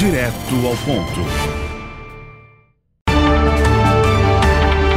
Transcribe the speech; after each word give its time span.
Direto 0.00 0.54
ao 0.66 0.74
ponto. 0.78 1.20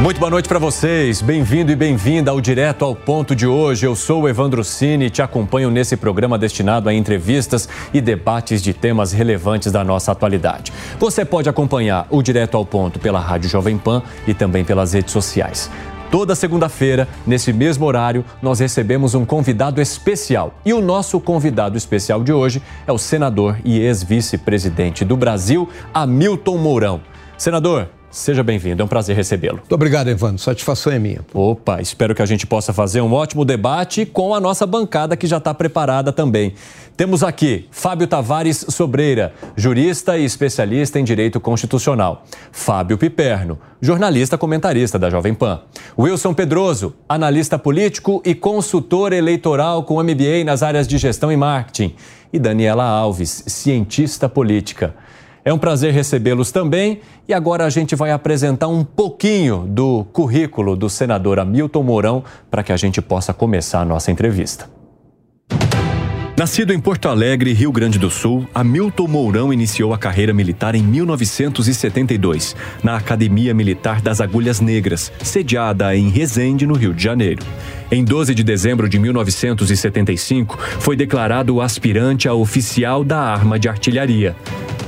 Muito 0.00 0.18
boa 0.18 0.30
noite 0.30 0.48
para 0.48 0.58
vocês. 0.58 1.20
Bem-vindo 1.20 1.70
e 1.70 1.76
bem-vinda 1.76 2.30
ao 2.30 2.40
Direto 2.40 2.86
ao 2.86 2.96
Ponto 2.96 3.36
de 3.36 3.46
hoje. 3.46 3.84
Eu 3.84 3.94
sou 3.94 4.22
o 4.22 4.28
Evandro 4.30 4.64
Cini 4.64 5.04
e 5.04 5.10
te 5.10 5.20
acompanho 5.20 5.70
nesse 5.70 5.94
programa 5.94 6.38
destinado 6.38 6.88
a 6.88 6.94
entrevistas 6.94 7.68
e 7.92 8.00
debates 8.00 8.62
de 8.62 8.72
temas 8.72 9.12
relevantes 9.12 9.70
da 9.70 9.84
nossa 9.84 10.10
atualidade. 10.10 10.72
Você 10.98 11.22
pode 11.22 11.50
acompanhar 11.50 12.06
o 12.08 12.22
Direto 12.22 12.56
ao 12.56 12.64
Ponto 12.64 12.98
pela 12.98 13.20
Rádio 13.20 13.50
Jovem 13.50 13.76
Pan 13.76 14.02
e 14.26 14.32
também 14.32 14.64
pelas 14.64 14.94
redes 14.94 15.12
sociais. 15.12 15.70
Toda 16.14 16.36
segunda-feira, 16.36 17.08
nesse 17.26 17.52
mesmo 17.52 17.84
horário, 17.84 18.24
nós 18.40 18.60
recebemos 18.60 19.16
um 19.16 19.24
convidado 19.24 19.80
especial. 19.80 20.54
E 20.64 20.72
o 20.72 20.80
nosso 20.80 21.18
convidado 21.18 21.76
especial 21.76 22.22
de 22.22 22.32
hoje 22.32 22.62
é 22.86 22.92
o 22.92 22.98
senador 22.98 23.58
e 23.64 23.80
ex-vice-presidente 23.80 25.04
do 25.04 25.16
Brasil, 25.16 25.68
Hamilton 25.92 26.56
Mourão. 26.56 27.00
Senador, 27.36 27.88
Seja 28.14 28.44
bem-vindo, 28.44 28.80
é 28.80 28.84
um 28.84 28.88
prazer 28.88 29.16
recebê-lo. 29.16 29.56
Muito 29.56 29.74
obrigado, 29.74 30.06
Evandro. 30.06 30.38
Satisfação 30.38 30.92
é 30.92 31.00
minha. 31.00 31.22
Opa, 31.34 31.80
espero 31.80 32.14
que 32.14 32.22
a 32.22 32.26
gente 32.26 32.46
possa 32.46 32.72
fazer 32.72 33.00
um 33.00 33.12
ótimo 33.12 33.44
debate 33.44 34.06
com 34.06 34.32
a 34.32 34.38
nossa 34.38 34.64
bancada 34.64 35.16
que 35.16 35.26
já 35.26 35.38
está 35.38 35.52
preparada 35.52 36.12
também. 36.12 36.54
Temos 36.96 37.24
aqui 37.24 37.66
Fábio 37.72 38.06
Tavares 38.06 38.66
Sobreira, 38.68 39.34
jurista 39.56 40.16
e 40.16 40.24
especialista 40.24 41.00
em 41.00 41.02
direito 41.02 41.40
constitucional. 41.40 42.24
Fábio 42.52 42.96
Piperno, 42.96 43.58
jornalista 43.80 44.38
comentarista 44.38 44.96
da 44.96 45.10
Jovem 45.10 45.34
Pan. 45.34 45.62
Wilson 45.98 46.32
Pedroso, 46.32 46.94
analista 47.08 47.58
político 47.58 48.22
e 48.24 48.32
consultor 48.32 49.12
eleitoral 49.12 49.82
com 49.82 50.00
MBA 50.00 50.44
nas 50.44 50.62
áreas 50.62 50.86
de 50.86 50.98
gestão 50.98 51.32
e 51.32 51.36
marketing. 51.36 51.96
E 52.32 52.38
Daniela 52.38 52.84
Alves, 52.84 53.42
cientista 53.48 54.28
política. 54.28 54.94
É 55.44 55.52
um 55.52 55.58
prazer 55.58 55.92
recebê-los 55.92 56.50
também 56.50 57.00
e 57.28 57.34
agora 57.34 57.66
a 57.66 57.70
gente 57.70 57.94
vai 57.94 58.10
apresentar 58.10 58.68
um 58.68 58.82
pouquinho 58.82 59.66
do 59.68 60.04
currículo 60.10 60.74
do 60.74 60.88
senador 60.88 61.38
Hamilton 61.38 61.82
Mourão 61.82 62.24
para 62.50 62.62
que 62.62 62.72
a 62.72 62.76
gente 62.78 63.02
possa 63.02 63.34
começar 63.34 63.80
a 63.80 63.84
nossa 63.84 64.10
entrevista. 64.10 64.70
Nascido 66.36 66.72
em 66.72 66.80
Porto 66.80 67.08
Alegre, 67.08 67.52
Rio 67.52 67.70
Grande 67.70 67.96
do 67.96 68.10
Sul, 68.10 68.48
Hamilton 68.52 69.06
Mourão 69.06 69.52
iniciou 69.52 69.94
a 69.94 69.98
carreira 69.98 70.32
militar 70.32 70.74
em 70.74 70.82
1972, 70.82 72.56
na 72.82 72.96
Academia 72.96 73.54
Militar 73.54 74.00
das 74.00 74.20
Agulhas 74.20 74.60
Negras, 74.60 75.12
sediada 75.22 75.94
em 75.94 76.08
Resende, 76.08 76.66
no 76.66 76.74
Rio 76.74 76.92
de 76.92 77.04
Janeiro. 77.04 77.44
Em 77.90 78.04
12 78.04 78.34
de 78.34 78.42
dezembro 78.42 78.88
de 78.88 78.98
1975, 78.98 80.58
foi 80.80 80.96
declarado 80.96 81.60
aspirante 81.60 82.26
a 82.26 82.34
oficial 82.34 83.04
da 83.04 83.20
arma 83.20 83.58
de 83.58 83.68
artilharia. 83.68 84.34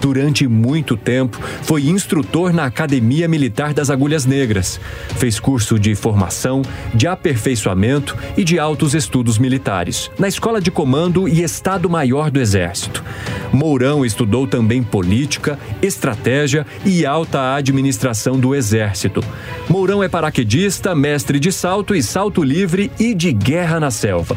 Durante 0.00 0.46
muito 0.46 0.96
tempo, 0.96 1.40
foi 1.62 1.86
instrutor 1.88 2.52
na 2.52 2.64
Academia 2.64 3.26
Militar 3.26 3.74
das 3.74 3.90
Agulhas 3.90 4.24
Negras. 4.24 4.78
Fez 5.16 5.40
curso 5.40 5.78
de 5.78 5.94
formação, 5.94 6.62
de 6.94 7.06
aperfeiçoamento 7.06 8.16
e 8.36 8.44
de 8.44 8.58
altos 8.58 8.94
estudos 8.94 9.38
militares, 9.38 10.10
na 10.18 10.28
Escola 10.28 10.60
de 10.60 10.70
Comando 10.70 11.28
e 11.28 11.42
Estado-Maior 11.42 12.30
do 12.30 12.40
Exército. 12.40 13.02
Mourão 13.52 14.04
estudou 14.04 14.46
também 14.46 14.82
política, 14.82 15.58
estratégia 15.82 16.66
e 16.84 17.06
alta 17.06 17.54
administração 17.54 18.38
do 18.38 18.54
Exército. 18.54 19.24
Mourão 19.68 20.02
é 20.02 20.08
paraquedista, 20.08 20.94
mestre 20.94 21.40
de 21.40 21.50
salto 21.50 21.94
e 21.94 22.02
salto 22.02 22.42
livre 22.42 22.85
e 22.98 23.14
de 23.14 23.32
guerra 23.32 23.80
na 23.80 23.90
selva. 23.90 24.36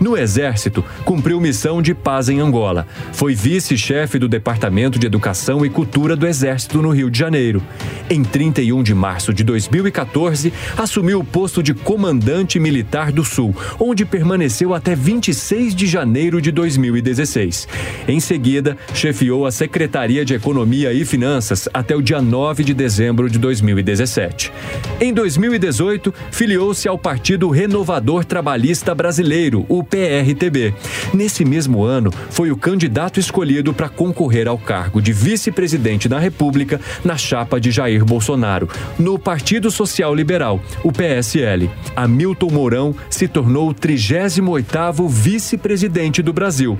No 0.00 0.16
Exército, 0.16 0.84
cumpriu 1.04 1.40
missão 1.40 1.82
de 1.82 1.92
paz 1.92 2.28
em 2.28 2.38
Angola. 2.38 2.86
Foi 3.12 3.34
vice-chefe 3.34 4.18
do 4.18 4.28
Departamento 4.28 4.98
de 4.98 5.06
Educação 5.06 5.66
e 5.66 5.68
Cultura 5.68 6.14
do 6.14 6.26
Exército 6.26 6.80
no 6.80 6.90
Rio 6.90 7.10
de 7.10 7.18
Janeiro. 7.18 7.60
Em 8.08 8.22
31 8.22 8.82
de 8.82 8.94
março 8.94 9.34
de 9.34 9.42
2014, 9.42 10.52
assumiu 10.76 11.18
o 11.18 11.24
posto 11.24 11.62
de 11.62 11.74
comandante 11.74 12.60
militar 12.60 13.10
do 13.10 13.24
Sul, 13.24 13.54
onde 13.78 14.04
permaneceu 14.04 14.72
até 14.72 14.94
26 14.94 15.74
de 15.74 15.86
janeiro 15.86 16.40
de 16.40 16.52
2016. 16.52 17.66
Em 18.06 18.20
seguida, 18.20 18.76
chefiou 18.94 19.46
a 19.46 19.50
Secretaria 19.50 20.24
de 20.24 20.34
Economia 20.34 20.92
e 20.92 21.04
Finanças 21.04 21.68
até 21.74 21.96
o 21.96 22.02
dia 22.02 22.22
9 22.22 22.62
de 22.62 22.72
dezembro 22.72 23.28
de 23.28 23.38
2017. 23.38 24.52
Em 25.00 25.12
2018, 25.12 26.14
filiou-se 26.30 26.86
ao 26.86 26.96
Partido 26.96 27.48
Renovador 27.48 28.24
Trabalhista 28.24 28.94
Brasileiro, 28.94 29.66
o 29.68 29.82
PRTB. 29.90 30.74
Nesse 31.12 31.44
mesmo 31.44 31.82
ano, 31.82 32.10
foi 32.30 32.50
o 32.50 32.56
candidato 32.56 33.18
escolhido 33.18 33.72
para 33.72 33.88
concorrer 33.88 34.48
ao 34.48 34.58
cargo 34.58 35.00
de 35.00 35.12
vice-presidente 35.12 36.08
da 36.08 36.18
República 36.18 36.80
na 37.04 37.16
chapa 37.16 37.60
de 37.60 37.70
Jair 37.70 38.04
Bolsonaro, 38.04 38.68
no 38.98 39.18
Partido 39.18 39.70
Social 39.70 40.14
Liberal, 40.14 40.60
o 40.82 40.92
PSL. 40.92 41.70
Hamilton 41.96 42.50
Mourão 42.50 42.94
se 43.08 43.26
tornou 43.26 43.70
o 43.70 43.74
38º 43.74 45.08
vice-presidente 45.08 46.22
do 46.22 46.32
Brasil. 46.32 46.78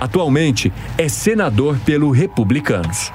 Atualmente 0.00 0.72
é 0.98 1.08
senador 1.08 1.78
pelo 1.84 2.10
Republicanos. 2.10 3.10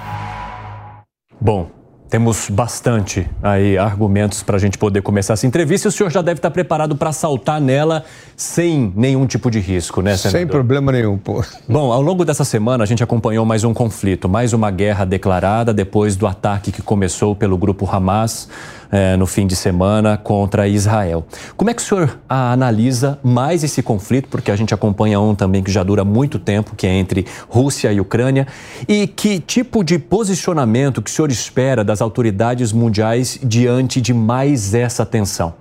Bom, 1.40 1.72
temos 2.12 2.50
bastante 2.50 3.26
aí 3.42 3.78
argumentos 3.78 4.44
para 4.44 4.58
a 4.58 4.60
gente 4.60 4.78
poder 4.78 5.02
começar 5.02 5.32
essa 5.32 5.48
entrevista. 5.48 5.88
O 5.88 5.92
senhor 5.92 6.12
já 6.12 6.22
deve 6.22 6.40
estar 6.40 6.52
preparado 6.52 6.94
para 6.94 7.14
saltar 7.14 7.62
nela 7.62 8.04
sem 8.36 8.92
nenhum 8.98 9.26
tipo 9.26 9.50
de 9.50 9.60
risco, 9.60 10.02
né, 10.02 10.18
senador? 10.18 10.40
Sem 10.40 10.46
problema 10.46 10.92
nenhum, 10.92 11.18
pô. 11.18 11.42
Bom, 11.70 11.90
ao 11.90 12.02
longo 12.02 12.26
dessa 12.26 12.44
semana 12.44 12.84
a 12.84 12.88
gente 12.88 13.02
acompanhou 13.02 13.46
mais 13.46 13.64
um 13.64 13.74
conflito, 13.74 14.28
mais 14.28 14.52
uma 14.52 14.70
guerra 14.70 15.06
declarada 15.06 15.74
depois 15.74 16.18
do 16.18 16.28
ataque 16.28 16.70
que 16.70 16.82
começou 16.82 17.34
pelo 17.34 17.58
grupo 17.58 17.90
Hamas 17.90 18.50
é, 18.92 19.16
no 19.16 19.26
fim 19.26 19.48
de 19.48 19.56
semana 19.56 20.18
contra 20.18 20.68
Israel. 20.68 21.26
Como 21.56 21.70
é 21.70 21.74
que 21.74 21.82
o 21.82 21.86
senhor 21.86 22.20
analisa 22.28 23.18
mais 23.24 23.64
esse 23.64 23.82
conflito? 23.82 24.28
Porque 24.28 24.52
a 24.52 24.56
gente 24.56 24.74
acompanha 24.74 25.20
um 25.20 25.34
também 25.34 25.64
que 25.64 25.72
já 25.72 25.82
dura 25.84 26.04
muito 26.04 26.38
tempo, 26.38 26.76
que 26.76 26.86
é 26.86 26.94
entre 26.94 27.26
Rússia 27.48 27.92
e 27.94 28.02
Ucrânia. 28.02 28.46
E 28.88 29.08
que 29.08 29.40
tipo 29.40 29.84
de 29.84 29.98
posicionamento 29.98 31.02
que 31.02 31.10
o 31.10 31.14
senhor 31.14 31.32
espera 31.32 31.84
das 31.84 32.02
autoridades 32.02 32.74
mundiais 32.74 33.40
diante 33.42 34.02
de 34.02 34.14
mais 34.14 34.74
essa 34.74 35.06
tensão? 35.06 35.54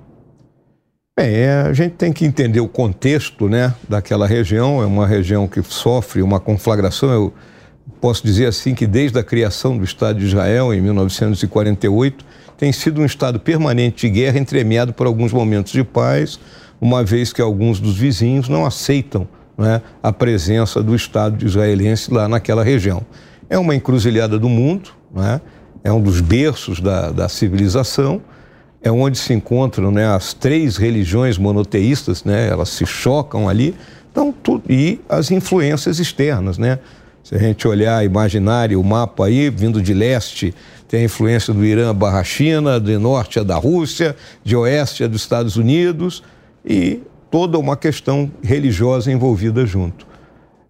Bem, 1.18 1.34
é, 1.34 1.62
a 1.62 1.72
gente 1.72 1.92
tem 1.96 2.12
que 2.12 2.24
entender 2.24 2.60
o 2.60 2.68
contexto 2.68 3.48
né, 3.48 3.74
daquela 3.88 4.26
região. 4.26 4.82
É 4.82 4.86
uma 4.86 5.06
região 5.06 5.46
que 5.46 5.62
sofre 5.62 6.22
uma 6.22 6.40
conflagração. 6.40 7.10
Eu 7.12 7.34
posso 8.00 8.24
dizer 8.24 8.46
assim 8.46 8.74
que 8.74 8.86
desde 8.86 9.18
a 9.18 9.22
criação 9.22 9.76
do 9.76 9.84
Estado 9.84 10.18
de 10.18 10.24
Israel, 10.24 10.72
em 10.72 10.80
1948, 10.80 12.24
tem 12.60 12.72
sido 12.72 13.00
um 13.00 13.06
estado 13.06 13.40
permanente 13.40 14.06
de 14.06 14.12
guerra, 14.12 14.38
entremeado 14.38 14.92
por 14.92 15.06
alguns 15.06 15.32
momentos 15.32 15.72
de 15.72 15.82
paz, 15.82 16.38
uma 16.78 17.02
vez 17.02 17.32
que 17.32 17.40
alguns 17.40 17.80
dos 17.80 17.96
vizinhos 17.96 18.50
não 18.50 18.66
aceitam 18.66 19.26
né, 19.56 19.80
a 20.02 20.12
presença 20.12 20.82
do 20.82 20.94
Estado 20.94 21.42
israelense 21.42 22.12
lá 22.12 22.28
naquela 22.28 22.62
região. 22.62 23.00
É 23.48 23.58
uma 23.58 23.74
encruzilhada 23.74 24.38
do 24.38 24.46
mundo, 24.46 24.90
né, 25.10 25.40
é 25.82 25.90
um 25.90 26.02
dos 26.02 26.20
berços 26.20 26.82
da, 26.82 27.10
da 27.10 27.30
civilização, 27.30 28.20
é 28.82 28.92
onde 28.92 29.16
se 29.16 29.32
encontram 29.32 29.90
né, 29.90 30.06
as 30.14 30.34
três 30.34 30.76
religiões 30.76 31.38
monoteístas, 31.38 32.24
né, 32.24 32.46
elas 32.46 32.68
se 32.68 32.84
chocam 32.84 33.48
ali, 33.48 33.74
então, 34.12 34.34
e 34.68 35.00
as 35.08 35.30
influências 35.30 35.98
externas. 35.98 36.58
Né? 36.58 36.78
Se 37.24 37.34
a 37.34 37.38
gente 37.38 37.66
olhar, 37.66 38.04
imaginar 38.04 38.70
o 38.72 38.84
mapa 38.84 39.26
aí, 39.26 39.48
vindo 39.48 39.80
de 39.80 39.94
leste, 39.94 40.54
tem 40.90 41.02
a 41.02 41.04
influência 41.04 41.54
do 41.54 41.64
Irã 41.64 41.94
barra 41.94 42.24
China, 42.24 42.80
de 42.80 42.98
norte 42.98 43.38
é 43.38 43.44
da 43.44 43.54
Rússia, 43.54 44.16
de 44.42 44.56
oeste 44.56 45.04
é 45.04 45.08
dos 45.08 45.22
Estados 45.22 45.56
Unidos 45.56 46.20
e 46.64 47.00
toda 47.30 47.56
uma 47.56 47.76
questão 47.76 48.28
religiosa 48.42 49.12
envolvida 49.12 49.64
junto. 49.64 50.04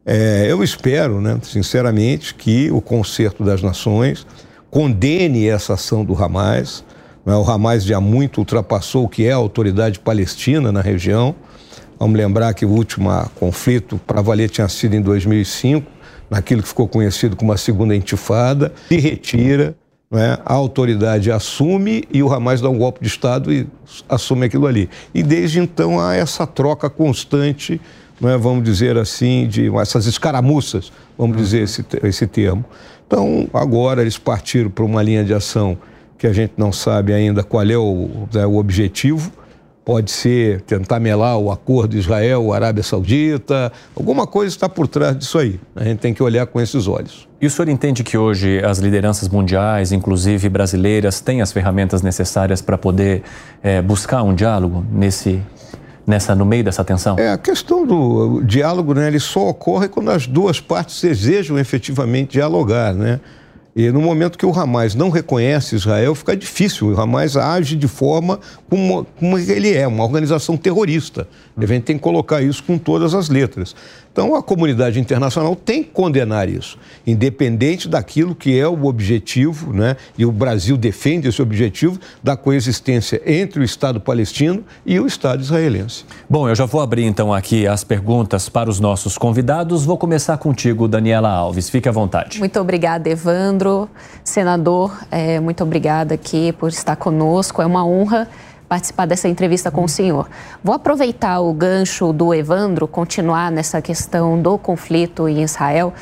É, 0.04 0.44
eu 0.46 0.62
espero, 0.62 1.22
né, 1.22 1.38
sinceramente, 1.42 2.34
que 2.34 2.70
o 2.70 2.82
Concerto 2.82 3.42
das 3.42 3.62
Nações 3.62 4.26
condene 4.70 5.48
essa 5.48 5.72
ação 5.72 6.04
do 6.04 6.14
Hamas. 6.22 6.84
Né, 7.24 7.34
o 7.34 7.42
Hamas 7.42 7.82
já 7.82 7.98
muito 7.98 8.38
ultrapassou 8.38 9.04
o 9.04 9.08
que 9.08 9.24
é 9.24 9.32
a 9.32 9.36
autoridade 9.36 9.98
palestina 9.98 10.70
na 10.70 10.82
região. 10.82 11.34
Vamos 11.98 12.18
lembrar 12.18 12.52
que 12.52 12.66
o 12.66 12.70
último 12.70 13.08
conflito 13.36 13.98
para 14.06 14.20
valer 14.20 14.50
tinha 14.50 14.68
sido 14.68 14.94
em 14.94 15.00
2005, 15.00 15.90
naquilo 16.28 16.60
que 16.62 16.68
ficou 16.68 16.86
conhecido 16.86 17.36
como 17.36 17.52
a 17.52 17.56
Segunda 17.56 17.96
Intifada, 17.96 18.70
se 18.86 18.98
retira 18.98 19.74
é? 20.12 20.38
a 20.44 20.54
autoridade 20.54 21.30
assume 21.30 22.02
e 22.12 22.20
o 22.22 22.32
Hamas 22.32 22.60
dá 22.60 22.68
um 22.68 22.76
golpe 22.76 23.00
de 23.00 23.06
Estado 23.06 23.52
e 23.52 23.66
assume 24.08 24.46
aquilo 24.46 24.66
ali. 24.66 24.90
E 25.14 25.22
desde 25.22 25.60
então 25.60 26.00
há 26.00 26.14
essa 26.14 26.46
troca 26.46 26.90
constante, 26.90 27.80
é? 28.22 28.36
vamos 28.36 28.64
dizer 28.64 28.98
assim, 28.98 29.46
de 29.46 29.70
essas 29.76 30.06
escaramuças, 30.06 30.92
vamos 31.16 31.36
dizer 31.36 31.62
esse, 31.62 31.84
esse 32.02 32.26
termo. 32.26 32.64
Então, 33.06 33.48
agora 33.54 34.02
eles 34.02 34.18
partiram 34.18 34.70
para 34.70 34.84
uma 34.84 35.02
linha 35.02 35.24
de 35.24 35.32
ação 35.32 35.78
que 36.18 36.26
a 36.26 36.32
gente 36.32 36.54
não 36.56 36.72
sabe 36.72 37.12
ainda 37.12 37.42
qual 37.42 37.64
é 37.64 37.78
o, 37.78 38.28
é 38.34 38.46
o 38.46 38.56
objetivo. 38.56 39.32
Pode 39.90 40.12
ser 40.12 40.60
tentar 40.60 41.00
melar 41.00 41.36
o 41.36 41.50
acordo 41.50 41.96
Israel-Arábia 41.96 42.80
Saudita, 42.80 43.72
alguma 43.96 44.24
coisa 44.24 44.54
está 44.54 44.68
por 44.68 44.86
trás 44.86 45.18
disso 45.18 45.36
aí. 45.36 45.58
A 45.74 45.82
gente 45.82 45.98
tem 45.98 46.14
que 46.14 46.22
olhar 46.22 46.46
com 46.46 46.60
esses 46.60 46.86
olhos. 46.86 47.28
E 47.40 47.46
o 47.48 47.50
senhor 47.50 47.68
entende 47.68 48.04
que 48.04 48.16
hoje 48.16 48.64
as 48.64 48.78
lideranças 48.78 49.28
mundiais, 49.28 49.90
inclusive 49.90 50.48
brasileiras, 50.48 51.20
têm 51.20 51.42
as 51.42 51.50
ferramentas 51.50 52.02
necessárias 52.02 52.62
para 52.62 52.78
poder 52.78 53.24
é, 53.64 53.82
buscar 53.82 54.22
um 54.22 54.32
diálogo 54.32 54.86
nesse, 54.92 55.42
nessa, 56.06 56.36
no 56.36 56.44
meio 56.44 56.62
dessa 56.62 56.84
tensão? 56.84 57.18
É, 57.18 57.32
a 57.32 57.38
questão 57.38 57.84
do 57.84 58.42
diálogo, 58.44 58.94
né, 58.94 59.08
ele 59.08 59.18
só 59.18 59.48
ocorre 59.48 59.88
quando 59.88 60.12
as 60.12 60.24
duas 60.24 60.60
partes 60.60 61.02
desejam 61.02 61.58
efetivamente 61.58 62.30
dialogar, 62.30 62.94
né? 62.94 63.18
E 63.74 63.88
no 63.90 64.00
momento 64.00 64.36
que 64.36 64.44
o 64.44 64.52
Hamas 64.52 64.94
não 64.94 65.10
reconhece 65.10 65.76
Israel, 65.76 66.14
fica 66.14 66.36
difícil. 66.36 66.88
O 66.88 67.00
Hamas 67.00 67.36
age 67.36 67.76
de 67.76 67.86
forma 67.86 68.40
como, 68.68 69.06
como 69.18 69.38
ele 69.38 69.72
é, 69.72 69.86
uma 69.86 70.02
organização 70.02 70.56
terrorista. 70.56 71.28
A 71.56 71.66
gente 71.66 71.84
tem 71.84 71.96
que 71.96 72.02
colocar 72.02 72.42
isso 72.42 72.64
com 72.64 72.76
todas 72.76 73.14
as 73.14 73.28
letras. 73.28 73.76
Então, 74.12 74.34
a 74.34 74.42
comunidade 74.42 74.98
internacional 74.98 75.54
tem 75.54 75.84
que 75.84 75.90
condenar 75.90 76.48
isso, 76.48 76.76
independente 77.06 77.88
daquilo 77.88 78.34
que 78.34 78.58
é 78.58 78.66
o 78.66 78.86
objetivo, 78.86 79.72
né? 79.72 79.96
e 80.18 80.26
o 80.26 80.32
Brasil 80.32 80.76
defende 80.76 81.28
esse 81.28 81.40
objetivo 81.40 81.98
da 82.22 82.36
coexistência 82.36 83.22
entre 83.24 83.60
o 83.60 83.64
Estado 83.64 84.00
palestino 84.00 84.64
e 84.84 84.98
o 84.98 85.06
Estado 85.06 85.42
israelense. 85.42 86.04
Bom, 86.28 86.48
eu 86.48 86.54
já 86.54 86.66
vou 86.66 86.80
abrir 86.80 87.04
então 87.04 87.32
aqui 87.32 87.66
as 87.66 87.84
perguntas 87.84 88.48
para 88.48 88.68
os 88.68 88.80
nossos 88.80 89.16
convidados. 89.16 89.84
Vou 89.84 89.96
começar 89.96 90.36
contigo, 90.38 90.88
Daniela 90.88 91.30
Alves. 91.30 91.70
Fique 91.70 91.88
à 91.88 91.92
vontade. 91.92 92.40
Muito 92.40 92.58
obrigada, 92.58 93.08
Evandro. 93.08 93.88
Senador, 94.24 94.92
é, 95.10 95.38
muito 95.38 95.62
obrigada 95.62 96.14
aqui 96.14 96.52
por 96.52 96.68
estar 96.68 96.96
conosco. 96.96 97.62
É 97.62 97.66
uma 97.66 97.86
honra 97.86 98.28
participar 98.70 99.04
dessa 99.04 99.26
entrevista 99.26 99.68
com 99.68 99.82
o 99.82 99.88
senhor. 99.88 100.30
Vou 100.62 100.72
aproveitar 100.72 101.40
o 101.40 101.52
gancho 101.52 102.12
do 102.12 102.32
Evandro, 102.32 102.86
continuar 102.86 103.50
nessa 103.50 103.82
questão 103.82 104.40
do 104.40 104.56
conflito 104.56 105.28
em 105.28 105.42
Israel. 105.42 105.92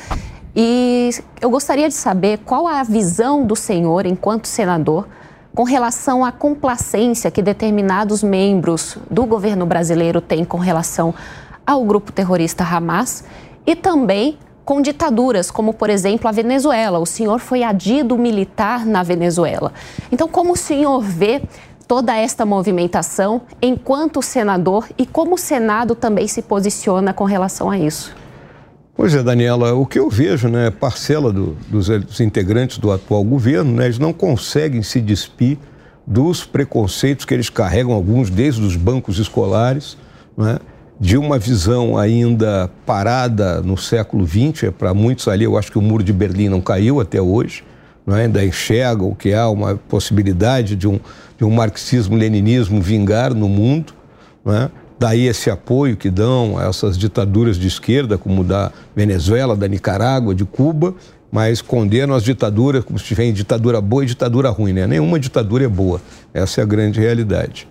E 0.55 1.09
eu 1.41 1.49
gostaria 1.49 1.87
de 1.87 1.95
saber 1.95 2.37
qual 2.45 2.67
a 2.67 2.83
visão 2.83 3.43
do 3.43 3.55
senhor, 3.55 4.05
enquanto 4.05 4.45
senador, 4.45 5.07
com 5.55 5.63
relação 5.63 6.23
à 6.23 6.31
complacência 6.31 7.31
que 7.31 7.41
determinados 7.41 8.21
membros 8.21 8.99
do 9.09 9.25
governo 9.25 9.65
brasileiro 9.65 10.21
têm 10.21 10.45
com 10.45 10.59
relação 10.59 11.11
ao 11.65 11.83
grupo 11.83 12.11
terrorista 12.11 12.63
Hamas 12.63 13.23
e 13.65 13.75
também 13.75 14.37
com 14.63 14.79
ditaduras, 14.79 15.49
como 15.49 15.73
por 15.73 15.89
exemplo 15.89 16.27
a 16.27 16.31
Venezuela. 16.31 16.99
O 16.99 17.05
senhor 17.07 17.39
foi 17.39 17.63
adido 17.63 18.15
militar 18.15 18.85
na 18.85 19.01
Venezuela. 19.01 19.73
Então, 20.11 20.27
como 20.27 20.53
o 20.53 20.55
senhor 20.55 21.01
vê 21.01 21.41
toda 21.89 22.15
esta 22.15 22.45
movimentação 22.45 23.41
enquanto 23.59 24.21
senador 24.21 24.87
e 24.95 25.07
como 25.07 25.33
o 25.33 25.37
Senado 25.39 25.95
também 25.95 26.27
se 26.27 26.43
posiciona 26.43 27.13
com 27.13 27.23
relação 27.23 27.67
a 27.67 27.79
isso? 27.79 28.15
Pois 28.95 29.15
é, 29.15 29.23
Daniela, 29.23 29.73
o 29.73 29.87
que 29.87 29.97
eu 29.97 30.07
vejo, 30.07 30.47
né, 30.49 30.69
parcela 30.69 31.33
do, 31.33 31.57
dos, 31.67 31.87
dos, 31.87 32.19
integrantes 32.19 32.77
do 32.77 32.91
atual 32.91 33.23
governo, 33.23 33.73
né, 33.73 33.85
eles 33.85 33.97
não 33.97 34.13
conseguem 34.13 34.83
se 34.83 35.01
despir 35.01 35.57
dos 36.05 36.45
preconceitos 36.45 37.25
que 37.25 37.33
eles 37.33 37.49
carregam, 37.49 37.91
alguns 37.91 38.29
desde 38.29 38.61
os 38.61 38.75
bancos 38.75 39.17
escolares, 39.17 39.97
né, 40.37 40.59
de 40.99 41.17
uma 41.17 41.39
visão 41.39 41.97
ainda 41.97 42.69
parada 42.85 43.61
no 43.61 43.77
século 43.77 44.27
XX, 44.27 44.65
é 44.65 44.71
para 44.71 44.93
muitos 44.93 45.27
ali, 45.27 45.43
eu 45.43 45.57
acho 45.57 45.71
que 45.71 45.79
o 45.79 45.81
muro 45.81 46.03
de 46.03 46.13
Berlim 46.13 46.49
não 46.49 46.61
caiu 46.61 47.01
até 47.01 47.19
hoje, 47.19 47.63
é? 48.07 48.21
ainda 48.21 48.43
enxergam 48.43 49.13
que 49.13 49.33
há 49.33 49.49
uma 49.49 49.75
possibilidade 49.75 50.75
de 50.75 50.87
um, 50.87 50.99
de 51.39 51.45
um 51.45 51.49
marxismo-leninismo 51.49 52.81
vingar 52.81 53.33
no 53.33 53.47
mundo. 53.47 53.93
É? 54.45 54.69
Daí 54.99 55.25
esse 55.25 55.49
apoio 55.49 55.95
que 55.95 56.09
dão 56.09 56.57
a 56.57 56.65
essas 56.65 56.97
ditaduras 56.97 57.57
de 57.57 57.67
esquerda, 57.67 58.17
como 58.17 58.43
da 58.43 58.73
Venezuela, 58.93 59.55
da 59.55 59.65
Nicarágua, 59.65 60.35
de 60.35 60.43
Cuba, 60.43 60.93
mas 61.31 61.61
condenam 61.61 62.13
as 62.13 62.23
ditaduras 62.23 62.83
como 62.83 62.99
se 62.99 63.05
tivesse 63.05 63.31
ditadura 63.31 63.79
boa 63.79 64.03
e 64.03 64.07
ditadura 64.07 64.49
ruim. 64.49 64.73
Né? 64.73 64.85
Nenhuma 64.85 65.17
ditadura 65.17 65.63
é 65.63 65.67
boa. 65.69 66.01
Essa 66.33 66.59
é 66.59 66.63
a 66.63 66.67
grande 66.67 66.99
realidade. 66.99 67.65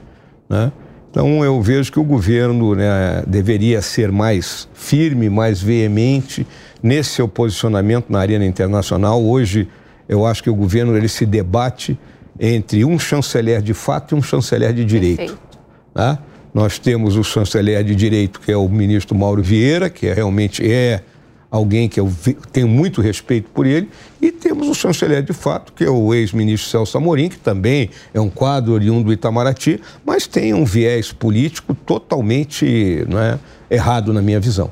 Né? 0.48 0.72
Então 1.10 1.44
eu 1.44 1.60
vejo 1.60 1.92
que 1.92 2.00
o 2.00 2.04
governo 2.04 2.74
né, 2.74 3.22
deveria 3.26 3.82
ser 3.82 4.10
mais 4.10 4.66
firme, 4.72 5.28
mais 5.28 5.60
veemente 5.60 6.46
nesse 6.82 7.10
seu 7.10 7.28
posicionamento 7.28 8.06
na 8.08 8.20
arena 8.20 8.46
internacional. 8.46 9.22
Hoje 9.22 9.68
eu 10.08 10.24
acho 10.24 10.42
que 10.42 10.48
o 10.48 10.54
governo 10.54 10.96
ele 10.96 11.08
se 11.08 11.26
debate 11.26 11.98
entre 12.38 12.84
um 12.84 12.98
chanceler 12.98 13.62
de 13.62 13.74
fato 13.74 14.14
e 14.14 14.18
um 14.18 14.22
chanceler 14.22 14.72
de 14.72 14.84
direito. 14.84 15.38
Tá? 15.92 16.18
Nós 16.52 16.78
temos 16.78 17.16
o 17.16 17.24
chanceler 17.24 17.82
de 17.84 17.94
direito, 17.94 18.40
que 18.40 18.50
é 18.50 18.56
o 18.56 18.68
ministro 18.68 19.16
Mauro 19.16 19.42
Vieira, 19.42 19.90
que 19.90 20.06
é, 20.06 20.12
realmente 20.12 20.68
é 20.70 21.02
alguém 21.50 21.88
que 21.88 21.98
eu 21.98 22.12
tenho 22.52 22.68
muito 22.68 23.00
respeito 23.00 23.48
por 23.50 23.66
ele, 23.66 23.88
e 24.20 24.30
temos 24.30 24.68
o 24.68 24.74
chanceler 24.74 25.22
de 25.22 25.32
fato, 25.32 25.72
que 25.72 25.84
é 25.84 25.90
o 25.90 26.12
ex-ministro 26.12 26.70
Celso 26.70 26.98
Amorim, 26.98 27.28
que 27.28 27.38
também 27.38 27.90
é 28.12 28.20
um 28.20 28.28
quadro 28.28 28.74
oriundo 28.74 29.04
do 29.04 29.12
Itamaraty, 29.12 29.80
mas 30.04 30.26
tem 30.26 30.52
um 30.52 30.64
viés 30.64 31.10
político 31.12 31.74
totalmente 31.74 33.06
é, 33.70 33.74
errado 33.74 34.12
na 34.12 34.20
minha 34.20 34.38
visão. 34.38 34.70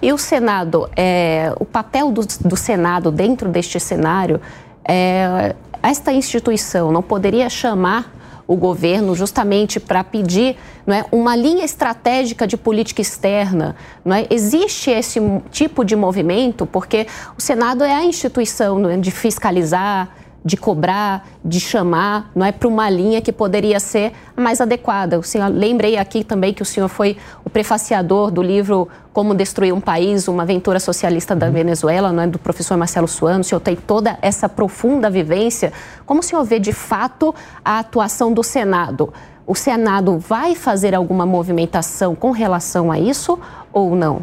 E 0.00 0.12
o 0.12 0.18
Senado, 0.18 0.88
é, 0.96 1.52
o 1.58 1.64
papel 1.64 2.12
do, 2.12 2.22
do 2.44 2.56
Senado 2.56 3.10
dentro 3.10 3.48
deste 3.48 3.80
cenário 3.80 4.40
é, 4.84 5.54
esta 5.82 6.12
instituição 6.12 6.92
não 6.92 7.02
poderia 7.02 7.48
chamar 7.50 8.12
o 8.46 8.56
governo 8.56 9.14
justamente 9.14 9.80
para 9.80 10.02
pedir 10.04 10.56
não 10.86 10.94
é, 10.94 11.04
uma 11.10 11.34
linha 11.34 11.64
estratégica 11.64 12.46
de 12.46 12.56
política 12.56 13.00
externa. 13.00 13.76
Não 14.04 14.14
é? 14.14 14.26
Existe 14.28 14.90
esse 14.90 15.20
tipo 15.50 15.84
de 15.84 15.96
movimento 15.96 16.66
porque 16.66 17.06
o 17.36 17.40
Senado 17.40 17.84
é 17.84 17.94
a 17.94 18.04
instituição 18.04 18.88
é, 18.90 18.96
de 18.96 19.10
fiscalizar, 19.10 20.10
de 20.44 20.56
cobrar, 20.56 21.26
de 21.44 21.60
chamar, 21.60 22.30
não 22.34 22.44
é 22.44 22.50
para 22.50 22.66
uma 22.66 22.90
linha 22.90 23.20
que 23.20 23.32
poderia 23.32 23.78
ser 23.78 24.12
a 24.36 24.40
mais 24.40 24.60
adequada. 24.60 25.18
O 25.18 25.22
senhor 25.22 25.48
lembrei 25.48 25.96
aqui 25.96 26.24
também 26.24 26.52
que 26.52 26.62
o 26.62 26.64
senhor 26.64 26.88
foi 26.88 27.16
o 27.44 27.50
prefaciador 27.50 28.30
do 28.30 28.42
livro 28.42 28.88
Como 29.12 29.34
Destruir 29.34 29.72
um 29.72 29.80
País, 29.80 30.26
uma 30.26 30.42
aventura 30.42 30.80
socialista 30.80 31.36
da 31.36 31.46
uhum. 31.46 31.52
Venezuela, 31.52 32.12
não 32.12 32.24
é 32.24 32.26
do 32.26 32.38
professor 32.38 32.76
Marcelo 32.76 33.06
Suano. 33.06 33.40
O 33.40 33.44
senhor 33.44 33.60
tem 33.60 33.76
toda 33.76 34.18
essa 34.20 34.48
profunda 34.48 35.08
vivência. 35.08 35.72
Como 36.04 36.20
o 36.20 36.22
senhor 36.22 36.42
vê 36.44 36.58
de 36.58 36.72
fato 36.72 37.34
a 37.64 37.78
atuação 37.78 38.32
do 38.32 38.42
Senado? 38.42 39.12
O 39.46 39.54
Senado 39.54 40.18
vai 40.18 40.54
fazer 40.54 40.94
alguma 40.94 41.26
movimentação 41.26 42.14
com 42.14 42.30
relação 42.30 42.90
a 42.90 42.98
isso 42.98 43.38
ou 43.72 43.94
não? 43.94 44.22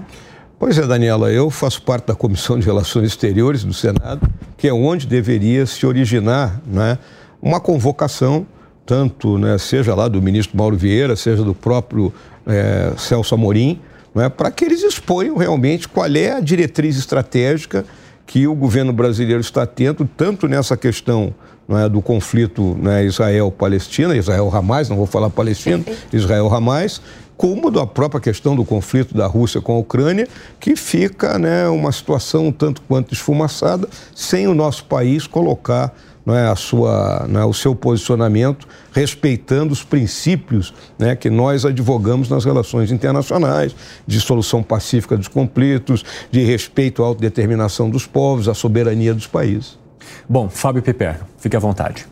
Pois 0.60 0.78
é, 0.78 0.86
Daniela, 0.86 1.32
eu 1.32 1.50
faço 1.50 1.82
parte 1.82 2.08
da 2.08 2.14
Comissão 2.14 2.60
de 2.60 2.66
Relações 2.66 3.08
Exteriores 3.08 3.64
do 3.64 3.74
Senado, 3.74 4.30
que 4.58 4.68
é 4.68 4.74
onde 4.74 5.08
deveria 5.08 5.66
se 5.66 5.86
originar 5.86 6.62
né, 6.68 6.98
uma 7.42 7.62
convocação, 7.62 8.46
tanto 8.86 9.38
né, 9.38 9.58
seja 9.58 9.96
lá 9.96 10.10
do 10.10 10.22
ministro 10.22 10.58
Mauro 10.58 10.76
Vieira, 10.76 11.16
seja 11.16 11.46
do 11.46 11.56
próprio 11.56 12.14
é, 12.46 12.92
Celso 12.98 13.34
Amorim, 13.34 13.80
né, 14.14 14.28
para 14.28 14.52
que 14.52 14.66
eles 14.66 14.84
exponham 14.84 15.38
realmente 15.38 15.88
qual 15.88 16.08
é 16.08 16.34
a 16.34 16.42
diretriz 16.42 16.98
estratégica 16.98 17.86
que 18.28 18.46
o 18.46 18.54
governo 18.54 18.92
brasileiro 18.92 19.40
está 19.40 19.66
tendo, 19.66 20.06
tanto 20.18 20.46
nessa 20.46 20.76
questão 20.76 21.34
é, 21.70 21.88
do 21.88 22.02
conflito 22.02 22.78
né, 22.82 23.06
Israel-Palestina, 23.06 24.14
Israel-Hamas, 24.18 24.90
não 24.90 24.98
vou 24.98 25.06
falar 25.06 25.30
Palestina, 25.30 25.86
Israel-Hamas, 26.12 27.02
como 27.40 27.72
da 27.72 27.88
própria 27.88 28.20
questão 28.20 28.54
do 28.54 28.66
conflito 28.66 29.16
da 29.16 29.26
Rússia 29.26 29.62
com 29.62 29.72
a 29.74 29.78
Ucrânia, 29.78 30.28
que 30.60 30.76
fica 30.76 31.40
né, 31.40 31.70
uma 31.70 31.90
situação 31.90 32.48
um 32.48 32.52
tanto 32.52 32.82
quanto 32.82 33.14
esfumaçada, 33.14 33.88
sem 34.14 34.46
o 34.46 34.54
nosso 34.54 34.84
país 34.84 35.26
colocar 35.26 35.96
não 36.26 36.36
é, 36.36 36.50
a 36.50 36.56
sua, 36.58 37.26
não 37.30 37.40
é, 37.40 37.46
o 37.46 37.54
seu 37.54 37.74
posicionamento, 37.74 38.68
respeitando 38.92 39.72
os 39.72 39.86
princípios 39.86 40.74
né, 41.00 41.16
que 41.16 41.30
nós 41.30 41.64
advogamos 41.64 42.28
nas 42.28 42.44
relações 42.44 42.92
internacionais, 42.92 43.74
de 44.06 44.20
solução 44.20 44.62
pacífica 44.62 45.16
dos 45.16 45.30
conflitos, 45.30 46.04
de 46.30 46.44
respeito 46.44 47.02
à 47.02 47.08
autodeterminação 47.08 47.90
dos 47.90 48.06
povos, 48.06 48.50
à 48.50 48.54
soberania 48.54 49.14
dos 49.14 49.28
países. 49.28 49.80
Bom, 50.28 50.50
Fábio 50.50 50.84
Piper, 50.84 51.22
fique 51.38 51.56
à 51.56 51.60
vontade. 51.60 52.06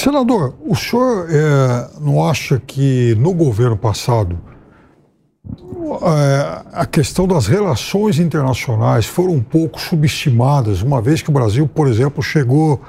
Senador, 0.00 0.54
o 0.66 0.74
senhor 0.74 1.26
é, 1.28 1.90
não 2.00 2.24
acha 2.26 2.58
que 2.58 3.14
no 3.16 3.34
governo 3.34 3.76
passado 3.76 4.40
é, 5.44 6.62
a 6.72 6.86
questão 6.86 7.28
das 7.28 7.46
relações 7.46 8.18
internacionais 8.18 9.04
foram 9.04 9.34
um 9.34 9.42
pouco 9.42 9.78
subestimadas, 9.78 10.80
uma 10.80 11.02
vez 11.02 11.20
que 11.20 11.28
o 11.28 11.32
Brasil, 11.34 11.68
por 11.68 11.86
exemplo, 11.86 12.22
chegou 12.22 12.80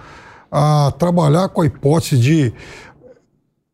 a 0.50 0.94
trabalhar 0.98 1.50
com 1.50 1.60
a 1.60 1.66
hipótese 1.66 2.18
de 2.18 2.54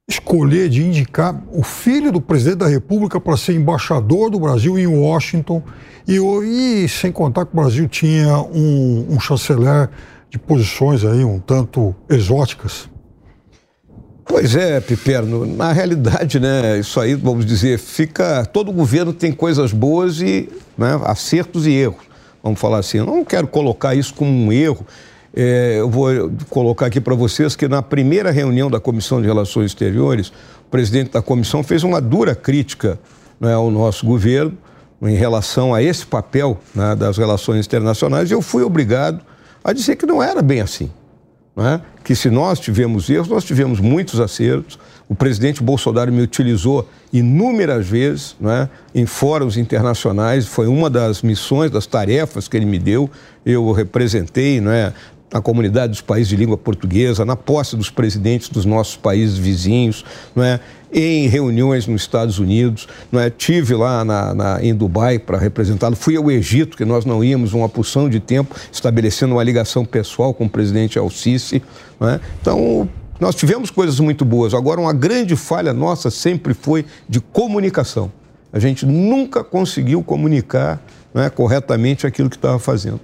escolher, 0.10 0.67
de 0.67 0.84
indicar 0.84 1.39
o 1.51 1.62
filho 1.62 2.12
do 2.12 2.20
presidente 2.20 2.58
da 2.58 2.67
República 2.67 3.20
para 3.20 3.38
ser 3.38 3.53
embaixador 3.53 4.32
do 4.32 4.39
Brasil 4.39 4.79
em 4.79 4.88
Washington, 4.88 5.62
e, 6.08 6.17
e 6.17 6.89
sem 6.89 7.12
contar 7.12 7.46
que 7.46 7.53
o 7.53 7.62
Brasil 7.62 7.88
tinha 7.88 8.36
um, 8.36 9.06
um 9.12 9.20
chanceler 9.20 9.91
de 10.27 10.39
posições 10.39 11.06
aí 11.06 11.24
um 11.24 11.38
tanto 11.38 11.94
exóticas. 12.10 12.89
Pois 14.27 14.55
é, 14.55 14.81
Piperno. 14.81 15.46
Na 15.46 15.72
realidade, 15.72 16.39
né, 16.39 16.77
isso 16.77 17.00
aí, 17.00 17.15
vamos 17.15 17.46
dizer, 17.46 17.79
fica. 17.79 18.46
Todo 18.46 18.72
governo 18.72 19.13
tem 19.13 19.31
coisas 19.31 19.72
boas 19.72 20.19
e 20.19 20.50
né, 20.77 21.00
acertos 21.05 21.65
e 21.65 21.72
erros. 21.72 22.05
Vamos 22.43 22.60
falar 22.60 22.79
assim. 22.79 22.98
Eu 22.98 23.05
não 23.05 23.24
quero 23.24 23.48
colocar 23.48 23.96
isso 23.96 24.13
como 24.13 24.29
um 24.29 24.51
erro. 24.51 24.86
É, 25.34 25.77
eu 25.79 25.89
vou 25.89 26.31
colocar 26.50 26.88
aqui 26.88 27.00
para 27.00 27.15
vocês 27.15 27.55
que 27.55 27.67
na 27.67 27.81
primeira 27.81 28.29
reunião 28.29 28.69
da 28.69 28.79
Comissão 28.79 29.22
de 29.22 29.27
Relações 29.27 29.67
Exteriores, 29.67 30.27
o 30.27 30.69
presidente 30.69 31.12
da 31.12 31.22
comissão 31.22 31.63
fez 31.63 31.84
uma 31.84 32.01
dura 32.01 32.36
crítica 32.36 33.00
né, 33.39 33.53
ao 33.53 33.72
nosso 33.72 34.05
governo 34.05 34.57
em 35.01 35.15
relação 35.15 35.74
a 35.74 35.81
esse 35.81 36.05
papel 36.05 36.60
né, 36.75 36.96
das 36.96 37.17
relações 37.17 37.65
internacionais. 37.65 38.29
E 38.29 38.34
eu 38.34 38.41
fui 38.41 38.63
obrigado 38.63 39.22
a 39.63 39.72
dizer 39.72 39.96
que 39.96 40.05
não 40.05 40.22
era 40.22 40.41
bem 40.41 40.60
assim 40.60 40.91
é? 41.58 41.82
que 42.04 42.16
se 42.16 42.30
nós 42.30 42.60
tivemos 42.60 43.10
erros, 43.10 43.28
nós 43.28 43.44
tivemos 43.44 43.80
muitos 43.80 44.20
acertos. 44.20 44.78
O 45.10 45.16
presidente 45.16 45.64
Bolsonaro 45.64 46.12
me 46.12 46.22
utilizou 46.22 46.88
inúmeras 47.12 47.88
vezes 47.88 48.36
é? 48.44 48.70
em 48.94 49.06
fóruns 49.06 49.58
internacionais, 49.58 50.46
foi 50.46 50.68
uma 50.68 50.90
das 50.90 51.22
missões, 51.22 51.72
das 51.72 51.86
tarefas 51.86 52.48
que 52.48 52.56
ele 52.56 52.66
me 52.66 52.78
deu. 52.78 53.10
Eu 53.46 53.72
representei 53.72 54.62
não 54.62 54.72
é? 54.72 54.94
Na 55.31 55.41
comunidade 55.41 55.91
dos 55.91 56.01
países 56.01 56.29
de 56.29 56.36
língua 56.36 56.57
portuguesa, 56.57 57.25
na 57.25 57.36
posse 57.36 57.75
dos 57.75 57.89
presidentes 57.89 58.50
dos 58.50 58.65
nossos 58.65 58.96
países 58.96 59.38
vizinhos, 59.38 60.05
não 60.36 60.43
é? 60.43 60.60
em 60.91 61.27
reuniões 61.27 61.86
nos 61.86 62.01
Estados 62.01 62.39
Unidos, 62.39 62.88
não 63.12 63.19
é? 63.19 63.29
tive 63.29 63.75
lá 63.75 64.05
na, 64.05 64.34
na 64.34 64.63
em 64.63 64.74
Dubai 64.74 65.19
para 65.19 65.38
representá-lo, 65.38 65.96
fui 65.96 66.15
ao 66.15 66.31
Egito, 66.31 66.77
que 66.77 66.86
nós 66.86 67.03
não 67.03 67.22
íamos 67.24 67.53
uma 67.53 67.67
porção 67.67 68.10
de 68.10 68.22
tempo, 68.22 68.55
estabelecendo 68.72 69.36
uma 69.36 69.43
ligação 69.43 69.84
pessoal 69.84 70.34
com 70.34 70.46
o 70.46 70.50
presidente 70.50 70.98
Al-Sisi. 70.98 71.62
É? 72.00 72.19
Então, 72.41 72.88
nós 73.19 73.36
tivemos 73.36 73.69
coisas 73.69 74.00
muito 74.00 74.24
boas. 74.24 74.53
Agora, 74.53 74.79
uma 74.79 74.93
grande 74.93 75.36
falha 75.36 75.74
nossa 75.74 76.10
sempre 76.10 76.53
foi 76.53 76.86
de 77.10 77.19
comunicação. 77.19 78.12
A 78.53 78.60
gente 78.60 78.86
nunca 78.86 79.43
conseguiu 79.43 80.01
comunicar 80.01 80.81
é, 81.13 81.29
corretamente 81.29 82.07
aquilo 82.07 82.29
que 82.29 82.38
estava 82.38 82.60
fazendo. 82.60 83.01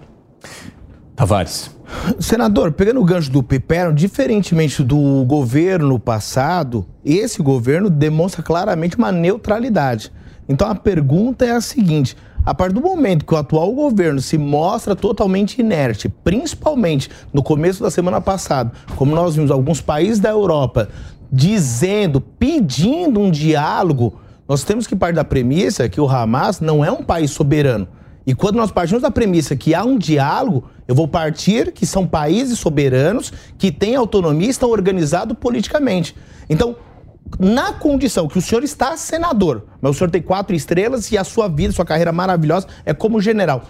Tavares. 1.16 1.72
Senador, 2.20 2.72
pegando 2.72 3.02
o 3.02 3.06
gancho 3.06 3.32
do 3.32 3.44
Pipero, 3.44 3.94
diferentemente 3.94 4.84
do 4.84 5.24
governo 5.26 6.00
passado, 6.00 6.86
esse 7.04 7.42
governo 7.42 7.90
demonstra 7.90 8.44
claramente 8.44 8.98
uma 8.98 9.12
neutralidade. 9.12 10.12
Então 10.48 10.70
a 10.70 10.76
pergunta 10.76 11.46
é 11.46 11.52
a 11.52 11.62
seguinte: 11.62 12.16
a 12.46 12.54
partir 12.54 12.74
do 12.74 12.82
momento 12.82 13.26
que 13.26 13.34
o 13.34 13.38
atual 13.38 13.72
governo 13.72 14.20
se 14.20 14.38
mostra 14.38 14.96
totalmente 14.96 15.60
inerte, 15.60 16.10
principalmente 16.10 17.10
no 17.32 17.42
começo 17.42 17.82
da 17.82 17.90
semana 17.90 18.20
passada, 18.20 18.72
como 18.96 19.16
nós 19.16 19.36
vimos 19.36 19.50
alguns 19.50 19.80
países 19.80 20.20
da 20.20 20.30
Europa 20.30 20.90
dizendo, 21.32 22.22
pedindo 22.22 23.20
um 23.20 23.32
diálogo, 23.32 24.20
nós 24.48 24.64
temos 24.64 24.86
que 24.86 24.96
partir 24.96 25.16
da 25.16 25.24
premissa 25.24 25.90
que 25.90 26.00
o 26.00 26.08
Hamas 26.08 26.60
não 26.60 26.86
é 26.86 26.92
um 26.92 27.04
país 27.04 27.32
soberano. 27.32 27.88
E 28.26 28.36
quando 28.36 28.56
nós 28.56 28.72
partimos 28.72 29.02
da 29.02 29.10
premissa 29.10 29.56
que 29.56 29.74
há 29.74 29.84
um 29.84 29.98
diálogo, 29.98 30.66
eu 30.88 30.96
vou 30.96 31.08
partir 31.08 31.72
que 31.72 31.86
são 31.86 32.06
países 32.06 32.60
soberanos 32.60 33.32
que 33.58 33.72
têm 33.72 33.96
autonomia 33.96 34.48
e 34.48 34.52
estão 34.52 34.70
organizados 34.70 35.38
politicamente. 35.40 36.16
Então, 36.50 36.76
na 37.40 37.74
condição 37.74 38.28
que 38.28 38.38
o 38.38 38.42
senhor 38.42 38.64
está 38.64 38.96
senador, 38.98 39.66
mas 39.82 39.92
o 39.92 39.94
senhor 39.98 40.12
tem 40.12 40.22
quatro 40.22 40.56
estrelas 40.56 41.12
e 41.12 41.18
a 41.18 41.24
sua 41.24 41.48
vida, 41.48 41.74
sua 41.74 41.86
carreira 41.86 42.12
maravilhosa 42.12 42.68
é 42.86 42.94
como 42.94 43.22
general. 43.22 43.64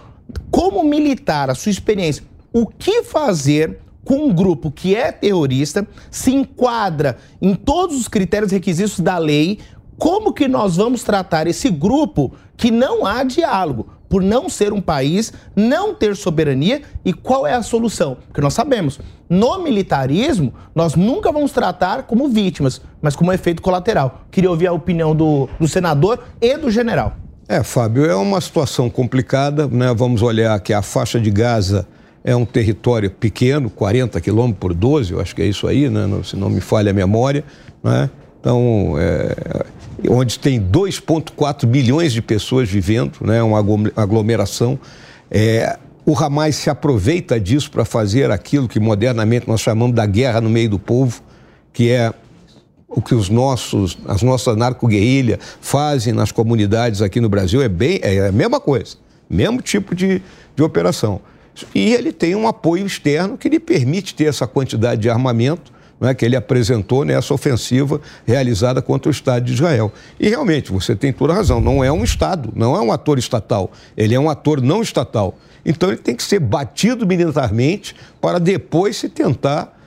Como 0.50 0.84
militar, 0.84 1.50
a 1.50 1.56
sua 1.56 1.72
experiência, 1.72 2.24
o 2.52 2.66
que 2.66 3.04
fazer 3.04 3.80
com 4.04 4.26
um 4.26 4.34
grupo 4.34 4.70
que 4.70 4.96
é 4.96 5.12
terrorista, 5.12 5.88
se 6.12 6.32
enquadra 6.32 7.18
em 7.42 7.56
todos 7.56 7.98
os 7.98 8.08
critérios 8.08 8.52
e 8.52 8.56
requisitos 8.56 9.00
da 9.00 9.18
lei, 9.18 9.60
como 9.98 10.34
que 10.34 10.48
nós 10.48 10.76
vamos 10.76 11.04
tratar 11.04 11.48
esse 11.48 11.70
grupo 11.70 12.34
que 12.58 12.70
não 12.70 13.06
há 13.06 13.24
diálogo? 13.24 13.90
Por 14.14 14.22
não 14.22 14.48
ser 14.48 14.72
um 14.72 14.80
país, 14.80 15.34
não 15.56 15.96
ter 15.96 16.16
soberania 16.16 16.84
e 17.04 17.12
qual 17.12 17.48
é 17.48 17.56
a 17.56 17.64
solução? 17.64 18.16
Porque 18.28 18.42
nós 18.42 18.54
sabemos, 18.54 19.00
no 19.28 19.58
militarismo, 19.58 20.54
nós 20.76 20.94
nunca 20.94 21.32
vamos 21.32 21.52
tratar 21.52 22.04
como 22.04 22.30
vítimas, 22.30 22.80
mas 23.02 23.16
como 23.16 23.34
efeito 23.34 23.60
colateral. 23.60 24.26
Queria 24.30 24.52
ouvir 24.52 24.68
a 24.68 24.72
opinião 24.72 25.16
do, 25.16 25.50
do 25.60 25.68
senador 25.68 26.20
e 26.40 26.56
do 26.58 26.70
general. 26.70 27.16
É, 27.48 27.64
Fábio, 27.64 28.06
é 28.06 28.16
uma 28.16 28.40
situação 28.40 28.88
complicada, 28.88 29.68
né? 29.68 29.92
Vamos 29.96 30.22
olhar 30.22 30.60
que 30.60 30.74
a 30.74 30.84
faixa 30.84 31.20
de 31.20 31.32
Gaza 31.32 31.88
é 32.24 32.36
um 32.36 32.46
território 32.46 33.10
pequeno, 33.10 33.68
40 33.68 34.22
quilômetros 34.22 34.60
por 34.60 34.76
12, 34.76 35.12
eu 35.12 35.22
acho 35.22 35.36
que 35.36 35.42
é 35.42 35.46
isso 35.48 35.66
aí, 35.66 35.90
né? 35.90 36.08
se 36.24 36.36
não 36.36 36.52
me 36.52 36.62
falha 36.62 36.92
a 36.92 36.94
memória, 36.94 37.44
né? 37.84 38.12
Então, 38.44 38.96
é, 39.00 39.66
onde 40.10 40.38
tem 40.38 40.62
2,4 40.62 41.66
milhões 41.66 42.12
de 42.12 42.22
pessoas 42.22 42.70
vivendo, 42.70 43.20
né, 43.22 43.42
uma 43.42 43.58
aglomeração. 43.96 44.78
É, 45.32 45.80
o 46.06 46.14
Hamas 46.14 46.58
se 46.58 46.70
aproveita 46.70 47.40
disso 47.40 47.72
para 47.72 47.86
fazer 47.86 48.32
aquilo 48.32 48.68
que 48.68 48.82
modernamente 48.82 49.48
nós 49.48 49.62
chamamos 49.62 49.96
da 49.96 50.06
guerra 50.06 50.42
no 50.42 50.50
meio 50.50 50.72
do 50.72 50.78
povo, 50.78 51.22
que 51.72 51.90
é 51.90 52.14
o 52.90 53.02
que 53.02 53.16
os 53.16 53.30
nossos, 53.30 53.98
as 54.06 54.22
nossas 54.22 54.58
narco-guerrilha 54.58 55.40
fazem 55.62 56.12
nas 56.12 56.30
comunidades 56.30 57.02
aqui 57.02 57.22
no 57.22 57.30
Brasil 57.30 57.62
é 57.62 57.70
bem 57.70 58.02
é 58.04 58.28
a 58.28 58.32
mesma 58.34 58.60
coisa, 58.60 58.98
mesmo 59.30 59.62
tipo 59.62 59.96
de, 59.96 60.22
de 60.54 60.62
operação. 60.62 61.22
E 61.74 61.94
ele 61.94 62.12
tem 62.12 62.36
um 62.36 62.46
apoio 62.46 62.86
externo 62.86 63.38
que 63.38 63.48
lhe 63.48 63.60
permite 63.60 64.14
ter 64.14 64.26
essa 64.26 64.46
quantidade 64.46 65.00
de 65.02 65.10
armamento 65.10 65.73
né, 66.04 66.14
que 66.14 66.26
ele 66.26 66.36
apresentou 66.36 67.06
nessa 67.06 67.34
ofensiva 67.34 68.02
realizada 68.28 68.82
contra 68.82 69.08
o 69.08 69.12
Estado 69.12 69.46
de 69.46 69.54
Israel. 69.54 69.90
E 70.20 70.28
realmente, 70.28 70.70
você 70.70 70.94
tem 70.98 71.14
toda 71.14 71.34
razão, 71.34 71.62
não 71.62 71.82
é 71.82 71.90
um 71.90 72.04
Estado, 72.04 72.52
não 72.54 72.76
é 72.76 72.82
um 72.82 72.92
ator 72.92 73.18
estatal, 73.18 73.72
ele 73.96 74.14
é 74.14 74.20
um 74.20 74.30
ator 74.30 74.62
não 74.62 74.82
estatal. 74.82 75.38
Então 75.66 75.88
ele 75.88 75.98
tem 75.98 76.14
que 76.14 76.22
ser 76.22 76.40
batido 76.40 77.08
militarmente 77.08 77.96
para 78.20 78.38
depois 78.38 78.98
se 78.98 79.08
tentar 79.08 79.80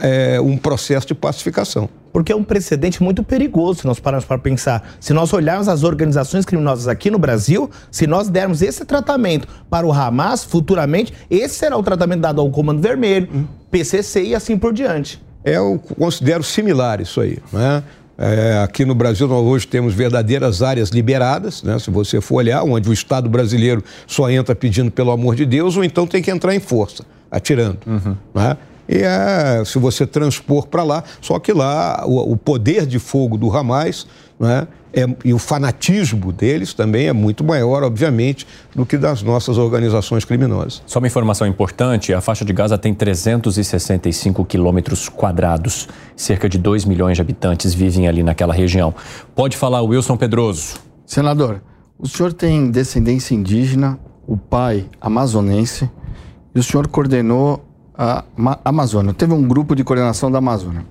é, 0.00 0.36
é 0.36 0.40
um 0.40 0.56
processo 0.56 1.08
de 1.08 1.14
pacificação 1.14 1.88
porque 2.10 2.30
é 2.30 2.36
um 2.36 2.44
precedente 2.44 3.02
muito 3.02 3.22
perigoso 3.22 3.80
se 3.80 3.86
nós 3.86 3.98
pararmos 3.98 4.26
para 4.26 4.36
pensar. 4.36 4.96
Se 5.00 5.14
nós 5.14 5.32
olharmos 5.32 5.66
as 5.66 5.82
organizações 5.82 6.44
criminosas 6.44 6.86
aqui 6.86 7.10
no 7.10 7.18
Brasil, 7.18 7.70
se 7.90 8.06
nós 8.06 8.28
dermos 8.28 8.60
esse 8.60 8.84
tratamento 8.84 9.48
para 9.70 9.86
o 9.86 9.90
Hamas 9.90 10.44
futuramente, 10.44 11.14
esse 11.30 11.54
será 11.54 11.74
o 11.74 11.82
tratamento 11.82 12.20
dado 12.20 12.42
ao 12.42 12.50
Comando 12.50 12.82
Vermelho. 12.82 13.48
PCC 13.70 14.24
e 14.24 14.34
assim 14.34 14.58
por 14.58 14.74
diante 14.74 15.18
eu 15.44 15.80
considero 15.98 16.42
similar 16.42 17.00
isso 17.00 17.20
aí. 17.20 17.38
Né? 17.52 17.82
É, 18.18 18.62
aqui 18.62 18.84
no 18.84 18.94
Brasil, 18.94 19.26
nós 19.26 19.44
hoje 19.44 19.66
temos 19.66 19.94
verdadeiras 19.94 20.62
áreas 20.62 20.90
liberadas, 20.90 21.62
né? 21.62 21.78
se 21.78 21.90
você 21.90 22.20
for 22.20 22.36
olhar, 22.36 22.62
onde 22.62 22.88
o 22.88 22.92
Estado 22.92 23.28
brasileiro 23.28 23.82
só 24.06 24.30
entra 24.30 24.54
pedindo 24.54 24.90
pelo 24.90 25.10
amor 25.10 25.34
de 25.34 25.44
Deus, 25.44 25.76
ou 25.76 25.82
então 25.82 26.06
tem 26.06 26.22
que 26.22 26.30
entrar 26.30 26.54
em 26.54 26.60
força, 26.60 27.04
atirando. 27.30 27.78
Uhum. 27.86 28.16
Né? 28.34 28.56
E 28.88 28.98
é, 28.98 29.64
se 29.64 29.78
você 29.78 30.06
transpor 30.06 30.66
para 30.66 30.82
lá, 30.82 31.04
só 31.20 31.38
que 31.38 31.52
lá 31.52 32.04
o, 32.06 32.32
o, 32.32 32.36
poder 32.36 32.84
de 32.84 32.98
fogo 32.98 33.38
do 33.38 33.50
Hamas 33.56 34.06
né, 34.42 34.66
é, 34.92 35.06
e 35.24 35.32
o 35.32 35.38
fanatismo 35.38 36.32
deles 36.32 36.74
também 36.74 37.06
é 37.06 37.12
muito 37.12 37.42
maior, 37.42 37.82
obviamente, 37.82 38.46
do 38.74 38.84
que 38.84 38.98
das 38.98 39.22
nossas 39.22 39.56
organizações 39.56 40.24
criminosas. 40.24 40.82
Só 40.84 40.98
uma 40.98 41.06
informação 41.06 41.46
importante: 41.46 42.12
a 42.12 42.20
faixa 42.20 42.44
de 42.44 42.52
Gaza 42.52 42.76
tem 42.76 42.92
365 42.92 44.44
quilômetros 44.44 45.08
quadrados. 45.08 45.88
Cerca 46.14 46.48
de 46.48 46.58
2 46.58 46.84
milhões 46.84 47.16
de 47.16 47.22
habitantes 47.22 47.72
vivem 47.72 48.06
ali 48.06 48.22
naquela 48.22 48.52
região. 48.52 48.92
Pode 49.34 49.56
falar, 49.56 49.80
Wilson 49.80 50.16
Pedroso. 50.16 50.80
Senador, 51.06 51.62
o 51.98 52.06
senhor 52.06 52.32
tem 52.32 52.70
descendência 52.70 53.34
indígena, 53.34 53.98
o 54.26 54.36
pai 54.36 54.84
amazonense, 55.00 55.88
e 56.54 56.58
o 56.58 56.62
senhor 56.62 56.86
coordenou 56.88 57.64
a 57.96 58.24
Amazônia. 58.64 59.14
Teve 59.14 59.32
um 59.32 59.46
grupo 59.46 59.74
de 59.74 59.84
coordenação 59.84 60.30
da 60.30 60.38
Amazônia. 60.38 60.84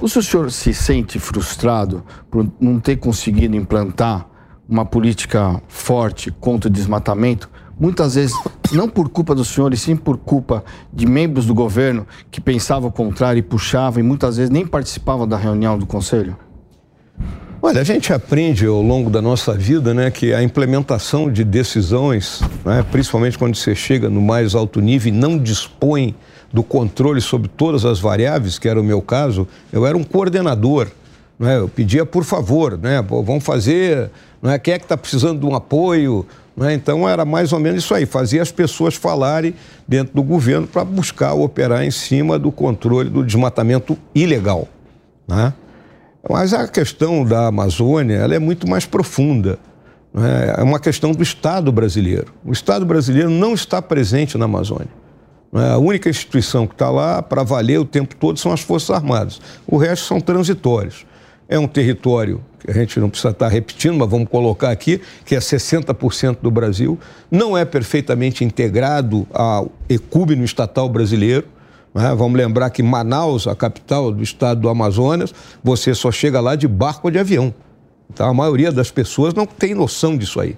O 0.00 0.08
senhor 0.08 0.50
se 0.50 0.74
sente 0.74 1.18
frustrado 1.18 2.04
por 2.30 2.50
não 2.60 2.80
ter 2.80 2.96
conseguido 2.96 3.56
implantar 3.56 4.26
uma 4.68 4.84
política 4.84 5.60
forte 5.68 6.30
contra 6.30 6.68
o 6.68 6.72
desmatamento? 6.72 7.48
Muitas 7.78 8.14
vezes, 8.14 8.34
não 8.72 8.88
por 8.88 9.08
culpa 9.08 9.34
do 9.34 9.44
senhor, 9.44 9.72
e 9.72 9.76
sim 9.76 9.96
por 9.96 10.16
culpa 10.16 10.64
de 10.92 11.06
membros 11.06 11.46
do 11.46 11.54
governo 11.54 12.06
que 12.30 12.40
pensavam 12.40 12.88
o 12.88 12.92
contrário 12.92 13.38
e 13.38 13.42
puxavam 13.42 14.00
e 14.00 14.02
muitas 14.02 14.36
vezes 14.36 14.50
nem 14.50 14.66
participavam 14.66 15.26
da 15.26 15.36
reunião 15.36 15.78
do 15.78 15.86
conselho? 15.86 16.36
Olha, 17.60 17.80
a 17.80 17.84
gente 17.84 18.12
aprende 18.12 18.66
ao 18.66 18.82
longo 18.82 19.08
da 19.08 19.22
nossa 19.22 19.54
vida 19.54 19.94
né, 19.94 20.10
que 20.10 20.34
a 20.34 20.42
implementação 20.42 21.30
de 21.30 21.44
decisões, 21.44 22.40
né, 22.64 22.84
principalmente 22.90 23.38
quando 23.38 23.54
você 23.54 23.72
chega 23.72 24.10
no 24.10 24.20
mais 24.20 24.56
alto 24.56 24.80
nível 24.80 25.14
e 25.14 25.16
não 25.16 25.38
dispõe 25.38 26.16
do 26.52 26.62
controle 26.62 27.20
sobre 27.20 27.48
todas 27.48 27.84
as 27.84 27.98
variáveis, 27.98 28.58
que 28.58 28.68
era 28.68 28.80
o 28.80 28.84
meu 28.84 29.00
caso, 29.00 29.48
eu 29.72 29.86
era 29.86 29.96
um 29.96 30.04
coordenador. 30.04 30.88
Né? 31.38 31.58
Eu 31.58 31.68
pedia, 31.68 32.04
por 32.04 32.24
favor, 32.24 32.78
né? 32.78 33.02
vamos 33.02 33.42
fazer, 33.42 34.10
né? 34.42 34.58
quem 34.58 34.74
é 34.74 34.78
que 34.78 34.84
está 34.84 34.96
precisando 34.96 35.40
de 35.40 35.46
um 35.46 35.54
apoio? 35.54 36.26
Né? 36.56 36.74
Então 36.74 37.08
era 37.08 37.24
mais 37.24 37.52
ou 37.52 37.58
menos 37.58 37.82
isso 37.82 37.94
aí, 37.94 38.04
fazia 38.04 38.42
as 38.42 38.52
pessoas 38.52 38.94
falarem 38.94 39.54
dentro 39.88 40.14
do 40.14 40.22
governo 40.22 40.66
para 40.66 40.84
buscar 40.84 41.32
operar 41.32 41.84
em 41.84 41.90
cima 41.90 42.38
do 42.38 42.52
controle 42.52 43.08
do 43.08 43.24
desmatamento 43.24 43.96
ilegal. 44.14 44.68
Né? 45.26 45.52
Mas 46.28 46.52
a 46.52 46.68
questão 46.68 47.24
da 47.24 47.46
Amazônia 47.46 48.16
ela 48.16 48.34
é 48.34 48.38
muito 48.38 48.68
mais 48.68 48.84
profunda. 48.84 49.58
Né? 50.12 50.54
É 50.58 50.62
uma 50.62 50.78
questão 50.78 51.12
do 51.12 51.22
Estado 51.22 51.72
brasileiro. 51.72 52.32
O 52.44 52.52
Estado 52.52 52.84
brasileiro 52.84 53.30
não 53.30 53.54
está 53.54 53.80
presente 53.80 54.36
na 54.36 54.44
Amazônia. 54.44 55.01
Né? 55.52 55.72
A 55.72 55.78
única 55.78 56.08
instituição 56.08 56.66
que 56.66 56.74
está 56.74 56.90
lá 56.90 57.22
para 57.22 57.42
valer 57.42 57.78
o 57.78 57.84
tempo 57.84 58.16
todo 58.16 58.38
são 58.38 58.52
as 58.52 58.60
Forças 58.60 58.90
Armadas. 58.90 59.40
O 59.66 59.76
resto 59.76 60.06
são 60.06 60.20
transitórios. 60.20 61.04
É 61.48 61.58
um 61.58 61.68
território 61.68 62.42
que 62.58 62.70
a 62.70 62.74
gente 62.74 62.98
não 62.98 63.10
precisa 63.10 63.30
estar 63.30 63.48
repetindo, 63.48 63.98
mas 63.98 64.08
vamos 64.08 64.28
colocar 64.28 64.70
aqui, 64.70 65.00
que 65.24 65.34
é 65.34 65.38
60% 65.38 66.38
do 66.40 66.50
Brasil, 66.50 66.98
não 67.30 67.58
é 67.58 67.64
perfeitamente 67.64 68.44
integrado 68.44 69.26
ao 69.32 69.70
ecúmeno 69.88 70.44
estatal 70.44 70.88
brasileiro. 70.88 71.46
Né? 71.92 72.14
Vamos 72.14 72.38
lembrar 72.38 72.70
que 72.70 72.82
Manaus, 72.82 73.46
a 73.46 73.54
capital 73.54 74.12
do 74.12 74.22
estado 74.22 74.60
do 74.60 74.68
Amazonas, 74.68 75.34
você 75.62 75.94
só 75.94 76.10
chega 76.10 76.40
lá 76.40 76.54
de 76.54 76.66
barco 76.66 77.08
ou 77.08 77.10
de 77.10 77.18
avião. 77.18 77.52
Então, 78.08 78.28
a 78.28 78.34
maioria 78.34 78.70
das 78.70 78.90
pessoas 78.90 79.34
não 79.34 79.44
tem 79.44 79.74
noção 79.74 80.16
disso 80.16 80.40
aí. 80.40 80.56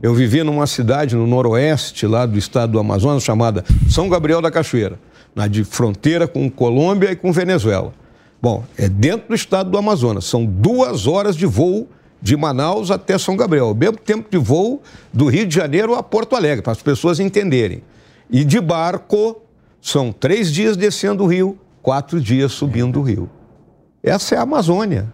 Eu 0.00 0.14
vivi 0.14 0.42
numa 0.44 0.66
cidade 0.66 1.16
no 1.16 1.26
noroeste 1.26 2.06
lá 2.06 2.24
do 2.24 2.38
estado 2.38 2.72
do 2.72 2.78
Amazonas 2.78 3.24
chamada 3.24 3.64
São 3.88 4.08
Gabriel 4.08 4.40
da 4.40 4.50
Cachoeira, 4.50 4.98
na 5.34 5.48
de 5.48 5.64
fronteira 5.64 6.28
com 6.28 6.48
Colômbia 6.48 7.10
e 7.10 7.16
com 7.16 7.32
Venezuela. 7.32 7.92
Bom, 8.40 8.64
é 8.76 8.88
dentro 8.88 9.28
do 9.28 9.34
estado 9.34 9.70
do 9.70 9.76
Amazonas. 9.76 10.24
São 10.24 10.44
duas 10.44 11.08
horas 11.08 11.34
de 11.34 11.46
voo 11.46 11.88
de 12.22 12.36
Manaus 12.36 12.92
até 12.92 13.18
São 13.18 13.36
Gabriel. 13.36 13.70
O 13.70 13.74
mesmo 13.74 13.96
tempo 13.96 14.28
de 14.30 14.38
voo 14.38 14.80
do 15.12 15.26
Rio 15.26 15.46
de 15.46 15.54
Janeiro 15.54 15.94
a 15.94 16.02
Porto 16.02 16.36
Alegre, 16.36 16.62
para 16.62 16.72
as 16.72 16.82
pessoas 16.82 17.18
entenderem. 17.18 17.82
E 18.30 18.44
de 18.44 18.60
barco, 18.60 19.42
são 19.80 20.12
três 20.12 20.52
dias 20.52 20.76
descendo 20.76 21.24
o 21.24 21.26
rio, 21.26 21.58
quatro 21.82 22.20
dias 22.20 22.52
subindo 22.52 23.00
o 23.00 23.02
rio. 23.02 23.28
Essa 24.02 24.36
é 24.36 24.38
a 24.38 24.42
Amazônia. 24.42 25.12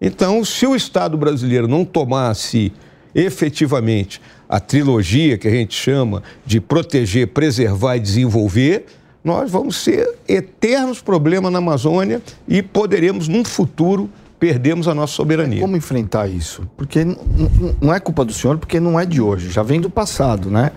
Então, 0.00 0.44
se 0.44 0.66
o 0.66 0.76
Estado 0.76 1.16
brasileiro 1.16 1.66
não 1.66 1.84
tomasse 1.84 2.72
efetivamente 3.18 4.20
a 4.48 4.60
trilogia 4.60 5.36
que 5.36 5.48
a 5.48 5.50
gente 5.50 5.74
chama 5.74 6.22
de 6.46 6.60
proteger, 6.60 7.26
preservar 7.28 7.96
e 7.96 8.00
desenvolver, 8.00 8.86
nós 9.24 9.50
vamos 9.50 9.76
ser 9.76 10.08
eternos 10.28 11.00
problemas 11.00 11.50
na 11.52 11.58
Amazônia 11.58 12.22
e 12.46 12.62
poderemos, 12.62 13.26
num 13.26 13.44
futuro, 13.44 14.08
perdermos 14.38 14.86
a 14.86 14.94
nossa 14.94 15.14
soberania. 15.14 15.60
Como 15.60 15.76
enfrentar 15.76 16.28
isso? 16.28 16.62
Porque 16.76 17.04
não 17.80 17.92
é 17.92 17.98
culpa 17.98 18.24
do 18.24 18.32
senhor, 18.32 18.56
porque 18.56 18.78
não 18.78 18.98
é 18.98 19.04
de 19.04 19.20
hoje, 19.20 19.50
já 19.50 19.64
vem 19.64 19.80
do 19.80 19.90
passado, 19.90 20.48
né? 20.48 20.70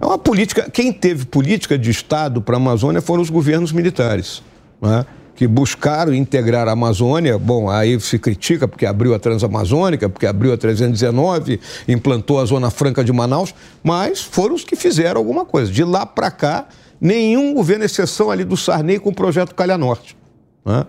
É 0.00 0.04
uma 0.04 0.18
política. 0.18 0.68
Quem 0.68 0.92
teve 0.92 1.24
política 1.24 1.78
de 1.78 1.90
Estado 1.90 2.42
para 2.42 2.56
a 2.56 2.58
Amazônia 2.58 3.00
foram 3.00 3.22
os 3.22 3.30
governos 3.30 3.72
militares. 3.72 4.42
Né? 4.82 5.06
Que 5.36 5.46
buscaram 5.46 6.14
integrar 6.14 6.66
a 6.66 6.72
Amazônia. 6.72 7.38
Bom, 7.38 7.70
aí 7.70 8.00
se 8.00 8.18
critica 8.18 8.66
porque 8.66 8.86
abriu 8.86 9.14
a 9.14 9.18
Transamazônica, 9.18 10.08
porque 10.08 10.26
abriu 10.26 10.52
a 10.52 10.56
319, 10.56 11.60
implantou 11.86 12.40
a 12.40 12.44
Zona 12.46 12.70
Franca 12.70 13.04
de 13.04 13.12
Manaus, 13.12 13.54
mas 13.84 14.22
foram 14.22 14.54
os 14.54 14.64
que 14.64 14.74
fizeram 14.74 15.20
alguma 15.20 15.44
coisa. 15.44 15.70
De 15.70 15.84
lá 15.84 16.06
para 16.06 16.30
cá, 16.30 16.66
nenhum 16.98 17.52
governo, 17.52 17.84
exceção 17.84 18.30
ali 18.30 18.44
do 18.44 18.56
Sarney 18.56 18.98
com 18.98 19.10
o 19.10 19.14
projeto 19.14 19.54
Calha 19.54 19.76
Norte. 19.76 20.16
Né? 20.64 20.86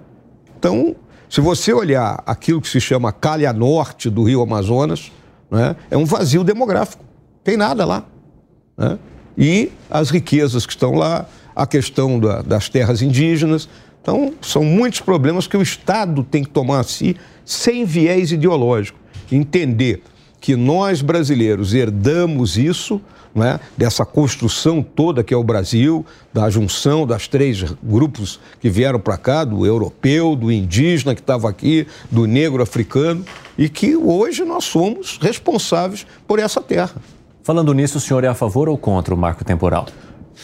Então, 0.57 0.95
se 1.29 1.41
você 1.41 1.73
olhar 1.73 2.23
aquilo 2.25 2.61
que 2.61 2.69
se 2.69 2.79
chama 2.79 3.11
Calha 3.11 3.51
Norte 3.51 4.09
do 4.09 4.23
Rio 4.23 4.41
Amazonas, 4.41 5.11
né, 5.51 5.75
é 5.91 5.97
um 5.97 6.05
vazio 6.05 6.43
demográfico. 6.43 7.03
Tem 7.43 7.57
nada 7.57 7.85
lá. 7.85 8.05
Né? 8.77 8.97
E 9.37 9.71
as 9.89 10.09
riquezas 10.09 10.65
que 10.65 10.71
estão 10.71 10.93
lá, 10.93 11.25
a 11.53 11.67
questão 11.67 12.19
da, 12.19 12.41
das 12.41 12.69
terras 12.69 13.01
indígenas, 13.01 13.67
então, 14.07 14.33
são 14.41 14.63
muitos 14.63 15.01
problemas 15.01 15.47
que 15.47 15.57
o 15.57 15.61
Estado 15.61 16.23
tem 16.23 16.41
que 16.41 16.49
tomar 16.49 16.79
a 16.79 16.83
si 16.83 17.17
sem 17.43 17.83
viés 17.83 18.31
ideológico. 18.31 18.97
Entender 19.29 20.01
que 20.39 20.55
nós 20.55 21.01
brasileiros 21.01 21.73
herdamos 21.73 22.57
isso, 22.57 23.01
né, 23.35 23.59
dessa 23.75 24.05
construção 24.05 24.81
toda 24.81 25.25
que 25.25 25.33
é 25.33 25.37
o 25.37 25.43
Brasil, 25.43 26.05
da 26.33 26.49
junção 26.49 27.05
das 27.05 27.27
três 27.27 27.61
grupos 27.83 28.39
que 28.61 28.69
vieram 28.69 28.97
para 28.97 29.17
cá, 29.17 29.43
do 29.43 29.65
europeu, 29.65 30.37
do 30.37 30.49
indígena 30.49 31.13
que 31.13 31.19
estava 31.19 31.49
aqui, 31.49 31.85
do 32.09 32.25
negro 32.25 32.63
africano, 32.63 33.25
e 33.57 33.67
que 33.67 33.97
hoje 33.97 34.45
nós 34.45 34.63
somos 34.63 35.19
responsáveis 35.21 36.07
por 36.25 36.39
essa 36.39 36.61
terra. 36.61 36.95
Falando 37.43 37.73
nisso, 37.73 37.97
o 37.97 38.01
senhor 38.01 38.23
é 38.23 38.27
a 38.27 38.33
favor 38.33 38.69
ou 38.69 38.77
contra 38.77 39.13
o 39.13 39.17
marco 39.17 39.43
temporal? 39.43 39.85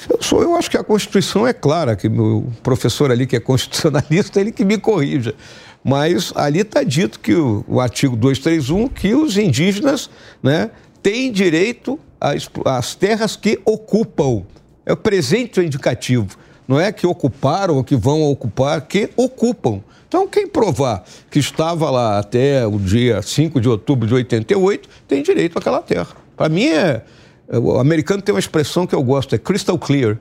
Eu, 0.10 0.22
sou, 0.22 0.42
eu 0.42 0.56
acho 0.56 0.70
que 0.70 0.78
a 0.78 0.84
Constituição 0.84 1.48
é 1.48 1.54
clara, 1.54 1.96
que 1.96 2.08
o 2.08 2.48
professor 2.62 3.12
ali 3.12 3.26
que 3.26 3.36
é 3.36 3.40
constitucionalista, 3.40 4.40
ele 4.42 4.52
que 4.52 4.66
me 4.66 4.78
corrija. 4.78 5.36
Mas 5.84 6.32
ali 6.36 6.60
está 6.60 6.84
dito 6.84 7.20
que 7.20 7.34
o, 7.34 7.64
o, 7.68 7.80
artigo 7.80 8.16
231, 8.16 8.88
que 8.88 9.14
os 9.14 9.38
indígenas 9.38 10.10
né, 10.42 10.72
têm 11.02 11.32
direito 11.32 12.00
às, 12.20 12.96
terras 12.96 13.36
que 13.36 13.60
ocupam. 13.66 14.44
É 14.86 14.94
o 14.94 14.98
presente 14.98 15.60
indicativo. 15.60 16.38
Não 16.68 16.80
é 16.80 16.92
que 16.92 17.06
ocuparam 17.06 17.76
ou 17.76 17.84
que 17.84 17.96
vão 17.96 18.24
ocupar, 18.24 18.82
que 18.82 19.10
ocupam. 19.18 19.82
Então, 20.08 20.28
quem 20.28 20.48
provar 20.48 21.04
que 21.30 21.40
estava 21.40 21.90
lá 21.90 22.20
até 22.20 22.66
o 22.66 22.78
dia 22.78 23.22
5 23.22 23.60
de 23.60 23.68
outubro 23.68 24.08
de 24.08 24.14
88 24.14 24.88
tem 25.08 25.22
direito 25.22 25.58
àquela 25.58 25.82
terra. 25.82 26.16
Para 26.38 26.50
mim 26.50 26.68
é 26.68 27.02
o 27.50 27.80
americano 27.80 28.22
tem 28.22 28.34
uma 28.34 28.40
expressão 28.40 28.88
que 28.88 28.96
eu 28.96 29.04
gosto, 29.04 29.36
é 29.36 29.38
crystal 29.38 29.78
clear. 29.78 30.18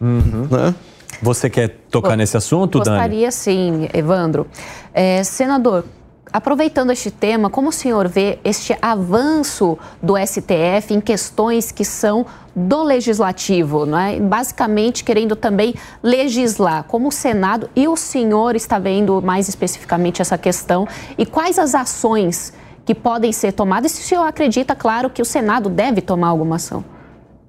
Uhum. 0.00 0.48
Né? 0.50 0.74
Você 1.22 1.48
quer 1.48 1.68
tocar 1.90 2.10
Bom, 2.10 2.16
nesse 2.16 2.36
assunto, 2.36 2.78
gostaria, 2.78 3.00
Dani? 3.00 3.24
Gostaria 3.24 3.30
sim, 3.30 3.88
Evandro. 3.94 4.46
É, 4.92 5.22
senador, 5.22 5.84
aproveitando 6.32 6.90
este 6.90 7.10
tema, 7.10 7.48
como 7.48 7.68
o 7.68 7.72
senhor 7.72 8.08
vê 8.08 8.38
este 8.44 8.76
avanço 8.82 9.78
do 10.02 10.14
STF 10.18 10.92
em 10.92 11.00
questões 11.00 11.70
que 11.70 11.84
são 11.84 12.26
do 12.54 12.82
legislativo, 12.82 13.86
não 13.86 13.98
é? 13.98 14.18
basicamente 14.18 15.04
querendo 15.04 15.36
também 15.36 15.74
legislar, 16.02 16.84
como 16.84 17.08
o 17.08 17.12
Senado 17.12 17.70
e 17.74 17.86
o 17.86 17.96
senhor 17.96 18.56
está 18.56 18.78
vendo 18.78 19.22
mais 19.22 19.48
especificamente 19.48 20.20
essa 20.20 20.36
questão 20.36 20.86
e 21.16 21.24
quais 21.24 21.58
as 21.58 21.74
ações 21.74 22.52
que 22.84 22.94
podem 22.94 23.32
ser 23.32 23.52
tomadas 23.52 23.92
se 23.92 24.02
o 24.02 24.04
senhor 24.04 24.24
acredita, 24.24 24.74
claro, 24.74 25.08
que 25.08 25.22
o 25.22 25.24
Senado 25.24 25.68
deve 25.68 26.00
tomar 26.00 26.28
alguma 26.28 26.56
ação? 26.56 26.84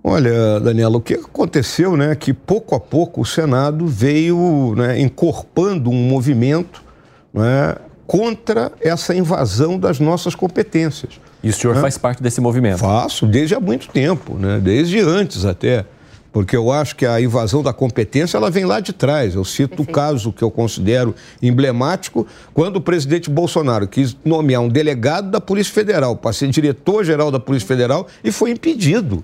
Olha, 0.04 0.60
Daniela, 0.60 0.98
o 0.98 1.02
que 1.02 1.16
aconteceu, 1.16 1.98
né, 1.98 2.16
que 2.16 2.32
pouco 2.32 2.76
a 2.76 2.80
pouco 2.80 3.22
o 3.22 3.26
Senado 3.26 3.88
veio 3.88 4.76
né, 4.78 5.00
encorpando 5.00 5.90
um 5.90 6.08
movimento 6.08 6.84
né, 7.34 7.76
contra 8.06 8.72
essa 8.80 9.16
invasão 9.16 9.80
das 9.80 10.00
nossas 10.00 10.36
competências. 10.36 11.20
E 11.42 11.50
o 11.50 11.54
senhor 11.54 11.76
né? 11.76 11.82
faz 11.82 11.98
parte 11.98 12.22
desse 12.22 12.40
movimento? 12.40 12.78
Faço, 12.78 13.26
desde 13.26 13.56
há 13.56 13.60
muito 13.60 13.88
tempo, 13.90 14.36
né, 14.36 14.60
desde 14.62 15.00
antes 15.00 15.44
até 15.44 15.86
porque 16.36 16.54
eu 16.54 16.70
acho 16.70 16.98
que 16.98 17.06
a 17.06 17.22
invasão 17.22 17.64
da 17.64 17.72
competência 17.72 18.36
ela 18.36 18.52
vem 18.52 18.66
lá 18.66 18.82
de 18.82 18.92
trás. 18.92 19.36
Eu 19.36 19.46
cito 19.46 19.70
Perfeito. 19.70 19.90
o 19.90 19.94
caso 19.94 20.34
que 20.34 20.44
eu 20.44 20.52
considero 20.52 21.16
emblemático, 21.42 22.28
quando 22.54 22.76
o 22.76 22.82
presidente 22.82 23.30
Bolsonaro 23.30 23.88
quis 23.88 24.18
nomear 24.26 24.62
um 24.62 24.68
delegado 24.68 25.32
da 25.32 25.40
Polícia 25.40 25.74
Federal 25.74 26.14
para 26.18 26.34
ser 26.34 26.50
diretor-geral 26.50 27.32
da 27.32 27.40
Polícia 27.40 27.66
Federal 27.66 28.06
e 28.22 28.34
foi 28.34 28.52
impedido. 28.52 29.24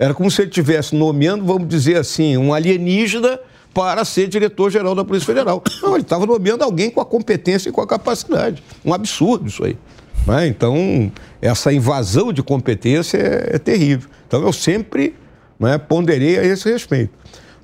Era 0.00 0.12
como 0.12 0.28
se 0.32 0.42
ele 0.42 0.48
estivesse 0.48 0.96
nomeando, 0.96 1.44
vamos 1.44 1.68
dizer 1.68 1.96
assim, 1.96 2.36
um 2.36 2.52
alienígena 2.52 3.38
para 3.72 4.04
ser 4.04 4.26
diretor-geral 4.26 4.96
da 4.96 5.04
Polícia 5.04 5.26
Federal. 5.26 5.62
Não, 5.80 5.94
ele 5.94 6.02
estava 6.02 6.26
nomeando 6.26 6.64
alguém 6.64 6.90
com 6.90 7.00
a 7.00 7.06
competência 7.06 7.68
e 7.68 7.72
com 7.72 7.82
a 7.82 7.86
capacidade. 7.86 8.64
Um 8.84 8.92
absurdo 8.92 9.46
isso 9.46 9.62
aí. 9.62 9.78
Né? 10.26 10.48
Então, 10.48 11.12
essa 11.40 11.72
invasão 11.72 12.32
de 12.32 12.42
competência 12.42 13.16
é, 13.16 13.50
é 13.54 13.58
terrível. 13.60 14.10
Então, 14.26 14.42
eu 14.42 14.52
sempre 14.52 15.14
né, 15.58 15.78
ponderei 15.78 16.38
a 16.38 16.44
esse 16.44 16.70
respeito. 16.70 17.12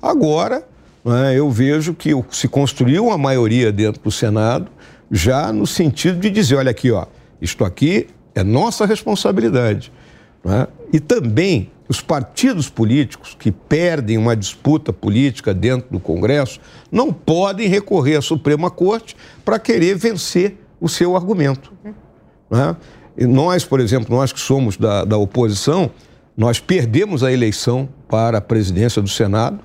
Agora, 0.01 0.67
né, 1.03 1.37
eu 1.37 1.49
vejo 1.49 1.93
que 1.93 2.11
se 2.31 2.47
construiu 2.47 3.07
uma 3.07 3.17
maioria 3.17 3.71
dentro 3.71 4.01
do 4.01 4.11
Senado 4.11 4.67
já 5.11 5.53
no 5.53 5.67
sentido 5.67 6.19
de 6.19 6.29
dizer, 6.29 6.55
olha 6.55 6.71
aqui, 6.71 6.91
ó, 6.91 7.05
isto 7.41 7.63
aqui 7.63 8.07
é 8.33 8.43
nossa 8.43 8.85
responsabilidade. 8.85 9.91
Né? 10.43 10.67
E 10.91 10.99
também 10.99 11.71
os 11.87 12.01
partidos 12.01 12.69
políticos 12.69 13.35
que 13.37 13.51
perdem 13.51 14.17
uma 14.17 14.35
disputa 14.35 14.91
política 14.91 15.53
dentro 15.53 15.87
do 15.91 15.99
Congresso 15.99 16.59
não 16.91 17.13
podem 17.13 17.67
recorrer 17.67 18.17
à 18.17 18.21
Suprema 18.21 18.71
Corte 18.71 19.15
para 19.43 19.59
querer 19.59 19.95
vencer 19.95 20.57
o 20.81 20.89
seu 20.89 21.15
argumento. 21.15 21.71
Né? 22.49 22.75
E 23.17 23.25
nós, 23.25 23.63
por 23.63 23.79
exemplo, 23.79 24.15
nós 24.15 24.33
que 24.33 24.39
somos 24.39 24.77
da, 24.77 25.05
da 25.05 25.17
oposição, 25.17 25.91
nós 26.35 26.59
perdemos 26.59 27.23
a 27.23 27.31
eleição 27.31 27.87
para 28.09 28.39
a 28.39 28.41
presidência 28.41 29.01
do 29.01 29.09
Senado, 29.09 29.59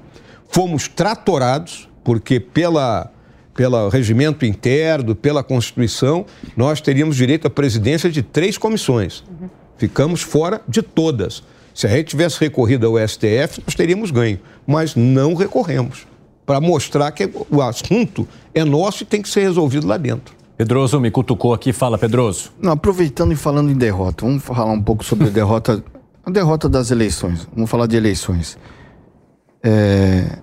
fomos 0.48 0.88
tratorados, 0.88 1.88
porque 2.04 2.38
pela, 2.38 3.10
pelo 3.54 3.88
regimento 3.88 4.44
interno, 4.44 5.14
pela 5.14 5.42
Constituição, 5.42 6.24
nós 6.56 6.80
teríamos 6.80 7.16
direito 7.16 7.46
à 7.46 7.50
presidência 7.50 8.10
de 8.10 8.22
três 8.22 8.56
comissões. 8.56 9.24
Uhum. 9.28 9.48
Ficamos 9.76 10.22
fora 10.22 10.60
de 10.68 10.82
todas. 10.82 11.42
Se 11.74 11.86
a 11.86 11.90
gente 11.90 12.08
tivesse 12.08 12.38
recorrido 12.38 12.86
ao 12.86 13.08
STF, 13.08 13.62
nós 13.64 13.74
teríamos 13.74 14.10
ganho, 14.10 14.38
mas 14.66 14.94
não 14.94 15.34
recorremos, 15.34 16.06
para 16.44 16.60
mostrar 16.60 17.10
que 17.12 17.30
o 17.50 17.62
assunto 17.62 18.28
é 18.54 18.64
nosso 18.64 19.02
e 19.02 19.06
tem 19.06 19.22
que 19.22 19.28
ser 19.28 19.40
resolvido 19.40 19.86
lá 19.86 19.96
dentro. 19.96 20.34
Pedroso 20.56 21.00
me 21.00 21.10
cutucou 21.10 21.54
aqui. 21.54 21.72
Fala, 21.72 21.96
Pedroso. 21.96 22.52
Não, 22.60 22.72
aproveitando 22.72 23.32
e 23.32 23.36
falando 23.36 23.70
em 23.70 23.74
derrota, 23.74 24.26
vamos 24.26 24.44
falar 24.44 24.72
um 24.72 24.82
pouco 24.82 25.02
sobre 25.02 25.28
a 25.28 25.30
derrota, 25.30 25.82
a 26.30 26.32
derrota 26.32 26.68
das 26.68 26.90
eleições. 26.90 27.48
Vamos 27.54 27.70
falar 27.70 27.86
de 27.86 27.96
eleições. 27.96 28.58
É, 29.62 30.38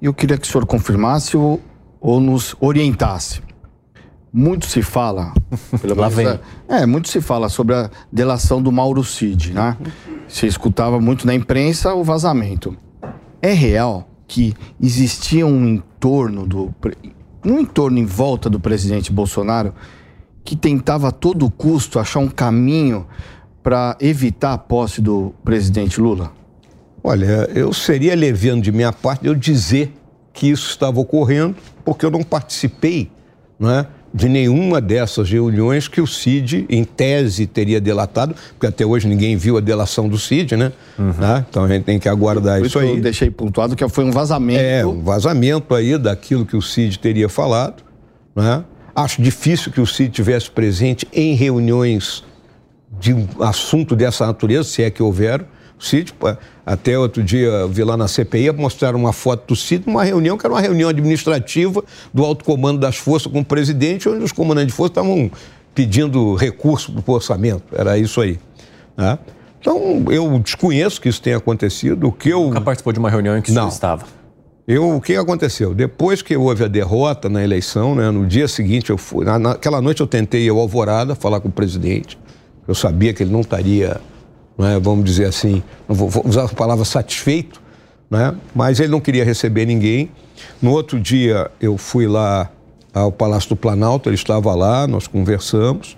eu 0.00 0.14
queria 0.14 0.38
que 0.38 0.46
o 0.46 0.50
senhor 0.50 0.66
confirmasse 0.66 1.36
ou, 1.36 1.60
ou 2.00 2.20
nos 2.20 2.56
orientasse. 2.60 3.42
Muito 4.32 4.66
se 4.66 4.82
fala, 4.82 5.32
Lá 5.96 6.08
vem. 6.08 6.26
é, 6.26 6.40
é, 6.68 6.86
muito 6.86 7.08
se 7.08 7.20
fala 7.20 7.48
sobre 7.48 7.74
a 7.74 7.88
delação 8.10 8.60
do 8.60 8.72
Mauro 8.72 9.04
Cid, 9.04 9.52
né? 9.52 9.76
Você 10.26 10.48
escutava 10.48 11.00
muito 11.00 11.24
na 11.24 11.34
imprensa 11.34 11.94
o 11.94 12.02
vazamento. 12.02 12.76
É 13.40 13.52
real 13.52 14.08
que 14.26 14.54
existia 14.80 15.46
um 15.46 15.68
entorno 15.68 16.46
do 16.46 16.74
um 17.44 17.60
entorno 17.60 17.98
em 17.98 18.06
volta 18.06 18.50
do 18.50 18.58
presidente 18.58 19.12
Bolsonaro 19.12 19.74
que 20.44 20.56
tentava 20.56 21.08
a 21.08 21.12
todo 21.12 21.50
custo 21.50 21.98
achar 21.98 22.20
um 22.20 22.28
caminho 22.28 23.06
para 23.64 23.96
evitar 23.98 24.52
a 24.52 24.58
posse 24.58 25.00
do 25.00 25.34
presidente 25.42 25.98
Lula? 25.98 26.30
Olha, 27.02 27.48
eu 27.54 27.72
seria 27.72 28.14
leviano 28.14 28.60
de 28.60 28.70
minha 28.70 28.92
parte 28.92 29.26
eu 29.26 29.34
dizer 29.34 29.90
que 30.34 30.50
isso 30.50 30.68
estava 30.68 31.00
ocorrendo, 31.00 31.56
porque 31.82 32.04
eu 32.04 32.10
não 32.10 32.22
participei 32.22 33.10
não 33.58 33.70
é, 33.70 33.86
de 34.12 34.28
nenhuma 34.28 34.80
dessas 34.80 35.30
reuniões 35.30 35.88
que 35.88 36.00
o 36.00 36.06
Cid, 36.06 36.66
em 36.68 36.84
tese, 36.84 37.46
teria 37.46 37.80
delatado, 37.80 38.34
porque 38.50 38.66
até 38.66 38.84
hoje 38.84 39.08
ninguém 39.08 39.36
viu 39.36 39.56
a 39.56 39.60
delação 39.60 40.08
do 40.08 40.18
Cid, 40.18 40.56
né? 40.56 40.70
Tá? 41.18 41.44
Então 41.48 41.64
a 41.64 41.68
gente 41.68 41.84
tem 41.84 41.98
que 41.98 42.08
aguardar 42.08 42.58
Por 42.58 42.66
isso 42.66 42.78
aí. 42.78 42.90
eu 42.90 43.00
deixei 43.00 43.30
pontuado 43.30 43.74
que 43.74 43.88
foi 43.88 44.04
um 44.04 44.10
vazamento. 44.10 44.60
É, 44.60 44.84
um 44.84 45.02
vazamento 45.02 45.74
aí 45.74 45.96
daquilo 45.96 46.44
que 46.44 46.56
o 46.56 46.62
Cid 46.62 46.98
teria 46.98 47.28
falado. 47.28 47.82
Né? 48.36 48.62
Acho 48.94 49.22
difícil 49.22 49.72
que 49.72 49.80
o 49.80 49.86
Cid 49.86 50.10
tivesse 50.10 50.50
presente 50.50 51.08
em 51.12 51.34
reuniões 51.34 52.22
de 53.00 53.12
um 53.14 53.26
assunto 53.40 53.94
dessa 53.96 54.26
natureza, 54.26 54.64
se 54.64 54.82
é 54.82 54.90
que 54.90 55.02
houver. 55.02 55.42
O 55.78 55.82
Cid, 55.84 56.12
pá, 56.14 56.38
até 56.64 56.98
outro 56.98 57.22
dia, 57.22 57.46
eu 57.48 57.68
vi 57.68 57.82
lá 57.82 57.96
na 57.96 58.06
CPI, 58.08 58.52
mostraram 58.52 58.98
uma 58.98 59.12
foto 59.12 59.48
do 59.48 59.56
Cid 59.56 59.84
numa 59.86 60.04
reunião 60.04 60.38
que 60.38 60.46
era 60.46 60.54
uma 60.54 60.60
reunião 60.60 60.88
administrativa 60.88 61.82
do 62.12 62.24
alto 62.24 62.44
comando 62.44 62.78
das 62.78 62.96
forças 62.96 63.30
com 63.30 63.40
o 63.40 63.44
presidente, 63.44 64.08
onde 64.08 64.24
os 64.24 64.32
comandantes 64.32 64.68
de 64.68 64.76
força 64.76 64.92
estavam 64.92 65.30
pedindo 65.74 66.34
recurso 66.36 66.92
para 66.92 67.10
o 67.10 67.14
orçamento. 67.14 67.64
Era 67.72 67.98
isso 67.98 68.20
aí. 68.20 68.38
né? 68.96 69.18
Então, 69.60 70.04
eu 70.10 70.38
desconheço 70.38 71.00
que 71.00 71.08
isso 71.08 71.20
tenha 71.20 71.38
acontecido. 71.38 72.06
O 72.08 72.12
que 72.12 72.28
eu. 72.28 72.44
Nunca 72.44 72.60
participou 72.60 72.92
de 72.92 72.98
uma 72.98 73.10
reunião 73.10 73.36
em 73.36 73.42
que 73.42 73.50
Não. 73.50 73.68
estava. 73.68 74.04
Eu, 74.68 74.96
o 74.96 75.00
que 75.00 75.14
aconteceu? 75.16 75.74
Depois 75.74 76.22
que 76.22 76.36
houve 76.36 76.64
a 76.64 76.68
derrota 76.68 77.28
na 77.28 77.42
eleição, 77.42 77.94
né, 77.94 78.10
no 78.10 78.26
dia 78.26 78.46
seguinte 78.48 78.88
eu 78.90 78.96
fui. 78.96 79.24
na- 79.24 79.38
naquela 79.38 79.80
noite 79.80 80.00
eu 80.00 80.06
tentei 80.06 80.46
ir 80.46 80.50
ao 80.50 80.58
Alvorada 80.58 81.14
falar 81.14 81.40
com 81.40 81.48
o 81.48 81.52
presidente. 81.52 82.16
Eu 82.66 82.74
sabia 82.74 83.12
que 83.12 83.22
ele 83.22 83.32
não 83.32 83.40
estaria, 83.40 84.00
né, 84.56 84.78
vamos 84.80 85.04
dizer 85.04 85.26
assim, 85.26 85.62
não 85.88 85.94
vou, 85.94 86.08
vou 86.08 86.26
usar 86.26 86.44
a 86.44 86.48
palavra 86.48 86.84
satisfeito, 86.84 87.60
né, 88.10 88.34
mas 88.54 88.80
ele 88.80 88.90
não 88.90 89.00
queria 89.00 89.24
receber 89.24 89.66
ninguém. 89.66 90.10
No 90.60 90.72
outro 90.72 90.98
dia 90.98 91.50
eu 91.60 91.76
fui 91.76 92.06
lá 92.06 92.50
ao 92.92 93.10
Palácio 93.10 93.50
do 93.50 93.56
Planalto, 93.56 94.08
ele 94.08 94.14
estava 94.14 94.54
lá, 94.54 94.86
nós 94.86 95.06
conversamos. 95.06 95.96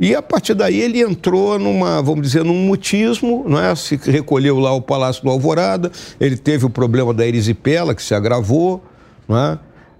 E 0.00 0.14
a 0.14 0.22
partir 0.22 0.54
daí 0.54 0.80
ele 0.80 1.00
entrou 1.00 1.58
numa, 1.58 2.00
vamos 2.00 2.22
dizer, 2.22 2.44
num 2.44 2.54
mutismo, 2.54 3.44
não 3.48 3.58
é? 3.58 3.74
se 3.74 3.96
recolheu 3.96 4.60
lá 4.60 4.70
ao 4.70 4.80
Palácio 4.80 5.24
do 5.24 5.30
Alvorada, 5.30 5.90
ele 6.20 6.36
teve 6.36 6.64
o 6.64 6.70
problema 6.70 7.12
da 7.12 7.26
erisipela, 7.26 7.94
que 7.94 8.02
se 8.02 8.14
agravou. 8.14 8.82
Não 9.26 9.36
é? 9.36 9.58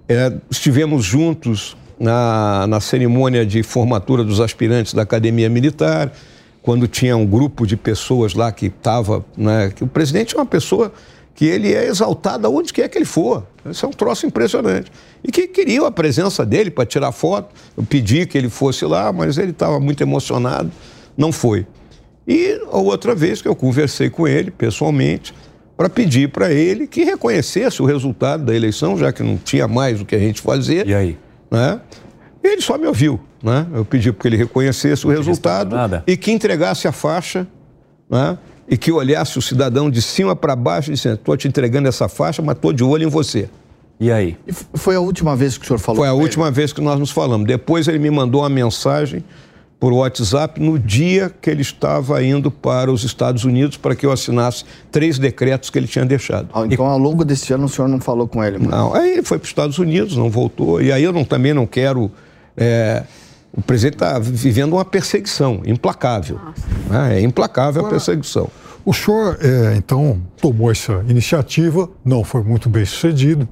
É, 0.09 0.33
estivemos 0.51 1.05
juntos 1.05 1.77
na, 1.99 2.67
na 2.67 2.81
cerimônia 2.81 3.45
de 3.45 3.63
formatura 3.63 4.23
dos 4.23 4.41
aspirantes 4.41 4.95
da 4.95 5.03
Academia 5.03 5.49
Militar, 5.49 6.13
quando 6.63 6.87
tinha 6.87 7.17
um 7.17 7.27
grupo 7.27 7.67
de 7.67 7.77
pessoas 7.77 8.35
lá 8.35 8.53
que 8.53 8.67
estava. 8.67 9.25
Né, 9.37 9.73
o 9.81 9.87
presidente 9.87 10.35
é 10.35 10.39
uma 10.39 10.47
pessoa 10.47 10.93
que 11.35 11.45
ele 11.45 11.73
é 11.73 11.87
exaltado 11.87 12.47
aonde 12.47 12.73
quer 12.73 12.89
que 12.89 12.99
ele 12.99 13.05
for. 13.05 13.47
Isso 13.65 13.87
é 13.87 13.89
um 13.89 13.93
troço 13.93 14.27
impressionante. 14.27 14.91
E 15.23 15.31
que 15.31 15.47
queriam 15.47 15.87
a 15.87 15.91
presença 15.91 16.45
dele 16.45 16.71
para 16.71 16.85
tirar 16.85 17.13
foto. 17.13 17.55
Eu 17.77 17.85
pedi 17.85 18.27
que 18.27 18.37
ele 18.37 18.49
fosse 18.49 18.85
lá, 18.85 19.13
mas 19.13 19.39
ele 19.39 19.53
estava 19.53 19.79
muito 19.79 20.03
emocionado, 20.03 20.71
não 21.17 21.31
foi. 21.31 21.65
E 22.27 22.61
a 22.71 22.79
outra 22.79 23.15
vez 23.15 23.41
que 23.41 23.49
eu 23.49 23.55
conversei 23.55 24.11
com 24.11 24.27
ele 24.27 24.51
pessoalmente, 24.51 25.33
para 25.77 25.89
pedir 25.89 26.29
para 26.29 26.53
ele 26.53 26.89
que 26.89 27.05
reconhecesse 27.05 27.81
o 27.81 27.85
resultado 27.85 28.45
da 28.45 28.55
eleição, 28.55 28.99
já 28.99 29.13
que 29.13 29.23
não 29.23 29.37
tinha 29.37 29.69
mais 29.69 30.01
o 30.01 30.05
que 30.05 30.17
a 30.17 30.19
gente 30.19 30.41
fazer. 30.41 30.89
E 30.89 30.93
aí? 30.93 31.17
Né? 31.51 31.81
Ele 32.43 32.61
só 32.61 32.79
me 32.79 32.87
ouviu. 32.87 33.21
Né? 33.43 33.67
Eu 33.73 33.85
pedi 33.85 34.13
para 34.13 34.23
que 34.23 34.29
ele 34.29 34.37
reconhecesse 34.37 35.07
o 35.07 35.11
resultado 35.11 35.77
e 36.07 36.17
que 36.17 36.33
entregasse 36.33 36.89
a 36.89 36.93
faixa 36.93 37.47
né? 38.11 38.37
e 38.69 38.77
que 38.77 38.91
olhasse 38.91 39.39
o 39.39 39.43
cidadão 39.43 39.89
de 39.91 40.03
cima 40.03 40.35
para 40.35 40.57
baixo 40.57 40.91
e 40.91 40.95
disse: 40.95 41.09
Estou 41.09 41.37
te 41.37 41.47
entregando 41.47 41.89
essa 41.89 42.09
faixa, 42.09 42.43
mas 42.43 42.57
estou 42.57 42.73
de 42.73 42.83
olho 42.83 43.05
em 43.05 43.11
você. 43.11 43.49
E 44.01 44.13
aí? 44.13 44.37
E 44.47 44.53
foi 44.53 44.95
a 44.95 45.01
última 45.01 45.35
vez 45.35 45.59
que 45.59 45.65
o 45.65 45.67
senhor 45.67 45.79
falou 45.79 46.01
Foi 46.01 46.09
a 46.09 46.11
com 46.13 46.17
ele? 46.17 46.25
última 46.25 46.51
vez 46.51 46.73
que 46.73 46.81
nós 46.81 46.99
nos 46.99 47.11
falamos. 47.11 47.47
Depois 47.47 47.89
ele 47.89 47.99
me 47.99 48.11
mandou 48.11 48.43
uma 48.43 48.49
mensagem 48.49 49.25
por 49.81 49.93
WhatsApp 49.93 50.61
no 50.61 50.77
dia 50.79 51.31
que 51.41 51.49
ele 51.49 51.63
estava 51.63 52.23
indo 52.25 52.51
para 52.51 52.91
os 52.91 53.05
Estados 53.05 53.45
Unidos 53.45 53.77
para 53.77 53.95
que 53.95 54.05
eu 54.05 54.11
assinasse 54.11 54.65
três 54.91 55.19
decretos 55.19 55.71
que 55.71 55.79
ele 55.79 55.87
tinha 55.87 56.05
deixado. 56.05 56.49
Ah, 56.53 56.65
Então, 56.69 56.85
ao 56.85 56.99
longo 56.99 57.25
desse 57.25 57.53
ano, 57.53 57.67
o 57.67 57.69
senhor 57.69 57.87
não 57.89 58.01
falou 58.01 58.27
com 58.27 58.43
ele, 58.43 58.59
mano? 58.59 58.71
Não, 58.71 58.95
aí 58.95 59.13
ele 59.13 59.23
foi 59.23 59.39
para 59.39 59.45
os 59.45 59.51
Estados 59.51 59.79
Unidos, 59.79 60.17
não 60.17 60.29
voltou. 60.29 60.83
E 60.83 60.91
aí 60.91 61.05
eu 61.05 61.13
não- 61.13 61.25
também 61.25 61.55
não 61.55 61.67
quero. 61.67 62.11
é, 62.57 63.05
o 63.53 63.63
presidente 63.63 63.95
está 63.95 64.19
vivendo 64.19 64.73
uma 64.73 64.85
perseguição 64.85 65.63
implacável. 65.65 66.41
né? 66.91 67.19
É 67.19 67.21
implacável 67.21 67.87
a 67.87 67.89
perseguição. 67.89 68.49
O 68.85 68.93
senhor, 68.93 69.39
é, 69.41 69.77
então, 69.77 70.21
tomou 70.41 70.71
essa 70.73 71.05
iniciativa, 71.09 71.89
não 72.05 72.25
foi 72.25 72.43
muito 72.43 72.69
bem 72.69 72.85
sucedido, 72.85 73.49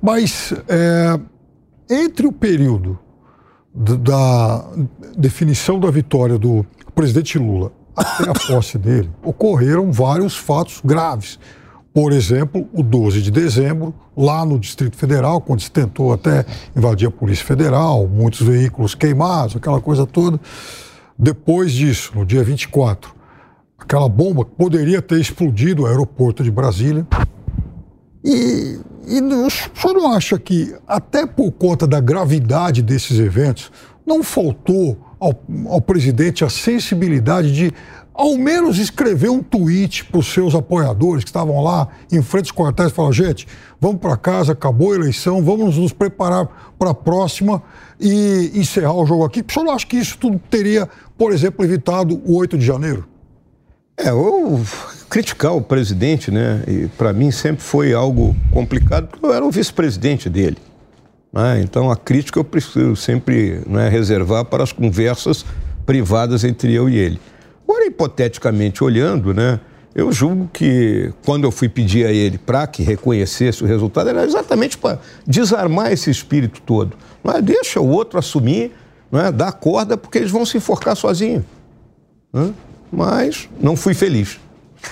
mas 0.00 0.54
é, 0.68 1.18
entre 1.90 2.26
o 2.26 2.32
período 2.32 2.98
da 3.74 4.64
definição 5.16 5.80
da 5.80 5.90
vitória 5.90 6.38
do 6.38 6.64
presidente 6.94 7.38
Lula 7.38 7.72
até 7.96 8.28
a 8.28 8.32
posse 8.34 8.78
dele, 8.78 9.10
ocorreram 9.22 9.90
vários 9.90 10.36
fatos 10.36 10.80
graves. 10.84 11.38
Por 11.92 12.10
exemplo, 12.10 12.66
o 12.72 12.82
12 12.82 13.20
de 13.20 13.30
dezembro, 13.30 13.94
lá 14.16 14.46
no 14.46 14.58
Distrito 14.58 14.96
Federal, 14.96 15.42
quando 15.42 15.60
se 15.60 15.70
tentou 15.70 16.12
até 16.12 16.46
invadir 16.74 17.06
a 17.06 17.10
Polícia 17.10 17.44
Federal, 17.44 18.08
muitos 18.08 18.40
veículos 18.40 18.94
queimados, 18.94 19.56
aquela 19.56 19.80
coisa 19.80 20.06
toda. 20.06 20.40
Depois 21.18 21.72
disso, 21.72 22.12
no 22.14 22.24
dia 22.24 22.42
24, 22.42 23.14
aquela 23.78 24.08
bomba 24.08 24.42
poderia 24.42 25.02
ter 25.02 25.20
explodido 25.20 25.82
o 25.82 25.86
aeroporto 25.86 26.42
de 26.42 26.50
Brasília. 26.50 27.06
E, 28.24 28.80
e 29.06 29.20
o 29.20 29.50
senhor 29.50 29.94
não 29.94 30.12
acha 30.12 30.38
que, 30.38 30.74
até 30.86 31.26
por 31.26 31.50
conta 31.52 31.86
da 31.86 32.00
gravidade 32.00 32.82
desses 32.82 33.18
eventos, 33.18 33.72
não 34.06 34.22
faltou 34.22 34.96
ao, 35.18 35.34
ao 35.68 35.80
presidente 35.80 36.44
a 36.44 36.48
sensibilidade 36.48 37.52
de, 37.52 37.72
ao 38.14 38.36
menos, 38.36 38.78
escrever 38.78 39.30
um 39.30 39.42
tweet 39.42 40.04
para 40.04 40.18
os 40.18 40.32
seus 40.32 40.54
apoiadores 40.54 41.24
que 41.24 41.30
estavam 41.30 41.62
lá 41.62 41.88
em 42.10 42.22
frente 42.22 42.50
aos 42.50 42.52
quartéis 42.52 42.90
e 42.90 42.94
falar: 42.94 43.12
gente, 43.12 43.46
vamos 43.80 44.00
para 44.00 44.16
casa, 44.16 44.52
acabou 44.52 44.92
a 44.92 44.96
eleição, 44.96 45.42
vamos 45.42 45.78
nos 45.78 45.92
preparar 45.92 46.74
para 46.78 46.90
a 46.90 46.94
próxima 46.94 47.62
e 48.00 48.52
encerrar 48.54 48.94
o 48.94 49.06
jogo 49.06 49.24
aqui? 49.24 49.44
O 49.48 49.52
senhor 49.52 49.64
não 49.64 49.72
acha 49.72 49.86
que 49.86 49.96
isso 49.96 50.18
tudo 50.18 50.40
teria, 50.50 50.88
por 51.16 51.32
exemplo, 51.32 51.64
evitado 51.64 52.20
o 52.24 52.36
8 52.36 52.58
de 52.58 52.64
janeiro? 52.64 53.08
É, 53.96 54.10
eu 54.10 54.60
criticar 55.12 55.54
o 55.54 55.60
presidente, 55.60 56.30
né? 56.30 56.62
Para 56.96 57.12
mim 57.12 57.30
sempre 57.30 57.62
foi 57.62 57.92
algo 57.92 58.34
complicado, 58.50 59.08
porque 59.08 59.26
eu 59.26 59.30
era 59.34 59.44
o 59.44 59.50
vice-presidente 59.50 60.30
dele. 60.30 60.56
né? 61.30 61.60
Então 61.60 61.90
a 61.90 61.96
crítica 61.96 62.40
eu 62.40 62.44
preciso 62.44 62.96
sempre 62.96 63.60
né, 63.66 63.90
reservar 63.90 64.46
para 64.46 64.62
as 64.62 64.72
conversas 64.72 65.44
privadas 65.84 66.44
entre 66.44 66.72
eu 66.72 66.88
e 66.88 66.96
ele. 66.96 67.20
Agora, 67.62 67.84
hipoteticamente 67.84 68.82
olhando, 68.82 69.34
né? 69.34 69.60
Eu 69.94 70.10
julgo 70.10 70.48
que 70.50 71.12
quando 71.26 71.44
eu 71.44 71.50
fui 71.50 71.68
pedir 71.68 72.06
a 72.06 72.10
ele 72.10 72.38
para 72.38 72.66
que 72.66 72.82
reconhecesse 72.82 73.62
o 73.62 73.66
resultado, 73.66 74.08
era 74.08 74.24
exatamente 74.24 74.78
para 74.78 74.98
desarmar 75.26 75.92
esse 75.92 76.08
espírito 76.08 76.62
todo. 76.62 76.96
Não 77.22 77.34
é? 77.34 77.42
Deixa 77.42 77.78
o 77.82 77.88
outro 77.90 78.18
assumir, 78.18 78.72
não 79.10 79.20
é? 79.20 79.30
dar 79.30 79.52
corda, 79.52 79.94
porque 79.94 80.16
eles 80.16 80.30
vão 80.30 80.46
se 80.46 80.56
enforcar 80.56 80.96
sozinhos. 80.96 81.44
né? 82.32 82.50
Mas 82.90 83.50
não 83.60 83.76
fui 83.76 83.92
feliz. 83.92 84.40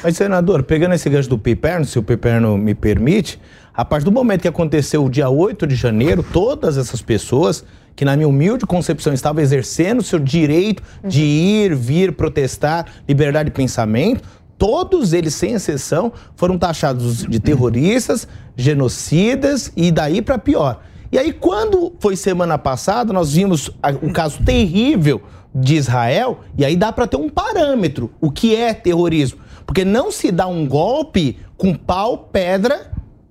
Mas, 0.02 0.16
senador, 0.16 0.62
pegando 0.62 0.94
esse 0.94 1.08
gancho 1.10 1.28
do 1.28 1.38
Piperno, 1.38 1.84
se 1.84 1.98
o 1.98 2.02
Piperno 2.02 2.56
me 2.56 2.74
permite, 2.74 3.40
a 3.74 3.84
partir 3.84 4.04
do 4.04 4.12
momento 4.12 4.42
que 4.42 4.48
aconteceu 4.48 5.04
o 5.04 5.10
dia 5.10 5.28
8 5.28 5.66
de 5.66 5.74
janeiro, 5.74 6.22
todas 6.22 6.76
essas 6.78 7.02
pessoas 7.02 7.64
que, 7.94 8.04
na 8.04 8.16
minha 8.16 8.28
humilde 8.28 8.64
concepção, 8.64 9.12
estavam 9.12 9.42
exercendo 9.42 10.00
o 10.00 10.02
seu 10.02 10.18
direito 10.18 10.82
de 11.04 11.22
ir, 11.22 11.74
vir, 11.74 12.12
protestar, 12.12 12.86
liberdade 13.06 13.50
de 13.50 13.54
pensamento, 13.54 14.22
todos 14.56 15.12
eles, 15.12 15.34
sem 15.34 15.52
exceção, 15.52 16.12
foram 16.36 16.58
taxados 16.58 17.24
de 17.24 17.40
terroristas, 17.40 18.26
genocidas 18.56 19.72
e 19.76 19.90
daí 19.90 20.22
para 20.22 20.38
pior. 20.38 20.82
E 21.12 21.18
aí, 21.18 21.32
quando 21.32 21.92
foi 21.98 22.16
semana 22.16 22.56
passada, 22.56 23.12
nós 23.12 23.32
vimos 23.32 23.70
um 24.02 24.12
caso 24.12 24.42
terrível 24.44 25.20
de 25.54 25.76
Israel, 25.76 26.40
e 26.56 26.64
aí 26.64 26.76
dá 26.76 26.92
para 26.92 27.06
ter 27.06 27.16
um 27.16 27.28
parâmetro. 27.28 28.10
O 28.20 28.30
que 28.30 28.54
é 28.54 28.72
terrorismo? 28.72 29.40
Porque 29.70 29.84
não 29.84 30.10
se 30.10 30.32
dá 30.32 30.48
um 30.48 30.66
golpe 30.66 31.38
com 31.56 31.72
pau, 31.72 32.18
pedra 32.32 32.90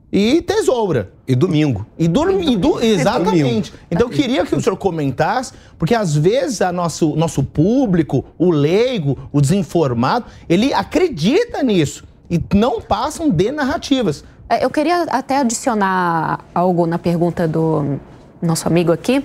e 0.10 0.41
tesoura. 0.41 1.12
E 1.28 1.36
domingo. 1.36 1.86
E 1.97 2.08
dormir. 2.08 2.56
Do, 2.56 2.82
exatamente. 2.82 3.73
Então 3.91 4.08
eu 4.08 4.10
queria 4.10 4.45
que 4.45 4.56
o 4.56 4.62
senhor 4.62 4.78
comentasse, 4.78 5.52
porque 5.78 5.93
às 5.93 6.15
vezes 6.15 6.62
a 6.62 6.71
nosso, 6.71 7.13
nosso 7.17 7.43
público, 7.43 8.23
o 8.38 8.52
leigo, 8.52 9.17
o 9.34 9.41
desinformado, 9.41 10.28
ele 10.47 10.73
acredita 10.73 11.62
nisso 11.62 12.06
e 12.30 12.41
não 12.56 12.80
passam 12.80 13.30
de 13.30 13.52
narrativas. 13.52 14.23
É, 14.47 14.63
eu 14.63 14.69
queria 14.69 15.04
até 15.10 15.39
adicionar 15.39 16.39
algo 16.56 16.88
na 16.88 16.97
pergunta 16.97 17.45
do 17.49 17.99
nosso 18.41 18.67
amigo 18.67 18.91
aqui. 18.91 19.23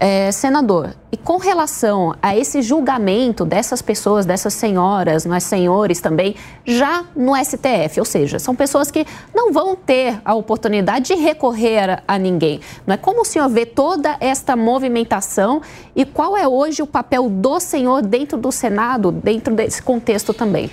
É, 0.00 0.30
senador, 0.32 0.94
e 1.12 1.16
com 1.16 1.36
relação 1.36 2.14
a 2.20 2.36
esse 2.36 2.62
julgamento 2.62 3.44
dessas 3.44 3.80
pessoas, 3.80 4.26
dessas 4.26 4.54
senhoras, 4.54 5.24
nós 5.24 5.44
senhores 5.44 6.00
também, 6.00 6.34
já 6.64 7.04
no 7.14 7.32
STF, 7.36 8.00
ou 8.00 8.04
seja, 8.04 8.38
são 8.38 8.54
pessoas 8.54 8.90
que 8.90 9.06
não 9.34 9.52
vão 9.52 9.76
ter 9.76 10.20
a 10.24 10.34
oportunidade 10.34 11.06
de 11.06 11.14
recorrer 11.14 12.02
a 12.06 12.18
ninguém. 12.18 12.60
Não 12.86 12.94
é 12.94 12.96
como 12.96 13.22
o 13.22 13.24
senhor 13.24 13.48
vê 13.48 13.66
toda 13.66 14.16
esta 14.20 14.56
movimentação 14.56 15.62
e 15.94 16.04
qual 16.04 16.36
é 16.36 16.48
hoje 16.48 16.82
o 16.82 16.86
papel 16.86 17.28
do 17.28 17.60
senhor 17.60 18.02
dentro 18.02 18.38
do 18.38 18.50
Senado, 18.50 19.12
dentro 19.12 19.54
desse 19.54 19.82
contexto 19.82 20.32
também? 20.32 20.70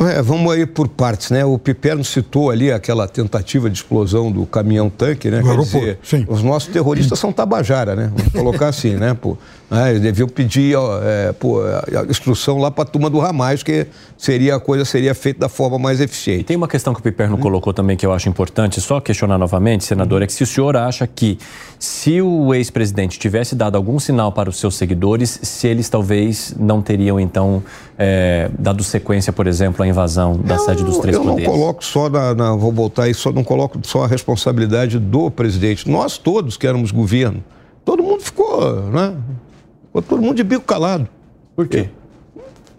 É, 0.00 0.22
vamos 0.22 0.52
aí 0.52 0.66
por 0.66 0.88
partes, 0.88 1.30
né? 1.30 1.44
O 1.44 1.58
Piperno 1.58 2.04
citou 2.04 2.50
ali 2.50 2.70
aquela 2.70 3.06
tentativa 3.06 3.68
de 3.68 3.76
explosão 3.76 4.30
do 4.30 4.46
caminhão-tanque, 4.46 5.30
né? 5.30 5.42
Quer 5.42 5.56
dizer, 5.58 5.98
sim. 6.02 6.24
os 6.28 6.42
nossos 6.42 6.72
terroristas 6.72 7.18
são 7.18 7.32
tabajara, 7.32 7.94
né? 7.94 8.12
Vamos 8.14 8.32
colocar 8.32 8.68
assim, 8.68 8.94
né? 8.94 9.14
Pô, 9.14 9.36
né? 9.70 9.90
Eles 9.90 10.00
deviam 10.00 10.28
pedir 10.28 10.76
é, 11.02 11.32
pô, 11.32 11.60
a 11.60 12.04
instrução 12.08 12.58
lá 12.58 12.70
para 12.70 12.84
a 12.84 12.86
turma 12.86 13.10
do 13.10 13.18
Ramais, 13.18 13.62
que 13.62 13.86
seria 14.16 14.56
a 14.56 14.60
coisa 14.60 14.84
seria 14.84 15.14
feita 15.14 15.40
da 15.40 15.48
forma 15.48 15.78
mais 15.78 16.00
eficiente. 16.00 16.44
Tem 16.44 16.56
uma 16.56 16.68
questão 16.68 16.94
que 16.94 17.00
o 17.00 17.02
Piperno 17.02 17.36
hum. 17.36 17.40
colocou 17.40 17.74
também 17.74 17.96
que 17.96 18.06
eu 18.06 18.12
acho 18.12 18.28
importante, 18.28 18.80
só 18.80 19.00
questionar 19.00 19.36
novamente, 19.36 19.84
senador, 19.84 20.22
é 20.22 20.26
que 20.26 20.32
se 20.32 20.42
o 20.42 20.46
senhor 20.46 20.76
acha 20.76 21.06
que 21.06 21.38
se 21.78 22.20
o 22.22 22.54
ex-presidente 22.54 23.18
tivesse 23.18 23.54
dado 23.54 23.76
algum 23.76 23.98
sinal 23.98 24.32
para 24.32 24.48
os 24.48 24.58
seus 24.58 24.74
seguidores, 24.74 25.38
se 25.42 25.68
eles 25.68 25.88
talvez 25.88 26.54
não 26.58 26.80
teriam 26.80 27.20
então 27.20 27.62
é, 27.98 28.50
dado 28.58 28.82
sequência, 28.82 29.32
por 29.32 29.46
exemplo, 29.46 29.84
à 29.84 29.86
invasão 29.88 30.36
da 30.36 30.58
sede 30.58 30.82
dos 30.82 30.98
três 30.98 31.16
eu 31.16 31.22
poderes? 31.22 31.44
Eu 31.44 31.52
não 31.52 31.58
coloco 31.60 31.84
só 31.84 32.08
na, 32.08 32.34
na, 32.34 32.56
vou 32.56 32.72
voltar 32.72 33.04
aí, 33.04 33.14
só 33.14 33.30
não 33.30 33.44
coloco 33.44 33.78
só 33.82 34.04
a 34.04 34.06
responsabilidade 34.06 34.98
do 34.98 35.30
presidente. 35.30 35.88
Nós 35.88 36.16
todos 36.16 36.56
que 36.56 36.66
éramos 36.66 36.90
governo, 36.90 37.44
todo 37.84 38.02
mundo 38.02 38.22
ficou, 38.22 38.82
né? 38.90 39.14
Ficou 39.88 40.02
todo 40.02 40.22
mundo 40.22 40.36
de 40.36 40.44
bico 40.44 40.64
calado. 40.64 41.08
Por 41.56 41.66
quê? 41.66 41.88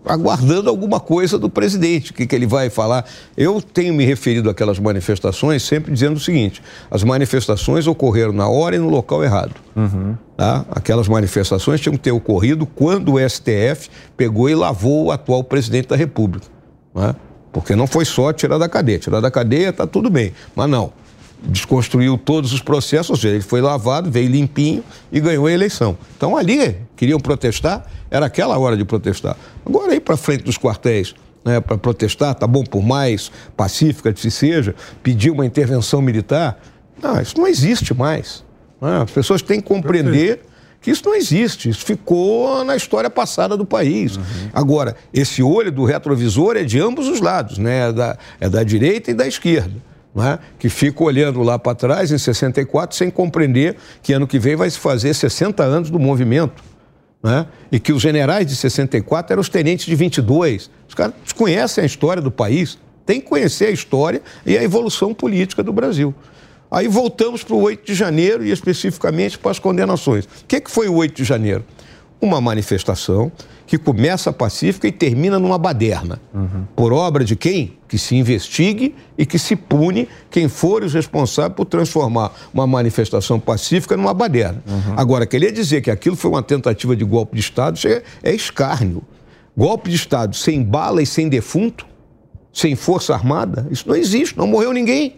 Aguardando 0.06 0.70
alguma 0.70 1.00
coisa 1.00 1.38
do 1.38 1.50
presidente, 1.50 2.12
o 2.12 2.14
que, 2.14 2.26
que 2.26 2.34
ele 2.34 2.48
vai 2.48 2.70
falar. 2.70 3.06
Eu 3.36 3.62
tenho 3.62 3.94
me 3.94 4.06
referido 4.06 4.50
àquelas 4.50 4.80
manifestações 4.80 5.62
sempre 5.64 5.92
dizendo 5.92 6.16
o 6.16 6.20
seguinte: 6.20 6.64
as 6.90 7.04
manifestações 7.04 7.86
ocorreram 7.86 8.32
na 8.32 8.48
hora 8.48 8.76
e 8.76 8.80
no 8.80 8.90
local 8.90 9.24
errado. 9.24 9.56
Uhum. 9.76 10.16
Tá? 10.38 10.66
Aquelas 10.72 11.08
manifestações 11.08 11.82
tinham 11.82 11.94
que 11.94 12.00
ter 12.00 12.12
ocorrido 12.12 12.66
quando 12.66 13.14
o 13.14 13.30
STF 13.30 13.90
pegou 14.16 14.50
e 14.50 14.56
lavou 14.56 15.06
o 15.06 15.12
atual 15.12 15.44
presidente 15.44 15.90
da 15.90 15.98
República. 15.98 16.48
Não 16.96 17.04
é? 17.04 17.16
Porque 17.52 17.76
não 17.76 17.86
foi 17.86 18.06
só 18.06 18.32
tirar 18.32 18.58
da 18.58 18.70
cadeia. 18.70 19.00
Tirar 19.00 19.20
da 19.20 19.30
cadeia 19.30 19.70
está 19.70 19.86
tudo 19.86 20.10
bem. 20.10 20.32
Mas 20.56 20.70
não 20.70 20.94
desconstruiu 21.44 22.18
todos 22.18 22.54
os 22.54 22.62
processos, 22.62 23.10
ou 23.10 23.16
seja, 23.16 23.36
ele 23.36 23.44
foi 23.44 23.62
lavado, 23.62 24.12
veio 24.12 24.30
limpinho 24.30 24.84
e 25.12 25.20
ganhou 25.20 25.46
a 25.46 25.52
eleição. 25.52 25.98
Então 26.18 26.36
ali 26.36 26.76
queriam 27.00 27.18
protestar, 27.18 27.86
era 28.12 28.26
aquela 28.26 28.60
hora 28.60 28.76
de 28.76 28.84
protestar. 28.84 29.38
Agora 29.66 29.96
ir 29.96 30.02
para 30.02 30.18
frente 30.18 30.44
dos 30.44 30.58
quartéis 30.58 31.16
né, 31.46 31.62
para 31.62 31.78
protestar, 31.78 32.36
tá 32.36 32.46
bom 32.46 32.62
por 32.62 32.84
mais 32.84 33.32
pacífica 33.56 34.12
que 34.12 34.20
se 34.20 34.30
seja, 34.30 34.76
pedir 35.02 35.30
uma 35.30 35.46
intervenção 35.46 36.02
militar, 36.02 36.62
não, 37.02 37.22
isso 37.22 37.38
não 37.38 37.48
existe 37.48 37.94
mais. 37.94 38.44
Né? 38.82 39.02
As 39.02 39.12
pessoas 39.12 39.42
têm 39.42 39.62
que 39.62 39.68
compreender 39.70 40.42
que 40.82 40.92
isso 40.92 41.04
não 41.06 41.16
existe, 41.16 41.70
isso 41.70 41.86
ficou 41.86 42.66
na 42.66 42.76
história 42.76 43.10
passada 43.10 43.56
do 43.56 43.66
país. 43.66 44.18
Uhum. 44.18 44.24
Agora, 44.52 44.94
esse 45.14 45.42
olho 45.42 45.72
do 45.72 45.86
retrovisor 45.86 46.58
é 46.58 46.66
de 46.66 46.82
ambos 46.82 47.08
os 47.08 47.22
lados, 47.22 47.58
né? 47.58 47.88
é, 47.88 47.94
da, 47.94 48.18
é 48.42 48.50
da 48.50 48.62
direita 48.62 49.10
e 49.10 49.14
da 49.14 49.26
esquerda 49.26 49.90
é? 50.18 50.40
que 50.58 50.70
fica 50.70 51.04
olhando 51.04 51.42
lá 51.44 51.60
para 51.60 51.76
trás, 51.76 52.12
em 52.12 52.18
64, 52.18 52.96
sem 52.96 53.10
compreender 53.10 53.78
que 54.02 54.14
ano 54.14 54.28
que 54.28 54.40
vem 54.40 54.56
vai 54.56 54.70
se 54.70 54.80
fazer 54.80 55.14
60 55.14 55.64
anos 55.64 55.90
do 55.90 56.00
movimento. 56.00 56.64
É? 57.24 57.46
E 57.70 57.80
que 57.80 57.92
os 57.92 58.02
generais 58.02 58.48
de 58.48 58.56
64 58.56 59.34
eram 59.34 59.42
os 59.42 59.50
tenentes 59.50 59.86
de 59.86 59.94
22. 59.94 60.70
Os 60.88 60.96
caras 60.96 61.14
desconhecem 61.24 61.84
a 61.84 61.86
história 61.86 62.22
do 62.22 62.32
país, 62.32 62.78
tem 63.06 63.20
que 63.20 63.28
conhecer 63.28 63.66
a 63.66 63.72
história 63.72 64.22
e 64.46 64.58
a 64.58 64.64
evolução 64.64 65.14
política 65.14 65.62
do 65.62 65.74
Brasil. 65.74 66.16
Aí 66.72 66.88
voltamos 66.88 67.44
para 67.44 67.56
o 67.56 67.62
8 67.62 67.86
de 67.86 67.94
janeiro 67.94 68.46
e 68.46 68.52
especificamente 68.52 69.38
para 69.38 69.52
as 69.52 69.60
condenações. 69.60 70.26
O 70.26 70.30
que, 70.48 70.62
que 70.62 70.72
foi 70.72 70.88
o 70.88 70.96
8 70.96 71.16
de 71.16 71.24
janeiro? 71.24 71.66
Uma 72.22 72.40
manifestação 72.40 73.32
que 73.70 73.78
começa 73.78 74.34
pacífica 74.34 74.88
e 74.88 74.92
termina 74.92 75.38
numa 75.38 75.56
baderna. 75.56 76.20
Uhum. 76.34 76.66
Por 76.76 76.92
obra 76.92 77.24
de 77.24 77.36
quem? 77.36 77.78
Que 77.88 78.00
se 78.00 78.16
investigue 78.16 78.96
e 79.16 79.28
que 79.28 79.38
se 79.38 79.56
pune 79.56 80.10
quem 80.32 80.50
for 80.50 80.84
os 80.84 80.92
responsáveis 80.92 81.54
por 81.56 81.66
transformar 81.66 82.32
uma 82.52 82.66
manifestação 82.66 83.40
pacífica 83.40 83.96
numa 83.96 84.12
baderna. 84.12 84.64
Uhum. 84.68 84.96
Agora, 84.98 85.28
queria 85.28 85.52
dizer 85.52 85.82
que 85.82 85.92
aquilo 85.92 86.16
foi 86.16 86.32
uma 86.32 86.42
tentativa 86.42 86.96
de 86.96 87.06
golpe 87.06 87.36
de 87.36 87.42
Estado, 87.42 87.78
isso 87.78 87.88
é, 87.88 88.02
é 88.24 88.34
escárnio. 88.34 89.04
Golpe 89.56 89.92
de 89.92 89.98
Estado 89.98 90.36
sem 90.36 90.64
bala 90.64 91.00
e 91.04 91.06
sem 91.06 91.30
defunto, 91.30 91.86
sem 92.52 92.76
força 92.76 93.14
armada, 93.14 93.68
isso 93.70 93.88
não 93.88 93.96
existe, 93.96 94.36
não 94.36 94.48
morreu 94.48 94.74
ninguém. 94.74 95.18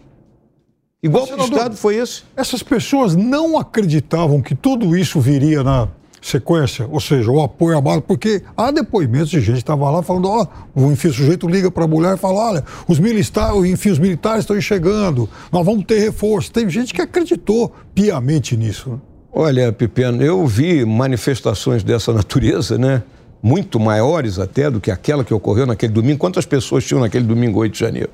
E 1.02 1.08
golpe 1.08 1.34
de 1.34 1.42
Estado 1.42 1.74
foi 1.74 1.96
esse. 1.96 2.22
Essas 2.36 2.62
pessoas 2.62 3.16
não 3.16 3.58
acreditavam 3.58 4.42
que 4.42 4.54
tudo 4.54 4.94
isso 4.94 5.18
viria 5.22 5.62
na 5.62 5.88
sequência, 6.22 6.86
ou 6.90 7.00
seja, 7.00 7.30
o 7.30 7.42
apoio 7.42 7.76
à 7.76 7.80
base, 7.80 8.00
porque 8.02 8.42
há 8.56 8.70
depoimentos 8.70 9.28
de 9.28 9.40
gente 9.40 9.54
que 9.54 9.62
estava 9.62 9.90
lá 9.90 10.02
falando, 10.02 10.28
ó, 10.28 10.46
oh, 10.74 10.90
enfim, 10.92 11.08
o 11.08 11.12
sujeito 11.12 11.48
liga 11.48 11.70
para 11.70 11.84
a 11.84 11.88
mulher 11.88 12.14
e 12.14 12.16
fala, 12.16 12.50
olha, 12.50 12.64
os 12.86 13.00
militares, 13.00 13.64
enfim, 13.64 13.90
os 13.90 13.98
militares 13.98 14.40
estão 14.40 14.58
chegando, 14.60 15.28
nós 15.50 15.66
vamos 15.66 15.84
ter 15.84 15.98
reforço. 15.98 16.52
Tem 16.52 16.70
gente 16.70 16.94
que 16.94 17.02
acreditou 17.02 17.74
piamente 17.92 18.56
nisso. 18.56 19.00
Olha, 19.32 19.72
Pipeno, 19.72 20.22
eu 20.22 20.46
vi 20.46 20.84
manifestações 20.84 21.82
dessa 21.82 22.12
natureza, 22.14 22.78
né? 22.78 23.02
Muito 23.42 23.80
maiores 23.80 24.38
até 24.38 24.70
do 24.70 24.80
que 24.80 24.90
aquela 24.90 25.24
que 25.24 25.34
ocorreu 25.34 25.66
naquele 25.66 25.92
domingo. 25.92 26.18
Quantas 26.18 26.46
pessoas 26.46 26.84
tinham 26.84 27.00
naquele 27.00 27.24
domingo 27.24 27.58
8 27.58 27.72
de 27.72 27.80
janeiro? 27.80 28.10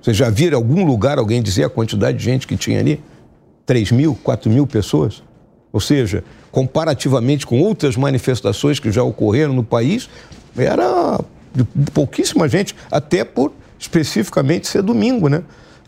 Vocês 0.00 0.16
já 0.16 0.30
viram 0.30 0.56
algum 0.56 0.84
lugar 0.86 1.18
alguém 1.18 1.42
dizer 1.42 1.64
a 1.64 1.68
quantidade 1.68 2.16
de 2.16 2.24
gente 2.24 2.46
que 2.46 2.56
tinha 2.56 2.80
ali? 2.80 3.02
3 3.66 3.92
mil, 3.92 4.18
4 4.22 4.50
mil 4.50 4.66
pessoas? 4.66 5.22
Ou 5.72 5.80
seja, 5.80 6.22
comparativamente 6.50 7.46
com 7.46 7.60
outras 7.60 7.96
manifestações 7.96 8.78
que 8.78 8.92
já 8.92 9.02
ocorreram 9.02 9.54
no 9.54 9.64
país, 9.64 10.08
era 10.56 11.18
pouquíssima 11.94 12.48
gente, 12.48 12.74
até 12.90 13.24
por 13.24 13.52
especificamente 13.78 14.68
ser 14.68 14.82
domingo, 14.82 15.28
né? 15.28 15.42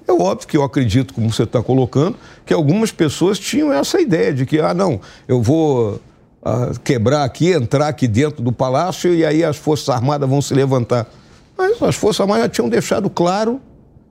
É 0.07 0.13
óbvio 0.13 0.47
que 0.47 0.57
eu 0.57 0.63
acredito, 0.63 1.15
como 1.15 1.33
você 1.33 1.45
está 1.45 1.63
colocando, 1.63 2.17
que 2.45 2.53
algumas 2.53 2.93
pessoas 2.93 3.39
tinham 3.39 3.73
essa 3.73 4.01
ideia 4.01 4.33
de 4.33 4.45
que, 4.45 4.61
ah, 4.61 4.75
não, 4.75 5.01
eu 5.27 5.41
vou 5.41 6.01
ah, 6.43 6.73
quebrar 6.83 7.25
aqui, 7.25 7.53
entrar 7.53 7.89
aqui 7.89 8.07
dentro 8.07 8.43
do 8.43 8.53
palácio 8.53 9.15
e 9.15 9.25
aí 9.25 9.43
as 9.43 9.57
Forças 9.57 9.89
Armadas 9.89 10.29
vão 10.29 10.43
se 10.43 10.53
levantar. 10.53 11.07
Mas 11.57 11.81
as 11.83 11.95
Forças 11.95 12.21
Armadas 12.21 12.45
já 12.45 12.49
tinham 12.51 12.69
deixado 12.69 13.09
claro 13.09 13.61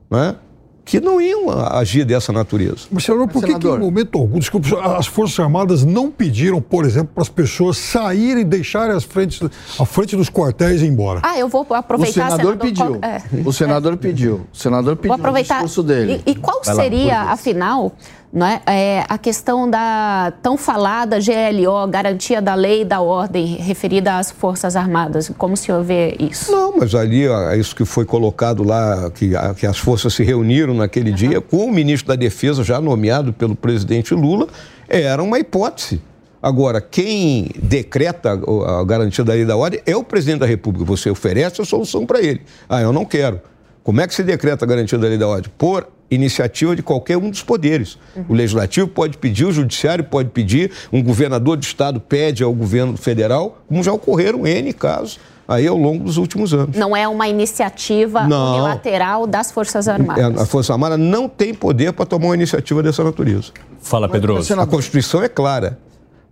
né, 0.09 0.35
que 0.85 0.99
não 0.99 1.21
iam 1.21 1.49
agir 1.49 2.05
dessa 2.05 2.33
natureza. 2.33 2.87
Mas, 2.91 3.03
senador, 3.03 3.27
por 3.27 3.43
que, 3.43 3.57
que 3.57 3.67
em 3.67 3.79
momento 3.79 4.17
algum, 4.17 4.37
desculpa, 4.37 4.97
as 4.97 5.07
Forças 5.07 5.39
Armadas 5.39 5.85
não 5.85 6.11
pediram, 6.11 6.61
por 6.61 6.85
exemplo, 6.85 7.09
para 7.13 7.23
as 7.23 7.29
pessoas 7.29 7.77
saírem 7.77 8.41
e 8.41 8.45
deixarem 8.45 8.95
as 8.95 9.03
frentes, 9.03 9.41
a 9.79 9.85
frente 9.85 10.15
dos 10.15 10.29
quartéis 10.29 10.81
e 10.81 10.85
ir 10.85 10.89
embora? 10.89 11.21
Ah, 11.23 11.37
eu 11.37 11.47
vou 11.47 11.65
aproveitar... 11.71 12.27
O 12.27 12.31
senador, 12.31 12.57
pediu. 12.57 12.99
É. 13.01 13.21
O 13.45 13.53
senador 13.53 13.97
pediu. 13.97 14.41
O 14.51 14.57
senador 14.57 14.95
pediu 14.97 15.09
vou 15.09 15.19
aproveitar. 15.19 15.61
o 15.61 15.65
discurso 15.65 15.83
dele. 15.83 16.21
E, 16.25 16.31
e 16.31 16.35
qual 16.35 16.61
Vai 16.63 16.75
seria, 16.75 17.23
lá, 17.23 17.31
afinal, 17.31 17.93
não 18.33 18.47
é? 18.47 18.61
é? 18.65 19.05
a 19.07 19.17
questão 19.17 19.69
da 19.69 20.33
tão 20.41 20.57
falada 20.57 21.17
GLO, 21.19 21.87
garantia 21.87 22.41
da 22.41 22.55
lei 22.55 22.81
e 22.81 22.85
da 22.85 22.99
ordem 22.99 23.45
referida 23.57 24.17
às 24.17 24.31
Forças 24.31 24.75
Armadas. 24.75 25.31
Como 25.37 25.53
o 25.53 25.57
senhor 25.57 25.83
vê 25.83 26.15
isso? 26.19 26.51
Não, 26.51 26.75
mas 26.75 26.95
ali, 26.95 27.27
é 27.27 27.55
isso 27.55 27.75
que 27.75 27.85
foi 27.85 28.05
colocado 28.05 28.63
lá, 28.63 29.11
que, 29.11 29.33
que 29.57 29.67
as 29.67 29.77
forças 29.77 30.15
se 30.15 30.23
reuniram 30.23 30.73
naquele 30.73 31.11
uhum. 31.11 31.15
dia 31.15 31.41
com 31.41 31.57
o 31.57 31.71
ministro 31.71 32.07
da 32.07 32.15
Defesa, 32.15 32.63
já 32.63 32.81
nomeado 32.81 33.31
pelo 33.31 33.55
presidente 33.55 34.15
Lula, 34.15 34.47
era 34.89 35.21
uma 35.21 35.37
hipótese. 35.37 36.01
Agora, 36.41 36.81
quem 36.81 37.51
decreta 37.61 38.31
a 38.31 38.83
garantia 38.83 39.23
da 39.23 39.31
lei 39.31 39.43
e 39.43 39.45
da 39.45 39.55
ordem 39.55 39.79
é 39.85 39.95
o 39.95 40.03
presidente 40.03 40.39
da 40.39 40.45
República. 40.45 40.83
Você 40.83 41.09
oferece 41.09 41.61
a 41.61 41.65
solução 41.65 42.05
para 42.05 42.21
ele. 42.21 42.41
Ah, 42.67 42.81
eu 42.81 42.91
não 42.91 43.05
quero. 43.05 43.39
Como 43.83 43.99
é 43.99 44.07
que 44.07 44.15
se 44.15 44.23
decreta 44.23 44.63
a 44.63 44.67
garantia 44.67 44.97
da 44.97 45.07
lei 45.07 45.17
da 45.17 45.27
ordem? 45.27 45.51
Por 45.57 45.87
iniciativa 46.09 46.75
de 46.75 46.83
qualquer 46.83 47.17
um 47.17 47.29
dos 47.29 47.41
poderes. 47.41 47.97
Uhum. 48.15 48.25
O 48.29 48.33
legislativo 48.33 48.87
pode 48.87 49.17
pedir, 49.17 49.45
o 49.45 49.51
judiciário 49.51 50.03
pode 50.03 50.29
pedir, 50.29 50.71
um 50.91 51.01
governador 51.01 51.57
de 51.57 51.65
estado 51.65 51.99
pede 51.99 52.43
ao 52.43 52.53
governo 52.53 52.95
federal, 52.95 53.57
como 53.67 53.83
já 53.83 53.91
ocorreram 53.91 54.45
N 54.45 54.71
casos 54.73 55.19
aí 55.47 55.67
ao 55.67 55.77
longo 55.77 56.03
dos 56.03 56.17
últimos 56.17 56.53
anos. 56.53 56.77
Não 56.77 56.95
é 56.95 57.07
uma 57.07 57.27
iniciativa 57.27 58.25
não. 58.25 58.53
unilateral 58.53 59.27
das 59.27 59.51
Forças 59.51 59.87
Armadas. 59.87 60.37
É, 60.37 60.41
a 60.41 60.45
Força 60.45 60.73
Armada 60.73 60.97
não 60.97 61.27
tem 61.27 61.53
poder 61.53 61.91
para 61.93 62.05
tomar 62.05 62.27
uma 62.27 62.35
iniciativa 62.35 62.81
dessa 62.81 63.03
natureza. 63.03 63.51
Fala, 63.81 64.07
Pedro. 64.07 64.37
A 64.37 64.65
Constituição 64.65 65.21
é 65.21 65.27
clara. 65.27 65.77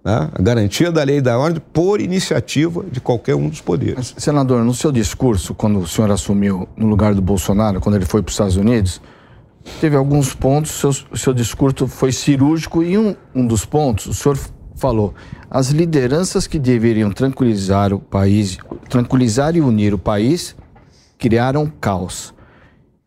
Né? 0.03 0.29
A 0.33 0.41
garantia 0.41 0.91
da 0.91 1.03
lei 1.03 1.17
e 1.17 1.21
da 1.21 1.37
ordem 1.37 1.61
por 1.71 2.01
iniciativa 2.01 2.83
de 2.91 2.99
qualquer 2.99 3.35
um 3.35 3.49
dos 3.49 3.61
poderes. 3.61 4.13
Senador, 4.17 4.63
no 4.63 4.73
seu 4.73 4.91
discurso, 4.91 5.53
quando 5.53 5.79
o 5.79 5.87
senhor 5.87 6.09
assumiu 6.11 6.67
no 6.75 6.87
lugar 6.87 7.13
do 7.13 7.21
Bolsonaro, 7.21 7.79
quando 7.79 7.95
ele 7.95 8.05
foi 8.05 8.21
para 8.21 8.29
os 8.29 8.33
Estados 8.33 8.55
Unidos, 8.55 9.01
teve 9.79 9.95
alguns 9.95 10.33
pontos, 10.33 10.71
seu, 10.71 10.91
seu 11.15 11.33
discurso 11.33 11.87
foi 11.87 12.11
cirúrgico 12.11 12.81
e 12.83 12.97
um, 12.97 13.15
um 13.33 13.45
dos 13.45 13.63
pontos, 13.63 14.07
o 14.07 14.13
senhor 14.13 14.37
falou, 14.75 15.13
as 15.49 15.69
lideranças 15.69 16.47
que 16.47 16.57
deveriam 16.57 17.11
tranquilizar 17.11 17.93
o 17.93 17.99
país, 17.99 18.57
tranquilizar 18.89 19.55
e 19.55 19.61
unir 19.61 19.93
o 19.93 19.97
país, 19.99 20.55
criaram 21.19 21.71
caos. 21.79 22.33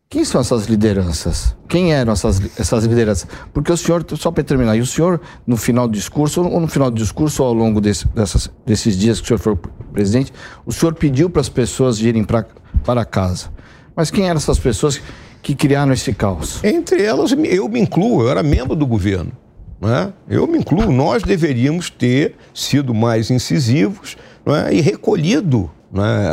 Quem 0.08 0.24
são 0.24 0.40
essas 0.40 0.66
lideranças? 0.66 1.56
Quem 1.68 1.92
eram 1.92 2.12
essas, 2.12 2.40
essas 2.58 2.84
lideranças? 2.84 3.26
Porque 3.52 3.72
o 3.72 3.76
senhor, 3.76 4.04
só 4.16 4.30
para 4.30 4.44
terminar, 4.44 4.76
e 4.76 4.80
o 4.80 4.86
senhor, 4.86 5.20
no 5.46 5.56
final 5.56 5.88
do 5.88 5.94
discurso, 5.94 6.42
ou 6.42 6.60
no 6.60 6.68
final 6.68 6.90
do 6.90 6.96
discurso, 6.96 7.42
ou 7.42 7.48
ao 7.48 7.54
longo 7.54 7.80
desse, 7.80 8.06
dessas, 8.08 8.50
desses 8.64 8.96
dias 8.96 9.20
que 9.20 9.24
o 9.24 9.28
senhor 9.28 9.38
foi 9.38 9.56
presidente, 9.92 10.32
o 10.64 10.72
senhor 10.72 10.94
pediu 10.94 11.28
para 11.28 11.40
as 11.40 11.48
pessoas 11.48 11.98
irem 12.00 12.22
pra, 12.22 12.44
para 12.84 13.04
casa. 13.04 13.48
Mas 13.96 14.10
quem 14.10 14.28
eram 14.28 14.36
essas 14.36 14.58
pessoas 14.58 15.00
que 15.42 15.54
criaram 15.54 15.92
esse 15.92 16.12
caos? 16.12 16.62
Entre 16.62 17.02
elas, 17.02 17.32
eu 17.32 17.68
me 17.68 17.80
incluo, 17.80 18.22
eu 18.22 18.30
era 18.30 18.42
membro 18.42 18.76
do 18.76 18.86
governo. 18.86 19.32
Né? 19.80 20.12
Eu 20.28 20.46
me 20.46 20.58
incluo, 20.58 20.90
nós 20.90 21.22
deveríamos 21.22 21.90
ter 21.90 22.36
sido 22.54 22.94
mais 22.94 23.30
incisivos 23.30 24.16
né? 24.46 24.72
e 24.72 24.80
recolhido 24.80 25.70
né? 25.94 26.28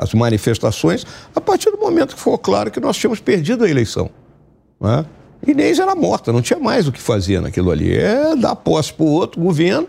as 0.00 0.14
manifestações 0.14 1.06
a 1.36 1.40
partir 1.40 1.70
do 1.70 1.76
momento 1.76 2.16
que 2.16 2.20
for 2.20 2.38
claro 2.38 2.70
que 2.70 2.80
nós 2.80 2.96
tínhamos 2.96 3.20
perdido 3.20 3.64
a 3.64 3.70
eleição. 3.70 4.10
Né? 4.80 5.04
Inês 5.46 5.78
era 5.78 5.94
morta, 5.94 6.32
não 6.32 6.40
tinha 6.40 6.58
mais 6.58 6.88
o 6.88 6.92
que 6.92 7.00
fazer 7.00 7.40
naquilo 7.40 7.70
ali. 7.70 7.94
É 7.94 8.34
dar 8.34 8.56
posse 8.56 8.92
para 8.92 9.04
o 9.04 9.10
outro 9.10 9.40
governo 9.40 9.86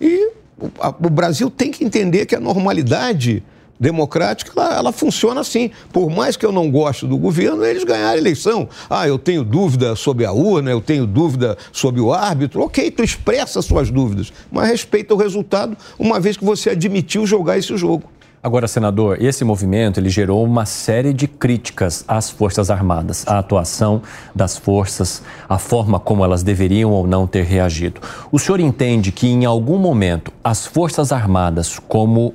e 0.00 0.32
o 0.58 1.10
Brasil 1.10 1.50
tem 1.50 1.70
que 1.70 1.84
entender 1.84 2.26
que 2.26 2.34
a 2.34 2.40
normalidade 2.40 3.42
democrática, 3.78 4.52
ela, 4.56 4.76
ela, 4.76 4.92
funciona 4.92 5.40
assim. 5.40 5.70
Por 5.92 6.10
mais 6.10 6.36
que 6.36 6.46
eu 6.46 6.52
não 6.52 6.70
goste 6.70 7.06
do 7.06 7.18
governo, 7.18 7.64
eles 7.64 7.84
ganharam 7.84 8.14
a 8.14 8.18
eleição. 8.18 8.68
Ah, 8.88 9.06
eu 9.06 9.18
tenho 9.18 9.44
dúvida 9.44 9.96
sobre 9.96 10.24
a 10.24 10.32
urna, 10.32 10.70
eu 10.70 10.80
tenho 10.80 11.06
dúvida 11.06 11.56
sobre 11.72 12.00
o 12.00 12.12
árbitro. 12.12 12.62
Ok, 12.62 12.90
tu 12.90 13.02
expressa 13.02 13.60
suas 13.60 13.90
dúvidas, 13.90 14.32
mas 14.50 14.68
respeita 14.68 15.12
o 15.12 15.16
resultado, 15.16 15.76
uma 15.98 16.20
vez 16.20 16.36
que 16.36 16.44
você 16.44 16.70
admitiu 16.70 17.26
jogar 17.26 17.58
esse 17.58 17.76
jogo. 17.76 18.04
Agora, 18.44 18.68
senador, 18.68 19.22
esse 19.22 19.42
movimento 19.42 19.98
ele 19.98 20.10
gerou 20.10 20.44
uma 20.44 20.66
série 20.66 21.14
de 21.14 21.26
críticas 21.26 22.04
às 22.06 22.28
Forças 22.28 22.70
Armadas, 22.70 23.24
à 23.26 23.38
atuação 23.38 24.02
das 24.34 24.58
forças, 24.58 25.22
a 25.48 25.56
forma 25.56 25.98
como 25.98 26.22
elas 26.22 26.42
deveriam 26.42 26.90
ou 26.90 27.06
não 27.06 27.26
ter 27.26 27.44
reagido. 27.44 28.02
O 28.30 28.38
senhor 28.38 28.60
entende 28.60 29.10
que 29.12 29.26
em 29.26 29.46
algum 29.46 29.78
momento 29.78 30.30
as 30.44 30.66
Forças 30.66 31.10
Armadas, 31.10 31.78
como 31.78 32.34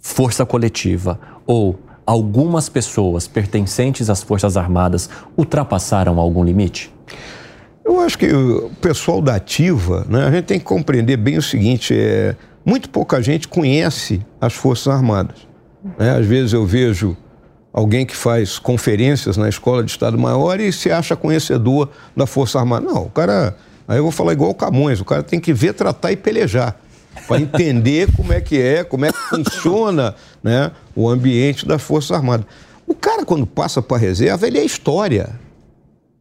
força 0.00 0.46
coletiva 0.46 1.20
ou 1.46 1.78
algumas 2.06 2.70
pessoas 2.70 3.28
pertencentes 3.28 4.08
às 4.08 4.22
Forças 4.22 4.56
Armadas 4.56 5.10
ultrapassaram 5.36 6.18
algum 6.18 6.42
limite? 6.42 6.90
Eu 7.84 8.00
acho 8.00 8.16
que 8.16 8.32
o 8.32 8.70
pessoal 8.80 9.20
da 9.20 9.34
ativa, 9.34 10.06
né, 10.08 10.24
a 10.24 10.30
gente 10.30 10.46
tem 10.46 10.58
que 10.58 10.64
compreender 10.64 11.18
bem 11.18 11.36
o 11.36 11.42
seguinte: 11.42 11.94
é, 11.94 12.34
muito 12.66 12.90
pouca 12.90 13.22
gente 13.22 13.46
conhece 13.46 14.20
as 14.40 14.52
Forças 14.52 14.88
Armadas. 14.88 15.36
Né? 15.96 16.10
Às 16.10 16.26
vezes 16.26 16.52
eu 16.52 16.66
vejo 16.66 17.16
alguém 17.72 18.04
que 18.04 18.16
faz 18.16 18.58
conferências 18.58 19.36
na 19.36 19.48
Escola 19.48 19.84
de 19.84 19.90
Estado-Maior 19.92 20.58
e 20.58 20.72
se 20.72 20.90
acha 20.90 21.14
conhecedor 21.14 21.90
da 22.16 22.26
Força 22.26 22.58
Armada. 22.58 22.84
Não, 22.84 23.04
o 23.04 23.10
cara. 23.10 23.56
Aí 23.86 23.98
eu 23.98 24.02
vou 24.02 24.10
falar 24.10 24.32
igual 24.32 24.50
o 24.50 24.54
Camões: 24.54 25.00
o 25.00 25.04
cara 25.04 25.22
tem 25.22 25.38
que 25.38 25.52
ver, 25.52 25.74
tratar 25.74 26.10
e 26.10 26.16
pelejar 26.16 26.76
para 27.28 27.40
entender 27.40 28.10
como 28.16 28.32
é 28.32 28.40
que 28.40 28.60
é, 28.60 28.82
como 28.82 29.04
é 29.04 29.12
que 29.12 29.18
funciona 29.18 30.14
né, 30.42 30.72
o 30.94 31.08
ambiente 31.08 31.64
das 31.64 31.82
Forças 31.82 32.10
Armadas. 32.10 32.46
O 32.84 32.94
cara, 32.94 33.24
quando 33.24 33.46
passa 33.46 33.80
para 33.80 33.96
a 33.96 34.00
reserva, 34.00 34.46
ele 34.46 34.58
é 34.58 34.64
história. 34.64 35.38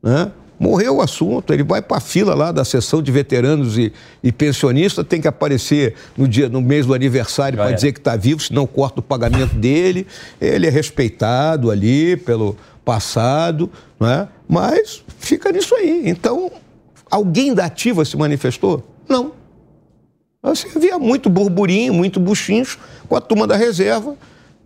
Né? 0.04 0.32
Morreu 0.58 0.98
o 0.98 1.02
assunto, 1.02 1.54
ele 1.54 1.64
vai 1.64 1.82
para 1.82 1.98
a 1.98 2.00
fila 2.00 2.34
lá 2.34 2.52
da 2.52 2.64
sessão 2.64 3.02
de 3.02 3.12
veteranos 3.12 3.78
e, 3.78 3.92
e 4.24 4.32
pensionistas, 4.32 5.06
tem 5.06 5.20
que 5.20 5.28
aparecer 5.28 5.96
no 6.18 6.28
dia, 6.28 6.48
no 6.48 6.62
mês 6.62 6.86
do 6.86 6.94
aniversário 6.94 7.58
para 7.58 7.72
dizer 7.72 7.92
que 7.92 8.00
está 8.00 8.16
vivo, 8.16 8.42
senão 8.42 8.66
corta 8.66 9.02
o 9.02 9.04
pagamento 9.04 9.56
dele. 9.56 10.08
Ele 10.40 10.66
é 10.66 10.70
respeitado 10.70 11.70
ali 11.70 12.16
pelo 12.16 12.56
passado, 12.86 13.70
né? 14.00 14.30
mas 14.48 15.04
fica 15.20 15.52
nisso 15.52 15.76
aí. 15.76 16.04
Então, 16.06 16.52
alguém 17.10 17.54
da 17.54 17.66
ativa 17.66 18.06
se 18.06 18.16
manifestou? 18.16 18.84
Não. 19.10 19.34
Assim, 20.42 20.68
havia 20.76 21.00
muito 21.00 21.30
burburinho, 21.30 21.94
muito 21.94 22.20
buchincho 22.20 22.80
com 23.10 23.16
a 23.16 23.22
turma 23.22 23.48
da 23.48 23.58
reserva. 23.58 24.16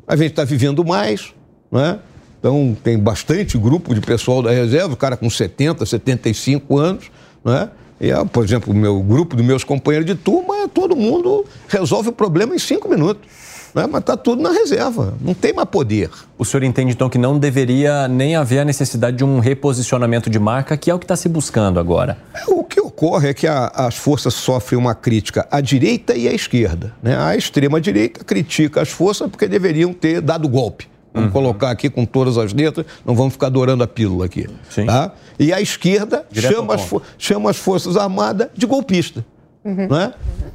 A 0.05 0.15
gente 0.15 0.31
está 0.31 0.43
vivendo 0.43 0.83
mais, 0.83 1.33
né? 1.71 1.99
Então, 2.39 2.75
tem 2.83 2.97
bastante 2.97 3.57
grupo 3.57 3.93
de 3.93 4.01
pessoal 4.01 4.41
da 4.41 4.51
reserva, 4.51 4.93
o 4.93 4.97
cara 4.97 5.17
com 5.17 5.29
70, 5.29 5.85
75 5.85 6.77
anos, 6.77 7.11
né? 7.43 7.69
E, 7.99 8.11
por 8.31 8.45
exemplo, 8.45 8.73
o 8.73 8.75
meu 8.75 9.01
grupo 9.01 9.35
dos 9.35 9.45
meus 9.45 9.63
companheiros 9.63 10.05
de 10.05 10.15
turma, 10.15 10.69
todo 10.69 10.95
mundo 10.95 11.45
resolve 11.67 12.09
o 12.09 12.13
problema 12.13 12.55
em 12.55 12.59
cinco 12.59 12.87
minutos. 12.87 13.27
Né? 13.75 13.85
Mas 13.91 14.01
está 14.01 14.15
tudo 14.17 14.41
na 14.41 14.51
reserva, 14.51 15.13
não 15.21 15.33
tem 15.33 15.53
mais 15.53 15.67
poder. 15.67 16.09
O 16.37 16.45
senhor 16.45 16.63
entende, 16.63 16.93
então, 16.93 17.09
que 17.09 17.17
não 17.17 17.37
deveria 17.37 18.07
nem 18.07 18.35
haver 18.35 18.59
a 18.59 18.65
necessidade 18.65 19.17
de 19.17 19.23
um 19.23 19.39
reposicionamento 19.39 20.29
de 20.29 20.39
marca, 20.39 20.77
que 20.77 20.89
é 20.89 20.93
o 20.93 20.97
que 20.97 21.05
está 21.05 21.15
se 21.15 21.27
buscando 21.27 21.79
agora? 21.79 22.17
O 22.47 22.63
que 22.63 22.79
ocorre 22.79 23.29
é 23.29 23.33
que 23.33 23.47
a, 23.47 23.67
as 23.75 23.95
forças 23.95 24.33
sofrem 24.33 24.79
uma 24.79 24.95
crítica 24.95 25.47
à 25.51 25.61
direita 25.61 26.15
e 26.15 26.27
à 26.27 26.33
esquerda. 26.33 26.93
Né? 27.03 27.17
A 27.17 27.35
extrema-direita 27.35 28.23
critica 28.23 28.81
as 28.81 28.89
forças 28.89 29.29
porque 29.29 29.47
deveriam 29.47 29.93
ter 29.93 30.21
dado 30.21 30.47
golpe. 30.47 30.87
Vamos 31.19 31.35
uhum. 31.35 31.41
colocar 31.41 31.69
aqui 31.69 31.89
com 31.89 32.05
todas 32.05 32.37
as 32.37 32.53
letras, 32.53 32.85
não 33.05 33.15
vamos 33.15 33.33
ficar 33.33 33.47
adorando 33.47 33.83
a 33.83 33.87
pílula 33.87 34.25
aqui. 34.25 34.47
Sim. 34.69 34.85
Tá? 34.85 35.11
E 35.37 35.51
a 35.51 35.61
esquerda 35.61 36.25
chama 36.31 36.75
as, 36.75 36.93
chama 37.17 37.49
as 37.49 37.57
Forças 37.57 37.97
Armadas 37.97 38.49
de 38.55 38.65
golpista. 38.65 39.25
Uhum. 39.63 39.87
Né? 39.87 40.13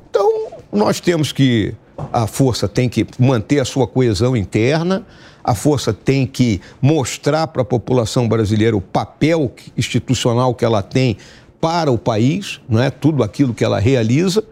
Então, 0.08 0.48
nós 0.72 1.00
temos 1.00 1.32
que 1.32 1.74
a 2.12 2.26
força 2.26 2.66
tem 2.66 2.88
que 2.88 3.06
manter 3.18 3.60
a 3.60 3.64
sua 3.64 3.86
coesão 3.86 4.36
interna, 4.36 5.06
a 5.42 5.54
força 5.54 5.92
tem 5.92 6.26
que 6.26 6.60
mostrar 6.80 7.46
para 7.48 7.62
a 7.62 7.64
população 7.64 8.26
brasileira 8.26 8.76
o 8.76 8.80
papel 8.80 9.52
institucional 9.76 10.54
que 10.54 10.64
ela 10.64 10.82
tem 10.82 11.18
para 11.60 11.90
o 11.90 11.98
país, 11.98 12.60
não 12.68 12.82
é 12.82 12.90
tudo 12.90 13.22
aquilo 13.22 13.54
que 13.54 13.64
ela 13.64 13.78
realiza. 13.78 14.44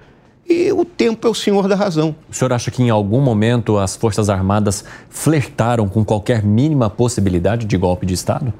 E 0.48 0.72
o 0.72 0.85
tempo 0.85 1.26
é 1.26 1.31
o 1.31 1.35
senhor 1.35 1.68
da 1.68 1.74
razão. 1.74 2.14
O 2.31 2.35
senhor 2.35 2.52
acha 2.52 2.70
que 2.70 2.83
em 2.83 2.90
algum 2.90 3.20
momento 3.20 3.78
as 3.78 3.96
Forças 3.96 4.28
Armadas 4.28 4.85
flertaram 5.09 5.88
com 5.88 6.05
qualquer 6.05 6.42
mínima 6.42 6.90
possibilidade 6.90 7.66
de 7.66 7.76
golpe 7.76 8.05
de 8.05 8.14
Estado? 8.14 8.52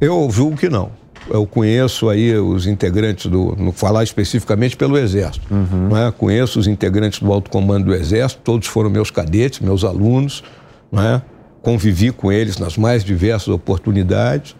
Eu 0.00 0.28
julgo 0.30 0.56
que 0.56 0.68
não 0.68 0.90
eu 1.28 1.46
conheço 1.46 2.08
aí 2.08 2.36
os 2.36 2.66
integrantes 2.66 3.26
do, 3.26 3.56
não 3.58 3.72
falar 3.72 4.04
especificamente 4.04 4.76
pelo 4.76 4.98
Exército, 4.98 5.46
uhum. 5.50 5.88
não 5.88 5.96
é? 5.96 6.12
conheço 6.12 6.58
os 6.58 6.66
integrantes 6.66 7.20
do 7.20 7.32
alto 7.32 7.50
comando 7.50 7.86
do 7.86 7.94
Exército, 7.94 8.42
todos 8.42 8.68
foram 8.68 8.90
meus 8.90 9.10
cadetes, 9.10 9.60
meus 9.60 9.84
alunos, 9.84 10.44
não 10.90 11.02
é? 11.02 11.22
convivi 11.62 12.10
com 12.12 12.30
eles 12.30 12.58
nas 12.58 12.76
mais 12.76 13.02
diversas 13.02 13.48
oportunidades 13.48 14.54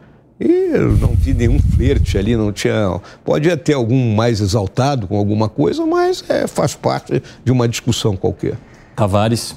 e 0.45 0.77
não 1.01 1.15
vi 1.15 1.33
nenhum 1.33 1.59
flerte 1.59 2.19
ali, 2.19 2.37
não 2.37 2.53
tinha. 2.53 3.01
Pode 3.25 3.57
ter 3.57 3.73
algum 3.73 4.15
mais 4.15 4.41
exaltado 4.41 5.09
com 5.09 5.17
alguma 5.17 5.49
coisa, 5.49 5.87
mas 5.87 6.23
é, 6.29 6.47
faz 6.47 6.75
parte 6.75 7.23
de 7.43 7.51
uma 7.51 7.67
discussão 7.67 8.15
qualquer. 8.15 8.59
Tavares. 8.95 9.57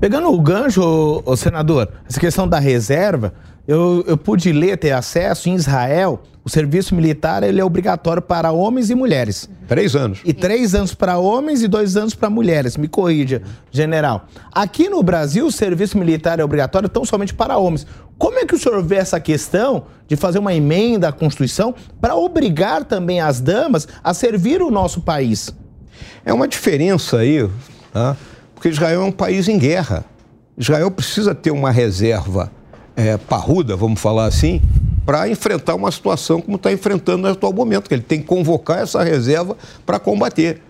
Pegando 0.00 0.32
o 0.32 0.40
gancho, 0.40 1.22
o 1.26 1.36
senador, 1.36 1.90
essa 2.08 2.18
questão 2.18 2.48
da 2.48 2.58
reserva, 2.58 3.34
eu, 3.66 4.04
eu 4.06 4.16
pude 4.16 4.52
ler, 4.52 4.76
ter 4.76 4.92
acesso, 4.92 5.48
em 5.48 5.54
Israel, 5.54 6.22
o 6.44 6.48
serviço 6.48 6.94
militar 6.94 7.42
ele 7.42 7.60
é 7.60 7.64
obrigatório 7.64 8.22
para 8.22 8.50
homens 8.50 8.90
e 8.90 8.94
mulheres. 8.94 9.48
Três 9.68 9.94
anos. 9.94 10.20
E 10.24 10.32
três 10.32 10.74
anos 10.74 10.94
para 10.94 11.18
homens 11.18 11.62
e 11.62 11.68
dois 11.68 11.96
anos 11.96 12.14
para 12.14 12.30
mulheres. 12.30 12.76
Me 12.76 12.88
corrija, 12.88 13.42
general. 13.70 14.26
Aqui 14.50 14.88
no 14.88 15.02
Brasil, 15.02 15.46
o 15.46 15.52
serviço 15.52 15.98
militar 15.98 16.40
é 16.40 16.44
obrigatório 16.44 16.88
tão 16.88 17.04
somente 17.04 17.34
para 17.34 17.58
homens. 17.58 17.86
Como 18.18 18.38
é 18.38 18.44
que 18.44 18.54
o 18.54 18.58
senhor 18.58 18.82
vê 18.82 18.96
essa 18.96 19.20
questão 19.20 19.84
de 20.08 20.16
fazer 20.16 20.38
uma 20.38 20.54
emenda 20.54 21.08
à 21.08 21.12
Constituição 21.12 21.74
para 22.00 22.16
obrigar 22.16 22.84
também 22.84 23.20
as 23.20 23.40
damas 23.40 23.86
a 24.02 24.12
servir 24.12 24.62
o 24.62 24.70
nosso 24.70 25.02
país? 25.02 25.54
É 26.24 26.32
uma 26.32 26.48
diferença 26.48 27.18
aí, 27.18 27.48
tá? 27.92 28.16
porque 28.54 28.68
Israel 28.68 29.02
é 29.02 29.04
um 29.04 29.12
país 29.12 29.48
em 29.48 29.58
guerra. 29.58 30.04
Israel 30.56 30.90
precisa 30.90 31.34
ter 31.34 31.50
uma 31.50 31.70
reserva 31.70 32.50
é, 33.00 33.16
parruda, 33.16 33.74
vamos 33.74 34.00
falar 34.00 34.26
assim, 34.26 34.60
para 35.06 35.28
enfrentar 35.28 35.74
uma 35.74 35.90
situação 35.90 36.40
como 36.40 36.56
está 36.56 36.70
enfrentando 36.70 37.22
no 37.22 37.28
atual 37.28 37.52
momento, 37.52 37.88
que 37.88 37.94
ele 37.94 38.02
tem 38.02 38.20
que 38.20 38.26
convocar 38.26 38.82
essa 38.82 39.02
reserva 39.02 39.56
para 39.86 39.98
combater. 39.98 40.60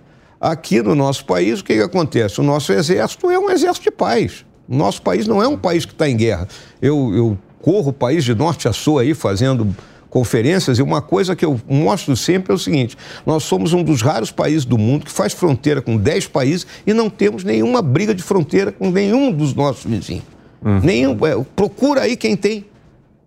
Aqui 0.41 0.81
no 0.81 0.95
nosso 0.95 1.25
país, 1.27 1.61
o 1.61 1.65
que, 1.65 1.75
que 1.75 1.83
acontece? 1.83 2.41
O 2.41 2.43
nosso 2.43 2.73
exército 2.73 3.31
é 3.31 3.39
um 3.39 3.51
exército 3.51 3.85
de 3.85 3.91
paz. 3.91 4.45
O 4.67 4.75
nosso 4.75 5.03
país 5.03 5.27
não 5.27 5.43
é 5.43 5.49
um 5.49 5.59
país 5.59 5.85
que 5.85 5.93
está 5.93 6.09
em 6.09 6.17
guerra. 6.17 6.49
Eu, 6.81 7.13
eu 7.15 7.39
corro 7.61 7.91
o 7.91 7.93
país 7.93 8.25
de 8.25 8.35
norte 8.35 8.67
a 8.67 8.73
sul 8.73 8.99
aí 8.99 9.13
fazendo 9.13 9.75
conferências 10.09 10.79
e 10.79 10.83
uma 10.83 11.03
coisa 11.03 11.37
que 11.37 11.45
eu 11.45 11.61
mostro 11.69 12.17
sempre 12.17 12.53
é 12.53 12.55
o 12.55 12.59
seguinte: 12.59 12.97
nós 13.27 13.43
somos 13.43 13.73
um 13.75 13.83
dos 13.83 14.01
raros 14.01 14.31
países 14.31 14.65
do 14.65 14.79
mundo 14.79 15.05
que 15.05 15.13
faz 15.13 15.35
fronteira 15.35 15.83
com 15.83 15.97
10 15.97 16.29
países 16.29 16.67
e 16.87 16.95
não 16.95 17.11
temos 17.11 17.45
nenhuma 17.45 17.83
briga 17.83 18.15
de 18.15 18.23
fronteira 18.23 18.73
com 18.73 18.91
nenhum 18.91 19.31
dos 19.31 19.53
nossos 19.55 19.85
vizinhos. 19.85 20.40
Uhum. 20.65 20.81
Nenhum, 20.81 21.27
é, 21.27 21.45
procura 21.57 22.03
aí 22.03 22.17
quem 22.17 22.37
tem. 22.37 22.67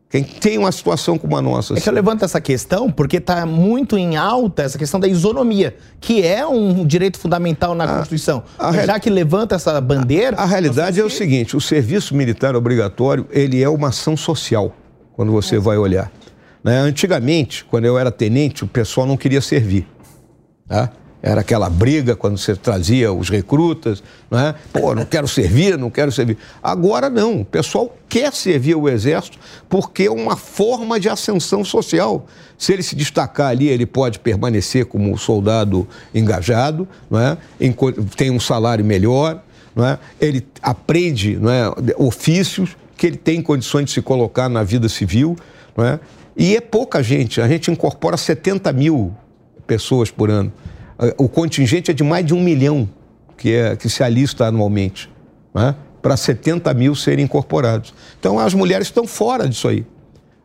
Quem 0.10 0.24
tem 0.24 0.60
uma 0.60 0.72
situação 0.72 1.18
como 1.18 1.36
a 1.36 1.42
nossa. 1.42 1.74
É 1.74 1.82
que 1.82 1.90
eu 1.90 1.94
levanto 1.94 2.24
essa 2.24 2.40
questão 2.40 2.92
porque 2.92 3.18
está 3.18 3.48
muito 3.48 3.98
em 3.98 4.16
alta 4.16 4.62
essa 4.62 4.78
questão 4.78 5.00
da 5.00 5.08
isonomia, 5.08 5.76
que 6.00 6.22
é 6.22 6.46
um 6.46 6.86
direito 6.86 7.18
fundamental 7.18 7.74
na 7.74 7.86
a, 7.86 7.98
Constituição. 7.98 8.44
A 8.60 8.70
real... 8.70 8.86
Já 8.86 9.00
que 9.00 9.10
levanta 9.10 9.56
essa 9.56 9.82
bandeira. 9.82 10.38
A, 10.38 10.44
a 10.44 10.46
realidade 10.46 11.00
é 11.00 11.04
o 11.04 11.10
seguinte: 11.10 11.58
o 11.58 11.62
serviço 11.62 12.14
militar 12.14 12.56
obrigatório 12.56 13.26
ele 13.32 13.64
é 13.64 13.68
uma 13.68 13.88
ação 13.88 14.16
social, 14.16 14.76
quando 15.14 15.32
você 15.32 15.56
é. 15.56 15.60
vai 15.60 15.78
olhar. 15.78 16.12
Né? 16.64 16.78
Antigamente, 16.78 17.66
quando 17.66 17.86
eu 17.86 17.98
era 17.98 18.12
tenente, 18.12 18.64
o 18.64 18.68
pessoal 18.68 19.08
não 19.08 19.18
queria 19.18 19.42
servir. 19.42 19.88
Tá? 20.68 20.92
Era 21.26 21.40
aquela 21.40 21.70
briga 21.70 22.18
quando 22.18 22.38
você 22.38 22.54
trazia 22.54 23.14
os 23.14 23.30
recrutas, 23.30 24.04
não 24.30 24.38
é? 24.38 24.54
Pô, 24.74 24.94
não 24.94 25.06
quero 25.06 25.26
servir, 25.26 25.78
não 25.78 25.90
quero 25.90 26.12
servir. 26.12 26.38
Agora 26.62 27.10
não, 27.10 27.40
o 27.40 27.46
pessoal 27.46 27.96
quer 28.10 28.34
servir 28.34 28.76
o 28.76 28.90
Exército 28.90 29.40
porque 29.70 30.04
é 30.04 30.12
uma 30.12 30.36
forma 30.36 31.00
de 31.00 31.08
ascensão 31.08 31.64
social. 31.64 32.26
Se 32.58 32.74
ele 32.74 32.84
se 32.84 32.94
destacar 32.94 33.52
ali, 33.52 33.70
ele 33.70 33.86
pode 33.86 34.20
permanecer 34.20 34.86
como 34.86 35.18
soldado 35.18 35.88
engajado, 36.14 36.86
não 37.10 37.18
é? 37.18 37.38
tem 38.18 38.30
um 38.30 38.40
salário 38.40 38.84
melhor, 38.84 39.42
não 39.74 39.86
é? 39.86 39.98
ele 40.20 40.46
aprende 40.62 41.38
não 41.38 41.50
é? 41.50 41.72
ofícios 41.98 42.76
que 42.98 43.08
ele 43.08 43.18
tem 43.18 43.42
condições 43.42 43.86
de 43.86 43.92
se 43.92 44.02
colocar 44.02 44.50
na 44.50 44.62
vida 44.62 44.90
civil. 44.90 45.38
Não 45.76 45.86
é? 45.86 46.02
E 46.36 46.58
é 46.58 46.60
pouca 46.60 47.02
gente, 47.02 47.40
a 47.40 47.48
gente 47.48 47.72
incorpora 47.72 48.18
70 48.18 48.74
mil 48.74 49.16
pessoas 49.66 50.12
por 50.12 50.30
ano. 50.30 50.52
O 51.18 51.28
contingente 51.28 51.92
é 51.92 51.94
de 51.94 52.04
mais 52.04 52.26
de 52.26 52.34
um 52.34 52.42
milhão 52.42 52.88
que, 53.38 53.54
é, 53.54 53.76
que 53.76 53.90
se 53.90 54.04
alista 54.04 54.46
anualmente, 54.46 55.10
né? 55.54 55.76
para 56.02 56.18
70 56.18 56.74
mil 56.74 56.96
serem 56.96 57.26
incorporados. 57.26 57.94
Então 58.20 58.38
as 58.38 58.54
mulheres 58.54 58.88
estão 58.88 59.08
fora 59.08 59.48
disso 59.48 59.68
aí. 59.68 59.86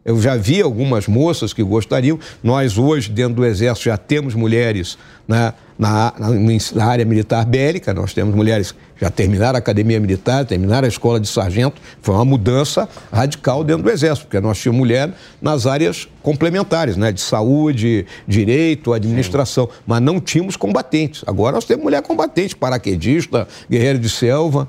Eu 0.09 0.19
já 0.23 0.37
vi 0.37 0.63
algumas 0.63 1.07
moças 1.07 1.53
que 1.53 1.63
gostariam. 1.63 2.19
Nós, 2.43 2.79
hoje, 2.79 3.11
dentro 3.11 3.35
do 3.35 3.45
Exército, 3.45 3.91
já 3.91 3.99
temos 3.99 4.35
mulheres 4.35 4.97
né, 5.29 5.53
na, 5.79 6.15
na, 6.19 6.31
na, 6.75 6.85
área 6.87 7.05
militar 7.05 7.45
bélica, 7.45 7.93
nós 7.93 8.15
temos 8.15 8.35
mulheres 8.35 8.73
que 8.73 9.03
já 9.03 9.11
terminaram 9.11 9.57
a 9.57 9.59
academia 9.59 10.01
militar, 10.01 10.47
terminaram 10.47 10.87
a 10.87 10.89
escola 10.89 11.21
de 11.21 11.29
sargento. 11.29 11.79
Foi 12.01 12.15
uma 12.15 12.25
mudança 12.25 12.89
radical 13.13 13.63
dentro 13.63 13.83
do 13.83 13.91
Exército, 13.91 14.29
porque 14.29 14.41
nós 14.41 14.57
tínhamos 14.57 14.79
mulher 14.79 15.13
nas 15.43 15.67
áreas 15.67 16.09
complementares, 16.23 16.97
né, 16.97 17.13
de 17.13 17.21
saúde, 17.21 18.07
direito, 18.27 18.95
administração, 18.95 19.67
Sim. 19.67 19.73
mas 19.87 20.01
não 20.01 20.19
tínhamos 20.19 20.57
combatentes. 20.57 21.23
Agora 21.27 21.57
nós 21.57 21.67
temos 21.67 21.85
mulher 21.85 22.01
combatente, 22.01 22.57
paraquedista, 22.57 23.47
guerreiro 23.69 23.99
de 23.99 24.09
selva. 24.09 24.67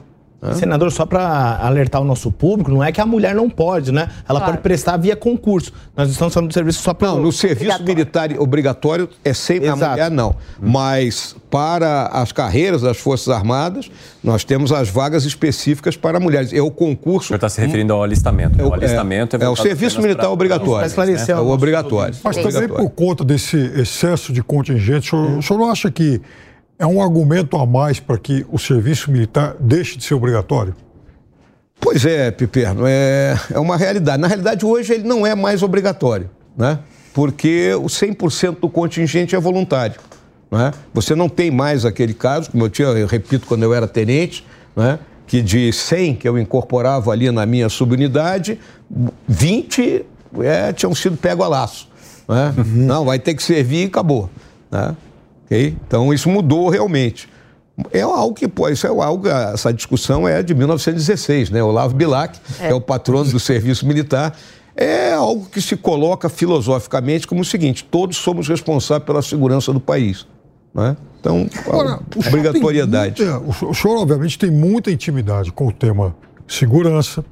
Senador, 0.53 0.89
só 0.91 1.05
para 1.05 1.57
alertar 1.61 2.01
o 2.01 2.05
nosso 2.05 2.31
público, 2.31 2.71
não 2.71 2.81
é 2.81 2.91
que 2.91 3.01
a 3.01 3.05
mulher 3.05 3.35
não 3.35 3.49
pode, 3.49 3.91
né? 3.91 4.09
Ela 4.27 4.39
claro. 4.39 4.45
pode 4.45 4.63
prestar 4.63 4.95
via 4.95 5.15
concurso. 5.15 5.73
Nós 5.97 6.09
estamos 6.09 6.33
falando 6.33 6.49
do 6.49 6.53
serviço 6.53 6.81
só 6.81 6.93
para. 6.93 7.09
Não, 7.09 7.19
no 7.21 7.31
serviço 7.31 7.75
obrigatório. 7.75 7.95
militar 7.95 8.41
obrigatório 8.41 9.09
é 9.23 9.33
sempre 9.33 9.67
Exato. 9.67 9.83
a 9.83 9.89
mulher, 9.89 10.11
não. 10.11 10.29
Hum. 10.29 10.69
Mas 10.71 11.35
para 11.49 12.07
as 12.07 12.31
carreiras 12.31 12.81
das 12.81 12.97
Forças 12.97 13.27
Armadas, 13.27 13.91
nós 14.23 14.45
temos 14.45 14.71
as 14.71 14.87
vagas 14.89 15.25
específicas 15.25 15.97
para 15.97 16.19
mulheres. 16.21 16.53
É 16.53 16.61
o 16.61 16.71
concurso. 16.71 17.27
Senhor 17.27 17.35
está 17.35 17.49
se 17.49 17.59
referindo 17.59 17.91
ao 17.91 18.01
alistamento. 18.01 18.61
É, 18.61 18.63
o 18.63 18.73
alistamento 18.73 19.35
é, 19.35 19.41
é, 19.41 19.45
é 19.45 19.49
o 19.49 19.55
serviço 19.57 20.01
militar 20.01 20.23
pra... 20.23 20.31
obrigatório. 20.31 20.87
Esclarecer, 20.87 21.35
é 21.35 21.39
o 21.39 21.49
obrigatório. 21.49 22.15
Mas 22.23 22.37
também 22.37 22.69
por 22.69 22.89
conta 22.91 23.25
desse 23.25 23.57
excesso 23.57 24.31
de 24.31 24.41
contingente, 24.41 25.07
o 25.07 25.09
senhor, 25.09 25.37
o 25.37 25.41
senhor 25.41 25.59
não 25.59 25.69
acha 25.69 25.91
que 25.91 26.21
é 26.80 26.88
um 26.88 27.01
argumento 27.01 27.57
a 27.57 27.65
mais 27.65 27.99
para 27.99 28.17
que 28.17 28.45
o 28.49 28.57
serviço 28.57 29.11
militar 29.11 29.55
deixe 29.59 29.97
de 29.97 30.03
ser 30.05 30.13
obrigatório? 30.13 30.73
Pois 31.80 32.05
é, 32.05 32.32
Piperno, 32.32 32.84
é, 32.88 33.38
é 33.51 33.59
uma 33.59 33.75
realidade. 33.75 34.21
Na 34.21 34.27
realidade, 34.27 34.65
hoje 34.65 34.93
ele 34.93 35.03
não 35.03 35.27
é 35.27 35.36
mais 35.36 35.61
obrigatório, 35.61 36.30
né? 36.57 36.80
porque 37.13 37.73
o 37.73 37.86
100% 37.86 38.59
do 38.61 38.69
contingente 38.69 39.36
é 39.36 39.39
voluntário. 39.39 39.99
Né? 40.49 40.73
Você 40.93 41.15
não 41.15 41.27
tem 41.27 41.51
mais 41.51 41.86
aquele 41.86 42.13
caso, 42.13 42.49
como 42.49 42.63
eu 42.63 42.69
tinha, 42.69 42.88
eu 42.88 43.07
repito, 43.07 43.45
quando 43.45 43.63
eu 43.63 43.73
era 43.73 43.88
tenente, 43.88 44.45
né? 44.75 44.99
que 45.27 45.41
de 45.41 45.71
100 45.71 46.15
que 46.15 46.27
eu 46.27 46.39
incorporava 46.39 47.11
ali 47.11 47.30
na 47.30 47.45
minha 47.45 47.69
subunidade, 47.69 48.59
20 49.27 50.05
é, 50.41 50.73
tinham 50.73 50.95
sido 50.95 51.17
pego 51.17 51.43
a 51.43 51.47
laço. 51.47 51.89
Né? 52.27 52.53
Uhum. 52.57 52.86
Não, 52.86 53.05
vai 53.05 53.19
ter 53.19 53.34
que 53.34 53.43
servir 53.43 53.84
e 53.84 53.88
acabou. 53.88 54.30
Né? 54.71 54.95
Okay? 55.50 55.76
Então 55.88 56.14
isso 56.14 56.30
mudou 56.30 56.70
realmente. 56.70 57.28
É 57.91 58.02
algo 58.02 58.34
que, 58.34 58.47
pô, 58.47 58.70
isso 58.70 58.86
é 58.86 58.89
algo, 58.89 59.28
essa 59.28 59.74
discussão 59.74 60.28
é 60.28 60.43
de 60.43 60.54
1916, 60.54 61.50
né? 61.50 61.64
Olavo 61.64 61.95
Bilac, 61.95 62.38
é. 62.60 62.68
que 62.68 62.74
é 62.74 62.76
o 62.76 62.82
patrono 62.82 63.32
do 63.32 63.39
serviço 63.39 63.88
militar, 63.88 64.38
é 64.76 65.14
algo 65.14 65.45
que 65.45 65.62
se 65.62 65.76
coloca 65.78 66.30
filosoficamente 66.30 67.26
como 67.26 67.41
o 67.41 67.45
seguinte: 67.45 67.84
todos 67.84 68.18
somos 68.18 68.47
responsáveis 68.47 69.06
pela 69.06 69.22
segurança 69.22 69.72
do 69.74 69.80
país. 69.80 70.28
Né? 70.74 70.95
Então, 71.20 71.47
Agora, 71.66 72.00
obrigatoriedade. 72.16 73.24
Muita, 73.24 73.66
o 73.66 73.74
senhor, 73.74 73.97
obviamente, 73.97 74.38
tem 74.38 74.52
muita 74.52 74.91
intimidade 74.91 75.52
com 75.52 75.68
o 75.68 75.72
tema 75.72 76.16
segurança, 76.47 77.26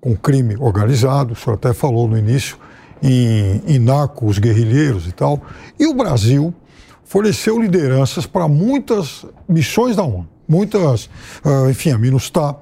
com 0.00 0.16
crime 0.16 0.56
organizado, 0.58 1.32
o 1.32 1.36
senhor 1.36 1.54
até 1.54 1.72
falou 1.72 2.08
no 2.08 2.18
início, 2.18 2.56
em, 3.02 3.62
em 3.66 3.78
narcos 3.78 4.38
guerrilheiros 4.38 5.06
e 5.06 5.12
tal. 5.12 5.40
E 5.78 5.86
o 5.86 5.94
Brasil 5.94 6.54
forneceu 7.12 7.60
lideranças 7.60 8.24
para 8.24 8.48
muitas 8.48 9.26
missões 9.46 9.94
da 9.94 10.02
ONU. 10.02 10.26
Muitas, 10.48 11.10
uh, 11.44 11.68
enfim, 11.68 11.90
a 11.90 11.98
MINUSTAH, 11.98 12.56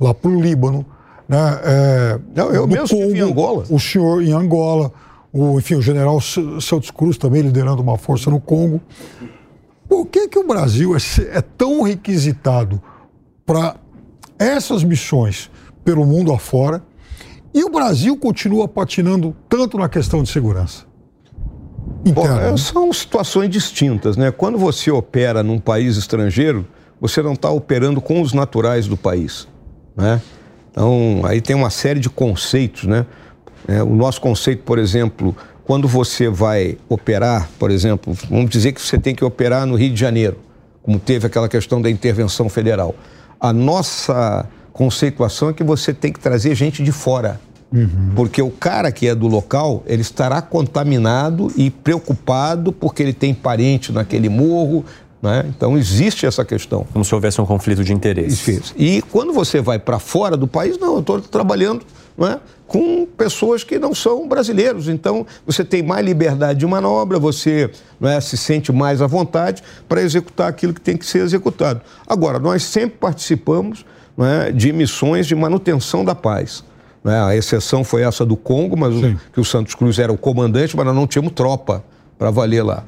lá 0.00 0.14
para 0.14 0.30
o 0.30 0.40
Líbano, 0.40 0.86
né, 1.28 1.60
é, 1.64 2.18
Não, 2.32 2.52
eu 2.52 2.64
mesmo 2.68 2.96
Congo, 2.96 3.16
em 3.16 3.18
Angola. 3.18 3.64
O 3.68 3.80
senhor 3.80 4.22
em 4.22 4.30
Angola, 4.30 4.92
o, 5.32 5.58
enfim, 5.58 5.74
o 5.74 5.82
general 5.82 6.20
Santos 6.20 6.92
Cruz 6.92 7.18
também 7.18 7.42
liderando 7.42 7.82
uma 7.82 7.98
força 7.98 8.30
no 8.30 8.40
Congo. 8.40 8.80
Por 9.88 10.06
que, 10.06 10.28
que 10.28 10.38
o 10.38 10.46
Brasil 10.46 10.94
é, 10.94 11.00
é 11.36 11.42
tão 11.42 11.82
requisitado 11.82 12.80
para 13.44 13.74
essas 14.38 14.84
missões 14.84 15.50
pelo 15.84 16.06
mundo 16.06 16.32
afora 16.32 16.84
e 17.52 17.64
o 17.64 17.68
Brasil 17.68 18.16
continua 18.16 18.68
patinando 18.68 19.34
tanto 19.48 19.76
na 19.76 19.88
questão 19.88 20.22
de 20.22 20.30
segurança? 20.30 20.87
Bom, 22.04 22.26
é, 22.26 22.56
são 22.56 22.92
situações 22.92 23.50
distintas, 23.50 24.16
né? 24.16 24.30
Quando 24.30 24.56
você 24.58 24.90
opera 24.90 25.42
num 25.42 25.58
país 25.58 25.96
estrangeiro, 25.96 26.66
você 27.00 27.22
não 27.22 27.32
está 27.32 27.50
operando 27.50 28.00
com 28.00 28.20
os 28.20 28.32
naturais 28.32 28.86
do 28.86 28.96
país, 28.96 29.48
né? 29.96 30.20
Então, 30.70 31.22
aí 31.24 31.40
tem 31.40 31.56
uma 31.56 31.70
série 31.70 32.00
de 32.00 32.08
conceitos, 32.08 32.84
né? 32.84 33.04
É, 33.66 33.82
o 33.82 33.94
nosso 33.94 34.20
conceito, 34.20 34.62
por 34.62 34.78
exemplo, 34.78 35.36
quando 35.64 35.86
você 35.86 36.28
vai 36.28 36.78
operar, 36.88 37.48
por 37.58 37.70
exemplo, 37.70 38.16
vamos 38.30 38.48
dizer 38.48 38.72
que 38.72 38.80
você 38.80 38.98
tem 38.98 39.14
que 39.14 39.24
operar 39.24 39.66
no 39.66 39.74
Rio 39.74 39.92
de 39.92 40.00
Janeiro, 40.00 40.38
como 40.82 40.98
teve 40.98 41.26
aquela 41.26 41.48
questão 41.48 41.82
da 41.82 41.90
intervenção 41.90 42.48
federal. 42.48 42.94
A 43.40 43.52
nossa 43.52 44.46
conceituação 44.72 45.50
é 45.50 45.52
que 45.52 45.64
você 45.64 45.92
tem 45.92 46.12
que 46.12 46.20
trazer 46.20 46.54
gente 46.54 46.82
de 46.82 46.92
fora 46.92 47.40
Uhum. 47.72 48.12
Porque 48.16 48.40
o 48.40 48.50
cara 48.50 48.90
que 48.90 49.06
é 49.06 49.14
do 49.14 49.26
local, 49.26 49.82
ele 49.86 50.02
estará 50.02 50.40
contaminado 50.40 51.52
e 51.56 51.70
preocupado 51.70 52.72
porque 52.72 53.02
ele 53.02 53.12
tem 53.12 53.34
parente 53.34 53.92
naquele 53.92 54.28
morro. 54.28 54.84
Né? 55.20 55.44
Então 55.48 55.76
existe 55.76 56.26
essa 56.26 56.44
questão. 56.44 56.86
Como 56.92 57.04
se 57.04 57.14
houvesse 57.14 57.40
um 57.40 57.46
conflito 57.46 57.84
de 57.84 57.92
interesse. 57.92 58.52
Isso. 58.52 58.74
E 58.76 59.02
quando 59.10 59.32
você 59.32 59.60
vai 59.60 59.78
para 59.78 59.98
fora 59.98 60.36
do 60.36 60.46
país, 60.46 60.78
não, 60.78 60.94
eu 60.94 61.00
estou 61.00 61.20
trabalhando 61.20 61.84
é? 62.20 62.38
com 62.66 63.04
pessoas 63.04 63.64
que 63.64 63.78
não 63.78 63.94
são 63.94 64.28
brasileiros. 64.28 64.88
Então 64.88 65.26
você 65.44 65.64
tem 65.64 65.82
mais 65.82 66.04
liberdade 66.04 66.60
de 66.60 66.66
manobra, 66.66 67.18
você 67.18 67.70
é, 68.00 68.20
se 68.20 68.36
sente 68.36 68.72
mais 68.72 69.02
à 69.02 69.06
vontade 69.06 69.62
para 69.88 70.00
executar 70.00 70.48
aquilo 70.48 70.72
que 70.72 70.80
tem 70.80 70.96
que 70.96 71.04
ser 71.04 71.18
executado. 71.18 71.80
Agora, 72.06 72.38
nós 72.38 72.62
sempre 72.62 72.96
participamos 72.98 73.84
é, 74.18 74.52
de 74.52 74.72
missões 74.72 75.26
de 75.26 75.34
manutenção 75.34 76.04
da 76.04 76.14
paz. 76.14 76.62
Né? 77.08 77.24
A 77.24 77.34
exceção 77.34 77.82
foi 77.82 78.02
essa 78.02 78.22
do 78.26 78.36
Congo, 78.36 78.76
mas 78.76 78.94
o, 78.94 79.16
que 79.32 79.40
o 79.40 79.44
Santos 79.44 79.74
Cruz 79.74 79.98
era 79.98 80.12
o 80.12 80.18
comandante, 80.18 80.76
mas 80.76 80.84
nós 80.84 80.94
não 80.94 81.06
tínhamos 81.06 81.32
tropa 81.32 81.82
para 82.18 82.30
valer 82.30 82.62
lá. 82.62 82.84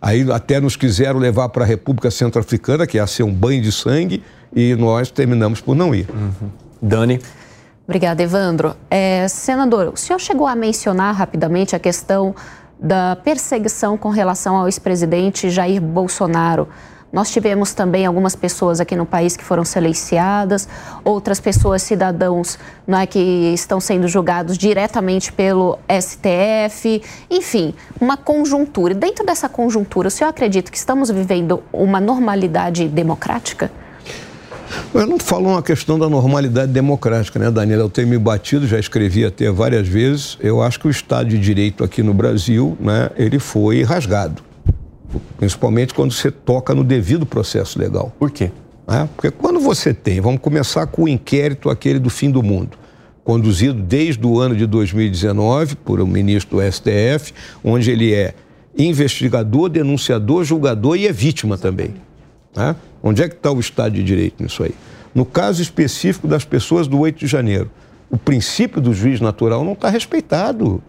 Aí 0.00 0.30
até 0.30 0.60
nos 0.60 0.76
quiseram 0.76 1.18
levar 1.18 1.48
para 1.48 1.64
a 1.64 1.66
República 1.66 2.10
Centro-Africana, 2.10 2.86
que 2.86 2.98
ia 2.98 3.06
ser 3.06 3.22
um 3.22 3.32
banho 3.32 3.62
de 3.62 3.72
sangue, 3.72 4.22
e 4.54 4.74
nós 4.74 5.10
terminamos 5.10 5.62
por 5.62 5.74
não 5.74 5.94
ir. 5.94 6.06
Uhum. 6.10 6.50
Dani? 6.82 7.18
Obrigada, 7.88 8.22
Evandro. 8.22 8.76
É, 8.90 9.26
senador, 9.26 9.92
o 9.94 9.96
senhor 9.96 10.18
chegou 10.18 10.46
a 10.46 10.54
mencionar 10.54 11.14
rapidamente 11.14 11.74
a 11.74 11.78
questão 11.78 12.34
da 12.78 13.16
perseguição 13.16 13.96
com 13.96 14.10
relação 14.10 14.54
ao 14.54 14.66
ex-presidente 14.66 15.48
Jair 15.48 15.80
Bolsonaro. 15.80 16.68
Nós 17.12 17.30
tivemos 17.30 17.74
também 17.74 18.06
algumas 18.06 18.34
pessoas 18.34 18.80
aqui 18.80 18.96
no 18.96 19.04
país 19.04 19.36
que 19.36 19.44
foram 19.44 19.66
silenciadas, 19.66 20.66
outras 21.04 21.38
pessoas, 21.38 21.82
cidadãos, 21.82 22.58
não 22.86 22.98
é, 22.98 23.06
que 23.06 23.18
estão 23.52 23.78
sendo 23.80 24.08
julgados 24.08 24.56
diretamente 24.56 25.30
pelo 25.30 25.78
STF, 25.86 27.02
enfim, 27.30 27.74
uma 28.00 28.16
conjuntura. 28.16 28.94
Dentro 28.94 29.26
dessa 29.26 29.46
conjuntura, 29.46 30.08
o 30.08 30.10
senhor 30.10 30.30
acredita 30.30 30.70
que 30.70 30.78
estamos 30.78 31.10
vivendo 31.10 31.62
uma 31.70 32.00
normalidade 32.00 32.88
democrática? 32.88 33.70
Eu 34.94 35.06
não 35.06 35.18
falo 35.18 35.50
uma 35.50 35.62
questão 35.62 35.98
da 35.98 36.08
normalidade 36.08 36.72
democrática, 36.72 37.38
né, 37.38 37.50
Daniela? 37.50 37.82
Eu 37.82 37.90
tenho 37.90 38.08
me 38.08 38.16
batido, 38.16 38.66
já 38.66 38.78
escrevi 38.78 39.22
até 39.22 39.50
várias 39.50 39.86
vezes. 39.86 40.38
Eu 40.40 40.62
acho 40.62 40.80
que 40.80 40.86
o 40.86 40.90
Estado 40.90 41.28
de 41.28 41.38
Direito 41.38 41.84
aqui 41.84 42.02
no 42.02 42.14
Brasil, 42.14 42.74
né, 42.80 43.10
ele 43.16 43.38
foi 43.38 43.82
rasgado. 43.82 44.42
Principalmente 45.36 45.94
quando 45.94 46.12
você 46.12 46.30
toca 46.30 46.74
no 46.74 46.84
devido 46.84 47.26
processo 47.26 47.78
legal. 47.78 48.14
Por 48.18 48.30
quê? 48.30 48.50
É, 48.88 49.06
porque 49.14 49.30
quando 49.30 49.60
você 49.60 49.94
tem, 49.94 50.20
vamos 50.20 50.40
começar 50.40 50.86
com 50.86 51.04
o 51.04 51.08
inquérito 51.08 51.70
aquele 51.70 51.98
do 51.98 52.10
fim 52.10 52.30
do 52.30 52.42
mundo, 52.42 52.76
conduzido 53.24 53.80
desde 53.80 54.26
o 54.26 54.38
ano 54.38 54.56
de 54.56 54.66
2019 54.66 55.76
por 55.76 56.00
um 56.00 56.06
ministro 56.06 56.58
do 56.58 56.72
STF, 56.72 57.32
onde 57.62 57.90
ele 57.90 58.12
é 58.12 58.34
investigador, 58.76 59.68
denunciador, 59.68 60.44
julgador 60.44 60.96
e 60.96 61.06
é 61.06 61.12
vítima 61.12 61.56
também. 61.56 61.94
Né? 62.54 62.74
Onde 63.02 63.22
é 63.22 63.28
que 63.28 63.34
está 63.34 63.50
o 63.50 63.60
Estado 63.60 63.94
de 63.94 64.02
Direito 64.02 64.42
nisso 64.42 64.62
aí? 64.62 64.74
No 65.14 65.24
caso 65.24 65.62
específico 65.62 66.26
das 66.26 66.44
pessoas 66.44 66.86
do 66.86 66.98
8 66.98 67.18
de 67.18 67.26
janeiro, 67.26 67.70
o 68.10 68.16
princípio 68.16 68.80
do 68.80 68.92
juiz 68.92 69.20
natural 69.20 69.64
não 69.64 69.72
está 69.72 69.88
respeitado. 69.88 70.82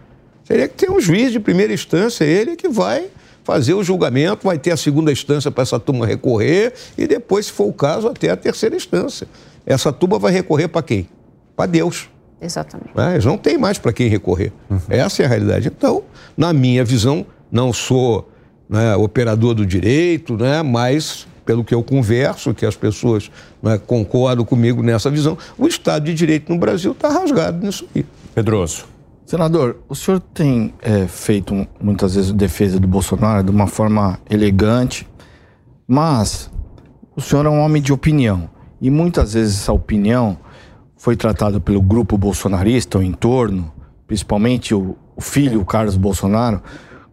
Teria 0.45 0.67
que 0.67 0.75
ter 0.75 0.91
um 0.91 0.99
juiz 0.99 1.31
de 1.31 1.39
primeira 1.39 1.73
instância, 1.73 2.23
ele 2.23 2.55
que 2.55 2.67
vai 2.67 3.07
fazer 3.43 3.73
o 3.73 3.83
julgamento, 3.83 4.45
vai 4.45 4.57
ter 4.57 4.71
a 4.71 4.77
segunda 4.77 5.11
instância 5.11 5.51
para 5.51 5.61
essa 5.61 5.79
turma 5.79 6.05
recorrer 6.05 6.73
e 6.97 7.05
depois, 7.05 7.47
se 7.47 7.51
for 7.51 7.65
o 7.65 7.73
caso, 7.73 8.07
até 8.07 8.29
a 8.29 8.37
terceira 8.37 8.75
instância. 8.75 9.27
Essa 9.65 9.91
turma 9.91 10.17
vai 10.17 10.31
recorrer 10.31 10.67
para 10.67 10.81
quem? 10.81 11.07
Para 11.55 11.65
Deus. 11.65 12.09
Exatamente. 12.41 12.91
É, 12.97 13.13
eles 13.13 13.25
não 13.25 13.37
têm 13.37 13.57
mais 13.57 13.77
para 13.77 13.93
quem 13.93 14.07
recorrer. 14.09 14.51
Uhum. 14.69 14.79
Essa 14.89 15.23
é 15.23 15.25
a 15.25 15.29
realidade. 15.29 15.67
Então, 15.67 16.03
na 16.35 16.51
minha 16.51 16.83
visão, 16.83 17.25
não 17.51 17.71
sou 17.71 18.29
né, 18.67 18.95
operador 18.95 19.53
do 19.53 19.65
direito, 19.65 20.35
né, 20.35 20.61
mas 20.61 21.27
pelo 21.45 21.63
que 21.63 21.73
eu 21.73 21.83
converso, 21.83 22.53
que 22.53 22.65
as 22.65 22.75
pessoas 22.75 23.29
né, 23.61 23.77
concordam 23.77 24.45
comigo 24.45 24.81
nessa 24.81 25.09
visão, 25.09 25.37
o 25.57 25.67
Estado 25.67 26.05
de 26.05 26.13
Direito 26.13 26.51
no 26.51 26.57
Brasil 26.57 26.93
está 26.93 27.09
rasgado 27.09 27.65
nisso 27.65 27.85
aí. 27.95 28.05
Pedroso. 28.33 28.92
Senador, 29.33 29.77
o 29.89 29.95
senhor 29.95 30.19
tem 30.19 30.75
é, 30.79 31.07
feito 31.07 31.67
muitas 31.81 32.13
vezes 32.13 32.31
defesa 32.31 32.79
do 32.79 32.87
Bolsonaro 32.87 33.41
de 33.43 33.49
uma 33.49 33.65
forma 33.65 34.19
elegante, 34.29 35.09
mas 35.87 36.51
o 37.15 37.19
senhor 37.19 37.43
é 37.47 37.49
um 37.49 37.59
homem 37.59 37.81
de 37.81 37.91
opinião 37.91 38.47
e 38.79 38.91
muitas 38.91 39.33
vezes 39.33 39.61
essa 39.61 39.73
opinião 39.73 40.37
foi 40.95 41.15
tratada 41.15 41.59
pelo 41.59 41.81
grupo 41.81 42.15
bolsonarista, 42.15 42.99
o 42.99 43.01
entorno, 43.01 43.73
principalmente 44.05 44.75
o, 44.75 44.95
o 45.15 45.21
filho, 45.21 45.61
o 45.61 45.65
Carlos 45.65 45.97
Bolsonaro, 45.97 46.61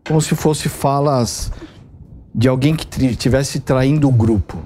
como 0.06 0.20
se 0.20 0.34
fosse 0.34 0.68
falas 0.68 1.50
de 2.34 2.46
alguém 2.48 2.76
que 2.76 2.86
estivesse 3.06 3.60
traindo 3.60 4.06
o 4.06 4.12
grupo. 4.12 4.58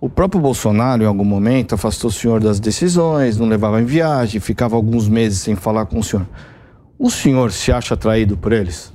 O 0.00 0.08
próprio 0.08 0.40
Bolsonaro, 0.40 1.02
em 1.02 1.06
algum 1.06 1.26
momento, 1.26 1.74
afastou 1.74 2.08
o 2.08 2.12
senhor 2.12 2.40
das 2.40 2.58
decisões, 2.58 3.36
não 3.36 3.46
levava 3.46 3.82
em 3.82 3.84
viagem, 3.84 4.40
ficava 4.40 4.76
alguns 4.76 5.06
meses 5.10 5.40
sem 5.40 5.54
falar 5.54 5.84
com 5.84 5.98
o 5.98 6.02
senhor. 6.02 6.26
O 7.02 7.10
senhor 7.10 7.50
se 7.50 7.72
acha 7.72 7.94
atraído 7.94 8.36
por 8.36 8.52
eles? 8.52 8.92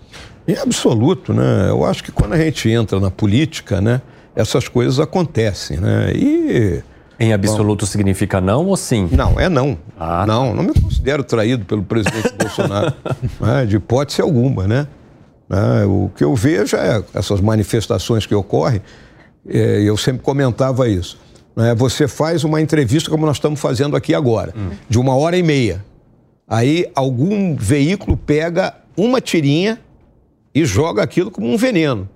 Em 0.47 0.55
absoluto, 0.55 1.33
né? 1.33 1.67
Eu 1.67 1.83
acho 1.83 2.01
que 2.01 2.09
quando 2.09 2.31
a 2.31 2.37
gente 2.37 2.69
entra 2.69 3.01
na 3.01 3.11
política, 3.11 3.81
né, 3.81 4.01
essas 4.33 4.69
coisas 4.69 4.97
acontecem, 4.97 5.75
né? 5.75 6.13
E 6.15 6.81
em 7.19 7.33
absoluto 7.33 7.81
Bom, 7.81 7.91
significa 7.91 8.39
não 8.39 8.67
ou 8.67 8.77
sim? 8.77 9.09
Não, 9.11 9.37
é 9.37 9.49
não. 9.49 9.77
Ah, 9.99 10.19
tá. 10.19 10.25
não, 10.25 10.55
não 10.55 10.63
me 10.63 10.73
considero 10.79 11.21
traído 11.21 11.65
pelo 11.65 11.83
presidente 11.83 12.31
Bolsonaro, 12.39 12.93
né? 13.41 13.65
de 13.65 13.75
hipótese 13.75 14.21
alguma, 14.21 14.65
né? 14.65 14.87
Né? 15.49 15.83
O 15.83 16.09
que 16.15 16.23
eu 16.23 16.33
vejo 16.33 16.77
é 16.77 17.03
essas 17.13 17.41
manifestações 17.41 18.25
que 18.25 18.33
ocorrem, 18.33 18.81
é, 19.49 19.81
eu 19.81 19.97
sempre 19.97 20.21
comentava 20.21 20.87
isso. 20.87 21.19
Né? 21.53 21.75
Você 21.75 22.07
faz 22.07 22.45
uma 22.45 22.61
entrevista 22.61 23.09
como 23.09 23.25
nós 23.25 23.35
estamos 23.35 23.59
fazendo 23.59 23.97
aqui 23.97 24.13
agora, 24.13 24.53
hum. 24.55 24.69
de 24.87 24.97
uma 24.97 25.13
hora 25.13 25.35
e 25.35 25.43
meia. 25.43 25.83
Aí 26.47 26.89
algum 26.95 27.55
veículo 27.55 28.15
pega 28.15 28.73
uma 28.95 29.19
tirinha 29.19 29.79
e 30.55 30.63
joga 30.63 31.03
aquilo 31.03 31.29
como 31.29 31.51
um 31.51 31.57
veneno. 31.57 32.07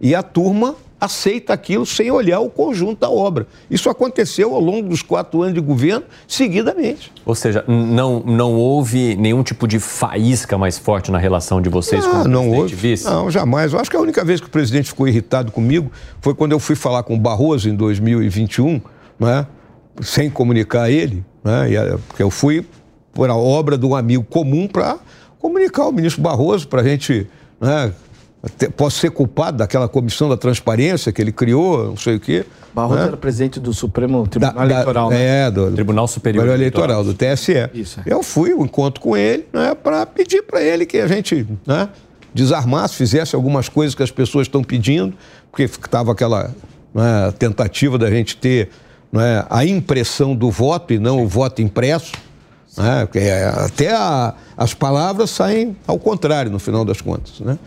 E 0.00 0.14
a 0.14 0.22
turma 0.22 0.76
aceita 1.00 1.52
aquilo 1.52 1.86
sem 1.86 2.10
olhar 2.10 2.40
o 2.40 2.50
conjunto 2.50 3.00
da 3.00 3.10
obra. 3.10 3.46
Isso 3.70 3.88
aconteceu 3.88 4.54
ao 4.54 4.60
longo 4.60 4.88
dos 4.88 5.00
quatro 5.00 5.42
anos 5.42 5.54
de 5.54 5.60
governo, 5.60 6.04
seguidamente. 6.26 7.12
Ou 7.24 7.34
seja, 7.34 7.64
não, 7.66 8.20
não 8.20 8.54
houve 8.54 9.16
nenhum 9.16 9.42
tipo 9.42 9.66
de 9.66 9.78
faísca 9.78 10.58
mais 10.58 10.76
forte 10.76 11.10
na 11.10 11.18
relação 11.18 11.62
de 11.62 11.68
vocês 11.68 12.04
não, 12.04 12.10
com 12.10 12.18
o 12.18 12.28
não 12.28 12.50
houve. 12.50 12.74
vice? 12.74 13.04
Não, 13.04 13.30
jamais. 13.30 13.72
Eu 13.72 13.78
acho 13.78 13.90
que 13.90 13.96
a 13.96 14.00
única 14.00 14.24
vez 14.24 14.40
que 14.40 14.48
o 14.48 14.50
presidente 14.50 14.88
ficou 14.88 15.06
irritado 15.06 15.52
comigo 15.52 15.90
foi 16.20 16.34
quando 16.34 16.52
eu 16.52 16.58
fui 16.58 16.74
falar 16.74 17.04
com 17.04 17.14
o 17.14 17.18
Barroso 17.18 17.68
em 17.68 17.74
2021, 17.74 18.80
né, 19.18 19.46
sem 20.02 20.28
comunicar 20.28 20.82
a 20.82 20.90
ele, 20.90 21.24
né, 21.44 21.68
porque 22.08 22.22
eu 22.22 22.30
fui 22.30 22.66
por 23.18 23.28
a 23.28 23.34
obra 23.34 23.76
de 23.76 23.84
um 23.84 23.96
amigo 23.96 24.22
comum 24.22 24.68
para 24.68 24.96
comunicar 25.40 25.82
ao 25.82 25.90
ministro 25.90 26.22
Barroso, 26.22 26.68
para 26.68 26.82
a 26.82 26.84
gente 26.84 27.26
né, 27.60 27.92
posso 28.76 29.00
ser 29.00 29.10
culpado 29.10 29.56
daquela 29.56 29.88
comissão 29.88 30.28
da 30.28 30.36
transparência 30.36 31.10
que 31.10 31.20
ele 31.20 31.32
criou, 31.32 31.86
não 31.86 31.96
sei 31.96 32.14
o 32.14 32.20
quê. 32.20 32.46
Barroso 32.72 33.00
né? 33.00 33.06
era 33.08 33.16
presidente 33.16 33.58
do 33.58 33.74
Supremo 33.74 34.24
Tribunal 34.28 34.54
da, 34.54 34.64
Eleitoral. 34.64 35.08
Da, 35.08 35.16
né? 35.16 35.46
É, 35.46 35.50
do 35.50 35.72
Tribunal 35.72 36.06
Superior 36.06 36.46
Eleitoral, 36.46 37.02
do 37.02 37.12
TSE. 37.12 37.68
Isso. 37.74 37.98
Eu 38.06 38.22
fui, 38.22 38.54
um 38.54 38.64
encontro 38.64 39.00
com 39.00 39.16
ele, 39.16 39.46
né, 39.52 39.74
para 39.74 40.06
pedir 40.06 40.42
para 40.42 40.62
ele 40.62 40.86
que 40.86 40.98
a 40.98 41.08
gente 41.08 41.44
né, 41.66 41.88
desarmasse, 42.32 42.94
fizesse 42.94 43.34
algumas 43.34 43.68
coisas 43.68 43.96
que 43.96 44.02
as 44.04 44.12
pessoas 44.12 44.46
estão 44.46 44.62
pedindo, 44.62 45.12
porque 45.50 45.64
estava 45.64 46.12
aquela 46.12 46.54
né, 46.94 47.34
tentativa 47.36 47.98
da 47.98 48.08
gente 48.12 48.36
ter 48.36 48.68
né, 49.10 49.44
a 49.50 49.66
impressão 49.66 50.36
do 50.36 50.52
voto 50.52 50.92
e 50.94 51.00
não 51.00 51.20
o 51.20 51.26
voto 51.26 51.60
impresso. 51.60 52.12
Né, 52.78 53.08
é, 53.16 53.44
até 53.44 53.92
a, 53.92 54.34
as 54.56 54.72
palavras 54.72 55.30
saem 55.30 55.76
ao 55.86 55.98
contrário, 55.98 56.50
no 56.50 56.58
final 56.58 56.84
das 56.84 57.00
contas. 57.00 57.40
Né? 57.40 57.58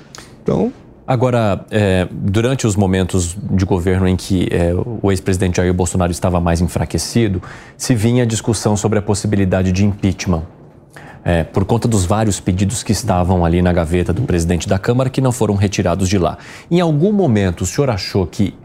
Então. 0.41 0.71
Agora, 1.05 1.65
é, 1.69 2.07
durante 2.09 2.65
os 2.65 2.77
momentos 2.77 3.35
de 3.51 3.65
governo 3.65 4.07
em 4.07 4.15
que 4.15 4.47
é, 4.49 4.71
o 5.01 5.11
ex-presidente 5.11 5.57
Jair 5.57 5.73
Bolsonaro 5.73 6.11
estava 6.11 6.39
mais 6.39 6.61
enfraquecido, 6.61 7.41
se 7.75 7.93
vinha 7.93 8.23
a 8.23 8.25
discussão 8.25 8.77
sobre 8.77 8.99
a 8.99 9.01
possibilidade 9.01 9.73
de 9.73 9.85
impeachment. 9.85 10.43
É, 11.23 11.43
por 11.43 11.65
conta 11.65 11.87
dos 11.87 12.05
vários 12.05 12.39
pedidos 12.39 12.81
que 12.81 12.93
estavam 12.93 13.43
ali 13.43 13.61
na 13.61 13.73
gaveta 13.73 14.13
do 14.13 14.21
presidente 14.21 14.69
da 14.69 14.79
Câmara 14.79 15.09
que 15.09 15.19
não 15.19 15.31
foram 15.31 15.55
retirados 15.55 16.07
de 16.07 16.17
lá. 16.17 16.37
Em 16.69 16.79
algum 16.79 17.11
momento, 17.11 17.61
o 17.61 17.65
senhor 17.65 17.89
achou 17.89 18.25
que 18.25 18.55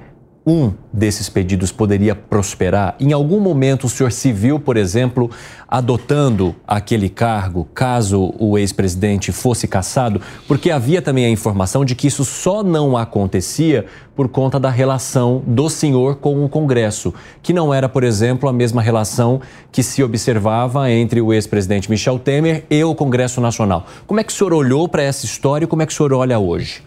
um 0.47 0.72
desses 0.92 1.28
pedidos 1.28 1.72
poderia 1.72 2.14
prosperar? 2.14 2.94
Em 3.01 3.12
algum 3.12 3.40
momento 3.40 3.84
o 3.84 3.88
senhor 3.88 4.12
se 4.12 4.32
viu, 4.32 4.61
por 4.61 4.76
exemplo, 4.76 5.28
adotando 5.66 6.55
aquele 6.66 7.09
cargo 7.09 7.66
caso 7.74 8.32
o 8.38 8.57
ex-presidente 8.57 9.32
fosse 9.32 9.66
cassado? 9.66 10.20
Porque 10.47 10.70
havia 10.70 11.03
também 11.03 11.24
a 11.24 11.30
informação 11.30 11.84
de 11.84 11.97
que 11.97 12.07
isso 12.07 12.24
só 12.24 12.62
não 12.62 12.97
acontecia 12.97 13.86
por 14.14 14.28
conta 14.28 14.61
da 14.61 14.70
relação 14.70 15.42
do 15.47 15.68
senhor 15.68 16.16
com 16.16 16.44
o 16.44 16.49
Congresso, 16.49 17.12
que 17.42 17.53
não 17.53 17.74
era, 17.74 17.88
por 17.88 18.05
exemplo, 18.05 18.49
a 18.49 18.53
mesma 18.53 18.80
relação 18.80 19.40
que 19.72 19.82
se 19.82 20.03
observava 20.03 20.90
entre 20.90 21.20
o 21.20 21.32
ex-presidente 21.32 21.90
Michel 21.90 22.18
Temer 22.18 22.64
e 22.70 22.82
o 22.84 22.94
Congresso 22.94 23.40
Nacional. 23.40 23.84
Como 24.07 24.20
é 24.20 24.24
que 24.24 24.32
o 24.32 24.34
senhor 24.34 24.53
olhou 24.53 24.88
para 24.88 25.03
essa 25.03 25.26
história 25.26 25.64
e 25.64 25.68
como 25.68 25.82
é 25.82 25.86
que 25.86 25.92
o 25.92 25.97
senhor 25.97 26.12
olha 26.12 26.38
hoje? 26.38 26.82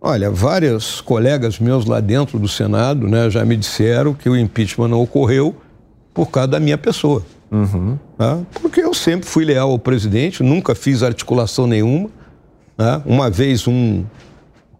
Olha, 0.00 0.30
vários 0.30 1.00
colegas 1.00 1.58
meus 1.58 1.84
lá 1.84 2.00
dentro 2.00 2.38
do 2.38 2.46
Senado 2.46 3.08
né, 3.08 3.28
já 3.28 3.44
me 3.44 3.56
disseram 3.56 4.14
que 4.14 4.28
o 4.28 4.36
impeachment 4.36 4.88
não 4.88 5.02
ocorreu 5.02 5.56
por 6.14 6.30
causa 6.30 6.48
da 6.48 6.60
minha 6.60 6.78
pessoa. 6.78 7.24
Uhum. 7.50 7.98
Tá? 8.16 8.38
Porque 8.60 8.80
eu 8.80 8.94
sempre 8.94 9.28
fui 9.28 9.44
leal 9.44 9.70
ao 9.70 9.78
presidente, 9.78 10.42
nunca 10.42 10.74
fiz 10.74 11.02
articulação 11.02 11.66
nenhuma. 11.66 12.10
Né? 12.76 13.02
Uma 13.04 13.28
vez 13.28 13.66
um 13.66 14.04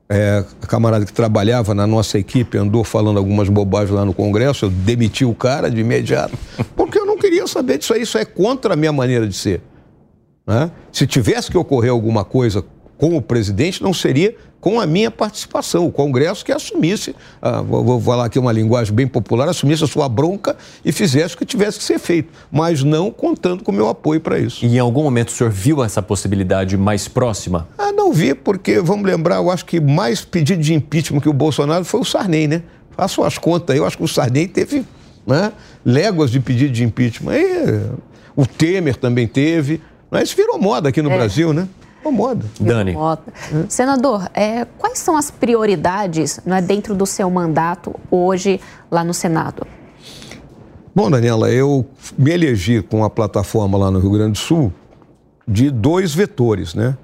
é, 0.09 0.45
camarada 0.67 1.05
que 1.05 1.13
trabalhava 1.13 1.75
na 1.75 1.87
nossa 1.87 2.19
equipe 2.19 2.57
andou 2.57 2.85
falando 2.85 3.19
algumas 3.19 3.49
bobagens 3.49 3.91
lá 3.91 4.05
no 4.05 4.15
Congresso, 4.15 4.67
eu 4.67 4.71
demiti 4.71 5.25
o 5.25 5.35
cara 5.35 5.71
de 5.71 5.81
imediato, 5.81 6.37
porque 6.75 6.99
eu 6.99 7.05
não 7.05 7.19
queria 7.19 7.47
saber 7.47 7.79
disso 7.79 7.93
aí, 7.93 8.03
isso 8.03 8.17
é 8.17 8.25
contra 8.25 8.75
a 8.75 8.77
minha 8.77 8.93
maneira 8.93 9.27
de 9.27 9.35
ser. 9.35 9.61
Né? 10.47 10.71
Se 10.91 11.07
tivesse 11.07 11.51
que 11.51 11.59
ocorrer 11.59 11.91
alguma 11.91 12.25
coisa 12.25 12.65
com 12.99 13.17
o 13.17 13.23
presidente 13.23 13.83
não 13.83 13.95
seria 13.95 14.35
com 14.61 14.81
a 14.81 14.87
minha 14.87 15.11
participação. 15.11 15.87
O 15.87 15.93
Congresso 15.93 16.45
que 16.45 16.53
assumisse, 16.53 17.15
ah, 17.41 17.63
vou, 17.63 17.85
vou, 17.85 18.01
falar 18.01 18.27
aqui 18.27 18.39
uma 18.39 18.53
linguagem 18.53 18.93
bem 18.93 19.07
popular, 19.07 19.49
assumisse 19.49 19.85
a 19.85 19.87
sua 19.87 20.09
bronca 20.09 20.57
e 20.85 20.91
fizesse 20.91 21.35
o 21.35 21.39
que 21.39 21.47
tivesse 21.47 21.79
que 21.79 21.85
ser 21.85 21.99
feito, 21.99 22.33
mas 22.51 22.83
não 22.83 23.11
contando 23.11 23.63
com 23.63 23.71
o 23.71 23.75
meu 23.75 23.89
apoio 23.89 24.21
para 24.21 24.39
isso. 24.39 24.67
E 24.67 24.77
em 24.77 24.79
algum 24.79 25.05
momento 25.05 25.29
o 25.29 25.33
senhor 25.33 25.51
viu 25.51 25.83
essa 25.83 26.03
possibilidade 26.03 26.77
mais 26.77 27.07
próxima? 27.07 27.69
Ah, 27.79 27.93
não 27.93 28.13
vi, 28.13 28.35
porque, 28.35 28.81
vamos 28.81 29.07
lembrar, 29.07 29.37
eu 29.37 29.51
acho 29.51 29.65
que 29.65 29.81
mais 29.81 30.25
pedido 30.25 30.61
de 30.61 30.75
impeachment 30.75 31.21
que 31.21 31.29
o 31.29 31.33
Bolsonaro 31.33 31.85
foi 31.85 32.01
o 32.01 32.05
Sarney, 32.05 32.49
né? 32.49 32.63
Façam 32.97 33.23
as 33.23 33.39
contas 33.39 33.75
aí, 33.75 33.79
eu 33.81 33.87
acho 33.87 33.97
que 33.97 34.03
o 34.03 34.09
Sarney 34.09 34.49
teve 34.49 34.85
né, 35.25 35.53
léguas 35.85 36.33
de 36.33 36.41
pedido 36.41 36.73
de 36.73 36.83
impeachment. 36.83 37.33
Aí, 37.33 37.81
o 38.35 38.47
Temer 38.47 38.97
também 38.97 39.27
teve. 39.27 39.81
Mas 40.11 40.29
isso 40.29 40.37
virou 40.37 40.59
moda 40.59 40.89
aqui 40.89 41.03
no 41.03 41.11
é. 41.11 41.17
Brasil, 41.17 41.53
né? 41.53 41.69
Moda. 42.05 42.47
Dani. 42.59 42.97
Senador, 43.69 44.31
é, 44.33 44.65
quais 44.79 44.99
são 44.99 45.17
as 45.17 45.31
prioridades 45.31 46.41
é, 46.47 46.61
dentro 46.63 46.95
do 46.95 47.05
seu 47.05 47.29
mandato 47.31 47.95
hoje 48.11 48.61
lá 48.91 49.05
no 49.05 49.13
Senado? 49.13 49.67
Bom, 50.95 51.11
Daniela, 51.11 51.51
eu 51.51 51.87
me 52.17 52.33
elegi 52.33 52.83
com 52.83 53.05
a 53.05 53.11
plataforma 53.11 53.77
lá 53.79 53.91
no 53.91 53.99
Rio 54.01 54.11
Grande 54.11 54.33
do 54.33 54.39
Sul 54.39 54.73
de 55.47 55.71
dois 55.71 56.15
vetores, 56.15 56.75
né? 56.75 56.97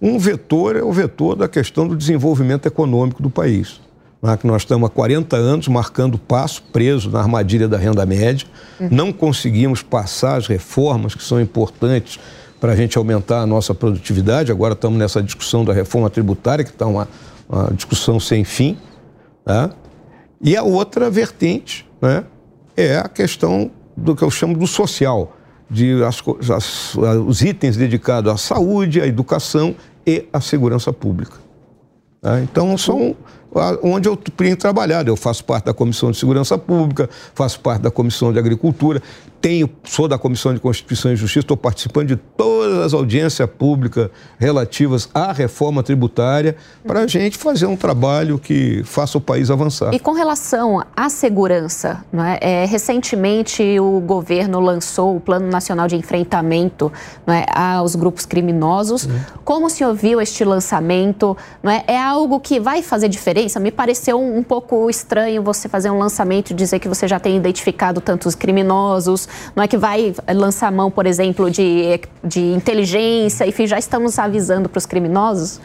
Um 0.00 0.18
vetor 0.18 0.76
é 0.76 0.82
o 0.82 0.92
vetor 0.92 1.34
da 1.34 1.48
questão 1.48 1.86
do 1.86 1.96
desenvolvimento 1.96 2.66
econômico 2.66 3.22
do 3.22 3.28
país. 3.28 3.80
Né? 4.22 4.36
Que 4.36 4.46
nós 4.46 4.62
estamos 4.62 4.88
há 4.88 4.90
40 4.92 5.36
anos 5.36 5.68
marcando 5.68 6.18
passo, 6.18 6.62
preso 6.72 7.10
na 7.10 7.20
armadilha 7.20 7.66
da 7.66 7.76
renda 7.76 8.06
média, 8.06 8.46
uhum. 8.78 8.88
não 8.90 9.12
conseguimos 9.12 9.82
passar 9.82 10.36
as 10.36 10.46
reformas 10.46 11.14
que 11.14 11.22
são 11.22 11.40
importantes 11.40 12.20
para 12.60 12.72
a 12.72 12.76
gente 12.76 12.98
aumentar 12.98 13.40
a 13.40 13.46
nossa 13.46 13.74
produtividade. 13.74 14.50
Agora 14.50 14.74
estamos 14.74 14.98
nessa 14.98 15.22
discussão 15.22 15.64
da 15.64 15.72
reforma 15.72 16.10
tributária, 16.10 16.64
que 16.64 16.70
está 16.70 16.86
uma, 16.86 17.08
uma, 17.48 17.70
discussão 17.72 18.18
sem 18.18 18.44
fim. 18.44 18.76
Né? 19.46 19.70
E 20.40 20.56
a 20.56 20.62
outra 20.62 21.10
vertente 21.10 21.88
né, 22.00 22.24
é 22.76 22.98
a 22.98 23.08
questão 23.08 23.70
do 23.96 24.14
que 24.14 24.22
eu 24.22 24.30
chamo 24.30 24.56
do 24.56 24.66
social, 24.66 25.36
de 25.70 26.02
as, 26.02 26.22
as, 26.50 26.94
os 27.26 27.42
itens 27.42 27.76
dedicados 27.76 28.32
à 28.32 28.36
saúde, 28.36 29.00
à 29.00 29.06
educação 29.06 29.74
e 30.06 30.26
à 30.32 30.40
segurança 30.40 30.92
pública. 30.92 31.36
Né? 32.22 32.42
Então, 32.42 32.76
são 32.76 33.16
onde 33.82 34.08
eu 34.08 34.16
tenho 34.16 34.56
trabalhado. 34.56 35.10
Eu 35.10 35.16
faço 35.16 35.44
parte 35.44 35.66
da 35.66 35.74
Comissão 35.74 36.10
de 36.10 36.18
Segurança 36.18 36.58
Pública, 36.58 37.08
faço 37.34 37.60
parte 37.60 37.82
da 37.82 37.90
Comissão 37.90 38.32
de 38.32 38.38
Agricultura, 38.38 39.02
tenho, 39.40 39.70
sou 39.84 40.08
da 40.08 40.18
Comissão 40.18 40.52
de 40.52 40.60
Constituição 40.60 41.12
e 41.12 41.16
Justiça, 41.16 41.40
estou 41.40 41.56
participando 41.56 42.08
de 42.08 42.16
todas 42.16 42.78
as 42.78 42.94
audiências 42.94 43.48
públicas 43.48 44.10
relativas 44.38 45.08
à 45.14 45.32
reforma 45.32 45.82
tributária 45.82 46.56
para 46.86 47.00
a 47.00 47.06
gente 47.06 47.38
fazer 47.38 47.66
um 47.66 47.76
trabalho 47.76 48.38
que 48.38 48.82
faça 48.84 49.16
o 49.16 49.20
país 49.20 49.50
avançar. 49.50 49.94
E 49.94 49.98
com 49.98 50.12
relação 50.12 50.84
à 50.96 51.08
segurança, 51.08 52.04
é? 52.12 52.62
É, 52.62 52.64
recentemente 52.64 53.78
o 53.78 54.00
governo 54.00 54.60
lançou 54.60 55.16
o 55.16 55.20
Plano 55.20 55.48
Nacional 55.48 55.86
de 55.86 55.96
Enfrentamento 55.96 56.92
é, 57.26 57.46
aos 57.56 57.94
grupos 57.94 58.26
criminosos. 58.26 59.04
Uhum. 59.04 59.20
Como 59.44 59.66
o 59.66 59.70
senhor 59.70 59.94
viu 59.94 60.20
este 60.20 60.44
lançamento? 60.44 61.36
É? 61.62 61.94
é 61.94 62.02
algo 62.02 62.40
que 62.40 62.58
vai 62.58 62.82
fazer 62.82 63.08
diferença? 63.08 63.60
Me 63.60 63.70
pareceu 63.70 64.20
um, 64.20 64.38
um 64.38 64.42
pouco 64.42 64.90
estranho 64.90 65.42
você 65.42 65.68
fazer 65.68 65.90
um 65.90 65.98
lançamento 65.98 66.50
e 66.50 66.54
dizer 66.54 66.78
que 66.80 66.88
você 66.88 67.06
já 67.06 67.20
tem 67.20 67.36
identificado 67.36 68.00
tantos 68.00 68.34
criminosos 68.34 69.27
não 69.54 69.62
é 69.62 69.68
que 69.68 69.76
vai 69.76 70.14
lançar 70.34 70.70
mão, 70.72 70.90
por 70.90 71.06
exemplo, 71.06 71.50
de, 71.50 72.00
de 72.24 72.40
inteligência, 72.40 73.46
enfim, 73.46 73.66
já 73.66 73.78
estamos 73.78 74.18
avisando 74.18 74.68
para 74.68 74.78
os 74.78 74.86
criminosos? 74.86 75.60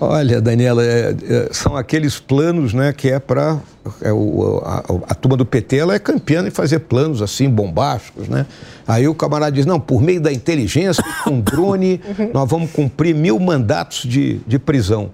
Olha, 0.00 0.40
Daniela, 0.40 0.84
é, 0.84 1.14
é, 1.28 1.48
são 1.52 1.76
aqueles 1.76 2.18
planos 2.18 2.74
né, 2.74 2.92
que 2.92 3.08
é 3.10 3.18
para. 3.18 3.58
É 4.02 4.10
a, 4.10 4.82
a, 5.10 5.14
turma 5.14 5.36
do 5.36 5.44
PT 5.44 5.76
ela 5.76 5.94
é 5.94 5.98
campeã 5.98 6.46
em 6.46 6.50
fazer 6.50 6.80
planos 6.80 7.22
assim, 7.22 7.48
bombásticos. 7.48 8.28
Né? 8.28 8.44
Aí 8.86 9.06
o 9.06 9.14
camarada 9.14 9.52
diz: 9.52 9.66
não, 9.66 9.78
por 9.78 10.02
meio 10.02 10.20
da 10.20 10.32
inteligência, 10.32 11.02
com 11.22 11.40
drone, 11.40 12.00
nós 12.34 12.48
vamos 12.50 12.70
cumprir 12.72 13.14
mil 13.14 13.38
mandatos 13.38 14.02
de, 14.08 14.40
de 14.46 14.58
prisão 14.58 15.10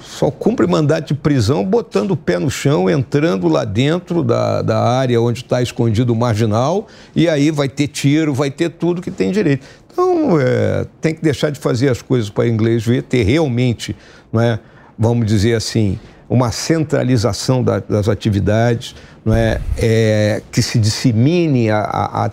só 0.00 0.30
cumpre 0.30 0.66
mandato 0.66 1.08
de 1.08 1.14
prisão 1.14 1.64
botando 1.64 2.12
o 2.12 2.16
pé 2.16 2.38
no 2.38 2.50
chão, 2.50 2.88
entrando 2.88 3.48
lá 3.48 3.64
dentro 3.64 4.22
da, 4.22 4.62
da 4.62 4.78
área 4.80 5.20
onde 5.20 5.40
está 5.40 5.62
escondido 5.62 6.12
o 6.12 6.16
marginal, 6.16 6.86
e 7.14 7.28
aí 7.28 7.50
vai 7.50 7.68
ter 7.68 7.88
tiro, 7.88 8.32
vai 8.32 8.50
ter 8.50 8.70
tudo 8.70 9.02
que 9.02 9.10
tem 9.10 9.30
direito. 9.30 9.66
Então, 9.92 10.40
é, 10.40 10.86
tem 11.00 11.14
que 11.14 11.22
deixar 11.22 11.50
de 11.50 11.60
fazer 11.60 11.88
as 11.88 12.00
coisas 12.00 12.30
para 12.30 12.48
inglês 12.48 12.84
ver, 12.84 13.02
ter 13.02 13.22
realmente, 13.24 13.94
não 14.32 14.40
é, 14.40 14.58
vamos 14.98 15.26
dizer 15.26 15.54
assim, 15.54 15.98
uma 16.32 16.50
centralização 16.50 17.62
da, 17.62 17.78
das 17.78 18.08
atividades, 18.08 18.94
não 19.22 19.34
é, 19.34 19.60
é, 19.76 20.42
que 20.50 20.62
se 20.62 20.78
dissemine 20.78 21.70
a, 21.70 21.80
a, 21.80 22.30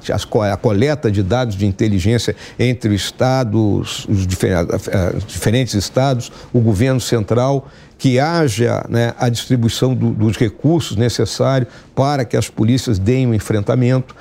a, 0.54 0.58
coleta 0.58 1.12
de 1.12 1.22
dados 1.22 1.56
de 1.56 1.66
inteligência 1.66 2.34
entre 2.58 2.90
os 2.90 3.02
estados, 3.02 4.08
os 4.08 4.26
diferentes 4.26 5.74
estados, 5.74 6.32
o 6.54 6.62
governo 6.62 7.02
central, 7.02 7.68
que 7.98 8.18
haja 8.20 8.86
né, 8.88 9.14
a 9.20 9.28
distribuição 9.28 9.94
do, 9.94 10.12
dos 10.12 10.38
recursos 10.38 10.96
necessários 10.96 11.70
para 11.94 12.24
que 12.24 12.38
as 12.38 12.50
polícias 12.50 12.98
deem 12.98 13.28
um 13.28 13.34
enfrentamento. 13.34 14.16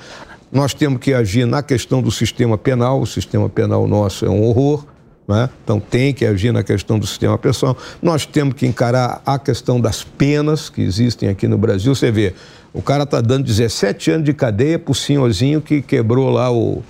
Nós 0.51 0.73
temos 0.73 0.99
que 0.99 1.13
agir 1.13 1.45
na 1.45 1.63
questão 1.63 2.01
do 2.01 2.11
sistema 2.11 2.57
penal, 2.57 2.99
o 2.99 3.07
sistema 3.07 3.47
penal 3.47 3.87
nosso 3.87 4.25
é 4.25 4.29
um 4.29 4.43
horror. 4.43 4.85
Né? 5.29 5.47
Então 5.63 5.79
tem 5.79 6.11
que 6.11 6.25
agir 6.25 6.51
na 6.51 6.63
questão 6.63 6.97
do 6.97 7.05
sistema 7.05 7.37
pessoal. 7.37 7.77
Nós 8.01 8.25
temos 8.25 8.55
que 8.55 8.65
encarar 8.65 9.21
a 9.23 9.37
questão 9.37 9.79
das 9.79 10.03
penas 10.03 10.69
que 10.69 10.81
existem 10.81 11.29
aqui 11.29 11.47
no 11.47 11.55
Brasil. 11.55 11.93
Você 11.93 12.09
vê, 12.09 12.33
o 12.73 12.81
cara 12.81 13.03
está 13.03 13.21
dando 13.21 13.43
17 13.43 14.09
anos 14.09 14.25
de 14.25 14.33
cadeia 14.33 14.79
para 14.79 14.91
o 14.91 14.95
senhorzinho 14.95 15.61
que 15.61 15.83
quebrou 15.83 16.31
lá 16.31 16.51
o 16.51 16.81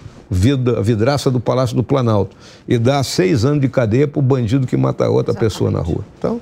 a 0.78 0.82
vidraça 0.82 1.32
do 1.32 1.40
Palácio 1.40 1.76
do 1.76 1.84
Planalto 1.84 2.38
e 2.68 2.78
dá 2.78 3.02
seis 3.02 3.44
anos 3.44 3.62
de 3.62 3.68
cadeia 3.68 4.08
para 4.08 4.20
o 4.20 4.22
bandido 4.22 4.68
que 4.68 4.78
mata 4.78 5.10
outra 5.10 5.32
Exatamente. 5.32 5.52
pessoa 5.52 5.72
na 5.72 5.80
rua. 5.80 6.06
Então, 6.20 6.40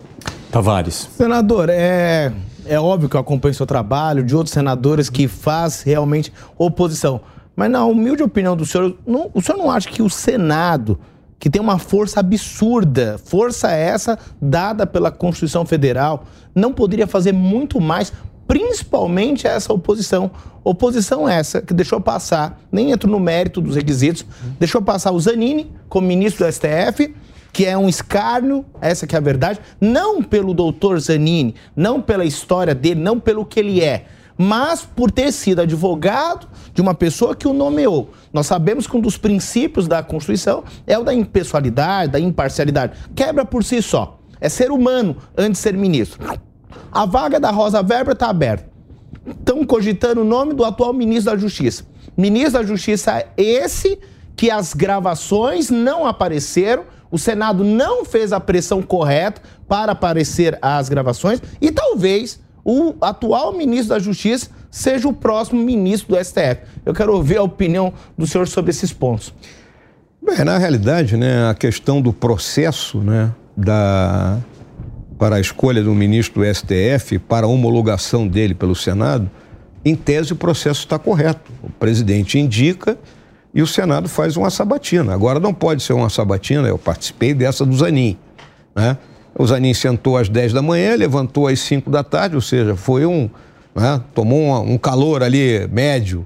Tavares. 0.51 1.07
Senador, 1.15 1.69
é, 1.69 2.33
é 2.65 2.77
óbvio 2.77 3.07
que 3.07 3.15
eu 3.15 3.21
acompanho 3.21 3.55
seu 3.55 3.65
trabalho, 3.65 4.25
de 4.25 4.35
outros 4.35 4.53
senadores 4.53 5.09
que 5.09 5.25
faz 5.25 5.83
realmente 5.83 6.33
oposição. 6.57 7.21
Mas 7.55 7.71
na 7.71 7.85
humilde 7.85 8.21
opinião 8.21 8.57
do 8.57 8.65
senhor, 8.65 8.93
não, 9.07 9.31
o 9.33 9.41
senhor 9.41 9.57
não 9.57 9.71
acha 9.71 9.89
que 9.89 10.01
o 10.01 10.09
Senado 10.09 10.99
que 11.39 11.49
tem 11.49 11.61
uma 11.61 11.77
força 11.77 12.19
absurda, 12.19 13.19
força 13.23 13.71
essa 13.71 14.17
dada 14.41 14.85
pela 14.87 15.11
Constituição 15.11 15.65
Federal, 15.65 16.25
não 16.53 16.73
poderia 16.73 17.05
fazer 17.05 17.31
muito 17.31 17.79
mais, 17.79 18.11
principalmente 18.47 19.45
essa 19.45 19.71
oposição. 19.71 20.31
Oposição 20.63 21.29
essa 21.29 21.61
que 21.61 21.73
deixou 21.73 22.01
passar, 22.01 22.59
nem 22.71 22.91
entro 22.91 23.09
no 23.09 23.19
mérito 23.19 23.61
dos 23.61 23.75
requisitos, 23.75 24.25
deixou 24.59 24.81
passar 24.81 25.11
o 25.11 25.19
Zanini 25.19 25.71
como 25.87 26.07
ministro 26.07 26.45
do 26.45 26.51
STF, 26.51 27.13
que 27.53 27.65
é 27.65 27.77
um 27.77 27.87
escárnio, 27.87 28.65
essa 28.81 29.07
que 29.07 29.15
é 29.15 29.17
a 29.17 29.21
verdade, 29.21 29.59
não 29.79 30.21
pelo 30.21 30.53
doutor 30.53 30.99
Zanini, 30.99 31.55
não 31.75 32.01
pela 32.01 32.25
história 32.25 32.75
dele, 32.75 32.99
não 32.99 33.19
pelo 33.19 33.45
que 33.45 33.59
ele 33.59 33.81
é, 33.81 34.05
mas 34.37 34.85
por 34.85 35.09
ter 35.09 35.31
sido 35.31 35.61
advogado 35.61 36.47
de 36.73 36.81
uma 36.81 36.93
pessoa 36.93 37.35
que 37.35 37.47
o 37.47 37.53
nomeou. 37.53 38.11
Nós 38.31 38.45
sabemos 38.45 38.85
que 38.85 38.95
um 38.95 39.01
dos 39.01 39.17
princípios 39.17 39.87
da 39.87 40.03
Constituição 40.03 40.63
é 40.85 40.97
o 40.97 41.03
da 41.03 41.13
impessoalidade, 41.13 42.11
da 42.11 42.19
imparcialidade. 42.19 42.97
Quebra 43.15 43.43
por 43.43 43.63
si 43.63 43.81
só. 43.81 44.19
É 44.39 44.47
ser 44.47 44.69
humano 44.69 45.17
antes 45.35 45.53
de 45.53 45.63
ser 45.63 45.73
ministro. 45.75 46.19
A 46.91 47.05
vaga 47.05 47.39
da 47.39 47.49
Rosa 47.49 47.79
Weber 47.79 48.13
está 48.13 48.29
aberta. 48.29 48.69
Estão 49.25 49.65
cogitando 49.65 50.21
o 50.21 50.25
nome 50.25 50.53
do 50.53 50.63
atual 50.63 50.93
ministro 50.93 51.33
da 51.33 51.37
Justiça. 51.37 51.83
Ministro 52.15 52.53
da 52.53 52.63
Justiça 52.63 53.11
é 53.11 53.33
esse 53.37 53.99
que 54.35 54.51
as 54.51 54.73
gravações 54.73 55.71
não 55.71 56.05
apareceram, 56.05 56.85
o 57.09 57.17
Senado 57.17 57.63
não 57.63 58.05
fez 58.05 58.31
a 58.31 58.39
pressão 58.39 58.81
correta 58.83 59.41
para 59.67 59.93
aparecer 59.93 60.57
as 60.61 60.87
gravações 60.89 61.41
e 61.59 61.71
talvez 61.71 62.39
o 62.69 62.93
atual 62.99 63.53
ministro 63.53 63.95
da 63.95 63.99
Justiça 63.99 64.49
seja 64.69 65.07
o 65.07 65.13
próximo 65.13 65.63
ministro 65.63 66.13
do 66.13 66.21
STF. 66.21 66.63
Eu 66.85 66.93
quero 66.93 67.13
ouvir 67.13 67.37
a 67.37 67.41
opinião 67.41 67.93
do 68.17 68.27
senhor 68.27 68.45
sobre 68.45 68.71
esses 68.71 68.91
pontos. 68.91 69.33
Bem, 70.21 70.43
na 70.43 70.57
realidade, 70.57 71.15
né, 71.15 71.49
a 71.49 71.53
questão 71.53 72.01
do 72.01 72.11
processo 72.11 72.97
né, 72.97 73.31
da, 73.55 74.37
para 75.17 75.37
a 75.37 75.39
escolha 75.39 75.81
do 75.81 75.95
ministro 75.95 76.41
do 76.41 76.53
STF, 76.53 77.17
para 77.19 77.45
a 77.45 77.49
homologação 77.49 78.27
dele 78.27 78.53
pelo 78.53 78.75
Senado, 78.75 79.31
em 79.85 79.95
tese 79.95 80.33
o 80.33 80.35
processo 80.35 80.81
está 80.81 80.99
correto. 80.99 81.49
O 81.63 81.69
presidente 81.69 82.37
indica 82.37 82.97
e 83.53 83.61
o 83.61 83.67
Senado 83.67 84.09
faz 84.09 84.35
uma 84.35 84.49
sabatina. 84.49 85.13
Agora 85.13 85.39
não 85.39 85.53
pode 85.53 85.81
ser 85.81 85.93
uma 85.93 86.09
sabatina, 86.09 86.67
eu 86.67 86.77
participei 86.77 87.33
dessa 87.33 87.65
do 87.65 87.77
Zanin. 87.77 88.17
Né? 88.75 88.97
O 89.37 89.45
Zanin 89.45 89.73
sentou 89.73 90.17
às 90.17 90.27
10 90.27 90.53
da 90.53 90.61
manhã, 90.61 90.95
levantou 90.95 91.47
às 91.47 91.59
5 91.59 91.89
da 91.91 92.03
tarde, 92.03 92.35
ou 92.35 92.41
seja, 92.41 92.75
foi 92.75 93.05
um. 93.05 93.29
Né, 93.75 94.01
tomou 94.15 94.41
um, 94.41 94.73
um, 94.73 94.77
calor 94.77 95.21
ali 95.21 95.67
médio. 95.67 96.25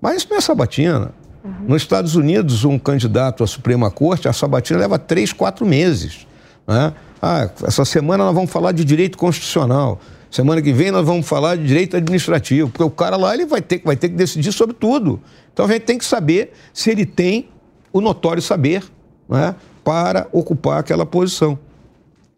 Mas 0.00 0.18
isso 0.18 0.28
não 0.30 0.36
é 0.36 0.40
sabatina. 0.40 1.10
Uhum. 1.44 1.52
Nos 1.66 1.82
Estados 1.82 2.14
Unidos, 2.14 2.64
um 2.64 2.78
candidato 2.78 3.42
à 3.42 3.46
Suprema 3.46 3.90
Corte, 3.90 4.28
a 4.28 4.32
sabatina 4.32 4.78
leva 4.78 4.98
3, 4.98 5.32
4 5.32 5.66
meses. 5.66 6.26
Né? 6.66 6.92
Ah, 7.20 7.50
essa 7.64 7.84
semana 7.84 8.24
nós 8.24 8.34
vamos 8.34 8.50
falar 8.50 8.70
de 8.70 8.84
direito 8.84 9.18
constitucional. 9.18 10.00
Semana 10.30 10.62
que 10.62 10.72
vem 10.72 10.92
nós 10.92 11.04
vamos 11.04 11.26
falar 11.26 11.56
de 11.56 11.66
direito 11.66 11.96
administrativo, 11.96 12.70
porque 12.70 12.84
o 12.84 12.90
cara 12.90 13.16
lá 13.16 13.34
ele 13.34 13.44
vai 13.44 13.60
ter, 13.60 13.82
vai 13.84 13.96
ter 13.96 14.08
que 14.08 14.14
decidir 14.14 14.52
sobre 14.52 14.74
tudo. 14.74 15.20
Então 15.52 15.66
a 15.66 15.68
gente 15.68 15.82
tem 15.82 15.98
que 15.98 16.04
saber 16.04 16.52
se 16.72 16.90
ele 16.90 17.04
tem 17.04 17.48
o 17.92 18.00
notório 18.00 18.40
saber 18.40 18.82
né, 19.28 19.54
para 19.84 20.28
ocupar 20.32 20.78
aquela 20.78 21.04
posição. 21.04 21.58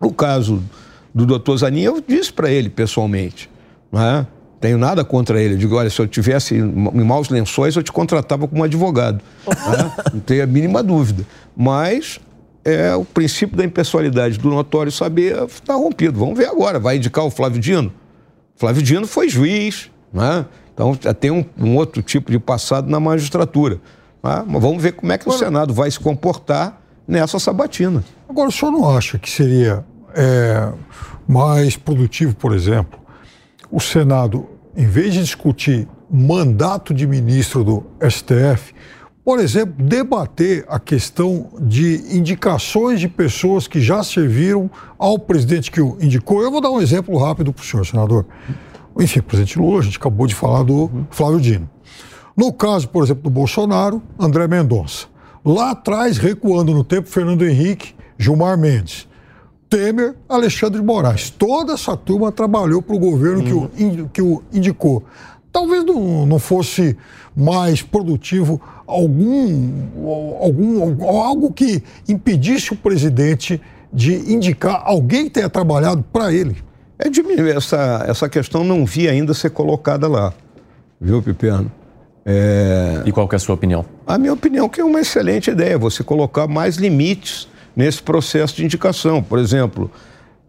No 0.04 0.12
caso 0.12 0.62
do 1.14 1.24
doutor 1.24 1.56
Zanin, 1.56 1.82
eu 1.82 2.02
disse 2.06 2.32
para 2.32 2.50
ele 2.50 2.68
pessoalmente, 2.68 3.50
né, 3.90 4.26
tenho 4.60 4.78
nada 4.78 5.04
contra 5.04 5.40
ele. 5.40 5.54
Eu 5.54 5.58
digo, 5.58 5.76
olha, 5.76 5.90
se 5.90 6.00
eu 6.00 6.06
tivesse 6.06 6.54
em 6.56 7.04
maus 7.04 7.28
lençóis, 7.28 7.76
eu 7.76 7.82
te 7.82 7.92
contratava 7.92 8.48
como 8.48 8.64
advogado. 8.64 9.22
né? 9.46 9.92
Não 10.12 10.20
tenho 10.20 10.42
a 10.42 10.46
mínima 10.46 10.82
dúvida. 10.82 11.26
Mas 11.54 12.18
é, 12.64 12.94
o 12.94 13.04
princípio 13.04 13.56
da 13.56 13.64
impessoalidade 13.64 14.38
do 14.38 14.48
notório 14.48 14.90
saber 14.90 15.36
está 15.44 15.74
rompido. 15.74 16.18
Vamos 16.18 16.38
ver 16.38 16.46
agora. 16.46 16.78
Vai 16.78 16.96
indicar 16.96 17.24
o 17.24 17.30
Flávio 17.30 17.60
Dino? 17.60 17.92
Flávio 18.56 18.82
Dino 18.82 19.06
foi 19.06 19.28
juiz, 19.28 19.90
né? 20.12 20.46
então 20.72 20.96
já 20.98 21.12
tem 21.12 21.30
um, 21.30 21.44
um 21.58 21.76
outro 21.76 22.00
tipo 22.02 22.30
de 22.30 22.38
passado 22.38 22.90
na 22.90 22.98
magistratura. 22.98 23.74
Né? 24.22 24.44
Mas 24.46 24.62
vamos 24.62 24.82
ver 24.82 24.92
como 24.92 25.12
é 25.12 25.18
que 25.18 25.28
o 25.28 25.32
Senado 25.32 25.74
vai 25.74 25.90
se 25.90 26.00
comportar 26.00 26.80
nessa 27.06 27.38
sabatina. 27.38 28.02
Agora, 28.26 28.48
o 28.48 28.52
senhor 28.52 28.72
não 28.72 28.96
acha 28.96 29.18
que 29.18 29.30
seria 29.30 29.84
é, 30.14 30.72
mais 31.26 31.76
produtivo, 31.76 32.34
por 32.34 32.54
exemplo, 32.54 32.98
o 33.70 33.80
Senado, 33.80 34.46
em 34.76 34.86
vez 34.86 35.14
de 35.14 35.20
discutir 35.20 35.88
mandato 36.10 36.94
de 36.94 37.06
ministro 37.06 37.64
do 37.64 37.86
STF, 38.08 38.74
por 39.24 39.40
exemplo, 39.40 39.74
debater 39.82 40.66
a 40.68 40.78
questão 40.78 41.48
de 41.58 42.04
indicações 42.14 43.00
de 43.00 43.08
pessoas 43.08 43.66
que 43.66 43.80
já 43.80 44.04
serviram 44.04 44.70
ao 44.98 45.18
presidente 45.18 45.70
que 45.70 45.80
o 45.80 45.96
indicou. 45.98 46.42
Eu 46.42 46.50
vou 46.50 46.60
dar 46.60 46.70
um 46.70 46.80
exemplo 46.80 47.16
rápido 47.16 47.50
para 47.50 47.62
o 47.62 47.64
senhor, 47.64 47.86
senador. 47.86 48.26
Enfim, 49.00 49.22
presidente 49.22 49.58
Lula, 49.58 49.80
a 49.80 49.82
gente 49.82 49.96
acabou 49.96 50.26
de 50.26 50.34
falar 50.34 50.62
do 50.62 50.90
Flávio 51.10 51.40
Dino. 51.40 51.68
No 52.36 52.52
caso, 52.52 52.88
por 52.88 53.02
exemplo, 53.02 53.22
do 53.22 53.30
Bolsonaro, 53.30 54.02
André 54.18 54.46
Mendonça. 54.46 55.06
Lá 55.42 55.70
atrás, 55.70 56.18
recuando 56.18 56.74
no 56.74 56.84
tempo, 56.84 57.08
Fernando 57.08 57.46
Henrique, 57.46 57.94
Gilmar 58.18 58.58
Mendes. 58.58 59.08
Temer, 59.74 60.14
Alexandre 60.28 60.78
de 60.78 60.86
Moraes. 60.86 61.30
Toda 61.30 61.72
essa 61.72 61.96
turma 61.96 62.30
trabalhou 62.30 62.80
para 62.80 62.94
o 62.94 62.98
governo 62.98 63.42
que, 63.42 63.52
o, 63.52 64.08
que 64.08 64.22
o 64.22 64.40
indicou. 64.52 65.02
Talvez 65.52 65.84
não, 65.84 66.24
não 66.24 66.38
fosse 66.38 66.96
mais 67.36 67.82
produtivo 67.82 68.62
algum, 68.86 69.72
algum 70.40 71.08
algo 71.08 71.52
que 71.52 71.82
impedisse 72.08 72.72
o 72.72 72.76
presidente 72.76 73.60
de 73.92 74.14
indicar 74.32 74.80
alguém 74.84 75.24
que 75.24 75.30
tenha 75.30 75.50
trabalhado 75.50 76.04
para 76.12 76.32
ele. 76.32 76.56
É 76.96 77.08
diminuir 77.08 77.56
essa, 77.56 78.04
essa 78.06 78.28
questão 78.28 78.62
não 78.62 78.86
vi 78.86 79.08
ainda 79.08 79.34
ser 79.34 79.50
colocada 79.50 80.06
lá, 80.06 80.32
viu, 81.00 81.20
Piperno? 81.20 81.70
É... 82.24 83.02
E 83.04 83.10
qual 83.10 83.28
é 83.30 83.34
a 83.34 83.38
sua 83.40 83.56
opinião? 83.56 83.84
A 84.06 84.16
minha 84.18 84.32
opinião 84.32 84.66
é 84.66 84.68
que 84.68 84.80
é 84.80 84.84
uma 84.84 85.00
excelente 85.00 85.50
ideia, 85.50 85.76
você 85.76 86.04
colocar 86.04 86.46
mais 86.46 86.76
limites 86.76 87.48
nesse 87.74 88.02
processo 88.02 88.56
de 88.56 88.64
indicação. 88.64 89.22
Por 89.22 89.38
exemplo, 89.38 89.90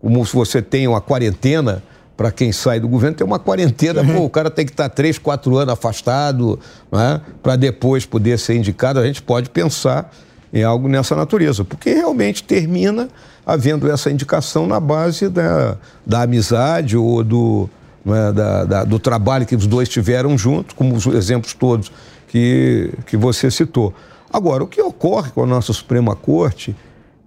como 0.01 0.25
se 0.25 0.33
você 0.33 0.61
tem 0.61 0.87
uma 0.87 1.01
quarentena, 1.01 1.81
para 2.15 2.31
quem 2.31 2.51
sai 2.51 2.79
do 2.79 2.87
governo, 2.87 3.17
tem 3.17 3.27
uma 3.27 3.39
quarentena, 3.39 4.03
pô, 4.03 4.23
o 4.23 4.29
cara 4.29 4.49
tem 4.49 4.65
que 4.65 4.71
estar 4.71 4.87
três, 4.89 5.17
quatro 5.17 5.57
anos 5.57 5.73
afastado, 5.73 6.59
né, 6.91 7.19
para 7.43 7.55
depois 7.55 8.05
poder 8.05 8.39
ser 8.39 8.55
indicado. 8.55 8.99
A 8.99 9.05
gente 9.05 9.21
pode 9.21 9.49
pensar 9.49 10.11
em 10.53 10.63
algo 10.63 10.87
nessa 10.87 11.15
natureza, 11.15 11.65
porque 11.65 11.93
realmente 11.93 12.43
termina 12.43 13.09
havendo 13.45 13.91
essa 13.91 14.09
indicação 14.09 14.65
na 14.65 14.79
base 14.79 15.27
da, 15.27 15.77
da 16.05 16.21
amizade 16.21 16.95
ou 16.95 17.23
do, 17.23 17.69
né, 18.05 18.31
da, 18.31 18.63
da, 18.63 18.83
do 18.85 18.97
trabalho 18.97 19.45
que 19.45 19.55
os 19.55 19.67
dois 19.67 19.89
tiveram 19.89 20.37
juntos, 20.37 20.73
como 20.73 20.95
os 20.95 21.05
exemplos 21.07 21.53
todos 21.53 21.91
que, 22.27 22.91
que 23.05 23.17
você 23.17 23.51
citou. 23.51 23.93
Agora, 24.31 24.63
o 24.63 24.67
que 24.67 24.81
ocorre 24.81 25.31
com 25.31 25.43
a 25.43 25.45
nossa 25.45 25.73
Suprema 25.73 26.15
Corte 26.15 26.75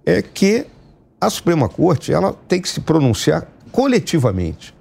é 0.05 0.21
que 0.21 0.65
a 1.19 1.29
Suprema 1.29 1.67
Corte 1.67 2.13
ela 2.13 2.33
tem 2.47 2.61
que 2.61 2.69
se 2.69 2.79
pronunciar 2.79 3.47
coletivamente. 3.71 4.73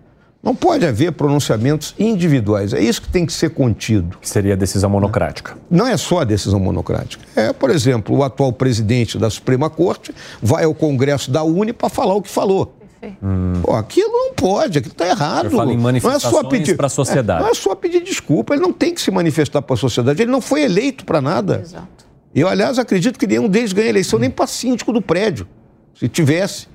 Não 0.42 0.54
pode 0.54 0.86
haver 0.86 1.12
pronunciamentos 1.12 1.94
individuais. 1.98 2.72
É 2.72 2.80
isso 2.80 3.02
que 3.02 3.08
tem 3.08 3.26
que 3.26 3.32
ser 3.32 3.50
contido. 3.50 4.18
Que 4.18 4.28
seria 4.28 4.54
a 4.54 4.56
decisão 4.56 4.88
monocrática. 4.88 5.58
Não 5.68 5.86
é 5.86 5.96
só 5.96 6.20
a 6.20 6.24
decisão 6.24 6.60
monocrática. 6.60 7.24
É, 7.34 7.52
por 7.52 7.70
exemplo, 7.70 8.16
o 8.16 8.22
atual 8.22 8.52
presidente 8.52 9.18
da 9.18 9.28
Suprema 9.28 9.68
Corte 9.68 10.14
vai 10.40 10.64
ao 10.64 10.74
Congresso 10.74 11.30
da 11.30 11.42
Uni 11.42 11.72
para 11.72 11.88
falar 11.88 12.14
o 12.14 12.22
que 12.22 12.30
falou. 12.30 12.78
Hum. 13.22 13.60
Pô, 13.62 13.74
aquilo 13.74 14.10
não 14.10 14.32
pode, 14.34 14.78
aquilo 14.78 14.92
está 14.92 15.08
errado. 15.08 15.50
Fala 15.50 15.72
em 15.72 15.76
manifestações 15.76 16.32
não 16.32 16.40
é 16.40 16.42
só 16.42 16.48
pedir 16.48 16.76
para 16.76 16.86
a 16.86 16.90
sociedade. 16.90 17.40
É, 17.40 17.42
não 17.44 17.50
é 17.50 17.54
só 17.54 17.74
pedir 17.74 18.02
desculpa, 18.02 18.54
ele 18.54 18.62
não 18.62 18.72
tem 18.72 18.94
que 18.94 19.00
se 19.00 19.10
manifestar 19.10 19.62
para 19.62 19.74
a 19.74 19.76
sociedade, 19.76 20.22
ele 20.22 20.30
não 20.30 20.40
foi 20.40 20.62
eleito 20.62 21.04
para 21.04 21.20
nada. 21.20 21.60
Exato. 21.62 21.97
Eu, 22.40 22.48
aliás, 22.48 22.78
acredito 22.78 23.18
que 23.18 23.26
nenhum 23.26 23.48
deles 23.48 23.72
ganha 23.72 23.88
eleição 23.88 24.18
nem 24.18 24.30
para 24.30 24.46
síndico 24.46 24.92
do 24.92 25.02
prédio, 25.02 25.48
se 25.94 26.08
tivesse. 26.08 26.68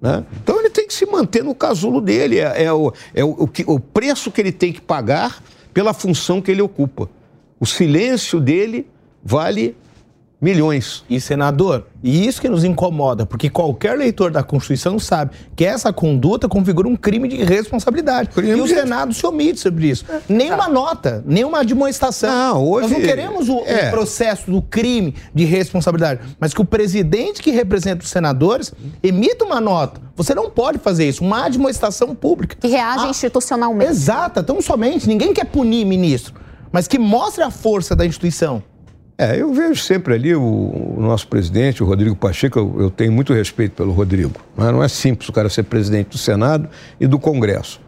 Né? 0.00 0.24
Então 0.42 0.58
ele 0.58 0.70
tem 0.70 0.86
que 0.86 0.94
se 0.94 1.04
manter 1.04 1.44
no 1.44 1.54
casulo 1.54 2.00
dele, 2.00 2.38
é, 2.38 2.64
é, 2.64 2.72
o, 2.72 2.92
é 3.14 3.22
o, 3.22 3.30
o, 3.30 3.48
que, 3.48 3.64
o 3.66 3.78
preço 3.78 4.30
que 4.30 4.40
ele 4.40 4.52
tem 4.52 4.72
que 4.72 4.80
pagar 4.80 5.42
pela 5.74 5.92
função 5.92 6.40
que 6.40 6.50
ele 6.50 6.62
ocupa. 6.62 7.08
O 7.58 7.66
silêncio 7.66 8.40
dele 8.40 8.86
vale 9.22 9.76
milhões. 10.40 11.04
E 11.08 11.20
senador, 11.20 11.86
e 12.02 12.26
isso 12.26 12.40
que 12.40 12.48
nos 12.48 12.64
incomoda, 12.64 13.26
porque 13.26 13.50
qualquer 13.50 13.96
leitor 13.96 14.30
da 14.30 14.42
Constituição 14.42 14.98
sabe 14.98 15.32
que 15.54 15.64
essa 15.64 15.92
conduta 15.92 16.48
configura 16.48 16.88
um 16.88 16.96
crime 16.96 17.28
de 17.28 17.36
responsabilidade. 17.44 18.30
Crime 18.30 18.56
e 18.56 18.60
o 18.60 18.66
Senado 18.66 19.12
se 19.12 19.26
omite 19.26 19.60
sobre 19.60 19.88
isso. 19.88 20.06
É. 20.08 20.20
Nenhuma 20.28 20.64
tá. 20.64 20.68
nota, 20.68 21.24
nenhuma 21.26 21.60
admoestação. 21.60 22.30
Não, 22.30 22.68
hoje... 22.68 22.88
Nós 22.88 22.98
não 22.98 23.06
queremos 23.06 23.48
o, 23.48 23.60
é. 23.66 23.88
o, 23.88 23.90
processo 23.90 24.50
do 24.50 24.62
crime 24.62 25.14
de 25.34 25.44
responsabilidade, 25.44 26.20
mas 26.38 26.54
que 26.54 26.60
o 26.60 26.64
presidente 26.64 27.42
que 27.42 27.50
representa 27.50 28.02
os 28.02 28.10
senadores 28.10 28.72
emita 29.02 29.44
uma 29.44 29.60
nota. 29.60 30.00
Você 30.16 30.34
não 30.34 30.50
pode 30.50 30.78
fazer 30.78 31.08
isso, 31.08 31.22
uma 31.22 31.44
admoestação 31.46 32.14
pública. 32.14 32.56
Que 32.58 32.68
reage 32.68 33.06
ah, 33.06 33.10
institucionalmente. 33.10 33.90
Exata, 33.90 34.42
tão 34.42 34.60
somente. 34.62 35.08
Ninguém 35.08 35.34
quer 35.34 35.44
punir 35.44 35.84
ministro, 35.84 36.34
mas 36.72 36.86
que 36.88 36.98
mostre 36.98 37.42
a 37.42 37.50
força 37.50 37.94
da 37.94 38.06
instituição. 38.06 38.62
É, 39.20 39.38
eu 39.38 39.52
vejo 39.52 39.82
sempre 39.82 40.14
ali 40.14 40.34
o, 40.34 40.40
o 40.40 40.96
nosso 40.98 41.28
presidente, 41.28 41.82
o 41.82 41.86
Rodrigo 41.86 42.16
Pacheco, 42.16 42.58
eu, 42.58 42.76
eu, 42.84 42.90
tenho 42.90 43.12
muito 43.12 43.34
respeito 43.34 43.72
pelo 43.72 43.92
Rodrigo. 43.92 44.32
Né? 44.56 44.72
Não 44.72 44.82
é 44.82 44.88
simples 44.88 45.28
o 45.28 45.32
cara 45.32 45.50
ser 45.50 45.64
presidente 45.64 46.08
do 46.08 46.16
Senado 46.16 46.70
e 46.98 47.06
do 47.06 47.18
Congresso. 47.18 47.82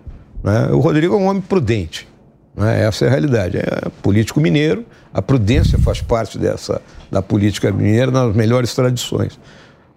Né? 0.45 0.69
O 0.73 0.79
Rodrigo 0.79 1.15
é 1.15 1.17
um 1.17 1.29
homem 1.29 1.41
prudente. 1.41 2.07
Né? 2.55 2.83
Essa 2.83 3.07
é 3.07 3.09
a 3.09 3.11
realidade. 3.11 3.57
É 3.57 3.89
político 4.03 4.43
mineiro, 4.43 4.85
a 5.11 5.23
prudência 5.23 5.79
faz 5.79 6.03
parte 6.03 6.37
dessa 6.37 6.83
da 7.11 7.23
política 7.23 7.73
mineira 7.73 8.11
nas 8.11 8.37
melhores 8.37 8.75
tradições. 8.75 9.41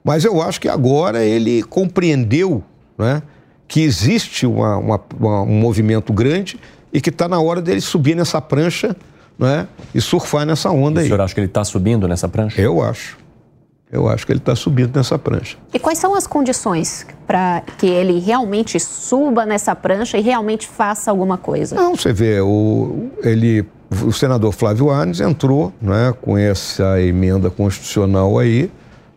Mas 0.02 0.24
eu 0.24 0.42
acho 0.42 0.62
que 0.62 0.70
agora 0.70 1.22
ele 1.22 1.64
compreendeu 1.64 2.64
né, 2.98 3.22
que 3.68 3.82
existe 3.82 4.46
uma, 4.46 4.78
uma, 4.78 5.02
uma, 5.20 5.42
um 5.42 5.60
movimento 5.60 6.14
grande 6.14 6.58
e 6.94 7.02
que 7.02 7.10
está 7.10 7.28
na 7.28 7.42
hora 7.42 7.62
dele 7.62 7.82
subir 7.82 8.16
nessa 8.16 8.40
prancha 8.40 8.96
né, 9.38 9.68
e 9.94 10.02
surfar 10.02 10.46
nessa 10.46 10.70
onda 10.72 11.02
aí. 11.02 11.06
O 11.06 11.10
senhor 11.10 11.22
acha 11.22 11.34
que 11.34 11.40
ele 11.40 11.48
está 11.48 11.64
subindo 11.64 12.08
nessa 12.08 12.28
prancha? 12.28 12.62
Eu 12.62 12.82
acho. 12.82 13.18
Eu 13.92 14.10
acho 14.10 14.26
que 14.26 14.32
ele 14.32 14.40
está 14.40 14.56
subindo 14.56 14.96
nessa 14.96 15.18
prancha. 15.18 15.58
E 15.74 15.80
quais 15.80 16.00
são 16.00 16.16
as 16.16 16.26
condições 16.26 17.06
para 17.28 17.62
que 17.78 17.86
ele 17.86 18.20
realmente 18.20 18.80
suba 18.80 19.46
nessa 19.46 19.76
prancha 19.76 20.18
e 20.18 20.22
realmente 20.22 20.68
faça 20.68 21.12
alguma 21.12 21.38
coisa? 21.38 21.76
Não, 21.76 21.96
você 21.96 22.12
vê, 22.12 22.42
o, 22.42 23.10
ele, 23.24 23.66
o 24.04 24.12
senador 24.12 24.52
Flávio 24.52 24.90
Arnes 24.90 25.22
entrou 25.22 25.72
né, 25.80 26.14
com 26.20 26.38
essa 26.38 27.00
emenda 27.00 27.50
constitucional 27.50 28.40
aí, 28.40 28.72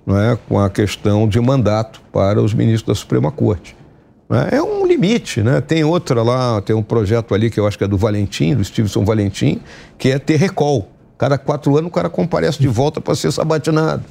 né, 0.07 0.39
com 0.49 0.61
a 0.61 0.69
questão 0.69 1.27
de 1.27 1.41
mandato 1.41 2.01
para 2.13 2.41
os 2.41 2.53
ministros 2.53 2.87
da 2.87 2.95
Suprema 2.95 3.33
Corte. 3.33 3.77
Né? 4.29 4.49
É 4.53 4.63
um 4.63 4.78
limite, 4.99 5.43
né? 5.43 5.61
Tem 5.61 5.85
outra 5.85 6.23
lá, 6.23 6.61
tem 6.61 6.75
um 6.75 6.83
projeto 6.83 7.35
ali 7.35 7.51
que 7.51 7.59
eu 7.59 7.67
acho 7.67 7.79
que 7.79 7.85
é 7.85 7.89
do 7.89 7.97
Valentim, 7.97 8.55
do 8.55 8.65
Stevenson 8.65 9.05
Valentim, 9.05 9.61
que 9.97 10.11
é 10.11 10.19
ter 10.19 10.37
recall. 10.37 10.89
Cada 11.17 11.39
quatro 11.39 11.77
anos 11.77 11.89
o 11.89 11.93
cara 11.93 12.09
comparece 12.09 12.59
de 12.59 12.69
volta 12.69 13.01
para 13.01 13.15
ser 13.15 13.33
sabatinado. 13.33 14.05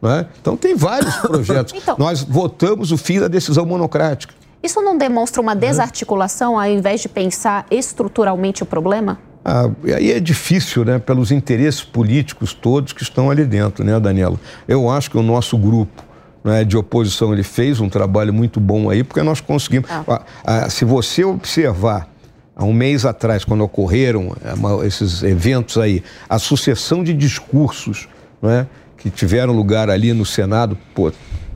Né? 0.00 0.26
Então 0.40 0.56
tem 0.56 0.76
vários 0.76 1.16
projetos. 1.26 1.74
então, 1.74 1.96
Nós 1.98 2.22
votamos 2.22 2.92
o 2.92 2.98
fim 2.98 3.18
da 3.18 3.28
decisão 3.28 3.64
monocrática. 3.64 4.34
Isso 4.62 4.80
não 4.80 4.96
demonstra 4.96 5.42
uma 5.42 5.54
desarticulação 5.54 6.58
ao 6.58 6.66
invés 6.66 7.00
de 7.00 7.08
pensar 7.08 7.66
estruturalmente 7.70 8.62
o 8.62 8.66
problema? 8.66 9.18
Ah, 9.44 9.68
aí 9.94 10.10
é 10.10 10.18
difícil, 10.18 10.86
né, 10.86 10.98
pelos 10.98 11.30
interesses 11.30 11.82
políticos 11.82 12.54
todos 12.54 12.94
que 12.94 13.02
estão 13.02 13.30
ali 13.30 13.44
dentro, 13.44 13.84
né, 13.84 14.00
Daniela? 14.00 14.40
Eu 14.66 14.88
acho 14.88 15.10
que 15.10 15.18
o 15.18 15.22
nosso 15.22 15.58
grupo 15.58 16.02
né, 16.44 16.62
de 16.62 16.76
oposição, 16.76 17.32
ele 17.32 17.42
fez 17.42 17.80
um 17.80 17.88
trabalho 17.88 18.32
muito 18.32 18.60
bom 18.60 18.90
aí, 18.90 19.02
porque 19.02 19.22
nós 19.22 19.40
conseguimos. 19.40 19.90
Ah. 19.90 20.22
Ah, 20.44 20.68
se 20.68 20.84
você 20.84 21.24
observar, 21.24 22.06
há 22.54 22.64
um 22.64 22.72
mês 22.72 23.06
atrás, 23.06 23.44
quando 23.44 23.64
ocorreram 23.64 24.36
é, 24.44 24.86
esses 24.86 25.22
eventos 25.22 25.78
aí, 25.78 26.04
a 26.28 26.38
sucessão 26.38 27.02
de 27.02 27.14
discursos 27.14 28.06
né, 28.42 28.66
que 28.98 29.08
tiveram 29.08 29.54
lugar 29.54 29.88
ali 29.88 30.12
no 30.12 30.26
Senado, 30.26 30.76
pô, 30.94 31.10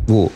pô 0.06 0.32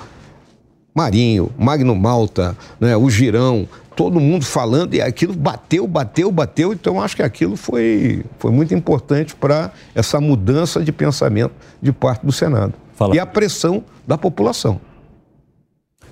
Marinho, 0.95 1.51
Magno 1.59 1.97
Malta, 1.97 2.55
né, 2.79 2.95
o 2.95 3.09
Girão, 3.09 3.67
todo 3.97 4.21
mundo 4.21 4.45
falando, 4.45 4.95
e 4.95 5.01
aquilo 5.01 5.35
bateu, 5.35 5.87
bateu, 5.87 6.31
bateu. 6.31 6.75
Então, 6.75 7.01
acho 7.01 7.17
que 7.17 7.23
aquilo 7.23 7.57
foi, 7.57 8.23
foi 8.39 8.51
muito 8.51 8.75
importante 8.75 9.35
para 9.35 9.71
essa 9.95 10.21
mudança 10.21 10.83
de 10.83 10.93
pensamento 10.93 11.55
de 11.81 11.91
parte 11.91 12.27
do 12.27 12.33
Senado. 12.33 12.75
Fala. 12.95 13.17
E 13.17 13.19
a 13.19 13.25
pressão 13.25 13.83
da 14.07 14.19
população. 14.19 14.81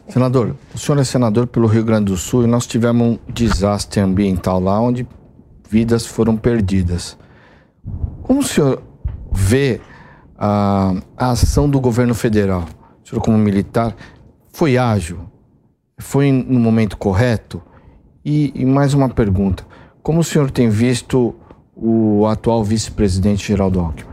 Senador, 0.09 0.57
o 0.75 0.79
senhor 0.79 0.99
é 0.99 1.05
senador 1.05 1.47
pelo 1.47 1.69
Rio 1.69 1.85
Grande 1.85 2.07
do 2.07 2.17
Sul 2.17 2.45
e 2.45 2.47
nós 2.47 2.67
tivemos 2.67 3.07
um 3.07 3.19
desastre 3.33 4.01
ambiental 4.01 4.59
lá 4.61 4.81
onde 4.81 5.07
vidas 5.69 6.05
foram 6.05 6.37
perdidas. 6.37 7.17
Como 8.23 8.41
o 8.41 8.45
senhor 8.45 8.83
vê 9.31 9.81
a, 10.37 10.95
a 11.17 11.31
ação 11.31 11.71
do 11.71 11.81
governo 11.81 12.15
federal? 12.15 12.65
O 13.05 13.09
senhor, 13.09 13.23
como 13.23 13.39
militar, 13.39 13.95
foi 14.53 14.77
ágil? 14.77 15.21
Foi 15.99 16.33
no 16.33 16.59
momento 16.59 16.97
correto? 16.97 17.63
E, 18.25 18.53
e 18.55 18.65
mais 18.65 18.95
uma 18.95 19.09
pergunta: 19.09 19.65
como 20.03 20.21
o 20.21 20.25
senhor 20.25 20.51
tem 20.51 20.69
visto 20.69 21.35
o 21.77 22.27
atual 22.27 22.65
vice-presidente 22.65 23.47
Geraldo 23.47 23.79
Alckmin? 23.79 24.10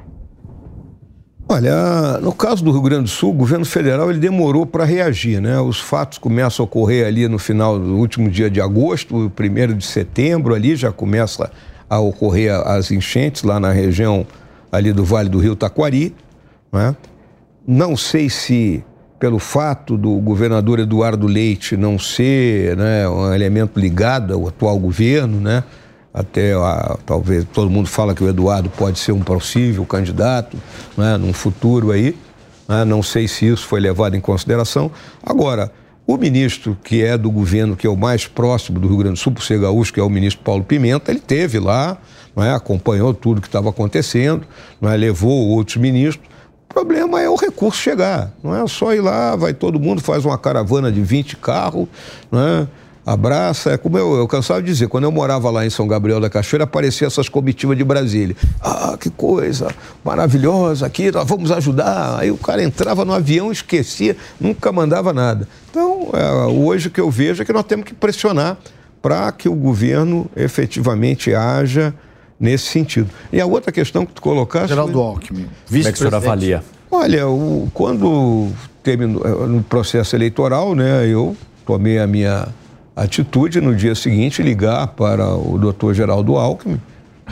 Olha, 1.50 2.20
no 2.22 2.34
caso 2.34 2.62
do 2.62 2.72
Rio 2.72 2.82
Grande 2.82 3.04
do 3.04 3.10
Sul, 3.10 3.30
o 3.30 3.34
governo 3.34 3.64
federal 3.64 4.10
ele 4.10 4.20
demorou 4.20 4.66
para 4.66 4.84
reagir, 4.84 5.40
né? 5.40 5.58
Os 5.62 5.80
fatos 5.80 6.18
começam 6.18 6.64
a 6.64 6.66
ocorrer 6.66 7.08
ali 7.08 7.26
no 7.30 7.40
final 7.40 7.80
do 7.80 7.96
último 7.96 8.30
dia 8.30 8.50
de 8.50 8.60
agosto, 8.60 9.32
primeiro 9.34 9.74
de 9.74 9.86
setembro 9.86 10.54
ali 10.54 10.76
já 10.76 10.92
começa 10.92 11.50
a 11.90 12.00
ocorrer 12.00 12.54
as 12.68 12.92
enchentes 12.92 13.44
lá 13.44 13.62
na 13.62 13.72
região 13.72 14.28
ali 14.70 14.92
do 14.92 15.06
Vale 15.06 15.30
do 15.30 15.40
Rio 15.40 15.56
Taquari, 15.56 16.14
né? 16.70 16.94
Não 17.66 17.96
sei 17.96 18.30
se 18.30 18.84
pelo 19.18 19.40
fato 19.40 19.98
do 19.98 20.20
governador 20.20 20.80
Eduardo 20.80 21.28
Leite 21.28 21.78
não 21.78 21.98
ser 21.98 22.76
né, 22.76 23.08
um 23.08 23.34
elemento 23.34 23.80
ligado 23.80 24.34
ao 24.34 24.48
atual 24.50 24.78
governo, 24.78 25.40
né? 25.40 25.64
Até 26.18 26.54
a, 26.54 26.98
talvez 27.06 27.46
todo 27.54 27.70
mundo 27.70 27.88
fala 27.88 28.16
que 28.16 28.24
o 28.24 28.28
Eduardo 28.28 28.70
pode 28.70 29.00
ser 29.00 29.12
um 29.12 29.22
possível 29.22 29.86
candidato 29.86 30.58
né, 30.98 31.18
num 31.18 31.34
futuro 31.34 31.92
aí. 31.92 32.18
Né, 32.68 32.84
não 32.86 33.04
sei 33.04 33.28
se 33.28 33.46
isso 33.46 33.66
foi 33.66 33.80
levado 33.80 34.16
em 34.16 34.22
consideração. 34.22 34.92
Agora, 35.24 35.72
o 36.06 36.18
ministro 36.18 36.78
que 36.84 37.04
é 37.04 37.18
do 37.18 37.30
governo, 37.30 37.76
que 37.76 37.86
é 37.86 37.90
o 37.90 37.98
mais 37.98 38.26
próximo 38.26 38.80
do 38.80 38.88
Rio 38.88 38.98
Grande 38.98 39.14
do 39.14 39.20
Sul, 39.20 39.34
por 39.34 39.44
ser 39.44 39.60
gaúcho, 39.60 39.94
que 39.94 40.00
é 40.00 40.04
o 40.04 40.10
ministro 40.10 40.44
Paulo 40.44 40.64
Pimenta, 40.64 41.12
ele 41.12 41.20
teve 41.20 41.60
lá, 41.60 41.98
é, 42.38 42.52
acompanhou 42.52 43.14
tudo 43.14 43.42
que 43.42 43.48
estava 43.48 43.70
acontecendo, 43.70 44.46
é, 44.82 44.96
levou 44.96 45.50
outros 45.50 45.78
ministros 45.78 46.28
problema 46.78 47.20
é 47.20 47.28
o 47.28 47.36
recurso 47.36 47.82
chegar. 47.82 48.32
Não 48.44 48.56
é 48.56 48.68
só 48.68 48.94
ir 48.94 49.02
lá, 49.02 49.36
vai 49.36 49.52
todo 49.52 49.80
mundo, 49.80 50.00
faz 50.00 50.26
uma 50.26 50.38
caravana 50.38 50.92
de 50.92 51.02
20 51.02 51.38
carros? 51.38 51.88
Abraça. 53.08 53.72
É 53.72 53.78
como 53.78 53.98
eu, 53.98 54.18
eu 54.18 54.28
cansava 54.28 54.62
de 54.62 54.68
dizer, 54.68 54.90
quando 54.90 55.06
eu 55.06 55.12
morava 55.12 55.50
lá 55.50 55.66
em 55.66 55.70
São 55.70 55.88
Gabriel 55.88 56.20
da 56.20 56.30
Cachoeira, 56.30 56.66
apareciam 56.66 57.08
essas 57.08 57.30
comitivas 57.30 57.78
de 57.78 57.84
Brasília. 57.86 58.36
Ah, 58.62 58.98
que 59.00 59.10
coisa 59.10 59.74
maravilhosa 60.04 60.86
aqui, 60.86 61.10
nós 61.10 61.26
vamos 61.26 61.50
ajudar. 61.50 62.20
Aí 62.20 62.30
o 62.30 62.38
cara 62.38 62.62
entrava 62.62 63.06
no 63.06 63.14
avião, 63.14 63.50
esquecia, 63.50 64.18
nunca 64.38 64.74
mandava 64.74 65.14
nada. 65.14 65.48
Então, 65.72 66.10
é, 66.14 66.46
hoje 66.52 66.90
o 66.90 66.92
que 66.92 67.00
eu 67.00 67.10
vejo 67.10 67.42
é 67.42 67.46
que 67.46 67.54
nós 67.54 67.64
temos 67.64 67.86
que 67.86 67.94
pressionar 67.94 68.58
para 69.02 69.32
que 69.32 69.48
o 69.48 69.56
governo 69.56 70.30
efetivamente 70.36 71.34
haja 71.34 71.94
nesse 72.38 72.66
sentido. 72.66 73.10
E 73.32 73.40
a 73.40 73.46
outra 73.46 73.72
questão 73.72 74.06
que 74.06 74.12
tu 74.12 74.22
colocaste... 74.22 74.68
Geraldo 74.68 75.00
Alckmin, 75.00 75.48
vice 75.66 75.84
Como 75.84 75.88
é 75.88 75.92
que 75.92 75.98
o 75.98 75.98
senhor 75.98 76.16
avalia? 76.16 76.64
Olha, 76.92 77.28
o, 77.28 77.70
quando 77.74 78.50
terminou 78.84 79.22
eh, 79.26 79.48
no 79.48 79.64
processo 79.64 80.16
eleitoral, 80.16 80.76
né, 80.76 81.08
eu 81.08 81.36
tomei 81.66 82.00
a 82.00 82.08
minha 82.08 82.48
atitude 82.98 83.62
no 83.62 83.76
dia 83.76 83.94
seguinte 83.94 84.42
ligar 84.42 84.88
para 84.88 85.36
o 85.36 85.60
doutor 85.60 85.94
Geraldo 85.94 86.36
Alckmin 86.36 86.82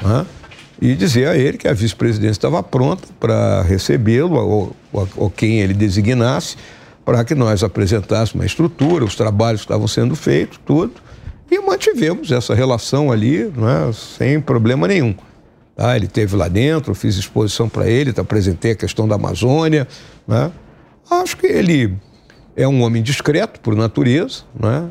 né, 0.03 0.25
e 0.79 0.93
dizer 0.93 1.27
a 1.27 1.35
ele 1.35 1.57
que 1.57 1.67
a 1.67 1.73
vice-presidência 1.73 2.33
estava 2.33 2.61
pronta 2.61 3.07
para 3.19 3.63
recebê-lo 3.63 4.35
ou, 4.35 4.75
ou, 5.17 5.29
quem 5.29 5.59
ele 5.61 5.73
designasse 5.73 6.55
para 7.03 7.23
que 7.23 7.33
nós 7.33 7.63
apresentássemos 7.63 8.35
uma 8.35 8.45
estrutura, 8.45 9.03
os 9.03 9.15
trabalhos 9.15 9.61
que 9.61 9.65
estavam 9.65 9.87
sendo 9.87 10.15
feitos, 10.15 10.59
tudo, 10.65 10.93
e 11.49 11.59
mantivemos 11.59 12.31
essa 12.31 12.53
relação 12.53 13.11
ali, 13.11 13.45
né, 13.45 13.91
sem 13.93 14.39
problema 14.39 14.87
nenhum. 14.87 15.15
Tá? 15.75 15.95
Ele 15.95 16.07
teve 16.07 16.35
lá 16.35 16.47
dentro, 16.47 16.95
fiz 16.95 17.15
exposição 17.15 17.67
para 17.67 17.87
ele, 17.87 18.13
apresentei 18.17 18.71
a 18.71 18.75
questão 18.75 19.07
da 19.07 19.15
Amazônia. 19.15 19.87
Né? 20.27 20.51
Acho 21.09 21.37
que 21.37 21.45
ele 21.45 21.95
é 22.55 22.67
um 22.67 22.81
homem 22.81 23.03
discreto 23.03 23.59
por 23.59 23.75
natureza. 23.75 24.43
Né? 24.59 24.89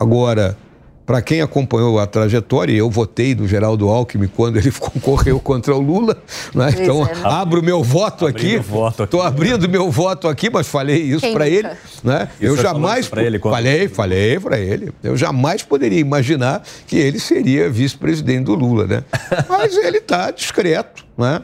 Agora, 0.00 0.56
para 1.04 1.20
quem 1.20 1.42
acompanhou 1.42 1.98
a 1.98 2.06
trajetória, 2.06 2.72
eu 2.72 2.88
votei 2.88 3.34
do 3.34 3.46
Geraldo 3.46 3.88
Alckmin 3.88 4.28
quando 4.28 4.58
ele 4.58 4.70
concorreu 4.78 5.38
contra 5.38 5.74
o 5.74 5.80
Lula, 5.80 6.16
né? 6.54 6.70
então 6.70 7.06
é, 7.06 7.14
né? 7.14 7.20
abro 7.24 7.60
o 7.60 7.62
meu 7.62 7.82
voto 7.82 8.26
aqui. 8.26 8.60
Estou 8.98 9.20
abrindo 9.20 9.68
meu 9.68 9.90
voto 9.90 10.26
aqui, 10.26 10.48
mas 10.48 10.68
falei 10.68 11.02
isso 11.02 11.30
para 11.32 11.46
ele. 11.46 11.68
Né? 12.02 12.28
Eu 12.40 12.56
jamais. 12.56 13.10
Ele, 13.14 13.38
falei, 13.40 13.88
falei 13.88 14.40
para 14.40 14.58
ele. 14.58 14.92
Eu 15.02 15.16
jamais 15.18 15.62
poderia 15.62 15.98
imaginar 15.98 16.62
que 16.86 16.96
ele 16.96 17.18
seria 17.18 17.68
vice-presidente 17.68 18.44
do 18.44 18.54
Lula. 18.54 18.86
Né? 18.86 19.04
Mas 19.48 19.76
ele 19.76 19.98
está 19.98 20.30
discreto. 20.30 21.04
Né? 21.18 21.42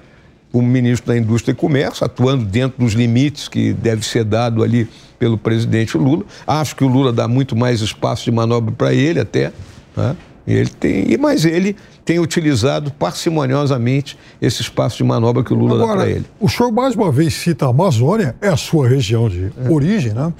O 0.52 0.62
ministro 0.62 1.08
da 1.08 1.18
Indústria 1.18 1.52
e 1.52 1.56
Comércio, 1.56 2.06
atuando 2.06 2.44
dentro 2.44 2.78
dos 2.78 2.94
limites 2.94 3.48
que 3.48 3.72
deve 3.72 4.06
ser 4.06 4.24
dado 4.24 4.62
ali 4.62 4.88
pelo 5.18 5.38
presidente 5.38 5.96
Lula. 5.96 6.24
Acho 6.46 6.76
que 6.76 6.84
o 6.84 6.88
Lula 6.88 7.12
dá 7.12 7.26
muito 7.26 7.56
mais 7.56 7.80
espaço 7.80 8.24
de 8.24 8.30
manobra 8.30 8.72
para 8.72 8.94
ele 8.94 9.20
até. 9.20 9.52
Né? 9.96 10.16
Ele 10.46 10.70
tem, 10.70 11.16
mas 11.18 11.44
ele 11.44 11.76
tem 12.04 12.20
utilizado 12.20 12.92
parcimoniosamente 12.92 14.16
esse 14.40 14.62
espaço 14.62 14.96
de 14.98 15.04
manobra 15.04 15.42
que 15.42 15.52
o 15.52 15.56
Lula 15.56 15.74
Agora, 15.74 15.88
dá 15.88 15.96
para 15.96 16.10
ele. 16.10 16.24
O 16.38 16.48
senhor 16.48 16.70
mais 16.70 16.94
uma 16.94 17.10
vez 17.10 17.34
cita 17.34 17.66
a 17.66 17.70
Amazônia, 17.70 18.36
é 18.40 18.48
a 18.48 18.56
sua 18.56 18.88
região 18.88 19.28
de 19.28 19.46
é. 19.46 19.68
origem, 19.68 20.12
né? 20.12 20.32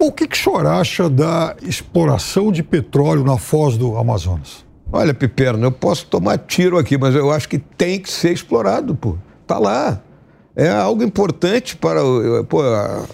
O 0.00 0.12
que, 0.12 0.28
que 0.28 0.36
o 0.36 0.40
senhor 0.40 0.64
acha 0.64 1.10
da 1.10 1.56
exploração 1.60 2.52
de 2.52 2.62
petróleo 2.62 3.24
na 3.24 3.36
foz 3.36 3.76
do 3.76 3.96
Amazonas? 3.98 4.64
Olha, 4.90 5.12
Piperno, 5.12 5.66
eu 5.66 5.72
posso 5.72 6.06
tomar 6.06 6.38
tiro 6.38 6.78
aqui, 6.78 6.96
mas 6.96 7.14
eu 7.14 7.30
acho 7.30 7.48
que 7.48 7.58
tem 7.58 8.00
que 8.00 8.10
ser 8.10 8.32
explorado, 8.32 8.94
pô. 8.94 9.16
Tá 9.46 9.58
lá 9.58 10.00
é 10.58 10.68
algo 10.68 11.04
importante 11.04 11.76
para. 11.76 12.00
Pô, 12.48 12.60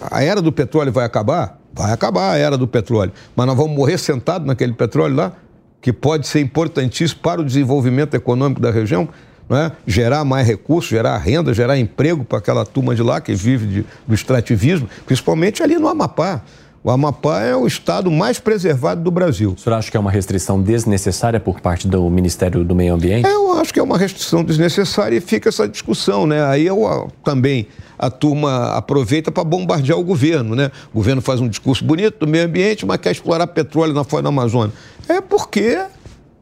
a 0.09 0.23
era 0.23 0.41
do 0.41 0.51
petróleo 0.51 0.91
vai 0.91 1.05
acabar? 1.05 1.59
Vai 1.71 1.93
acabar 1.93 2.31
a 2.31 2.37
era 2.37 2.57
do 2.57 2.67
petróleo. 2.67 3.11
Mas 3.35 3.45
nós 3.45 3.55
vamos 3.55 3.77
morrer 3.77 3.99
sentados 3.99 4.47
naquele 4.47 4.73
petróleo 4.73 5.15
lá, 5.15 5.31
que 5.79 5.93
pode 5.93 6.25
ser 6.25 6.39
importantíssimo 6.39 7.21
para 7.21 7.41
o 7.41 7.45
desenvolvimento 7.45 8.15
econômico 8.15 8.59
da 8.59 8.71
região, 8.71 9.07
é? 9.47 9.71
gerar 9.85 10.25
mais 10.25 10.47
recursos, 10.47 10.89
gerar 10.89 11.15
renda, 11.19 11.53
gerar 11.53 11.77
emprego 11.77 12.25
para 12.25 12.39
aquela 12.39 12.65
turma 12.65 12.95
de 12.95 13.03
lá 13.03 13.21
que 13.21 13.35
vive 13.35 13.67
de, 13.67 13.85
do 14.07 14.15
extrativismo, 14.15 14.89
principalmente 15.05 15.61
ali 15.61 15.77
no 15.77 15.87
Amapá. 15.87 16.41
O 16.85 16.91
Amapá 16.91 17.41
é 17.41 17.55
o 17.55 17.65
estado 17.65 18.11
mais 18.11 18.37
preservado 18.37 19.01
do 19.01 19.09
Brasil. 19.09 19.55
O 19.57 19.59
senhor 19.59 19.75
acha 19.75 19.89
que 19.89 19.97
é 19.97 19.99
uma 19.99 20.11
restrição 20.11 20.61
desnecessária 20.61 21.39
por 21.39 21.59
parte 21.59 21.87
do 21.87 22.07
Ministério 22.11 22.63
do 22.63 22.75
Meio 22.75 22.93
Ambiente? 22.93 23.27
Eu 23.27 23.53
acho 23.53 23.73
que 23.73 23.79
é 23.79 23.83
uma 23.83 23.97
restrição 23.97 24.43
desnecessária 24.43 25.17
e 25.17 25.19
fica 25.19 25.49
essa 25.49 25.67
discussão, 25.67 26.27
né? 26.27 26.45
Aí 26.45 26.67
eu 26.67 27.11
também 27.23 27.65
a 27.97 28.11
turma 28.11 28.77
aproveita 28.77 29.31
para 29.31 29.43
bombardear 29.43 29.97
o 29.97 30.03
governo, 30.03 30.55
né? 30.55 30.69
O 30.93 30.97
governo 30.97 31.23
faz 31.23 31.41
um 31.41 31.47
discurso 31.47 31.83
bonito 31.83 32.19
do 32.19 32.27
meio 32.27 32.45
ambiente, 32.45 32.85
mas 32.85 32.97
quer 32.97 33.13
explorar 33.13 33.47
petróleo 33.47 33.91
na 33.91 34.03
foz 34.03 34.21
da 34.21 34.29
Amazônia. 34.29 34.71
É 35.09 35.19
porque 35.19 35.81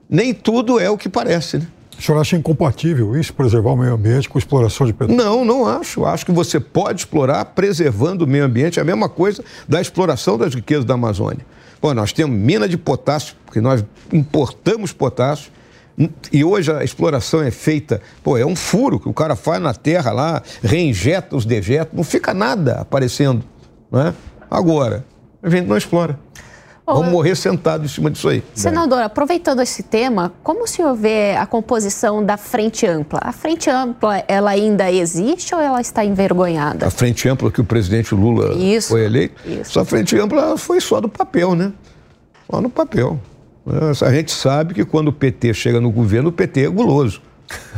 nem 0.10 0.34
tudo 0.34 0.78
é 0.78 0.90
o 0.90 0.98
que 0.98 1.08
parece, 1.08 1.60
né? 1.60 1.68
O 1.98 2.02
senhor 2.02 2.20
acha 2.20 2.36
incompatível 2.36 3.16
isso, 3.18 3.34
preservar 3.34 3.72
o 3.72 3.78
meio 3.78 3.94
ambiente 3.94 4.28
com 4.28 4.38
exploração 4.38 4.86
de 4.86 4.94
petróleo? 4.94 5.18
Não, 5.18 5.46
não 5.46 5.66
acho. 5.66 6.06
Acho 6.06 6.26
que 6.26 6.32
você 6.32 6.60
pode 6.60 7.02
explorar 7.02 7.46
preservando 7.46 8.26
o 8.26 8.28
meio 8.28 8.46
ambiente. 8.46 8.80
É 8.80 8.82
a 8.82 8.86
mesma 8.86 9.08
coisa 9.08 9.44
da 9.68 9.80
exploração 9.80 10.38
das 10.38 10.54
riquezas 10.54 10.86
da 10.86 10.96
Amazônia. 10.96 11.46
Pô, 11.80 11.94
nós 11.94 12.14
temos 12.14 12.38
mina 12.38 12.68
de 12.68 12.78
potássio, 12.78 13.36
porque 13.46 13.60
nós 13.60 13.84
importamos 14.12 14.92
potássio. 14.92 15.52
E 16.32 16.44
hoje 16.44 16.72
a 16.72 16.84
exploração 16.84 17.42
é 17.44 17.52
feita, 17.52 18.02
pô, 18.24 18.38
é 18.38 18.46
um 18.46 18.56
furo 18.56 19.00
que 19.00 19.08
o 19.08 19.14
cara 19.14 19.36
faz 19.36 19.62
na 19.62 19.74
terra 19.74 20.12
lá, 20.12 20.42
reinjeta 20.64 21.36
os 21.36 21.46
dejetos, 21.46 21.96
não 21.96 22.04
fica 22.04 22.34
nada 22.34 22.82
aparecendo. 22.82 23.44
Não 23.92 24.08
é? 24.08 24.14
Agora, 24.50 25.06
a 25.42 25.50
gente 25.50 25.68
não 25.68 25.78
explora. 25.78 26.18
Vamos 26.86 27.12
morrer 27.12 27.36
sentado 27.36 27.86
em 27.86 27.88
cima 27.88 28.12
disso 28.12 28.28
aí. 28.28 28.44
Senador, 28.54 29.02
aproveitando 29.02 29.62
esse 29.62 29.84
tema, 29.84 30.34
como 30.44 30.64
o 30.64 30.68
senhor 30.68 30.94
vê 30.96 31.36
a 31.36 31.46
composição 31.46 32.24
da 32.24 32.36
Frente 32.36 32.86
Ampla? 32.86 33.20
A 33.24 33.32
Frente 33.32 33.70
Ampla, 33.70 34.24
ela 34.28 34.52
ainda 34.52 34.92
existe 34.92 35.56
ou 35.56 35.62
ela 35.62 35.80
está 35.80 36.04
envergonhada? 36.04 36.88
A 36.88 36.92
Frente 36.92 37.28
Ampla 37.30 37.50
que 37.52 37.62
o 37.62 37.64
presidente 37.64 38.14
Lula 38.14 38.54
isso, 38.54 38.90
foi 38.90 39.06
eleito? 39.06 39.36
Isso. 39.48 39.80
A 39.80 39.86
Frente 39.86 40.18
Ampla 40.18 40.58
foi 40.58 40.82
só 40.82 41.00
do 41.00 41.08
papel, 41.08 41.56
né? 41.56 41.72
Só 42.52 42.60
no 42.60 42.70
papel. 42.70 43.20
A 44.06 44.12
gente 44.12 44.32
sabe 44.32 44.74
que 44.74 44.84
quando 44.84 45.08
o 45.08 45.14
PT 45.14 45.54
chega 45.54 45.80
no 45.80 45.90
governo, 45.90 46.30
o 46.30 46.34
PT 46.34 46.66
é 46.66 46.70
guloso 46.70 47.22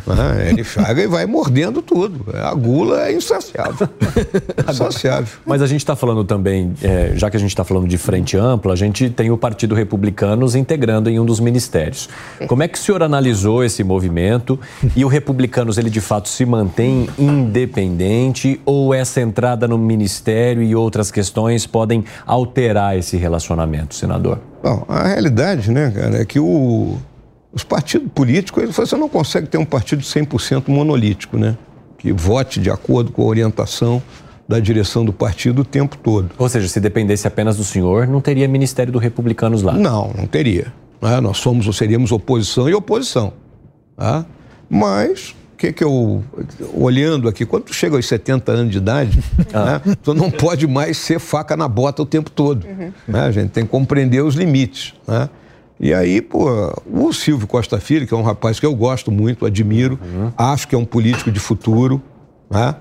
Né? 0.08 0.50
Ele 0.50 0.64
chaga 0.64 1.02
e 1.02 1.08
vai 1.08 1.26
mordendo 1.26 1.82
tudo. 1.82 2.26
A 2.34 2.54
gula 2.54 3.08
é 3.08 3.14
insaciável. 3.14 3.88
insaciável. 4.70 5.40
Mas 5.46 5.62
a 5.62 5.68
gente 5.68 5.80
está 5.80 5.96
falando 5.96 6.24
também, 6.24 6.74
é, 6.82 7.14
já 7.16 7.30
que 7.30 7.38
a 7.38 7.40
gente 7.40 7.50
está 7.50 7.64
falando 7.64 7.88
de 7.88 7.98
frente 7.98 8.38
ampla, 8.38 8.74
a 8.74 8.76
gente 8.76 9.10
tem 9.10 9.32
o 9.32 9.38
Partido 9.38 9.74
Republicano 9.74 10.48
se 10.48 10.60
integrando 10.60 11.10
em 11.10 11.20
um 11.20 11.26
dos 11.26 11.40
ministérios. 11.40 12.10
Como 12.48 12.62
é 12.62 12.68
que 12.68 12.78
o 12.78 12.82
senhor 12.82 13.02
analisou 13.02 13.64
esse 13.64 13.84
movimento 13.84 14.60
e 14.96 15.04
o 15.04 15.08
Republicanos, 15.08 15.78
ele 15.78 15.90
de 15.90 16.02
fato 16.02 16.30
se 16.30 16.46
mantém 16.46 17.10
independente 17.18 18.60
ou 18.66 18.94
essa 18.94 19.22
entrada 19.22 19.68
no 19.68 19.78
ministério 19.78 20.62
e 20.62 20.76
outras 20.76 21.12
questões 21.12 21.66
podem 21.66 22.04
alterar 22.26 22.98
esse 22.98 23.18
relacionamento, 23.18 23.96
senador? 23.96 24.40
Bom, 24.62 24.84
a 24.88 25.08
realidade, 25.08 25.72
né, 25.72 25.92
cara, 25.92 26.22
é 26.22 26.26
que 26.26 26.40
o, 26.40 26.98
os 27.56 27.64
partidos 27.64 28.12
políticos, 28.14 28.76
você 28.76 28.98
não 28.98 29.08
consegue 29.08 29.48
ter 29.48 29.58
um 29.58 29.64
partido 29.64 30.04
100% 30.04 30.68
monolítico, 30.68 31.38
né? 31.38 31.58
Que 31.98 32.12
vote 32.12 32.60
de 32.60 32.70
acordo 32.70 33.14
com 33.14 33.22
a 33.22 33.26
orientação 33.26 34.04
da 34.48 34.60
direção 34.60 35.06
do 35.06 35.14
partido 35.14 35.62
o 35.62 35.66
tempo 35.66 35.98
todo. 35.98 36.32
Ou 36.38 36.50
seja, 36.50 36.68
se 36.68 36.82
dependesse 36.82 37.26
apenas 37.26 37.56
do 37.56 37.64
senhor, 37.64 38.08
não 38.08 38.20
teria 38.20 38.46
Ministério 38.46 38.92
do 38.92 39.00
Republicanos 39.00 39.62
lá? 39.62 39.72
Não, 39.72 40.12
não 40.16 40.28
teria. 40.28 40.72
Né? 41.02 41.22
Nós 41.22 41.38
somos 41.38 41.66
ou 41.66 41.74
seríamos 41.74 42.12
oposição 42.12 42.70
e 42.70 42.74
oposição. 42.76 43.32
Tá? 43.96 44.26
Mas 44.70 45.34
o 45.54 45.58
que, 45.58 45.72
que 45.72 45.84
eu, 45.84 46.22
olhando 46.74 47.30
aqui, 47.30 47.46
quando 47.46 47.64
tu 47.64 47.74
chega 47.74 47.96
aos 47.96 48.06
70 48.06 48.52
anos 48.52 48.72
de 48.74 48.78
idade, 48.80 49.24
ah. 49.54 49.82
né, 49.86 49.96
tu 50.04 50.14
não 50.14 50.30
pode 50.30 50.68
mais 50.68 50.98
ser 50.98 51.20
faca 51.20 51.56
na 51.56 51.70
bota 51.70 52.02
o 52.02 52.06
tempo 52.06 52.30
todo. 52.30 52.68
Uhum. 52.68 52.92
Né? 53.08 53.22
A 53.22 53.32
gente 53.32 53.52
tem 53.52 53.64
que 53.64 53.72
compreender 53.72 54.22
os 54.22 54.36
limites. 54.36 54.94
Né? 55.08 55.30
E 55.80 55.94
aí, 55.94 56.22
pô, 56.22 56.48
o 56.90 57.12
Silvio 57.12 57.48
Costa 57.48 57.80
Filho, 57.80 58.08
que 58.08 58.14
é 58.14 58.18
um 58.18 58.22
rapaz 58.22 58.60
que 58.60 58.66
eu 58.66 58.74
gosto 58.74 59.12
muito, 59.12 59.46
admiro, 59.46 60.00
uhum. 60.02 60.32
acho 60.38 60.68
que 60.68 60.76
é 60.76 60.78
um 60.78 60.86
político 60.86 61.30
de 61.30 61.40
futuro, 61.40 62.02
né? 62.50 62.76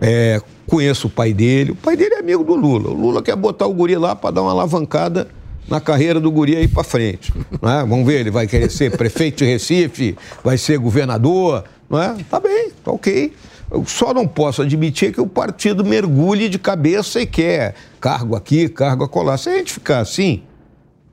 É, 0.00 0.40
conheço 0.66 1.08
o 1.08 1.10
pai 1.10 1.32
dele. 1.32 1.72
O 1.72 1.76
pai 1.76 1.96
dele 1.96 2.14
é 2.14 2.18
amigo 2.20 2.44
do 2.44 2.54
Lula. 2.54 2.90
O 2.90 2.94
Lula 2.94 3.22
quer 3.22 3.34
botar 3.34 3.66
o 3.66 3.74
guri 3.74 3.96
lá 3.96 4.14
para 4.14 4.30
dar 4.30 4.42
uma 4.42 4.52
alavancada 4.52 5.28
na 5.68 5.80
carreira 5.80 6.20
do 6.20 6.30
guri 6.30 6.56
aí 6.56 6.68
para 6.68 6.84
frente. 6.84 7.32
Né? 7.60 7.84
Vamos 7.86 8.06
ver, 8.06 8.20
ele 8.20 8.30
vai 8.30 8.46
querer 8.46 8.70
ser 8.70 8.96
prefeito 8.96 9.38
de 9.38 9.44
Recife, 9.44 10.16
vai 10.42 10.56
ser 10.56 10.78
governador, 10.78 11.64
não 11.88 12.00
é? 12.00 12.16
Tá 12.30 12.38
bem, 12.38 12.70
tá 12.84 12.92
ok. 12.92 13.32
Eu 13.70 13.84
só 13.86 14.12
não 14.12 14.26
posso 14.26 14.62
admitir 14.62 15.12
que 15.12 15.20
o 15.20 15.26
partido 15.26 15.84
mergulhe 15.84 16.48
de 16.48 16.58
cabeça 16.58 17.20
e 17.20 17.26
quer 17.26 17.74
cargo 18.00 18.34
aqui, 18.34 18.68
cargo 18.68 19.04
acolá. 19.04 19.36
Se 19.36 19.48
a 19.48 19.56
gente 19.58 19.72
ficar 19.72 20.00
assim, 20.00 20.42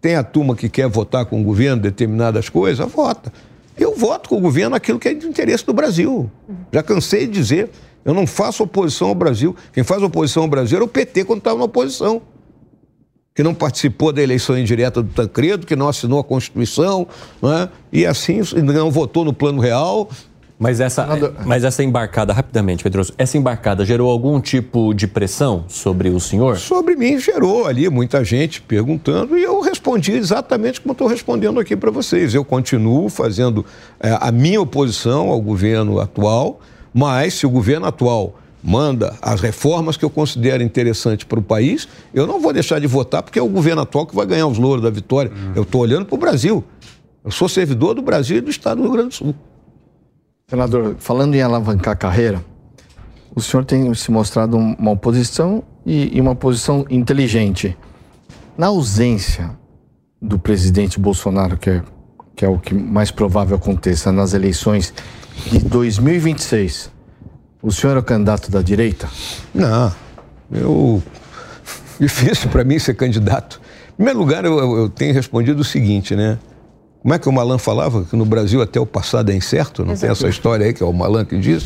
tem 0.07 0.15
a 0.15 0.23
turma 0.23 0.55
que 0.55 0.69
quer 0.69 0.87
votar 0.87 1.25
com 1.25 1.41
o 1.41 1.43
governo 1.43 1.81
determinadas 1.81 2.47
coisas, 2.47 2.89
vota. 2.89 3.33
Eu 3.77 3.93
voto 3.93 4.29
com 4.29 4.37
o 4.37 4.39
governo 4.39 4.73
aquilo 4.73 4.97
que 4.97 5.09
é 5.09 5.13
de 5.13 5.27
interesse 5.27 5.65
do 5.65 5.73
Brasil. 5.73 6.31
Já 6.71 6.81
cansei 6.81 7.27
de 7.27 7.33
dizer, 7.33 7.69
eu 8.05 8.13
não 8.13 8.25
faço 8.25 8.63
oposição 8.63 9.09
ao 9.09 9.15
Brasil. 9.15 9.53
Quem 9.73 9.83
faz 9.83 10.01
oposição 10.01 10.43
ao 10.43 10.49
Brasil 10.49 10.77
era 10.77 10.85
o 10.85 10.87
PT 10.87 11.25
quando 11.25 11.39
estava 11.39 11.59
na 11.59 11.65
oposição. 11.65 12.21
Que 13.35 13.43
não 13.43 13.53
participou 13.53 14.13
da 14.13 14.23
eleição 14.23 14.57
indireta 14.57 15.03
do 15.03 15.11
Tancredo, 15.11 15.67
que 15.67 15.75
não 15.75 15.89
assinou 15.89 16.19
a 16.19 16.23
Constituição, 16.23 17.05
não 17.41 17.51
é? 17.51 17.69
e 17.91 18.05
assim 18.05 18.39
não 18.63 18.89
votou 18.89 19.25
no 19.25 19.33
Plano 19.33 19.59
Real, 19.59 20.09
mas 20.59 20.79
essa, 20.79 21.07
mas 21.45 21.63
essa 21.63 21.83
embarcada, 21.83 22.33
rapidamente, 22.33 22.83
Pedroso, 22.83 23.13
essa 23.15 23.37
embarcada 23.37 23.85
gerou 23.85 24.09
algum 24.09 24.41
tipo 24.41 24.91
de 24.91 25.05
pressão 25.05 25.65
sobre 25.67 26.09
o 26.09 26.19
senhor? 26.19 26.57
Sobre 26.57 26.95
mim 26.95 27.19
gerou 27.19 27.67
ali, 27.67 27.87
muita 27.89 28.23
gente 28.23 28.59
perguntando, 28.61 29.37
e 29.37 29.43
eu 29.43 29.61
respondi 29.61 30.13
exatamente 30.13 30.81
como 30.81 30.93
estou 30.93 31.07
respondendo 31.07 31.59
aqui 31.59 31.75
para 31.75 31.91
vocês. 31.91 32.33
Eu 32.33 32.43
continuo 32.43 33.07
fazendo 33.07 33.63
é, 33.99 34.17
a 34.19 34.31
minha 34.31 34.59
oposição 34.59 35.29
ao 35.29 35.39
governo 35.39 35.99
atual, 35.99 36.59
mas 36.91 37.35
se 37.35 37.45
o 37.45 37.49
governo 37.51 37.85
atual 37.85 38.39
manda 38.63 39.15
as 39.21 39.39
reformas 39.39 39.95
que 39.95 40.03
eu 40.03 40.09
considero 40.09 40.63
interessantes 40.63 41.25
para 41.25 41.39
o 41.39 41.43
país, 41.43 41.87
eu 42.11 42.25
não 42.25 42.41
vou 42.41 42.51
deixar 42.51 42.79
de 42.79 42.87
votar 42.87 43.21
porque 43.21 43.37
é 43.37 43.41
o 43.43 43.47
governo 43.47 43.83
atual 43.83 44.07
que 44.07 44.15
vai 44.15 44.25
ganhar 44.25 44.47
os 44.47 44.57
louros 44.57 44.83
da 44.83 44.89
vitória. 44.89 45.31
Hum. 45.31 45.51
Eu 45.55 45.61
estou 45.61 45.81
olhando 45.81 46.05
para 46.05 46.15
o 46.15 46.17
Brasil. 46.17 46.63
Eu 47.23 47.29
sou 47.29 47.47
servidor 47.47 47.93
do 47.93 48.01
Brasil 48.01 48.37
e 48.37 48.41
do 48.41 48.49
Estado 48.49 48.77
do 48.77 48.83
Rio 48.83 48.93
Grande 48.93 49.09
do 49.09 49.13
Sul. 49.13 49.35
Senador, 50.49 50.95
falando 50.97 51.35
em 51.35 51.41
alavancar 51.41 51.91
a 51.91 51.95
carreira, 51.97 52.41
o 53.35 53.41
senhor 53.41 53.65
tem 53.65 53.93
se 53.93 54.09
mostrado 54.09 54.55
uma 54.55 54.91
oposição 54.91 55.61
e, 55.85 56.15
e 56.15 56.21
uma 56.21 56.33
posição 56.35 56.85
inteligente. 56.89 57.77
Na 58.57 58.67
ausência 58.67 59.51
do 60.21 60.39
presidente 60.39 61.01
Bolsonaro, 61.01 61.57
que 61.57 61.69
é, 61.69 61.83
que 62.33 62.45
é 62.45 62.47
o 62.47 62.57
que 62.57 62.73
mais 62.73 63.11
provável 63.11 63.57
aconteça 63.57 64.09
nas 64.09 64.33
eleições 64.33 64.93
de 65.47 65.59
2026, 65.59 66.91
o 67.61 67.69
senhor 67.69 67.97
é 67.97 67.99
o 67.99 68.03
candidato 68.03 68.49
da 68.49 68.61
direita? 68.61 69.09
Não, 69.53 69.93
eu. 70.49 71.03
Difícil 71.99 72.49
para 72.49 72.63
mim 72.63 72.79
ser 72.79 72.93
candidato. 72.93 73.59
Em 73.89 73.95
primeiro 73.95 74.19
lugar, 74.19 74.45
eu, 74.45 74.57
eu 74.77 74.87
tenho 74.87 75.13
respondido 75.13 75.59
o 75.59 75.65
seguinte, 75.65 76.15
né? 76.15 76.39
Como 77.01 77.13
é 77.13 77.19
que 77.19 77.29
o 77.29 77.31
Malan 77.31 77.57
falava? 77.57 78.03
Que 78.03 78.15
no 78.15 78.25
Brasil 78.25 78.61
até 78.61 78.79
o 78.79 78.85
passado 78.85 79.31
é 79.31 79.35
incerto, 79.35 79.85
não 79.85 79.95
tem 79.95 80.09
essa 80.09 80.27
história 80.27 80.65
aí 80.65 80.73
que 80.73 80.83
é 80.83 80.85
o 80.85 80.93
Malan 80.93 81.25
que 81.25 81.37
diz? 81.37 81.65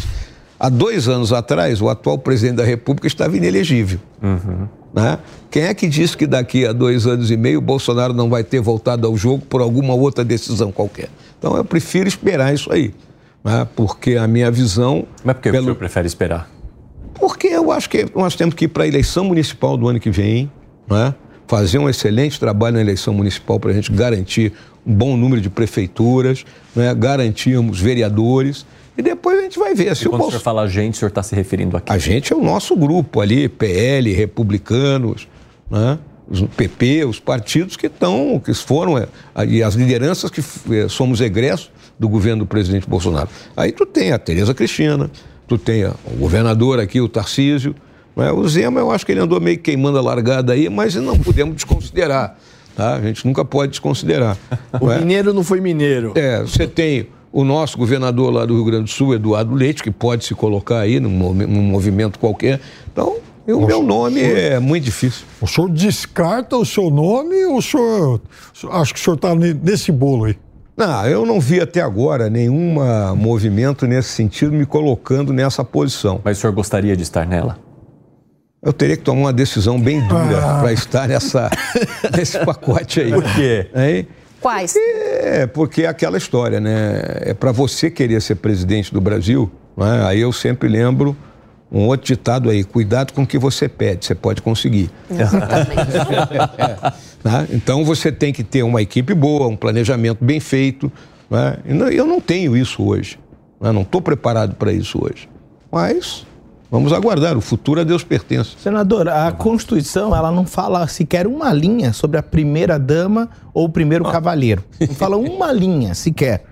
Há 0.59 0.69
dois 0.69 1.07
anos 1.07 1.33
atrás, 1.33 1.81
o 1.81 1.89
atual 1.89 2.19
presidente 2.19 2.57
da 2.57 2.63
República 2.63 3.07
estava 3.07 3.35
inelegível. 3.35 3.99
Uhum. 4.21 4.67
Né? 4.93 5.17
Quem 5.49 5.63
é 5.63 5.73
que 5.73 5.87
disse 5.87 6.15
que 6.15 6.27
daqui 6.27 6.65
a 6.65 6.73
dois 6.73 7.07
anos 7.07 7.31
e 7.31 7.37
meio 7.37 7.59
o 7.59 7.61
Bolsonaro 7.61 8.13
não 8.13 8.29
vai 8.29 8.43
ter 8.43 8.59
voltado 8.59 9.07
ao 9.07 9.17
jogo 9.17 9.43
por 9.45 9.61
alguma 9.61 9.95
outra 9.95 10.23
decisão 10.23 10.71
qualquer? 10.71 11.09
Então 11.39 11.55
eu 11.57 11.65
prefiro 11.65 12.07
esperar 12.07 12.53
isso 12.53 12.71
aí. 12.71 12.93
Né? 13.43 13.67
Porque 13.75 14.17
a 14.17 14.27
minha 14.27 14.51
visão. 14.51 15.07
Mas 15.23 15.37
por 15.37 15.41
que 15.41 15.49
pelo... 15.51 15.63
o 15.63 15.65
senhor 15.65 15.75
prefere 15.77 16.07
esperar? 16.07 16.47
Porque 17.15 17.47
eu 17.47 17.71
acho 17.71 17.89
que 17.89 18.05
nós 18.15 18.35
temos 18.35 18.53
que 18.53 18.65
ir 18.65 18.67
para 18.67 18.83
a 18.83 18.87
eleição 18.87 19.23
municipal 19.23 19.77
do 19.77 19.87
ano 19.87 19.99
que 19.99 20.11
vem, 20.11 20.51
né? 20.87 21.13
Fazer 21.51 21.79
um 21.79 21.89
excelente 21.89 22.39
trabalho 22.39 22.75
na 22.75 22.81
eleição 22.81 23.13
municipal 23.13 23.59
para 23.59 23.71
a 23.71 23.73
gente 23.73 23.91
garantir 23.91 24.53
um 24.87 24.93
bom 24.93 25.17
número 25.17 25.41
de 25.41 25.49
prefeituras, 25.49 26.45
né? 26.73 26.95
garantirmos 26.95 27.77
vereadores. 27.77 28.65
E 28.97 29.01
depois 29.01 29.37
a 29.37 29.41
gente 29.41 29.59
vai 29.59 29.75
ver. 29.75 29.93
Se 29.93 30.05
e 30.05 30.05
quando 30.05 30.13
o, 30.13 30.17
Bolso... 30.19 30.29
o 30.29 30.31
senhor 30.31 30.43
fala 30.43 30.61
a 30.61 30.67
gente, 30.67 30.93
o 30.93 30.97
senhor 30.97 31.09
está 31.09 31.21
se 31.21 31.35
referindo 31.35 31.75
a 31.75 31.81
quem? 31.81 31.93
A 31.93 31.99
gente 31.99 32.31
é 32.31 32.35
o 32.37 32.41
nosso 32.41 32.73
grupo 32.73 33.19
ali, 33.19 33.49
PL, 33.49 34.13
republicanos, 34.13 35.27
né? 35.69 35.99
os 36.29 36.39
PP, 36.39 37.03
os 37.03 37.19
partidos 37.19 37.75
que 37.75 37.87
estão, 37.87 38.39
que 38.39 38.53
foram, 38.53 38.97
é, 38.97 39.09
e 39.45 39.61
as 39.61 39.73
lideranças 39.73 40.31
que 40.31 40.41
é, 40.73 40.87
somos 40.87 41.19
egressos 41.19 41.69
do 41.99 42.07
governo 42.07 42.45
do 42.45 42.47
presidente 42.47 42.87
Bolsonaro. 42.87 43.27
Aí 43.57 43.73
tu 43.73 43.85
tem 43.85 44.13
a 44.13 44.17
Tereza 44.17 44.53
Cristina, 44.53 45.11
tu 45.49 45.57
tem 45.57 45.83
o 45.85 46.17
governador 46.17 46.79
aqui, 46.79 47.01
o 47.01 47.09
Tarcísio? 47.09 47.75
O 48.15 48.47
Zema 48.47 48.79
eu 48.79 48.91
acho 48.91 49.05
que 49.05 49.11
ele 49.11 49.21
andou 49.21 49.39
meio 49.39 49.57
queimando 49.59 49.97
a 49.97 50.01
largada 50.01 50.53
aí, 50.53 50.69
mas 50.69 50.95
não 50.95 51.17
podemos 51.17 51.55
desconsiderar. 51.55 52.37
Tá? 52.75 52.95
A 52.95 53.01
gente 53.01 53.25
nunca 53.25 53.43
pode 53.43 53.71
desconsiderar. 53.71 54.37
o 54.79 54.91
é? 54.91 54.99
mineiro 54.99 55.33
não 55.33 55.43
foi 55.43 55.61
mineiro. 55.61 56.13
É, 56.15 56.41
você 56.41 56.67
tem 56.67 57.07
o 57.31 57.43
nosso 57.43 57.77
governador 57.77 58.31
lá 58.31 58.45
do 58.45 58.55
Rio 58.55 58.65
Grande 58.65 58.83
do 58.85 58.89
Sul, 58.89 59.15
Eduardo 59.15 59.53
Leite, 59.53 59.81
que 59.81 59.91
pode 59.91 60.25
se 60.25 60.35
colocar 60.35 60.79
aí 60.79 60.99
num, 60.99 61.33
num 61.33 61.63
movimento 61.63 62.19
qualquer. 62.19 62.59
Então, 62.91 63.15
o 63.47 63.65
meu 63.65 63.81
nome 63.81 64.19
senhor, 64.19 64.37
é 64.37 64.59
muito 64.59 64.83
difícil. 64.83 65.25
O 65.39 65.47
senhor 65.47 65.69
descarta 65.69 66.57
o 66.57 66.65
seu 66.65 66.89
nome 66.89 67.45
ou 67.45 67.57
o 67.57 67.61
senhor. 67.61 68.21
Acho 68.71 68.93
que 68.93 68.99
o 68.99 69.03
senhor 69.03 69.15
está 69.15 69.33
nesse 69.33 69.91
bolo 69.91 70.25
aí? 70.25 70.37
Não, 70.75 71.05
eu 71.05 71.25
não 71.25 71.39
vi 71.39 71.59
até 71.59 71.81
agora 71.81 72.29
nenhum 72.29 72.75
movimento 73.15 73.85
nesse 73.85 74.09
sentido 74.09 74.53
me 74.53 74.65
colocando 74.65 75.33
nessa 75.33 75.63
posição. 75.63 76.21
Mas 76.23 76.37
o 76.37 76.41
senhor 76.41 76.53
gostaria 76.53 76.95
de 76.95 77.03
estar 77.03 77.25
nela? 77.25 77.57
Eu 78.63 78.71
teria 78.71 78.95
que 78.95 79.01
tomar 79.01 79.21
uma 79.21 79.33
decisão 79.33 79.81
bem 79.81 79.99
dura 80.07 80.37
ah. 80.37 80.59
para 80.59 80.71
estar 80.71 81.07
nessa, 81.07 81.49
nesse 82.15 82.37
pacote 82.45 82.99
aí. 82.99 83.11
Por 83.11 83.23
quê? 83.23 83.67
Hein? 83.75 84.07
Quais? 84.39 84.73
Porque, 84.73 85.47
porque 85.53 85.81
é 85.83 85.87
aquela 85.87 86.15
história, 86.15 86.59
né? 86.59 87.01
É 87.21 87.33
para 87.33 87.51
você 87.51 87.89
querer 87.89 88.21
ser 88.21 88.35
presidente 88.35 88.93
do 88.93 89.01
Brasil, 89.01 89.51
né? 89.75 90.05
aí 90.05 90.19
eu 90.19 90.31
sempre 90.31 90.69
lembro 90.69 91.17
um 91.71 91.87
outro 91.87 92.05
ditado 92.05 92.51
aí: 92.51 92.63
cuidado 92.63 93.13
com 93.13 93.23
o 93.23 93.27
que 93.27 93.39
você 93.39 93.67
pede, 93.67 94.05
você 94.05 94.13
pode 94.13 94.43
conseguir. 94.43 94.91
Exatamente. 95.09 95.97
é, 96.57 96.93
né? 97.27 97.47
Então 97.51 97.83
você 97.83 98.11
tem 98.11 98.31
que 98.31 98.43
ter 98.43 98.61
uma 98.61 98.81
equipe 98.81 99.15
boa, 99.15 99.47
um 99.47 99.55
planejamento 99.55 100.23
bem 100.23 100.39
feito. 100.39 100.91
Né? 101.31 101.57
Eu 101.65 102.05
não 102.05 102.21
tenho 102.21 102.55
isso 102.55 102.83
hoje. 102.83 103.17
Né? 103.59 103.71
Não 103.71 103.81
estou 103.81 104.01
preparado 104.01 104.55
para 104.55 104.71
isso 104.71 105.03
hoje. 105.03 105.27
Mas 105.71 106.27
Vamos 106.71 106.93
aguardar, 106.93 107.37
o 107.37 107.41
futuro 107.41 107.81
a 107.81 107.83
Deus 107.83 108.01
pertence. 108.01 108.55
Senador, 108.57 109.09
a 109.09 109.29
Constituição 109.33 110.15
ela 110.15 110.31
não 110.31 110.45
fala 110.45 110.87
sequer 110.87 111.27
uma 111.27 111.51
linha 111.51 111.91
sobre 111.91 112.17
a 112.17 112.23
primeira 112.23 112.79
dama 112.79 113.29
ou 113.53 113.65
o 113.65 113.69
primeiro 113.69 114.07
ah. 114.07 114.11
cavalheiro. 114.13 114.63
Não 114.79 114.95
fala 114.95 115.17
uma 115.19 115.51
linha 115.51 115.93
sequer. 115.93 116.45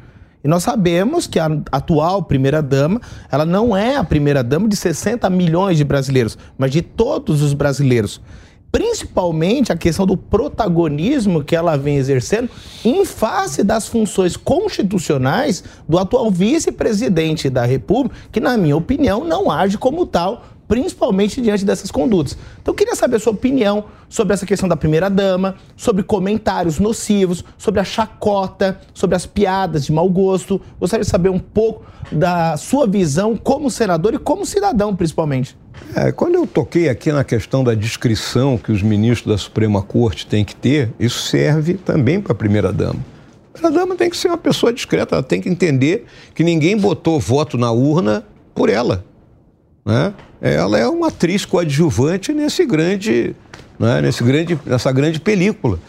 E 0.44 0.48
nós 0.50 0.64
sabemos 0.64 1.26
que 1.26 1.40
a 1.40 1.46
atual 1.72 2.22
primeira-dama, 2.24 3.00
ela 3.32 3.46
não 3.46 3.76
é 3.76 3.96
a 3.96 4.04
primeira-dama 4.04 4.68
de 4.68 4.76
60 4.76 5.30
milhões 5.30 5.78
de 5.78 5.86
brasileiros, 5.86 6.38
mas 6.58 6.70
de 6.70 6.82
todos 6.82 7.42
os 7.42 7.54
brasileiros. 7.54 8.20
Principalmente 8.72 9.72
a 9.72 9.78
questão 9.78 10.06
do 10.06 10.16
protagonismo 10.16 11.44
que 11.44 11.56
ela 11.56 11.78
vem 11.78 11.98
exercendo 11.98 12.50
em 12.84 13.06
face 13.06 13.64
das 13.64 13.88
funções 13.88 14.38
constitucionais 14.38 15.64
do 15.88 15.98
atual 15.98 16.30
vice-presidente 16.30 17.50
da 17.50 17.66
República, 17.66 18.16
que, 18.32 18.40
na 18.40 18.58
minha 18.58 18.78
opinião, 18.78 19.24
não 19.24 19.50
age 19.50 19.78
como 19.78 20.06
tal, 20.06 20.44
principalmente 20.70 21.42
diante 21.42 21.66
dessas 21.66 21.90
condutas. 21.90 22.38
Então, 22.62 22.72
eu 22.72 22.76
queria 22.76 22.96
saber 22.96 23.16
a 23.16 23.20
sua 23.20 23.34
opinião 23.34 23.86
sobre 24.08 24.36
essa 24.36 24.46
questão 24.46 24.70
da 24.70 24.78
primeira-dama, 24.78 25.56
sobre 25.76 26.04
comentários 26.04 26.78
nocivos, 26.80 27.44
sobre 27.58 27.80
a 27.80 27.84
chacota, 27.84 28.80
sobre 28.94 29.16
as 29.16 29.26
piadas 29.26 29.84
de 29.84 29.92
mau 29.92 30.08
gosto. 30.08 30.62
Gostaria 30.80 31.04
de 31.04 31.10
saber 31.10 31.30
um 31.30 31.40
pouco 31.40 31.84
da 32.12 32.56
sua 32.56 32.86
visão 32.86 33.36
como 33.36 33.72
senador 33.72 34.14
e 34.14 34.20
como 34.20 34.46
cidadão, 34.46 34.96
principalmente. 34.96 35.58
É, 35.96 36.12
quando 36.12 36.36
eu 36.36 36.46
toquei 36.46 36.88
aqui 36.88 37.12
na 37.12 37.24
questão 37.24 37.64
da 37.64 37.74
descrição 37.74 38.56
que 38.56 38.72
os 38.72 38.84
ministros 38.84 39.34
da 39.34 39.38
Suprema 39.40 39.82
Corte 39.82 40.28
têm 40.28 40.46
que 40.46 40.56
ter, 40.56 40.94
isso 41.00 41.24
serve 41.24 41.74
também 41.74 42.22
para 42.22 42.34
a 42.34 42.36
primeira-dama. 42.36 43.00
A 43.50 43.54
primeira-dama 43.54 43.96
tem 43.96 44.08
que 44.08 44.16
ser 44.16 44.28
uma 44.28 44.38
pessoa 44.38 44.72
discreta, 44.72 45.16
ela 45.16 45.24
tem 45.24 45.42
que 45.42 45.50
entender 45.50 46.06
que 46.36 46.44
ninguém 46.44 46.78
botou 46.78 47.20
voto 47.20 47.58
na 47.58 47.72
urna 47.72 48.24
por 48.54 48.70
ela. 48.70 49.09
Né? 49.90 50.14
Ela 50.40 50.78
é 50.78 50.88
uma 50.88 51.08
atriz 51.08 51.46
coadjuvante 51.46 52.32
nesse 52.32 52.64
grande, 52.64 53.36
né? 53.80 54.00
nesse 54.02 54.24
grande, 54.24 54.60
nessa 54.64 54.92
grande 54.92 55.20
película. 55.20 55.80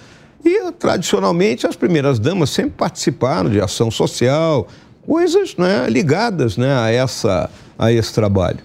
E, 0.43 0.73
tradicionalmente, 0.73 1.67
as 1.67 1.77
primeiras 1.77 2.19
damas 2.19 2.49
sempre 2.49 2.71
participaram 2.71 3.51
de 3.51 3.61
ação 3.61 3.91
social, 3.91 4.67
coisas 5.07 5.55
né, 5.55 5.87
ligadas 5.91 6.57
né, 6.57 6.75
a, 6.75 6.91
essa, 6.91 7.51
a 7.79 7.93
esse 7.93 8.15
trabalho. 8.15 8.61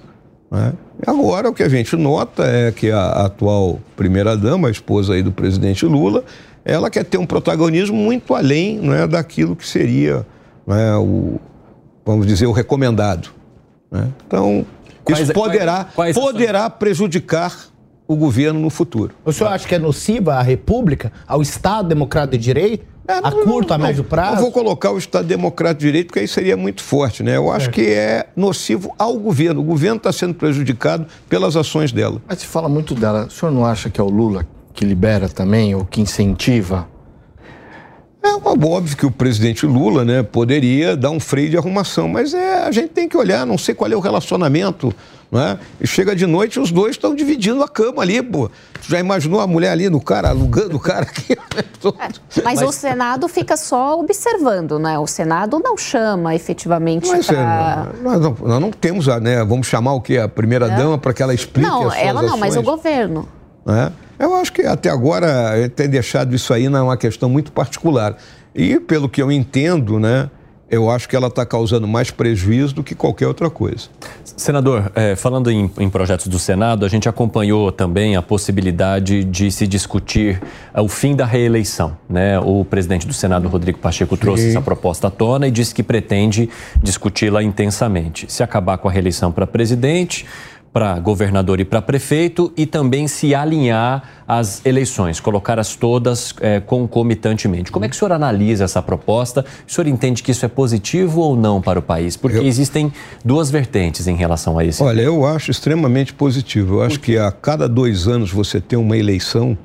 Né? 0.50 0.72
Agora, 1.06 1.50
o 1.50 1.54
que 1.54 1.64
a 1.64 1.68
gente 1.68 1.98
nota 1.98 2.46
é 2.46 2.72
que 2.72 2.90
a 2.90 3.26
atual 3.26 3.82
primeira-dama, 3.98 4.70
a 4.70 4.72
esposa 4.72 5.16
aí 5.16 5.22
do 5.22 5.34
presidente 5.34 5.86
Lula, 5.86 6.24
ela 6.64 6.90
quer 6.90 7.04
ter 7.04 7.18
um 7.18 7.26
protagonismo 7.26 7.98
muito 7.98 8.34
além 8.34 8.80
né, 8.80 9.06
daquilo 9.06 9.54
que 9.54 9.68
seria 9.68 10.26
né, 10.66 10.96
o, 10.96 11.42
vamos 12.06 12.26
dizer, 12.26 12.46
o 12.46 12.54
recomendado. 12.54 13.32
Né? 13.92 14.08
Então, 14.26 14.66
quais, 15.14 15.24
isso 15.24 15.34
poderá, 15.34 15.86
quais, 15.96 16.16
quais 16.16 16.18
poderá 16.18 16.70
prejudicar 16.70 17.54
o 18.08 18.16
governo 18.16 18.60
no 18.60 18.70
futuro. 18.70 19.14
O 19.24 19.32
senhor 19.32 19.50
acha 19.50 19.68
que 19.68 19.74
é 19.74 19.80
nociva 19.80 20.36
à 20.36 20.42
República, 20.42 21.12
ao 21.28 21.42
Estado 21.42 21.88
Democrático 21.88 22.38
de 22.38 22.44
Direito? 22.44 22.86
É, 23.08 23.22
não, 23.22 23.28
a 23.28 23.32
curto, 23.32 23.70
não, 23.70 23.76
a 23.76 23.78
médio 23.80 24.04
prazo? 24.04 24.38
Eu 24.38 24.42
vou 24.42 24.52
colocar 24.52 24.92
o 24.92 24.98
Estado 24.98 25.28
Democrático 25.28 25.82
de 25.82 25.86
Direito, 25.86 26.08
porque 26.08 26.20
aí 26.20 26.28
seria 26.28 26.58
muito 26.58 26.84
forte, 26.84 27.22
né? 27.22 27.38
Eu 27.38 27.52
acho 27.52 27.70
é. 27.70 27.72
que 27.72 27.82
é 27.90 28.28
nocivo 28.36 28.94
ao 28.98 29.18
governo. 29.18 29.62
O 29.62 29.64
governo 29.64 29.98
está 29.98 30.12
sendo 30.12 30.34
prejudicado 30.34 31.06
pelas 31.30 31.56
ações 31.56 31.92
dela. 31.92 32.22
Mas 32.28 32.40
se 32.40 32.48
fala 32.48 32.68
muito 32.68 32.96
dela, 32.96 33.26
o 33.28 33.32
senhor 33.32 33.52
não 33.52 33.66
acha 33.66 33.90
que 33.90 34.02
é 34.02 34.04
o 34.04 34.10
Lula 34.10 34.46
que 34.76 34.86
libera 34.86 35.30
também, 35.30 35.74
ou 35.74 35.86
que 35.86 36.02
incentiva? 36.02 36.88
É 38.28 38.36
óbvio 38.36 38.98
que 38.98 39.06
o 39.06 39.12
presidente 39.12 39.66
Lula 39.66 40.04
né, 40.04 40.24
poderia 40.24 40.96
dar 40.96 41.12
um 41.12 41.20
freio 41.20 41.50
de 41.50 41.58
arrumação, 41.58 42.08
mas 42.08 42.34
é, 42.34 42.64
a 42.64 42.72
gente 42.72 42.90
tem 42.90 43.08
que 43.08 43.16
olhar, 43.16 43.46
não 43.46 43.58
sei 43.58 43.76
qual 43.76 43.92
é 43.92 43.96
o 43.96 44.00
relacionamento 44.00 44.94
né? 45.32 45.60
E 45.82 45.88
chega 45.88 46.16
de 46.16 46.26
noite 46.26 46.60
os 46.60 46.72
dois 46.72 46.92
estão 46.92 47.16
dividindo 47.16 47.62
a 47.64 47.68
cama 47.68 48.02
ali, 48.02 48.22
pô. 48.22 48.50
Tu 48.82 48.90
já 48.90 49.00
imaginou 49.00 49.40
a 49.40 49.48
mulher 49.48 49.72
ali 49.72 49.90
no 49.90 50.00
cara, 50.00 50.30
alugando 50.30 50.78
o 50.78 50.80
cara 50.80 51.04
aqui? 51.04 51.36
É, 51.86 52.10
mas, 52.44 52.60
mas, 52.60 52.62
o 52.64 52.72
Senado 52.72 53.28
fica 53.28 53.56
só 53.56 54.00
observando, 54.00 54.80
né? 54.80 54.98
O 54.98 55.06
Senado 55.06 55.62
não 55.64 55.78
chama 55.78 56.34
efetivamente 56.34 57.08
para... 57.24 57.92
É, 57.94 58.04
nós, 58.04 58.20
não, 58.20 58.38
nós 58.42 58.60
não 58.60 58.72
temos, 58.72 59.06
né? 59.22 59.44
Vamos 59.46 59.68
chamar 59.68 59.94
o 59.94 60.02
quê? 60.02 60.18
A 60.18 60.28
primeira-dama 60.28 60.98
para 60.98 61.14
que 61.14 61.22
ela 61.22 61.32
explique 61.32 61.70
Não, 61.70 61.94
ela 61.94 62.24
não, 62.24 62.30
ações. 62.30 62.40
mas 62.40 62.58
o 62.58 62.64
governo. 62.64 63.30
É? 63.68 63.92
Eu 64.18 64.36
acho 64.36 64.52
que 64.54 64.62
até 64.62 64.90
agora 64.90 65.70
tem 65.76 65.90
deixado 65.90 66.34
isso 66.36 66.54
aí 66.54 66.68
uma 66.68 66.98
questão 66.98 67.30
muito 67.30 67.52
particular. 67.52 68.18
E 68.54 68.80
pelo 68.80 69.10
que 69.10 69.22
eu 69.22 69.32
entendo, 69.32 70.00
né? 70.00 70.30
eu 70.70 70.90
acho 70.90 71.08
que 71.08 71.16
ela 71.16 71.28
está 71.28 71.46
causando 71.46 71.88
mais 71.88 72.10
prejuízo 72.10 72.76
do 72.76 72.84
que 72.84 72.96
qualquer 72.96 73.28
outra 73.28 73.50
coisa. 73.50 73.88
Senador, 74.24 74.92
é, 74.96 75.16
falando 75.16 75.50
em, 75.52 75.72
em, 75.80 75.90
projetos 75.90 76.28
do 76.28 76.40
Senado, 76.40 76.86
a 76.86 76.90
gente 76.90 77.08
acompanhou 77.08 77.72
também 77.72 78.16
a 78.16 78.22
possibilidade 78.22 79.24
de 79.24 79.52
se 79.52 79.68
discutir 79.68 80.42
é, 80.74 80.82
o 80.82 80.88
fim 80.88 81.16
da 81.16 81.26
reeleição. 81.26 81.96
Né? 82.10 82.40
O 82.40 82.66
presidente 82.66 83.08
do 83.08 83.14
Senado, 83.14 83.48
Rodrigo 83.48 83.78
Pacheco, 83.78 84.18
trouxe 84.18 84.44
Sim. 84.44 84.50
essa 84.50 84.62
proposta 84.62 85.08
à 85.08 85.12
tona 85.12 85.48
e 85.48 85.52
disse 85.52 85.74
que 85.74 85.84
pretende 85.84 86.50
discuti-la 86.82 87.44
intensamente. 87.44 88.26
Se 88.32 88.44
acabar 88.44 88.78
com 88.78 88.88
a 88.88 88.92
reeleição 88.92 89.32
para 89.32 89.46
presidente, 89.46 90.26
para 90.76 91.00
governador 91.00 91.62
e 91.62 91.64
para 91.64 91.82
prefeito 91.82 92.52
e 92.58 92.66
também 92.66 93.08
se 93.08 93.34
alinhar 93.34 94.04
às 94.28 94.62
eleições, 94.66 95.22
colocá-las 95.22 95.74
todas 95.74 96.36
é, 96.42 96.60
concomitantemente. 96.60 97.72
Como 97.72 97.86
é 97.86 97.88
que 97.88 97.96
o 97.96 97.98
senhor 97.98 98.12
analisa 98.12 98.66
essa 98.66 98.82
proposta? 98.82 99.46
O 99.66 99.72
senhor 99.72 99.88
entende 99.88 100.22
que 100.22 100.32
isso 100.32 100.46
é 100.46 100.50
positivo 100.50 101.22
ou 101.22 101.38
não 101.38 101.62
para 101.62 101.80
o 101.80 101.82
país? 101.82 102.18
Porque 102.18 102.40
eu... 102.40 102.44
existem 102.44 102.92
duas 103.24 103.50
vertentes 103.50 104.06
em 104.06 104.18
relação 104.18 104.60
a 104.60 104.66
isso. 104.66 104.84
Olha, 104.84 105.02
eu 105.02 105.26
acho 105.26 105.50
extremamente 105.50 106.14
positivo. 106.14 106.76
Eu 106.76 106.82
acho 106.82 107.00
que 107.00 107.18
a 107.18 107.32
cada 107.32 107.70
dois 107.70 108.06
anos 108.06 108.30
você 108.30 108.60
ter 108.60 108.76
uma 108.76 108.98
eleição 108.98 109.58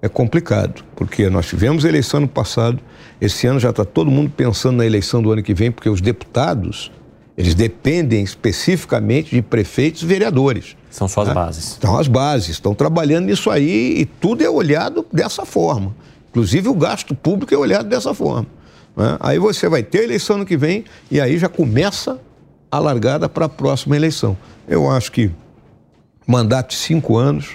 é 0.00 0.08
complicado, 0.08 0.82
porque 0.96 1.28
nós 1.28 1.44
tivemos 1.44 1.84
eleição 1.84 2.20
no 2.20 2.28
passado, 2.28 2.80
esse 3.20 3.46
ano 3.46 3.60
já 3.60 3.68
está 3.68 3.84
todo 3.84 4.10
mundo 4.10 4.32
pensando 4.34 4.78
na 4.78 4.86
eleição 4.86 5.20
do 5.20 5.30
ano 5.30 5.42
que 5.42 5.52
vem, 5.52 5.70
porque 5.70 5.90
os 5.90 6.00
deputados 6.00 6.90
eles 7.36 7.54
dependem 7.54 8.22
especificamente 8.22 9.34
de 9.34 9.42
prefeitos 9.42 10.02
e 10.02 10.06
vereadores. 10.06 10.76
São 10.90 11.08
suas 11.08 11.28
né? 11.28 11.34
bases. 11.34 11.78
São 11.80 11.98
as 11.98 12.06
bases, 12.06 12.50
estão 12.50 12.74
trabalhando 12.74 13.26
nisso 13.26 13.50
aí 13.50 13.98
e 13.98 14.06
tudo 14.06 14.44
é 14.44 14.48
olhado 14.48 15.04
dessa 15.12 15.44
forma. 15.44 15.94
Inclusive 16.30 16.68
o 16.68 16.74
gasto 16.74 17.14
público 17.14 17.52
é 17.52 17.58
olhado 17.58 17.88
dessa 17.88 18.14
forma. 18.14 18.46
Né? 18.96 19.16
Aí 19.18 19.38
você 19.38 19.68
vai 19.68 19.82
ter 19.82 20.04
eleição 20.04 20.38
no 20.38 20.46
que 20.46 20.56
vem 20.56 20.84
e 21.10 21.20
aí 21.20 21.36
já 21.36 21.48
começa 21.48 22.20
a 22.70 22.78
largada 22.78 23.28
para 23.28 23.46
a 23.46 23.48
próxima 23.48 23.96
eleição. 23.96 24.36
Eu 24.68 24.88
acho 24.90 25.10
que 25.10 25.30
mandato 26.26 26.70
de 26.70 26.76
cinco 26.76 27.16
anos, 27.16 27.50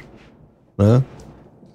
né? 0.77 1.03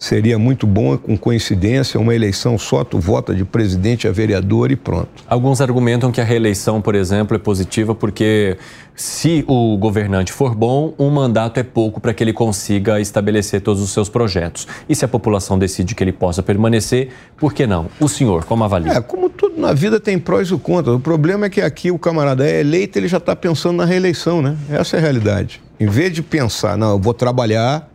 Seria 0.04 0.38
muito 0.38 0.66
bom, 0.66 0.98
com 0.98 1.16
coincidência, 1.16 1.98
uma 1.98 2.14
eleição 2.14 2.58
só, 2.58 2.84
tu 2.84 2.98
vota 2.98 3.34
de 3.34 3.42
presidente 3.42 4.06
a 4.06 4.12
vereador 4.12 4.70
e 4.70 4.76
pronto. 4.76 5.08
Alguns 5.26 5.62
argumentam 5.62 6.12
que 6.12 6.20
a 6.20 6.24
reeleição, 6.24 6.82
por 6.82 6.94
exemplo, 6.94 7.34
é 7.34 7.38
positiva 7.38 7.94
porque 7.94 8.58
se 8.94 9.42
o 9.48 9.78
governante 9.78 10.30
for 10.30 10.54
bom, 10.54 10.92
um 10.98 11.08
mandato 11.08 11.58
é 11.58 11.62
pouco 11.62 12.02
para 12.02 12.12
que 12.12 12.22
ele 12.22 12.34
consiga 12.34 13.00
estabelecer 13.00 13.62
todos 13.62 13.80
os 13.80 13.92
seus 13.92 14.10
projetos. 14.10 14.68
E 14.86 14.94
se 14.94 15.06
a 15.06 15.08
população 15.08 15.58
decide 15.58 15.94
que 15.94 16.04
ele 16.04 16.12
possa 16.12 16.42
permanecer, 16.42 17.08
por 17.38 17.54
que 17.54 17.66
não? 17.66 17.86
O 17.98 18.06
senhor, 18.06 18.44
como 18.44 18.62
avalia? 18.62 18.92
É, 18.92 19.00
como 19.00 19.30
tudo 19.30 19.58
na 19.58 19.72
vida 19.72 19.98
tem 19.98 20.18
prós 20.18 20.50
e 20.50 20.58
contras. 20.58 20.94
O 20.94 21.00
problema 21.00 21.46
é 21.46 21.48
que 21.48 21.62
aqui 21.62 21.90
o 21.90 21.98
camarada 21.98 22.46
é 22.46 22.60
eleito, 22.60 22.98
ele 22.98 23.08
já 23.08 23.16
está 23.16 23.34
pensando 23.34 23.78
na 23.78 23.86
reeleição, 23.86 24.42
né? 24.42 24.54
Essa 24.68 24.96
é 24.96 24.98
a 24.98 25.02
realidade. 25.02 25.62
Em 25.80 25.86
vez 25.86 26.12
de 26.12 26.22
pensar, 26.22 26.76
não, 26.76 26.90
eu 26.90 26.98
vou 26.98 27.14
trabalhar, 27.14 27.90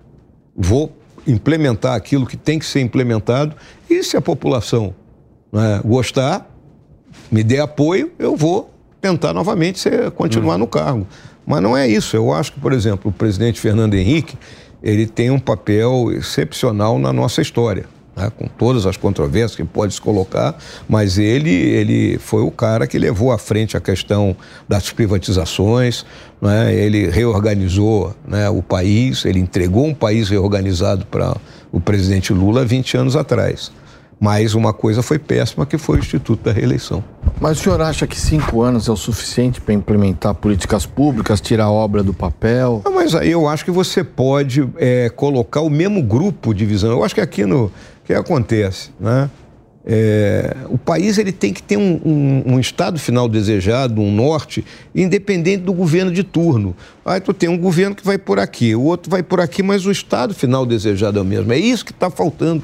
vou 0.57 0.98
implementar 1.27 1.95
aquilo 1.95 2.25
que 2.25 2.37
tem 2.37 2.59
que 2.59 2.65
ser 2.65 2.81
implementado 2.81 3.55
e 3.89 4.03
se 4.03 4.15
a 4.17 4.21
população 4.21 4.93
né, 5.51 5.81
gostar, 5.83 6.49
me 7.31 7.43
der 7.43 7.61
apoio, 7.61 8.11
eu 8.19 8.35
vou 8.35 8.73
tentar 9.01 9.33
novamente 9.33 9.79
ser, 9.79 10.11
continuar 10.11 10.55
hum. 10.55 10.59
no 10.59 10.67
cargo. 10.67 11.07
Mas 11.45 11.61
não 11.61 11.75
é 11.75 11.87
isso. 11.87 12.15
Eu 12.15 12.31
acho 12.31 12.53
que, 12.53 12.59
por 12.59 12.73
exemplo, 12.73 13.09
o 13.09 13.13
presidente 13.13 13.59
Fernando 13.59 13.95
Henrique 13.95 14.37
ele 14.81 15.05
tem 15.07 15.31
um 15.31 15.39
papel 15.39 16.11
excepcional 16.11 16.99
na 16.99 17.11
nossa 17.11 17.41
história 17.41 17.85
né, 18.19 18.31
com 18.35 18.47
todas 18.47 18.85
as 18.85 18.97
controvérsias 18.97 19.55
que 19.55 19.63
pode 19.63 19.93
se 19.93 20.01
colocar, 20.01 20.57
mas 20.87 21.17
ele, 21.17 21.49
ele 21.49 22.17
foi 22.17 22.41
o 22.41 22.51
cara 22.51 22.85
que 22.85 22.99
levou 22.99 23.31
à 23.31 23.37
frente 23.37 23.77
a 23.77 23.79
questão 23.79 24.35
das 24.67 24.91
privatizações, 24.91 26.05
né, 26.41 26.73
ele 26.73 27.09
reorganizou 27.09 28.13
né, 28.27 28.49
o 28.49 28.61
país, 28.61 29.23
ele 29.23 29.39
entregou 29.39 29.85
um 29.85 29.93
país 29.93 30.29
reorganizado 30.29 31.05
para 31.05 31.35
o 31.71 31.79
presidente 31.79 32.33
Lula 32.33 32.65
20 32.65 32.97
anos 32.97 33.15
atrás. 33.15 33.71
Mas 34.19 34.53
uma 34.53 34.73
coisa 34.73 35.01
foi 35.01 35.17
péssima, 35.17 35.65
que 35.65 35.77
foi 35.77 35.95
o 35.95 35.99
Instituto 35.99 36.43
da 36.43 36.51
Reeleição. 36.51 37.01
Mas 37.39 37.57
o 37.57 37.63
senhor 37.63 37.79
acha 37.81 38.05
que 38.05 38.19
cinco 38.19 38.61
anos 38.61 38.89
é 38.89 38.91
o 38.91 38.95
suficiente 38.97 39.61
para 39.61 39.73
implementar 39.73 40.33
políticas 40.35 40.85
públicas, 40.85 41.39
tirar 41.39 41.65
a 41.65 41.71
obra 41.71 42.03
do 42.03 42.13
papel? 42.13 42.81
Não, 42.83 42.93
mas 42.93 43.15
aí 43.15 43.31
eu 43.31 43.47
acho 43.47 43.63
que 43.63 43.71
você 43.71 44.03
pode 44.03 44.67
é, 44.75 45.09
colocar 45.09 45.61
o 45.61 45.69
mesmo 45.69 46.03
grupo 46.03 46.53
de 46.53 46.65
visão. 46.65 46.91
Eu 46.91 47.03
acho 47.03 47.15
que 47.15 47.21
aqui 47.21 47.45
no, 47.45 47.71
que 48.09 48.13
acontece? 48.15 48.89
Né? 48.99 49.29
É, 49.85 50.55
o 50.67 50.79
país 50.79 51.19
ele 51.19 51.31
tem 51.31 51.53
que 51.53 51.61
ter 51.61 51.77
um, 51.77 52.01
um, 52.03 52.53
um, 52.53 52.59
estado 52.59 52.97
final 52.97 53.29
desejado, 53.29 54.01
um 54.01 54.11
norte, 54.11 54.65
independente 54.95 55.61
do 55.63 55.71
governo 55.71 56.11
de 56.11 56.23
turno. 56.23 56.75
Aí 57.05 57.21
tu 57.21 57.35
tem 57.35 57.47
um 57.47 57.57
governo 57.57 57.95
que 57.95 58.03
vai 58.03 58.17
por 58.17 58.39
aqui, 58.39 58.73
o 58.75 58.81
outro 58.81 59.11
vai 59.11 59.21
por 59.21 59.39
aqui, 59.39 59.61
mas 59.61 59.85
o 59.85 59.91
estado 59.91 60.33
final 60.33 60.65
desejado 60.65 61.19
é 61.19 61.21
o 61.21 61.25
mesmo. 61.25 61.53
É 61.53 61.59
isso 61.59 61.85
que 61.85 61.91
está 61.91 62.09
faltando 62.09 62.63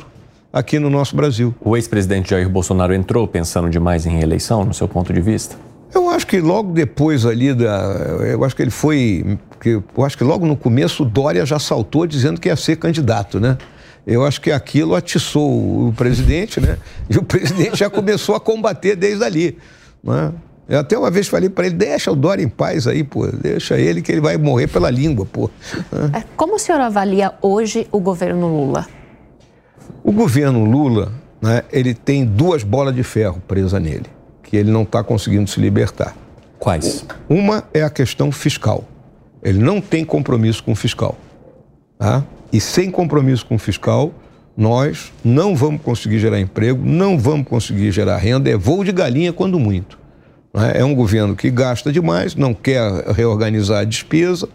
aqui 0.52 0.80
no 0.80 0.90
nosso 0.90 1.16
Brasil. 1.16 1.54
O 1.62 1.78
ex-presidente 1.78 2.32
Jair 2.32 2.50
Bolsonaro 2.50 2.92
entrou 2.92 3.28
pensando 3.28 3.70
demais 3.70 4.08
em 4.08 4.10
reeleição, 4.10 4.66
no 4.66 4.74
seu 4.74 4.88
ponto 4.88 5.14
de 5.14 5.22
vista? 5.22 5.56
Eu 5.94 6.10
acho 6.10 6.26
que 6.26 6.42
logo 6.42 6.74
depois 6.74 7.24
ali 7.24 7.54
da. 7.54 7.76
Eu 8.24 8.44
acho 8.44 8.56
que 8.56 8.64
ele 8.64 8.72
foi. 8.72 9.38
Eu 9.64 10.04
acho 10.04 10.18
que 10.18 10.24
logo 10.24 10.46
no 10.46 10.58
começo 10.58 11.04
o 11.04 11.06
Dória 11.06 11.46
já 11.46 11.60
saltou 11.60 12.08
dizendo 12.08 12.42
que 12.42 12.50
ia 12.50 12.56
ser 12.56 12.78
candidato, 12.78 13.40
né? 13.40 13.58
Eu 14.06 14.24
acho 14.26 14.40
que 14.40 14.52
aquilo 14.52 14.96
atiçou 14.96 15.88
o 15.88 15.94
presidente, 15.94 16.62
né? 16.62 16.78
E 17.10 17.18
o 17.18 17.24
presidente 17.24 17.78
já 17.78 17.90
começou 17.90 18.36
a 18.36 18.40
combater 18.40 18.96
desde 18.96 19.24
ali. 19.24 19.58
Né? 20.04 20.32
Eu 20.68 20.80
até 20.80 20.98
uma 20.98 21.10
vez 21.10 21.28
falei 21.28 21.50
para 21.50 21.68
ele, 21.68 21.76
deixa 21.76 22.12
o 22.12 22.16
Dória 22.16 22.44
em 22.44 22.50
paz 22.50 22.88
aí, 22.88 23.04
pô. 23.04 23.28
Deixa 23.28 23.78
ele 23.78 24.02
que 24.02 24.12
ele 24.12 24.22
vai 24.22 24.38
morrer 24.38 24.68
pela 24.68 24.90
língua, 24.90 25.26
pô. 25.26 25.50
É, 26.14 26.24
como 26.36 26.56
o 26.56 26.60
senhor 26.60 26.82
avalia 26.82 27.34
hoje 27.42 27.88
o 27.92 28.00
governo 28.00 28.48
Lula? 28.48 28.88
O 30.04 30.12
governo 30.12 30.64
Lula, 30.66 31.12
né, 31.42 31.64
ele 31.72 31.94
tem 31.94 32.26
duas 32.26 32.64
bolas 32.64 32.96
de 32.96 33.04
ferro 33.04 33.42
presas 33.48 33.82
nele, 33.82 34.06
que 34.44 34.56
ele 34.56 34.72
não 34.72 34.84
está 34.84 35.04
conseguindo 35.04 35.50
se 35.50 35.60
libertar. 35.60 36.16
Quais? 36.60 37.06
Uma 37.30 37.64
é 37.74 37.84
a 37.84 37.90
questão 37.90 38.32
fiscal. 38.32 38.84
Ele 39.44 39.60
não 39.60 39.80
tem 39.80 40.04
compromisso 40.04 40.64
com 40.64 40.72
o 40.72 40.76
fiscal. 40.76 41.16
Tá? 41.98 42.24
E 42.56 42.62
sem 42.62 42.90
compromisso 42.90 43.46
com 43.46 43.56
o 43.56 43.60
fiscal, 43.60 44.14
nós 44.56 45.12
não 45.26 45.58
vamos 45.58 45.82
conseguir 45.82 46.20
gerar 46.20 46.40
emprego, 46.40 46.82
não 46.86 47.20
vamos 47.20 47.46
conseguir 47.50 47.92
gerar 47.92 48.16
renda, 48.16 48.50
é 48.50 48.56
voo 48.56 48.82
de 48.82 48.94
galinha 48.94 49.34
quando 49.34 49.60
muito. 49.60 50.00
Né? 50.54 50.72
É 50.76 50.86
um 50.86 50.96
governo 50.96 51.36
que 51.36 51.52
gasta 51.52 51.92
demais, 51.92 52.34
não 52.34 52.54
quer 52.54 53.10
reorganizar 53.12 53.80
a 53.80 53.84
despesa, 53.84 54.48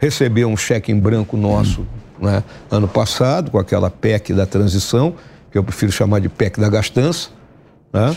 recebeu 0.00 0.48
um 0.48 0.56
cheque 0.56 0.90
em 0.90 0.98
branco 0.98 1.36
nosso 1.36 1.86
né, 2.20 2.42
ano 2.68 2.88
passado, 2.88 3.52
com 3.52 3.58
aquela 3.60 3.88
PEC 3.88 4.34
da 4.34 4.46
transição, 4.46 5.14
que 5.52 5.56
eu 5.56 5.62
prefiro 5.62 5.92
chamar 5.92 6.18
de 6.18 6.28
PEC 6.28 6.58
da 6.58 6.68
gastança. 6.68 7.28
Né? 7.92 8.16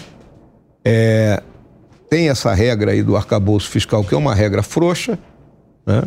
É, 0.83 1.43
tem 2.09 2.27
essa 2.27 2.55
regra 2.55 2.89
aí 2.89 3.03
do 3.03 3.15
arcabouço 3.15 3.69
fiscal, 3.69 4.03
que 4.03 4.15
é 4.15 4.17
uma 4.17 4.33
regra 4.33 4.63
frouxa. 4.63 5.19
Né? 5.85 6.01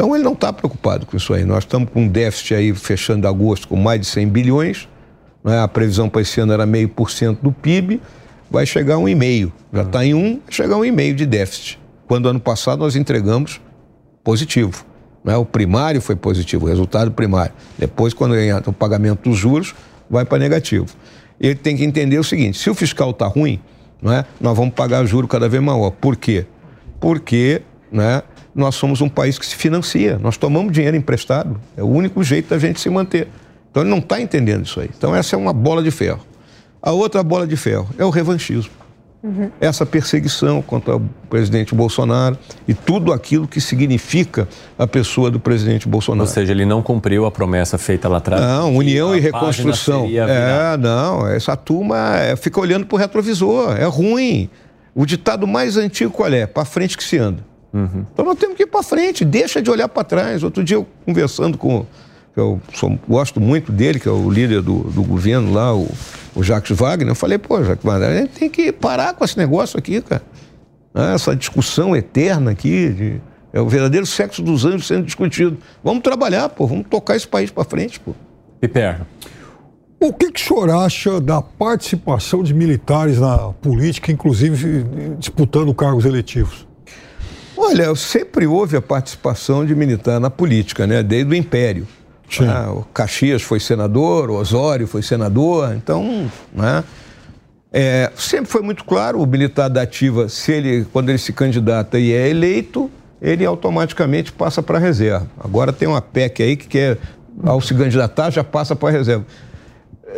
Então 0.00 0.14
ele 0.14 0.24
não 0.24 0.32
está 0.32 0.50
preocupado 0.50 1.04
com 1.04 1.14
isso 1.14 1.34
aí. 1.34 1.44
Nós 1.44 1.58
estamos 1.58 1.90
com 1.90 2.04
um 2.04 2.08
déficit 2.08 2.54
aí 2.54 2.74
fechando 2.74 3.28
agosto 3.28 3.68
com 3.68 3.76
mais 3.76 4.00
de 4.00 4.06
100 4.06 4.28
bilhões. 4.28 4.88
Né? 5.44 5.60
A 5.60 5.68
previsão 5.68 6.08
para 6.08 6.22
esse 6.22 6.40
ano 6.40 6.54
era 6.54 6.64
meio 6.64 6.88
por 6.88 7.10
cento 7.10 7.42
do 7.42 7.52
PIB 7.52 8.00
vai 8.50 8.64
chegar 8.64 8.94
a 8.94 8.98
um 8.98 9.06
e 9.06 9.14
meio. 9.14 9.52
Já 9.70 9.82
está 9.82 10.02
em 10.02 10.14
um, 10.14 10.40
vai 10.42 10.52
chegar 10.52 10.76
a 10.76 10.78
um 10.78 10.86
e 10.86 10.90
meio 10.90 11.14
de 11.14 11.26
déficit. 11.26 11.78
Quando 12.08 12.30
ano 12.30 12.40
passado 12.40 12.78
nós 12.78 12.96
entregamos 12.96 13.60
positivo. 14.24 14.86
Né? 15.22 15.36
O 15.36 15.44
primário 15.44 16.00
foi 16.00 16.16
positivo, 16.16 16.64
o 16.64 16.68
resultado 16.70 17.10
primário. 17.10 17.52
Depois, 17.76 18.14
quando 18.14 18.32
ganhar 18.32 18.66
o 18.66 18.72
pagamento 18.72 19.28
dos 19.28 19.38
juros, 19.38 19.74
vai 20.08 20.24
para 20.24 20.38
negativo. 20.38 20.86
Ele 21.38 21.56
tem 21.56 21.76
que 21.76 21.84
entender 21.84 22.18
o 22.18 22.24
seguinte: 22.24 22.56
se 22.56 22.70
o 22.70 22.74
fiscal 22.74 23.10
está 23.10 23.26
ruim, 23.26 23.60
não 24.00 24.10
é? 24.10 24.24
nós 24.40 24.56
vamos 24.56 24.72
pagar 24.72 25.04
juro 25.04 25.28
cada 25.28 25.46
vez 25.46 25.62
maior. 25.62 25.90
Por 25.90 26.16
quê? 26.16 26.46
Porque 26.98 27.60
né, 27.92 28.22
nós 28.54 28.74
somos 28.74 29.00
um 29.00 29.08
país 29.08 29.38
que 29.38 29.46
se 29.46 29.54
financia, 29.54 30.18
nós 30.18 30.36
tomamos 30.36 30.72
dinheiro 30.72 30.96
emprestado, 30.96 31.60
é 31.76 31.82
o 31.82 31.86
único 31.86 32.22
jeito 32.22 32.48
da 32.50 32.58
gente 32.58 32.80
se 32.80 32.90
manter. 32.90 33.28
Então 33.70 33.82
ele 33.82 33.90
não 33.90 33.98
está 33.98 34.20
entendendo 34.20 34.66
isso 34.66 34.80
aí. 34.80 34.90
Então 34.96 35.14
essa 35.14 35.36
é 35.36 35.38
uma 35.38 35.52
bola 35.52 35.82
de 35.82 35.90
ferro. 35.90 36.20
A 36.82 36.92
outra 36.92 37.22
bola 37.22 37.46
de 37.46 37.56
ferro 37.56 37.88
é 37.98 38.04
o 38.04 38.10
revanchismo. 38.10 38.80
Uhum. 39.22 39.50
Essa 39.60 39.84
perseguição 39.84 40.62
contra 40.62 40.96
o 40.96 41.00
presidente 41.28 41.74
Bolsonaro 41.74 42.38
e 42.66 42.72
tudo 42.72 43.12
aquilo 43.12 43.46
que 43.46 43.60
significa 43.60 44.48
a 44.78 44.86
pessoa 44.86 45.30
do 45.30 45.38
presidente 45.38 45.86
Bolsonaro. 45.86 46.22
Ou 46.22 46.26
seja, 46.26 46.52
ele 46.52 46.64
não 46.64 46.82
cumpriu 46.82 47.26
a 47.26 47.30
promessa 47.30 47.76
feita 47.76 48.08
lá 48.08 48.16
atrás. 48.16 48.40
Não, 48.40 48.74
união 48.74 49.14
e 49.14 49.20
reconstrução. 49.20 50.06
É, 50.06 50.76
não, 50.78 51.28
essa 51.28 51.54
turma 51.54 52.16
é, 52.16 52.34
fica 52.34 52.58
olhando 52.58 52.86
para 52.86 52.96
o 52.96 52.98
retrovisor, 52.98 53.76
é 53.76 53.84
ruim. 53.84 54.48
O 54.94 55.04
ditado 55.04 55.46
mais 55.46 55.76
antigo 55.76 56.10
qual 56.10 56.32
é? 56.32 56.46
Para 56.46 56.64
frente 56.64 56.96
que 56.96 57.04
se 57.04 57.18
anda. 57.18 57.49
Uhum. 57.72 58.04
Então 58.12 58.24
nós 58.24 58.38
temos 58.38 58.56
que 58.56 58.64
ir 58.64 58.66
para 58.66 58.82
frente, 58.82 59.24
deixa 59.24 59.62
de 59.62 59.70
olhar 59.70 59.88
para 59.88 60.04
trás. 60.04 60.42
Outro 60.42 60.64
dia 60.64 60.76
eu 60.76 60.86
conversando 61.04 61.56
com 61.56 61.86
eu 62.36 62.60
sou, 62.72 62.98
gosto 63.08 63.40
muito 63.40 63.72
dele, 63.72 63.98
que 63.98 64.08
é 64.08 64.10
o 64.10 64.30
líder 64.30 64.62
do, 64.62 64.78
do 64.84 65.02
governo 65.02 65.52
lá, 65.52 65.74
o, 65.74 65.88
o 66.34 66.42
Jacques 66.42 66.76
Wagner. 66.76 67.08
Eu 67.08 67.14
falei, 67.14 67.38
pô, 67.38 67.62
Jacques 67.62 67.84
Wagner, 67.84 68.08
a 68.08 68.16
gente 68.20 68.30
tem 68.30 68.48
que 68.48 68.72
parar 68.72 69.14
com 69.14 69.24
esse 69.24 69.36
negócio 69.36 69.78
aqui, 69.78 70.00
cara. 70.00 70.22
Né, 70.94 71.14
essa 71.14 71.34
discussão 71.34 71.94
eterna 71.94 72.52
aqui, 72.52 72.88
de, 72.90 73.20
é 73.52 73.60
o 73.60 73.68
verdadeiro 73.68 74.06
sexo 74.06 74.42
dos 74.42 74.64
anjos 74.64 74.86
sendo 74.86 75.04
discutido. 75.04 75.58
Vamos 75.82 76.02
trabalhar, 76.02 76.48
pô, 76.48 76.66
vamos 76.66 76.86
tocar 76.88 77.16
esse 77.16 77.26
país 77.26 77.50
para 77.50 77.64
frente, 77.64 77.98
pô. 77.98 78.14
Piper. 78.60 79.00
O 79.98 80.12
que, 80.14 80.32
que 80.32 80.40
o 80.40 80.44
senhor 80.44 80.70
acha 80.70 81.20
da 81.20 81.42
participação 81.42 82.42
de 82.42 82.54
militares 82.54 83.18
na 83.18 83.52
política, 83.52 84.10
inclusive 84.10 84.86
disputando 85.18 85.74
cargos 85.74 86.06
eletivos? 86.06 86.66
Olha, 87.62 87.94
sempre 87.94 88.46
houve 88.46 88.74
a 88.74 88.80
participação 88.80 89.66
de 89.66 89.74
militar 89.74 90.18
na 90.18 90.30
política, 90.30 90.86
né? 90.86 91.02
Desde 91.02 91.30
o 91.30 91.34
Império. 91.34 91.86
Né? 92.40 92.68
O 92.68 92.82
Caxias 92.94 93.42
foi 93.42 93.60
senador, 93.60 94.30
o 94.30 94.34
Osório 94.34 94.86
foi 94.86 95.02
senador, 95.02 95.74
então, 95.74 96.30
né? 96.54 96.82
É, 97.70 98.10
sempre 98.16 98.50
foi 98.50 98.62
muito 98.62 98.82
claro 98.84 99.20
o 99.20 99.26
militar 99.26 99.68
da 99.68 99.82
ativa, 99.82 100.28
se 100.28 100.50
ele, 100.52 100.86
quando 100.92 101.10
ele 101.10 101.18
se 101.18 101.32
candidata 101.32 101.98
e 101.98 102.12
é 102.12 102.28
eleito, 102.28 102.90
ele 103.20 103.44
automaticamente 103.44 104.32
passa 104.32 104.62
para 104.62 104.78
a 104.78 104.80
reserva. 104.80 105.26
Agora 105.38 105.72
tem 105.72 105.86
uma 105.86 106.00
PEC 106.00 106.42
aí 106.42 106.56
que 106.56 106.66
quer, 106.66 106.98
ao 107.44 107.60
se 107.60 107.74
candidatar, 107.74 108.30
já 108.30 108.42
passa 108.42 108.74
para 108.74 108.88
a 108.88 108.92
reserva. 108.92 109.26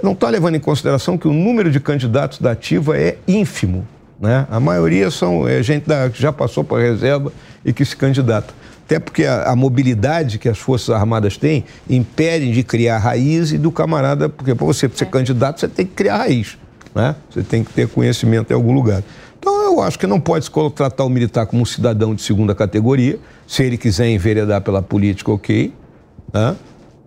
Não 0.03 0.13
está 0.13 0.31
levando 0.31 0.55
em 0.55 0.61
consideração 0.61 1.19
que 1.19 1.27
o 1.27 1.33
número 1.33 1.71
de 1.71 1.81
candidatos 1.81 2.39
da 2.39 2.53
ativa 2.53 2.97
é 2.97 3.19
ínfimo. 3.27 3.87
Né? 4.23 4.47
A 4.49 4.61
maioria 4.61 5.11
são 5.11 5.49
é, 5.49 5.61
gente 5.65 5.89
da, 5.89 6.09
que 6.09 6.23
já 6.23 6.33
passou 6.33 6.63
para 6.63 6.79
a 6.79 6.81
reserva 6.81 7.33
e 7.65 7.73
que 7.73 7.85
se 7.85 7.97
candidata. 7.97 8.55
Até 8.87 9.01
porque 9.01 9.25
a, 9.25 9.51
a, 9.51 9.57
mobilidade 9.57 10.39
que 10.39 10.49
as 10.49 10.59
Forças 10.59 10.95
Armadas 10.95 11.37
têm 11.37 11.65
impede 11.91 12.53
de 12.53 12.63
criar 12.63 12.99
raiz 12.99 13.51
e 13.51 13.59
do 13.59 13.73
camarada, 13.73 14.29
porque 14.29 14.55
para 14.55 14.65
você 14.65 14.89
ser 14.95 15.05
é. 15.05 15.07
candidato 15.09 15.59
você 15.59 15.67
tem 15.67 15.85
que 15.85 15.95
criar 15.95 16.19
raiz, 16.19 16.57
né? 16.95 17.17
Você 17.31 17.43
tem 17.43 17.65
que 17.65 17.73
ter 17.73 17.89
conhecimento 17.89 18.53
em 18.53 18.55
algum 18.55 18.73
lugar. 18.73 19.03
Então 19.41 19.65
eu 19.65 19.83
acho 19.83 19.99
que 19.99 20.07
não 20.07 20.21
pode 20.21 20.45
se 20.45 20.51
tratar 20.73 21.03
o 21.03 21.09
militar 21.09 21.45
como 21.47 21.61
um 21.61 21.67
cidadão 21.67 22.15
de 22.15 22.23
segunda 22.23 22.55
categoria. 22.55 23.19
Se 23.45 23.65
ele 23.65 23.77
quiser 23.77 24.09
enveredar 24.09 24.61
pela 24.61 24.81
política, 24.81 25.33
ok. 25.33 25.75
Né? 26.33 26.57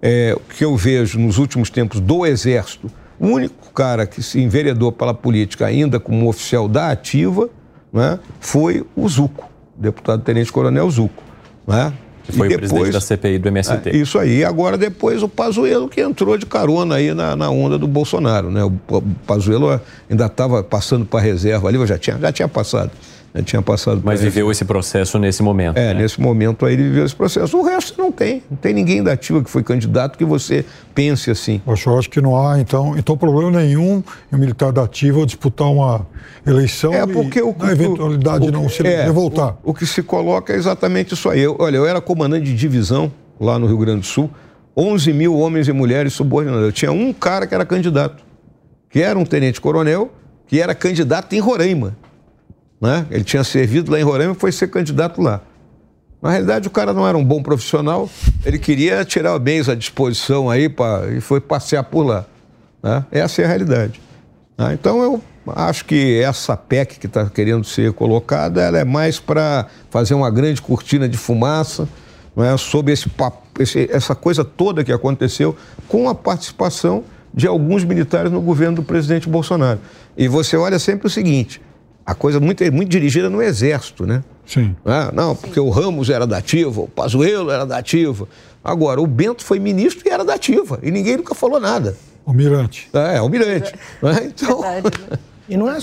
É, 0.02 0.36
o 0.36 0.54
que 0.54 0.66
eu 0.66 0.76
vejo 0.76 1.18
nos 1.18 1.38
últimos 1.38 1.70
tempos 1.70 2.02
do 2.02 2.26
Exército, 2.26 2.92
o 3.20 3.28
único 3.28 3.72
cara 3.74 4.06
que 4.06 4.22
se 4.22 4.42
enveredou 4.42 4.92
pela 4.92 5.14
política 5.14 5.66
ainda 5.66 6.00
como 6.00 6.28
oficial 6.28 6.68
da 6.68 6.92
ativa 6.92 7.50
né, 7.92 8.20
foi 8.40 8.86
o 8.96 9.08
Zuco, 9.08 9.50
deputado 9.76 10.22
tenente 10.22 10.52
coronel 10.52 10.90
Zuco. 10.90 11.24
Né? 11.66 11.94
Foi 12.32 12.50
depois, 12.50 12.72
o 12.72 12.76
presidente 12.76 12.94
da 12.94 13.02
CPI 13.02 13.38
do 13.38 13.48
MST. 13.50 13.90
É, 13.90 13.96
isso 13.96 14.18
aí. 14.18 14.44
Agora, 14.44 14.78
depois, 14.78 15.22
o 15.22 15.30
Pazuello 15.30 15.88
que 15.88 16.02
entrou 16.02 16.38
de 16.38 16.46
carona 16.46 16.96
aí 16.96 17.14
na, 17.14 17.36
na 17.36 17.50
onda 17.52 17.78
do 17.78 17.88
Bolsonaro. 17.88 18.50
Né? 18.50 18.64
O, 18.64 18.74
o 18.90 19.02
Pazuello 19.28 19.80
ainda 20.10 20.26
estava 20.26 20.64
passando 20.64 21.06
para 21.06 21.20
a 21.20 21.24
reserva 21.24 21.68
ali, 21.68 21.86
já 21.86 21.98
tinha, 21.98 22.18
já 22.18 22.32
tinha 22.32 22.48
passado 22.48 22.92
tinha 23.42 23.62
passado. 23.62 24.02
Mas 24.04 24.22
viveu 24.22 24.50
esse 24.52 24.64
processo 24.64 25.20
nesse 25.20 25.44
momento. 25.44 25.78
É, 25.78 25.94
né? 25.94 26.02
nesse 26.02 26.20
momento 26.22 26.66
aí 26.66 26.74
ele 26.74 26.84
viveu 26.84 27.06
esse 27.06 27.16
processo. 27.16 27.58
O 27.58 27.64
resto 27.64 28.00
não 28.02 28.12
tem. 28.12 28.44
Não 28.50 28.58
tem 28.58 28.74
ninguém 28.74 29.04
da 29.04 29.14
ativa 29.14 29.44
que 29.44 29.50
foi 29.50 29.64
candidato 29.64 30.18
que 30.18 30.26
você 30.26 30.66
pense 30.94 31.30
assim. 31.30 31.62
Eu 31.66 31.98
acho 31.98 32.10
que 32.10 32.22
não 32.22 32.36
há, 32.38 32.60
então, 32.60 32.98
então 32.98 33.18
problema 33.18 33.60
nenhum 33.60 34.04
em 34.32 34.36
um 34.36 34.40
militar 34.40 34.72
da 34.72 34.84
ativa 34.84 35.26
disputar 35.26 35.68
uma 35.68 36.06
eleição 36.46 36.94
é 36.94 37.06
porque 37.06 37.42
o, 37.42 37.56
na 37.58 37.72
eventualidade 37.72 38.44
o, 38.44 38.46
de 38.48 38.52
não 38.52 38.70
se 38.70 38.86
é, 38.86 39.12
voltar. 39.12 39.58
O, 39.64 39.72
o, 39.72 39.74
que 39.74 39.86
se 39.86 40.02
coloca 40.04 40.54
é 40.54 40.56
exatamente 40.56 41.14
isso 41.14 41.30
aí. 41.30 41.42
Eu, 41.42 41.56
olha, 41.60 41.78
eu 41.78 41.86
era 41.86 42.00
comandante 42.00 42.46
de 42.46 42.56
divisão 42.56 43.12
lá 43.40 43.60
no 43.60 43.68
Rio 43.68 43.78
Grande 43.78 44.02
do 44.02 44.06
Sul, 44.06 44.30
11 44.78 45.14
mil 45.14 45.38
homens 45.38 45.68
e 45.68 45.74
mulheres 45.74 46.14
subordinados. 46.14 46.66
Eu 46.66 46.72
tinha 46.72 46.92
um 46.92 47.12
cara 47.12 47.48
que 47.48 47.54
era 47.54 47.66
candidato, 47.66 48.24
que 48.90 49.02
era 49.02 49.18
um 49.18 49.26
tenente-coronel, 49.26 50.12
que 50.48 50.62
era 50.62 50.76
candidato 50.76 51.34
em 51.34 51.40
Roraima. 51.40 51.96
Né? 52.80 53.06
Ele 53.10 53.24
tinha 53.24 53.44
servido 53.44 53.92
lá 53.92 54.00
em 54.00 54.04
Roraima 54.04 54.34
e 54.34 54.36
foi 54.36 54.52
ser 54.52 54.68
candidato 54.68 55.22
lá. 55.22 55.42
Na 56.22 56.32
realidade, 56.32 56.68
o 56.68 56.72
cara 56.72 56.94
não 56.94 57.08
era 57.08 57.18
um 57.18 57.24
bom 57.24 57.44
profissional, 57.44 58.10
ele 58.44 58.58
queria 58.58 59.06
tirar 59.06 59.38
bens 59.38 59.70
à 59.70 59.76
disposição 59.76 60.50
aí 60.50 60.68
pra, 60.68 61.08
e 61.16 61.22
foi 61.22 61.40
passear 61.40 61.84
por 61.84 62.04
lá. 62.04 62.26
Né? 62.82 63.06
Essa 63.12 63.42
é 63.42 63.46
a 63.46 63.48
realidade. 63.48 64.02
Né? 64.58 64.74
Então, 64.74 65.02
eu 65.04 65.22
acho 65.56 65.86
que 65.86 66.20
essa 66.22 66.58
PEC 66.58 67.00
que 67.00 67.06
está 67.06 67.30
querendo 67.30 67.64
ser 67.64 67.94
colocada, 67.94 68.62
ela 68.62 68.80
é 68.80 68.84
mais 68.84 69.20
para 69.20 69.68
fazer 69.90 70.16
uma 70.16 70.32
grande 70.32 70.62
cortina 70.62 71.08
de 71.08 71.18
fumaça 71.18 71.88
né? 72.36 72.58
sobre 72.58 72.94
esse, 72.94 73.08
esse, 73.60 73.90
essa 73.92 74.16
coisa 74.16 74.44
toda 74.44 74.84
que 74.84 74.92
aconteceu 74.92 75.56
com 75.88 76.10
a 76.10 76.16
participação 76.16 77.04
de 77.34 77.46
alguns 77.46 77.84
militares 77.84 78.32
no 78.32 78.42
governo 78.42 78.78
do 78.78 78.84
presidente 78.84 79.30
Bolsonaro. 79.30 79.80
E 80.18 80.28
você 80.28 80.56
olha 80.56 80.80
sempre 80.80 81.06
o 81.06 81.10
seguinte, 81.10 81.62
a 82.06 82.14
coisa 82.14 82.40
muito, 82.40 82.64
muito 82.72 82.90
dirigida 82.90 83.30
no 83.30 83.42
Exército, 83.42 84.06
né? 84.06 84.24
Sim. 84.46 84.76
Ah, 84.86 85.12
não, 85.14 85.36
porque 85.36 85.60
o 85.60 85.70
Ramos 85.70 86.10
era 86.10 86.28
da 86.28 86.38
ativa, 86.38 86.82
o 86.82 86.88
Pazuello 86.88 87.50
era 87.50 87.66
da 87.66 87.78
ativa. 87.78 88.28
Agora, 88.64 89.02
o 89.02 89.08
Bento 89.08 89.44
foi 89.44 89.60
ministro 89.60 90.08
e 90.08 90.12
era 90.12 90.24
da 90.24 90.36
ativa. 90.36 90.80
E 90.84 90.92
ninguém 90.92 91.18
nunca 91.18 91.34
falou 91.34 91.60
nada. 91.60 91.98
Almirante. 92.26 92.90
É, 92.94 93.18
almirante. 93.18 93.74
É, 94.04 94.26
então, 94.26 94.62
E 95.48 95.56
não 95.56 95.70
é. 95.70 95.78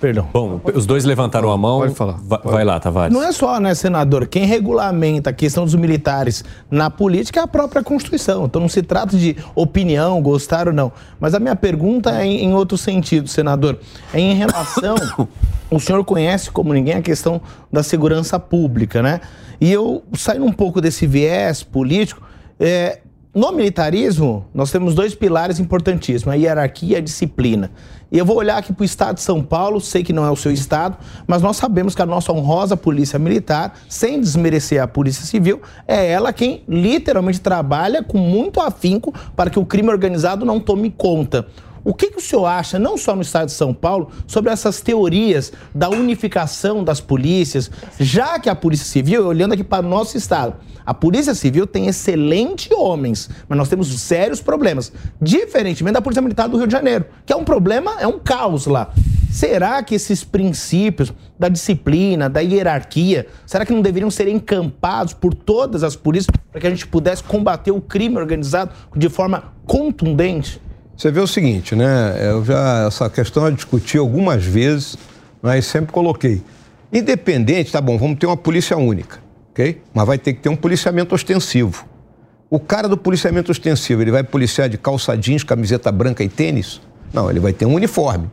Perdão. 0.00 0.28
Bom, 0.32 0.60
os 0.74 0.86
dois 0.86 1.04
levantaram 1.04 1.50
a 1.50 1.56
mão. 1.56 1.80
Pode 1.80 1.94
falar. 1.94 2.18
Vai, 2.22 2.40
vai 2.42 2.64
lá, 2.64 2.80
Tavares. 2.80 3.14
Não 3.14 3.22
é 3.22 3.30
só, 3.30 3.60
né, 3.60 3.72
senador? 3.74 4.26
Quem 4.26 4.44
regulamenta 4.44 5.30
a 5.30 5.32
questão 5.32 5.64
dos 5.64 5.74
militares 5.76 6.44
na 6.68 6.90
política 6.90 7.40
é 7.40 7.42
a 7.44 7.46
própria 7.46 7.82
Constituição. 7.82 8.46
Então 8.46 8.60
não 8.60 8.68
se 8.68 8.82
trata 8.82 9.16
de 9.16 9.36
opinião, 9.54 10.20
gostar 10.20 10.66
ou 10.66 10.74
não. 10.74 10.92
Mas 11.20 11.32
a 11.34 11.38
minha 11.38 11.54
pergunta 11.54 12.10
é 12.10 12.26
em, 12.26 12.44
em 12.44 12.54
outro 12.54 12.76
sentido, 12.76 13.28
senador. 13.28 13.78
É 14.12 14.18
em 14.18 14.34
relação. 14.34 14.96
o 15.70 15.78
senhor 15.78 16.04
conhece 16.04 16.50
como 16.50 16.74
ninguém 16.74 16.94
a 16.94 17.02
questão 17.02 17.40
da 17.72 17.82
segurança 17.84 18.38
pública, 18.40 19.00
né? 19.00 19.20
E 19.60 19.72
eu 19.72 20.02
saindo 20.14 20.44
um 20.44 20.52
pouco 20.52 20.80
desse 20.80 21.06
viés 21.06 21.62
político. 21.62 22.20
É, 22.58 23.00
no 23.34 23.50
militarismo, 23.50 24.46
nós 24.54 24.70
temos 24.70 24.94
dois 24.94 25.14
pilares 25.14 25.58
importantíssimos: 25.58 26.32
a 26.32 26.36
hierarquia 26.36 26.96
e 26.96 26.98
a 26.98 27.00
disciplina. 27.00 27.70
E 28.10 28.18
eu 28.18 28.24
vou 28.24 28.36
olhar 28.36 28.58
aqui 28.58 28.72
para 28.72 28.82
o 28.82 28.84
estado 28.84 29.16
de 29.16 29.22
São 29.22 29.42
Paulo, 29.42 29.80
sei 29.80 30.02
que 30.02 30.12
não 30.12 30.24
é 30.24 30.30
o 30.30 30.36
seu 30.36 30.52
estado, 30.52 30.96
mas 31.26 31.42
nós 31.42 31.56
sabemos 31.56 31.94
que 31.94 32.02
a 32.02 32.06
nossa 32.06 32.32
honrosa 32.32 32.76
polícia 32.76 33.18
militar, 33.18 33.74
sem 33.88 34.20
desmerecer 34.20 34.82
a 34.82 34.86
polícia 34.86 35.24
civil, 35.24 35.60
é 35.86 36.10
ela 36.10 36.32
quem 36.32 36.62
literalmente 36.68 37.40
trabalha 37.40 38.02
com 38.02 38.18
muito 38.18 38.60
afinco 38.60 39.12
para 39.34 39.50
que 39.50 39.58
o 39.58 39.64
crime 39.64 39.88
organizado 39.88 40.44
não 40.44 40.60
tome 40.60 40.90
conta. 40.90 41.46
O 41.84 41.92
que, 41.92 42.10
que, 42.10 42.16
o 42.16 42.20
senhor 42.20 42.46
acha, 42.46 42.78
não 42.78 42.96
só 42.96 43.14
no 43.14 43.20
estado 43.20 43.46
de 43.46 43.52
São 43.52 43.74
Paulo, 43.74 44.10
sobre 44.26 44.50
essas 44.50 44.80
teorias 44.80 45.52
da 45.74 45.90
unificação 45.90 46.82
das 46.82 46.98
polícias, 46.98 47.70
já 48.00 48.38
que 48.38 48.48
a 48.48 48.54
Polícia 48.54 48.86
Civil, 48.86 49.26
olhando 49.26 49.52
aqui 49.52 49.62
para 49.62 49.84
o 49.84 49.88
nosso 49.88 50.16
estado, 50.16 50.56
a 50.86 50.94
Polícia 50.94 51.34
Civil 51.34 51.66
tem 51.66 51.86
excelentes 51.86 52.70
homens, 52.72 53.28
mas 53.46 53.58
nós 53.58 53.68
temos 53.68 53.88
sérios 54.00 54.40
problemas, 54.40 54.92
diferentemente 55.20 55.92
da 55.92 56.00
Polícia 56.00 56.22
Militar 56.22 56.48
do 56.48 56.56
Rio 56.56 56.66
de 56.66 56.72
Janeiro, 56.72 57.04
que 57.26 57.32
é 57.32 57.36
um 57.36 57.44
problema, 57.44 58.00
é 58.00 58.06
um 58.06 58.18
caos 58.18 58.66
lá. 58.66 58.90
Será 59.30 59.82
que 59.82 59.94
esses 59.94 60.22
princípios 60.22 61.12
da 61.38 61.48
disciplina, 61.48 62.30
da 62.30 62.40
hierarquia, 62.40 63.26
será 63.44 63.66
que 63.66 63.72
não 63.72 63.82
deveriam 63.82 64.10
ser 64.10 64.28
encampados 64.28 65.12
por 65.12 65.34
todas 65.34 65.82
as 65.82 65.96
polícias 65.96 66.34
para 66.50 66.60
que 66.60 66.66
a 66.66 66.70
gente 66.70 66.86
pudesse 66.86 67.22
combater 67.24 67.72
o 67.72 67.80
crime 67.80 68.16
organizado 68.16 68.72
de 68.94 69.08
forma 69.08 69.52
contundente? 69.66 70.62
Você 70.96 71.10
vê 71.10 71.20
o 71.20 71.26
seguinte, 71.26 71.74
né? 71.74 72.16
Eu 72.20 72.44
já 72.44 72.86
essa 72.86 73.10
questão 73.10 73.46
eu 73.46 73.52
discuti 73.52 73.98
algumas 73.98 74.44
vezes, 74.44 74.96
mas 75.42 75.66
sempre 75.66 75.92
coloquei. 75.92 76.42
Independente, 76.92 77.72
tá 77.72 77.80
bom, 77.80 77.98
vamos 77.98 78.18
ter 78.18 78.26
uma 78.26 78.36
polícia 78.36 78.76
única, 78.76 79.18
ok? 79.50 79.82
Mas 79.92 80.06
vai 80.06 80.18
ter 80.18 80.34
que 80.34 80.40
ter 80.40 80.48
um 80.48 80.56
policiamento 80.56 81.14
ostensivo. 81.14 81.84
O 82.48 82.60
cara 82.60 82.88
do 82.88 82.96
policiamento 82.96 83.50
ostensivo, 83.50 84.00
ele 84.00 84.12
vai 84.12 84.22
policiar 84.22 84.68
de 84.68 84.78
calça 84.78 85.16
jeans, 85.16 85.42
camiseta 85.42 85.90
branca 85.90 86.22
e 86.22 86.28
tênis? 86.28 86.80
Não, 87.12 87.28
ele 87.28 87.40
vai 87.40 87.52
ter 87.52 87.66
um 87.66 87.74
uniforme. 87.74 88.30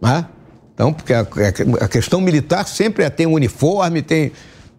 Né? 0.00 0.26
Então, 0.74 0.92
porque 0.92 1.12
a, 1.12 1.26
a 1.80 1.88
questão 1.88 2.20
militar 2.20 2.66
sempre 2.66 3.04
é 3.04 3.10
ter 3.10 3.26
um 3.26 3.32
uniforme, 3.32 4.00
tem 4.00 4.30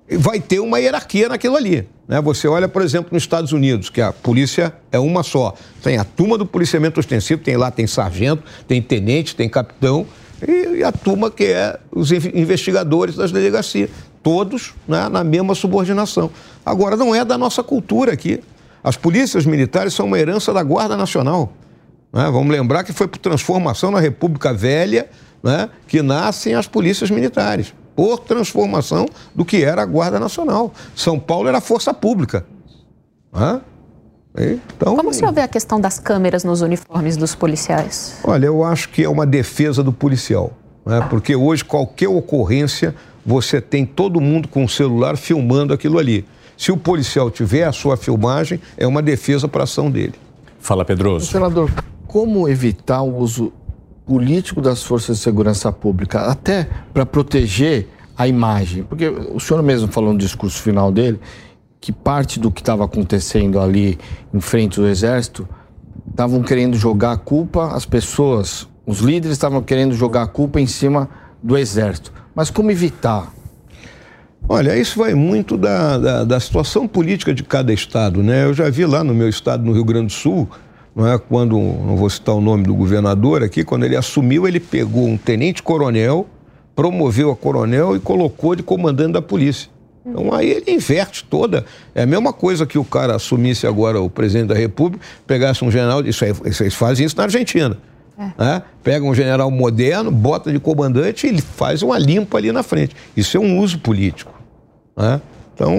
vai 0.09 0.39
ter 0.39 0.59
uma 0.59 0.79
hierarquia 0.79 1.29
naquilo 1.29 1.55
ali. 1.55 1.87
Né? 2.07 2.21
Você 2.21 2.47
olha, 2.47 2.67
por 2.67 2.81
exemplo, 2.81 3.09
nos 3.13 3.23
Estados 3.23 3.51
Unidos, 3.51 3.89
que 3.89 4.01
a 4.01 4.11
polícia 4.11 4.73
é 4.91 4.99
uma 4.99 5.23
só. 5.23 5.53
Tem 5.81 5.97
a 5.97 6.03
turma 6.03 6.37
do 6.37 6.45
policiamento 6.45 6.99
ostensivo, 6.99 7.41
tem 7.41 7.57
lá, 7.57 7.71
tem 7.71 7.87
sargento, 7.87 8.43
tem 8.67 8.81
tenente, 8.81 9.35
tem 9.35 9.47
capitão, 9.47 10.05
e, 10.45 10.79
e 10.79 10.83
a 10.83 10.91
turma 10.91 11.31
que 11.31 11.45
é 11.45 11.79
os 11.91 12.11
investigadores 12.11 13.15
das 13.15 13.31
delegacias. 13.31 13.89
Todos 14.21 14.73
né, 14.87 15.09
na 15.09 15.23
mesma 15.23 15.55
subordinação. 15.55 16.29
Agora, 16.65 16.95
não 16.95 17.13
é 17.13 17.25
da 17.25 17.37
nossa 17.37 17.63
cultura 17.63 18.13
aqui. 18.13 18.41
As 18.83 18.97
polícias 18.97 19.45
militares 19.45 19.93
são 19.93 20.05
uma 20.05 20.19
herança 20.19 20.53
da 20.53 20.63
Guarda 20.63 20.97
Nacional. 20.97 21.53
Né? 22.11 22.23
Vamos 22.31 22.51
lembrar 22.51 22.83
que 22.83 22.93
foi 22.93 23.07
por 23.07 23.17
transformação 23.17 23.91
na 23.91 23.99
República 23.99 24.53
Velha 24.53 25.09
né, 25.41 25.69
que 25.87 26.01
nascem 26.01 26.55
as 26.55 26.67
polícias 26.67 27.09
militares 27.09 27.73
por 27.95 28.19
transformação 28.19 29.05
do 29.33 29.45
que 29.45 29.63
era 29.63 29.81
a 29.81 29.85
Guarda 29.85 30.19
Nacional. 30.19 30.73
São 30.95 31.19
Paulo 31.19 31.47
era 31.47 31.61
força 31.61 31.93
pública. 31.93 32.45
Então, 34.35 34.95
Como 34.95 35.09
o 35.09 35.13
senhor 35.13 35.31
vê 35.31 35.41
a 35.41 35.47
questão 35.47 35.79
das 35.79 35.99
câmeras 35.99 36.43
nos 36.43 36.61
uniformes 36.61 37.15
dos 37.15 37.35
policiais? 37.35 38.19
Olha, 38.23 38.47
eu 38.47 38.63
acho 38.63 38.89
que 38.89 39.03
é 39.03 39.09
uma 39.09 39.25
defesa 39.25 39.83
do 39.83 39.93
policial. 39.93 40.53
Né? 40.85 41.05
Porque 41.09 41.35
hoje, 41.35 41.63
qualquer 41.63 42.09
ocorrência, 42.09 42.95
você 43.25 43.61
tem 43.61 43.85
todo 43.85 44.19
mundo 44.19 44.47
com 44.47 44.63
o 44.65 44.69
celular 44.69 45.17
filmando 45.17 45.73
aquilo 45.73 45.99
ali. 45.99 46.25
Se 46.57 46.71
o 46.71 46.77
policial 46.77 47.29
tiver 47.29 47.63
a 47.63 47.71
sua 47.71 47.95
filmagem, 47.95 48.59
é 48.77 48.87
uma 48.87 49.01
defesa 49.01 49.47
para 49.47 49.61
a 49.61 49.65
ação 49.65 49.89
dele. 49.89 50.13
Fala, 50.59 50.83
Pedroso. 50.83 51.31
Senador, 51.31 51.71
como 52.07 52.47
evitar 52.47 53.01
o 53.01 53.17
uso 53.17 53.51
político 54.05 54.61
das 54.61 54.83
forças 54.83 55.17
de 55.17 55.23
segurança 55.23 55.71
pública, 55.71 56.21
até 56.21 56.67
para 56.93 57.05
proteger 57.05 57.87
a 58.17 58.27
imagem. 58.27 58.83
Porque 58.83 59.07
o 59.07 59.39
senhor 59.39 59.61
mesmo 59.63 59.87
falou 59.87 60.13
no 60.13 60.19
discurso 60.19 60.61
final 60.61 60.91
dele 60.91 61.19
que 61.79 61.91
parte 61.91 62.39
do 62.39 62.51
que 62.51 62.61
estava 62.61 62.85
acontecendo 62.85 63.59
ali 63.59 63.97
em 64.33 64.39
frente 64.39 64.79
ao 64.79 64.85
exército 64.85 65.47
estavam 66.09 66.41
querendo 66.41 66.77
jogar 66.77 67.13
a 67.13 67.17
culpa, 67.17 67.75
as 67.75 67.85
pessoas, 67.85 68.67
os 68.85 68.99
líderes 68.99 69.35
estavam 69.35 69.61
querendo 69.61 69.93
jogar 69.93 70.23
a 70.23 70.27
culpa 70.27 70.61
em 70.61 70.67
cima 70.67 71.09
do 71.41 71.57
exército. 71.57 72.13
Mas 72.35 72.49
como 72.49 72.71
evitar? 72.71 73.33
Olha, 74.47 74.77
isso 74.77 74.99
vai 74.99 75.13
muito 75.13 75.57
da, 75.57 75.97
da, 75.97 76.23
da 76.23 76.39
situação 76.39 76.87
política 76.87 77.33
de 77.33 77.43
cada 77.43 77.73
estado, 77.73 78.21
né? 78.21 78.45
Eu 78.45 78.53
já 78.53 78.69
vi 78.69 78.85
lá 78.85 79.03
no 79.03 79.13
meu 79.13 79.29
estado, 79.29 79.63
no 79.63 79.71
Rio 79.71 79.85
Grande 79.85 80.07
do 80.07 80.11
Sul, 80.11 80.49
não 80.95 81.07
é? 81.07 81.17
Quando, 81.17 81.57
não 81.57 81.95
vou 81.95 82.09
citar 82.09 82.35
o 82.35 82.41
nome 82.41 82.63
do 82.63 82.75
governador 82.75 83.43
aqui, 83.43 83.63
quando 83.63 83.83
ele 83.83 83.95
assumiu, 83.95 84.47
ele 84.47 84.59
pegou 84.59 85.07
um 85.07 85.17
tenente-coronel, 85.17 86.27
promoveu 86.75 87.31
a 87.31 87.35
coronel 87.35 87.95
e 87.95 87.99
colocou 87.99 88.55
de 88.55 88.63
comandante 88.63 89.13
da 89.13 89.21
polícia. 89.21 89.69
Então 90.05 90.33
aí 90.33 90.49
ele 90.49 90.71
inverte 90.71 91.23
toda. 91.23 91.65
É 91.95 92.03
a 92.03 92.05
mesma 92.05 92.33
coisa 92.33 92.65
que 92.65 92.77
o 92.77 92.83
cara 92.83 93.15
assumisse 93.15 93.65
agora 93.65 94.01
o 94.01 94.09
presidente 94.09 94.47
da 94.47 94.55
República, 94.55 95.03
pegasse 95.25 95.63
um 95.63 95.71
general, 95.71 96.05
isso 96.05 96.23
aí, 96.25 96.31
vocês 96.31 96.73
fazem 96.73 97.05
isso 97.05 97.15
na 97.17 97.23
Argentina. 97.23 97.77
É. 98.17 98.43
Né? 98.43 98.61
Pega 98.83 99.05
um 99.05 99.15
general 99.15 99.49
moderno, 99.49 100.11
bota 100.11 100.51
de 100.51 100.59
comandante 100.59 101.25
e 101.25 101.29
ele 101.29 101.41
faz 101.41 101.81
uma 101.81 101.97
limpa 101.97 102.37
ali 102.37 102.51
na 102.51 102.61
frente. 102.61 102.95
Isso 103.15 103.37
é 103.37 103.39
um 103.39 103.59
uso 103.59 103.79
político. 103.79 104.31
Né? 104.95 105.21
Então, 105.55 105.73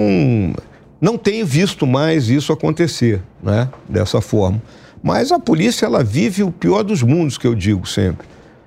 não 0.99 1.17
tenho 1.17 1.45
visto 1.45 1.85
mais 1.85 2.29
isso 2.29 2.51
acontecer 2.51 3.21
né? 3.41 3.69
dessa 3.87 4.19
forma. 4.19 4.61
Mas 5.05 5.31
a 5.31 5.37
polícia 5.37 5.85
ela 5.85 6.03
vive 6.03 6.41
o 6.41 6.51
pior 6.51 6.81
dos 6.81 7.03
mundos, 7.03 7.37
que 7.37 7.45
eu 7.45 7.53
digo 7.53 7.87
sempre. 7.87 8.25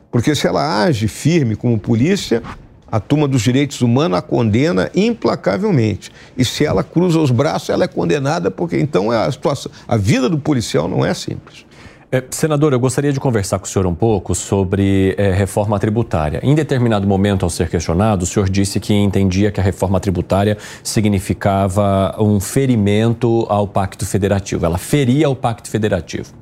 Porque 0.09 0.37
se 0.37 0.47
ela 0.47 0.85
age 0.85 1.09
firme 1.09 1.57
como 1.57 1.77
polícia, 1.77 2.41
a 2.87 3.01
turma 3.01 3.27
dos 3.27 3.43
direitos 3.43 3.81
humanos 3.81 4.17
a 4.17 4.23
condena 4.23 4.89
implacavelmente. 4.95 6.13
E 6.37 6.45
se 6.45 6.65
ela 6.65 6.85
cruza 6.85 7.19
os 7.19 7.33
braços, 7.33 7.71
ela 7.71 7.83
é 7.83 7.89
condenada, 7.89 8.53
porque 8.53 8.79
então 8.79 9.13
é 9.13 9.17
a 9.17 9.33
situação. 9.33 9.73
A 9.89 9.97
vida 9.97 10.29
do 10.29 10.39
policial 10.39 10.87
não 10.87 11.05
é 11.05 11.13
simples. 11.13 11.67
É, 12.11 12.25
senador, 12.31 12.73
eu 12.73 12.81
gostaria 12.81 13.13
de 13.13 13.21
conversar 13.21 13.59
com 13.59 13.67
o 13.67 13.69
senhor 13.69 13.87
um 13.87 13.95
pouco 13.95 14.35
sobre 14.35 15.15
é, 15.19 15.31
reforma 15.31 15.79
tributária. 15.79 16.41
Em 16.43 16.55
determinado 16.55 17.07
momento, 17.07 17.43
ao 17.43 17.51
ser 17.51 17.69
questionado, 17.69 18.23
o 18.23 18.27
senhor 18.27 18.49
disse 18.49 18.81
que 18.81 18.95
entendia 18.95 19.51
que 19.51 19.61
a 19.61 19.63
reforma 19.63 20.01
tributária 20.01 20.57
significava 20.83 22.17
um 22.19 22.41
ferimento 22.41 23.45
ao 23.51 23.69
Pacto 23.69 24.07
Federativo. 24.07 24.65
Ela 24.65 24.79
feria 24.79 25.29
o 25.29 25.37
Pacto 25.37 25.69
Federativo. 25.69 26.33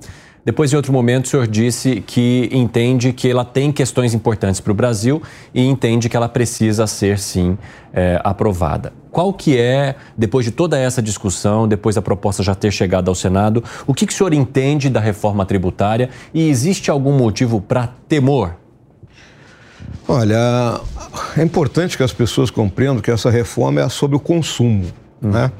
Depois, 0.46 0.72
em 0.72 0.76
outro 0.76 0.92
momento, 0.92 1.24
o 1.24 1.28
senhor 1.28 1.48
disse 1.48 2.00
que 2.06 2.48
entende 2.52 3.12
que 3.12 3.28
ela 3.28 3.44
tem 3.44 3.72
questões 3.72 4.14
importantes 4.14 4.60
para 4.60 4.70
o 4.70 4.74
Brasil 4.76 5.20
e 5.52 5.66
entende 5.66 6.08
que 6.08 6.16
ela 6.16 6.28
precisa 6.28 6.86
ser, 6.86 7.18
sim, 7.18 7.58
é, 7.92 8.20
aprovada. 8.22 8.92
Qual 9.10 9.32
que 9.32 9.58
é, 9.58 9.96
depois 10.16 10.44
de 10.44 10.52
toda 10.52 10.78
essa 10.78 11.02
discussão, 11.02 11.66
depois 11.66 11.96
da 11.96 12.02
proposta 12.02 12.44
já 12.44 12.54
ter 12.54 12.70
chegado 12.70 13.08
ao 13.08 13.14
Senado, 13.16 13.64
o 13.88 13.92
que, 13.92 14.06
que 14.06 14.12
o 14.12 14.16
senhor 14.16 14.32
entende 14.32 14.88
da 14.88 15.00
reforma 15.00 15.44
tributária 15.44 16.10
e 16.32 16.48
existe 16.48 16.92
algum 16.92 17.18
motivo 17.18 17.60
para 17.60 17.88
temor? 18.08 18.54
Olha, 20.06 20.80
é 21.36 21.42
importante 21.42 21.96
que 21.96 22.04
as 22.04 22.12
pessoas 22.12 22.50
compreendam 22.52 23.00
que 23.00 23.10
essa 23.10 23.30
reforma 23.30 23.80
é 23.80 23.88
sobre 23.88 24.16
o 24.16 24.20
consumo, 24.20 24.84
hum. 25.20 25.30
né? 25.30 25.50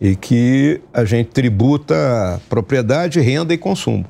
E 0.00 0.16
que 0.16 0.80
a 0.92 1.04
gente 1.04 1.28
tributa 1.28 2.42
propriedade, 2.48 3.20
renda 3.20 3.54
e 3.54 3.56
consumo. 3.56 4.04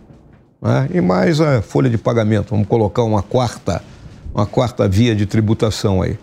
Né? 0.63 0.89
E 0.95 1.01
mais 1.01 1.41
a 1.41 1.61
folha 1.61 1.91
de 1.91 1.99
pagamento, 1.99 2.51
vamos 2.51 2.69
colocar 2.69 3.03
uma 3.03 3.23
quarta, 3.23 3.83
uma 4.33 4.47
quarta 4.47 4.89
via 4.89 5.15
de 5.15 5.27
tributação 5.27 6.01
aí. 6.01 6.17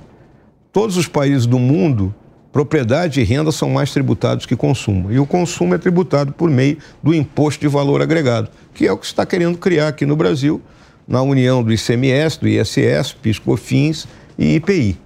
Todos 0.71 0.95
os 0.95 1.07
países 1.07 1.45
do 1.45 1.59
mundo, 1.59 2.15
propriedade 2.51 3.19
e 3.19 3.23
renda 3.23 3.51
são 3.51 3.69
mais 3.69 3.91
tributados 3.91 4.45
que 4.45 4.55
consumo. 4.55 5.11
E 5.11 5.19
o 5.19 5.25
consumo 5.25 5.75
é 5.75 5.77
tributado 5.77 6.31
por 6.31 6.49
meio 6.49 6.77
do 7.03 7.13
imposto 7.13 7.59
de 7.59 7.67
valor 7.67 8.01
agregado, 8.01 8.49
que 8.73 8.87
é 8.87 8.91
o 8.91 8.97
que 8.97 9.05
está 9.05 9.25
querendo 9.25 9.57
criar 9.57 9.89
aqui 9.89 10.05
no 10.05 10.15
Brasil, 10.15 10.61
na 11.05 11.21
união 11.21 11.61
do 11.61 11.73
ICMS, 11.73 12.39
do 12.39 12.47
ISS, 12.47 13.13
PIS/COFINS 13.21 14.07
e 14.37 14.55
IPI. 14.55 14.97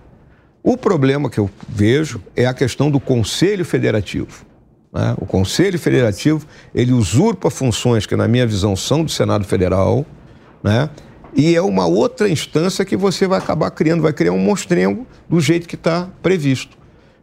O 0.62 0.78
problema 0.78 1.30
que 1.30 1.40
eu 1.40 1.50
vejo 1.68 2.22
é 2.36 2.46
a 2.46 2.54
questão 2.54 2.92
do 2.92 3.00
Conselho 3.00 3.66
Federativo. 3.66 4.46
Né? 4.94 5.16
O 5.18 5.26
Conselho 5.26 5.80
Federativo 5.80 6.46
ele 6.74 6.94
usurpa 6.94 7.50
funções 7.50 8.06
que, 8.06 8.16
na 8.16 8.28
minha 8.28 8.46
visão, 8.46 8.76
são 8.76 9.04
do 9.04 9.10
Senado 9.12 9.44
Federal, 9.44 10.06
né? 10.62 10.90
E 11.36 11.56
é 11.56 11.62
uma 11.62 11.88
outra 11.88 12.30
instância 12.30 12.86
que 12.86 12.96
você 12.96 13.28
vai 13.28 13.40
acabar 13.40 13.72
criando, 13.72 14.04
vai 14.04 14.14
criar 14.14 14.34
um 14.34 14.38
monstrengo 14.38 15.08
do 15.28 15.42
jeito 15.42 15.68
que 15.68 15.74
está 15.74 16.08
previsto. 16.22 16.78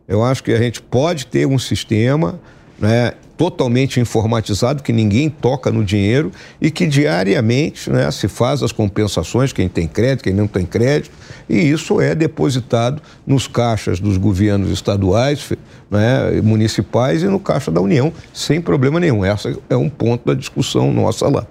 Eu 0.09 0.25
acho 0.25 0.43
que 0.43 0.53
a 0.53 0.59
gente 0.59 0.83
pode 0.83 1.27
ter 1.27 1.47
um 1.47 1.61
sistema 1.61 2.41
né, 2.81 3.13
totalmente 3.37 4.01
informatizado, 4.01 4.83
que 4.83 4.93
ninguém 4.93 5.31
toca 5.31 5.71
no 5.71 5.85
dinheiro 5.85 6.31
e 6.61 6.71
que 6.71 6.87
diariamente 6.87 7.91
né, 7.91 8.11
se 8.11 8.29
faz 8.29 8.63
as 8.63 8.73
compensações, 8.73 9.53
quem 9.53 9.69
tem 9.69 9.87
crédito, 9.87 10.25
quem 10.25 10.35
não 10.35 10.47
tem 10.47 10.67
crédito, 10.67 11.11
e 11.49 11.57
isso 11.57 12.01
é 12.01 12.15
depositado 12.15 13.01
nos 13.27 13.47
caixas 13.47 13.99
dos 13.99 14.17
governos 14.17 14.71
estaduais, 14.71 15.53
né, 15.91 16.41
municipais 16.43 17.23
e 17.23 17.27
no 17.27 17.41
caixa 17.41 17.71
da 17.71 17.81
União, 17.81 18.13
sem 18.33 18.61
problema 18.61 19.01
nenhum. 19.01 19.25
Esse 19.25 19.59
é 19.69 19.77
um 19.77 19.89
ponto 19.89 20.27
da 20.27 20.35
discussão 20.35 20.93
nossa 20.93 21.29
lá. 21.29 21.47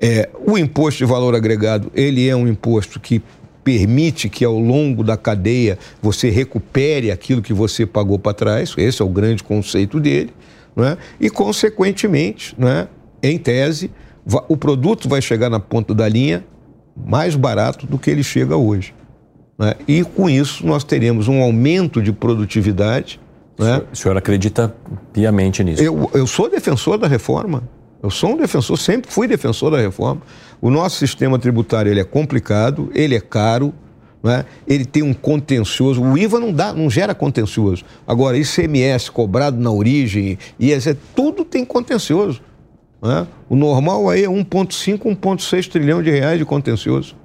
É, 0.00 0.28
o 0.46 0.56
imposto 0.56 0.98
de 0.98 1.04
valor 1.04 1.34
agregado, 1.34 1.90
ele 1.92 2.28
é 2.28 2.36
um 2.36 2.46
imposto 2.46 3.00
que 3.00 3.20
permite 3.68 4.30
que 4.30 4.46
ao 4.46 4.58
longo 4.58 5.04
da 5.04 5.14
cadeia 5.14 5.78
você 6.00 6.30
recupere 6.30 7.10
aquilo 7.10 7.42
que 7.42 7.52
você 7.52 7.84
pagou 7.84 8.18
para 8.18 8.32
trás, 8.32 8.72
esse 8.78 9.02
é 9.02 9.04
o 9.04 9.10
grande 9.10 9.44
conceito 9.44 10.00
dele, 10.00 10.32
é? 10.78 10.96
e 11.20 11.28
consequentemente, 11.28 12.56
é? 12.58 12.86
em 13.22 13.36
tese, 13.36 13.90
o 14.48 14.56
produto 14.56 15.06
vai 15.06 15.20
chegar 15.20 15.50
na 15.50 15.60
ponta 15.60 15.94
da 15.94 16.08
linha 16.08 16.42
mais 16.96 17.36
barato 17.36 17.86
do 17.86 17.98
que 17.98 18.10
ele 18.10 18.22
chega 18.22 18.56
hoje. 18.56 18.94
É? 19.60 19.76
E 19.86 20.02
com 20.02 20.30
isso 20.30 20.66
nós 20.66 20.82
teremos 20.82 21.28
um 21.28 21.42
aumento 21.42 22.00
de 22.00 22.10
produtividade. 22.10 23.20
É? 23.58 23.82
O 23.92 23.94
senhor 23.94 24.16
acredita 24.16 24.74
piamente 25.12 25.62
nisso? 25.62 25.82
Eu, 25.82 26.10
eu 26.14 26.26
sou 26.26 26.48
defensor 26.48 26.96
da 26.96 27.06
reforma. 27.06 27.62
Eu 28.02 28.10
sou 28.10 28.30
um 28.30 28.36
defensor, 28.36 28.78
sempre 28.78 29.10
fui 29.10 29.26
defensor 29.26 29.70
da 29.72 29.78
reforma. 29.78 30.22
O 30.60 30.70
nosso 30.70 30.96
sistema 30.96 31.38
tributário 31.38 31.90
ele 31.90 32.00
é 32.00 32.04
complicado, 32.04 32.90
ele 32.94 33.16
é 33.16 33.20
caro, 33.20 33.74
né? 34.22 34.44
ele 34.66 34.84
tem 34.84 35.02
um 35.02 35.12
contencioso. 35.12 36.02
O 36.02 36.16
IVA 36.16 36.38
não, 36.38 36.52
dá, 36.52 36.72
não 36.72 36.88
gera 36.88 37.14
contencioso. 37.14 37.84
Agora, 38.06 38.36
ICMS 38.38 39.10
cobrado 39.10 39.58
na 39.58 39.70
origem, 39.70 40.38
ISE, 40.58 40.96
tudo 41.14 41.44
tem 41.44 41.64
contencioso. 41.64 42.40
Né? 43.02 43.26
O 43.48 43.56
normal 43.56 44.08
aí 44.08 44.24
é 44.24 44.28
1,5, 44.28 44.98
1,6 44.98 45.68
trilhão 45.68 46.02
de 46.02 46.10
reais 46.10 46.38
de 46.38 46.44
contencioso. 46.44 47.16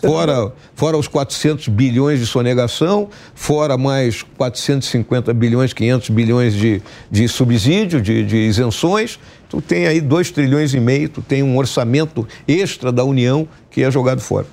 Fora, 0.00 0.52
fora 0.74 0.96
os 0.96 1.06
400 1.06 1.68
bilhões 1.68 2.18
de 2.18 2.26
sonegação, 2.26 3.08
fora 3.34 3.76
mais 3.76 4.22
450 4.22 5.34
bilhões, 5.34 5.74
500 5.74 6.08
bilhões 6.08 6.54
de, 6.54 6.80
de 7.10 7.28
subsídio, 7.28 8.00
de, 8.00 8.24
de 8.24 8.36
isenções. 8.36 9.18
Tu 9.50 9.60
tem 9.60 9.86
aí 9.86 10.00
2 10.00 10.30
trilhões 10.30 10.72
e 10.72 10.80
meio, 10.80 11.08
tu 11.08 11.20
tem 11.20 11.42
um 11.42 11.58
orçamento 11.58 12.26
extra 12.46 12.92
da 12.92 13.04
União 13.04 13.46
que 13.68 13.82
é 13.82 13.90
jogado 13.90 14.20
fora. 14.20 14.46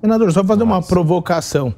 Senador, 0.00 0.32
só 0.32 0.42
fazer 0.42 0.62
uma 0.62 0.82
provocação. 0.82 1.74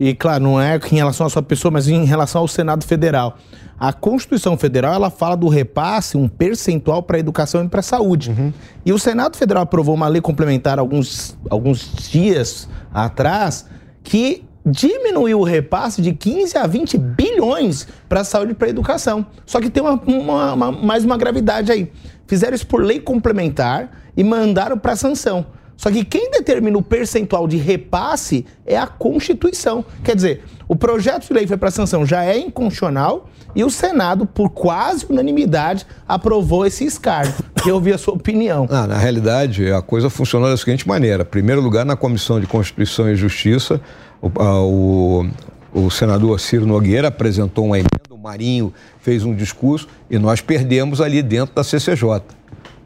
E, 0.00 0.14
claro, 0.14 0.42
não 0.42 0.60
é 0.60 0.80
em 0.90 0.96
relação 0.96 1.26
à 1.26 1.30
sua 1.30 1.42
pessoa, 1.42 1.70
mas 1.70 1.86
em 1.86 2.04
relação 2.04 2.40
ao 2.40 2.48
Senado 2.48 2.84
Federal. 2.84 3.36
A 3.78 3.92
Constituição 3.92 4.56
Federal 4.56 4.94
ela 4.94 5.10
fala 5.10 5.36
do 5.36 5.48
repasse, 5.48 6.16
um 6.16 6.26
percentual 6.26 7.02
para 7.02 7.16
a 7.16 7.20
educação 7.20 7.64
e 7.64 7.68
para 7.68 7.80
a 7.80 7.82
saúde. 7.82 8.30
Uhum. 8.30 8.52
E 8.84 8.92
o 8.92 8.98
Senado 8.98 9.36
Federal 9.36 9.62
aprovou 9.64 9.94
uma 9.94 10.08
lei 10.08 10.20
complementar 10.20 10.78
alguns, 10.78 11.36
alguns 11.50 11.92
dias 12.10 12.68
atrás 12.92 13.66
que 14.02 14.44
diminuiu 14.66 15.40
o 15.40 15.44
repasse 15.44 16.00
de 16.00 16.14
15 16.14 16.56
a 16.56 16.66
20 16.66 16.96
bilhões 16.96 17.86
para 18.08 18.20
a 18.20 18.24
saúde 18.24 18.52
e 18.52 18.54
para 18.54 18.68
a 18.68 18.70
educação. 18.70 19.26
Só 19.44 19.60
que 19.60 19.68
tem 19.68 19.82
uma, 19.82 20.00
uma, 20.06 20.54
uma, 20.54 20.72
mais 20.72 21.04
uma 21.04 21.18
gravidade 21.18 21.70
aí. 21.70 21.92
Fizeram 22.26 22.54
isso 22.54 22.66
por 22.66 22.82
lei 22.82 23.00
complementar 23.00 23.90
e 24.16 24.24
mandaram 24.24 24.78
para 24.78 24.96
sanção. 24.96 25.46
Só 25.76 25.90
que 25.90 26.04
quem 26.04 26.30
determina 26.30 26.78
o 26.78 26.82
percentual 26.82 27.48
de 27.48 27.56
repasse 27.56 28.46
é 28.64 28.76
a 28.76 28.86
Constituição. 28.86 29.84
Quer 30.02 30.14
dizer, 30.14 30.44
o 30.68 30.76
projeto 30.76 31.26
de 31.26 31.32
lei 31.32 31.46
foi 31.46 31.56
para 31.56 31.70
sanção 31.70 32.06
já 32.06 32.24
é 32.24 32.38
inconstitucional 32.38 33.28
e 33.54 33.62
o 33.62 33.70
Senado, 33.70 34.26
por 34.26 34.50
quase 34.50 35.06
unanimidade, 35.08 35.86
aprovou 36.08 36.66
esse 36.66 36.84
escárnio. 36.84 37.34
Eu 37.66 37.76
ouvi 37.76 37.92
a 37.92 37.98
sua 37.98 38.14
opinião. 38.14 38.66
Ah, 38.70 38.86
na 38.86 38.98
realidade, 38.98 39.70
a 39.72 39.80
coisa 39.80 40.10
funcionou 40.10 40.48
da 40.48 40.56
seguinte 40.56 40.86
maneira. 40.86 41.22
Em 41.22 41.26
primeiro 41.26 41.60
lugar, 41.60 41.84
na 41.84 41.96
Comissão 41.96 42.40
de 42.40 42.46
Constituição 42.46 43.08
e 43.08 43.16
Justiça, 43.16 43.80
o, 44.20 44.30
o, 44.38 45.26
o 45.72 45.90
senador 45.90 46.38
Ciro 46.40 46.66
Nogueira 46.66 47.08
apresentou 47.08 47.66
uma 47.66 47.78
emenda, 47.78 47.88
Marinho 48.24 48.72
fez 49.02 49.22
um 49.22 49.34
discurso 49.34 49.86
e 50.08 50.18
nós 50.18 50.40
perdemos 50.40 51.02
ali 51.02 51.22
dentro 51.22 51.54
da 51.54 51.62
CCJ. 51.62 52.22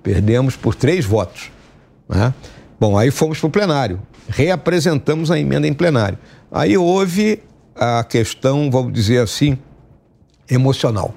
Perdemos 0.03 0.57
por 0.57 0.75
três 0.75 1.05
votos. 1.05 1.53
Né? 2.09 2.35
Bom, 2.81 2.99
aí 2.99 3.13
fomos 3.13 3.39
para 3.39 3.47
o 3.47 3.51
plenário, 3.51 4.03
reapresentamos 4.29 5.31
a 5.31 5.39
emenda 5.39 5.69
em 5.69 5.73
plenário. 5.73 6.19
Aí 6.51 6.77
houve 6.77 7.41
a 7.77 8.03
questão, 8.03 8.69
vamos 8.69 8.93
dizer 8.93 9.21
assim, 9.21 9.57
emocional. 10.51 11.15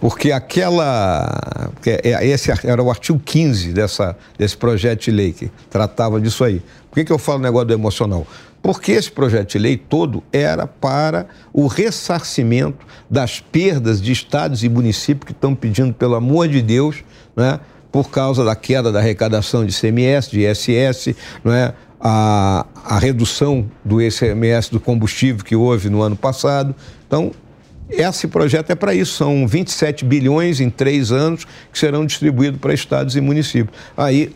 Porque 0.00 0.32
aquela. 0.32 1.72
É, 1.86 2.26
esse 2.26 2.50
era 2.64 2.82
o 2.82 2.90
artigo 2.90 3.18
15 3.18 3.72
dessa, 3.72 4.16
desse 4.38 4.56
projeto 4.56 5.04
de 5.04 5.10
lei 5.10 5.32
que 5.32 5.50
tratava 5.70 6.20
disso 6.20 6.44
aí. 6.44 6.62
Por 6.90 6.96
que, 6.96 7.04
que 7.04 7.12
eu 7.12 7.18
falo 7.18 7.38
negócio 7.40 7.68
do 7.68 7.74
emocional? 7.74 8.26
Porque 8.62 8.92
esse 8.92 9.10
projeto 9.10 9.52
de 9.52 9.58
lei 9.58 9.76
todo 9.76 10.22
era 10.32 10.66
para 10.66 11.26
o 11.52 11.66
ressarcimento 11.66 12.86
das 13.10 13.38
perdas 13.38 14.00
de 14.00 14.10
estados 14.10 14.64
e 14.64 14.68
municípios 14.68 15.26
que 15.26 15.32
estão 15.32 15.54
pedindo, 15.54 15.92
pelo 15.92 16.14
amor 16.14 16.48
de 16.48 16.62
Deus, 16.62 17.04
né, 17.36 17.60
por 17.92 18.08
causa 18.08 18.42
da 18.42 18.56
queda 18.56 18.90
da 18.90 19.00
arrecadação 19.00 19.66
de 19.66 19.78
CMS, 19.78 20.30
de 20.30 20.46
ISS, 20.46 21.14
não 21.44 21.52
é? 21.52 21.74
a, 22.00 22.66
a 22.84 22.98
redução 22.98 23.66
do 23.82 24.00
ICMS 24.00 24.70
do 24.70 24.78
combustível 24.78 25.42
que 25.42 25.56
houve 25.56 25.88
no 25.88 26.02
ano 26.02 26.14
passado. 26.14 26.74
Então, 27.06 27.32
esse 27.88 28.26
projeto 28.26 28.70
é 28.70 28.74
para 28.74 28.94
isso, 28.94 29.14
são 29.14 29.46
27 29.46 30.04
bilhões 30.04 30.60
em 30.60 30.70
três 30.70 31.12
anos 31.12 31.46
que 31.72 31.78
serão 31.78 32.06
distribuídos 32.06 32.60
para 32.60 32.72
estados 32.72 33.14
e 33.16 33.20
municípios. 33.20 33.76
Aí 33.96 34.34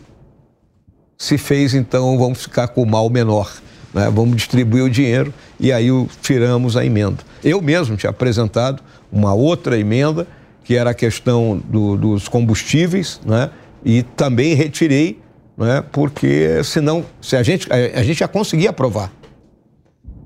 se 1.17 1.37
fez, 1.37 1.73
então, 1.73 2.17
vamos 2.17 2.43
ficar 2.43 2.69
com 2.69 2.81
o 2.81 2.85
mal 2.85 3.09
menor. 3.09 3.51
Né? 3.93 4.09
Vamos 4.09 4.37
distribuir 4.37 4.83
o 4.83 4.89
dinheiro 4.89 5.33
e 5.59 5.71
aí 5.71 5.89
tiramos 6.21 6.77
a 6.77 6.85
emenda. 6.85 7.17
Eu 7.43 7.61
mesmo 7.61 7.97
tinha 7.97 8.09
apresentado 8.09 8.81
uma 9.11 9.33
outra 9.33 9.77
emenda 9.77 10.25
que 10.63 10.75
era 10.75 10.91
a 10.91 10.93
questão 10.93 11.61
do, 11.67 11.97
dos 11.97 12.27
combustíveis, 12.27 13.19
né? 13.25 13.49
e 13.83 14.03
também 14.03 14.53
retirei, 14.53 15.19
né? 15.57 15.83
porque 15.91 16.63
senão, 16.63 17.03
se 17.21 17.35
a 17.35 17.43
gente, 17.43 17.67
a, 17.71 17.99
a 17.99 18.03
gente 18.03 18.19
já 18.19 18.27
conseguia 18.27 18.69
aprovar, 18.69 19.11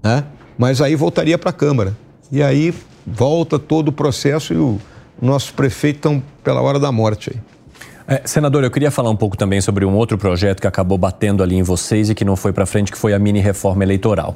né? 0.03 0.25
mas 0.57 0.81
aí 0.81 0.95
voltaria 0.95 1.37
para 1.37 1.49
a 1.49 1.53
Câmara. 1.53 1.97
E 2.31 2.43
aí 2.43 2.73
volta 3.05 3.57
todo 3.59 3.89
o 3.89 3.91
processo 3.91 4.53
e 4.53 4.57
o 4.57 4.80
nosso 5.21 5.53
prefeito 5.53 5.97
estão 5.97 6.23
pela 6.43 6.61
hora 6.61 6.80
da 6.80 6.91
morte 6.91 7.31
aí. 7.34 7.53
É, 8.05 8.21
senador, 8.25 8.63
eu 8.63 8.71
queria 8.71 8.91
falar 8.91 9.09
um 9.09 9.15
pouco 9.15 9.38
também 9.38 9.61
sobre 9.61 9.85
um 9.85 9.95
outro 9.95 10.17
projeto 10.17 10.59
que 10.59 10.67
acabou 10.67 10.97
batendo 10.97 11.41
ali 11.41 11.55
em 11.55 11.63
vocês 11.63 12.09
e 12.09 12.15
que 12.15 12.25
não 12.25 12.35
foi 12.35 12.51
para 12.51 12.65
frente, 12.65 12.91
que 12.91 12.97
foi 12.97 13.13
a 13.13 13.19
mini 13.19 13.39
reforma 13.39 13.84
eleitoral. 13.84 14.35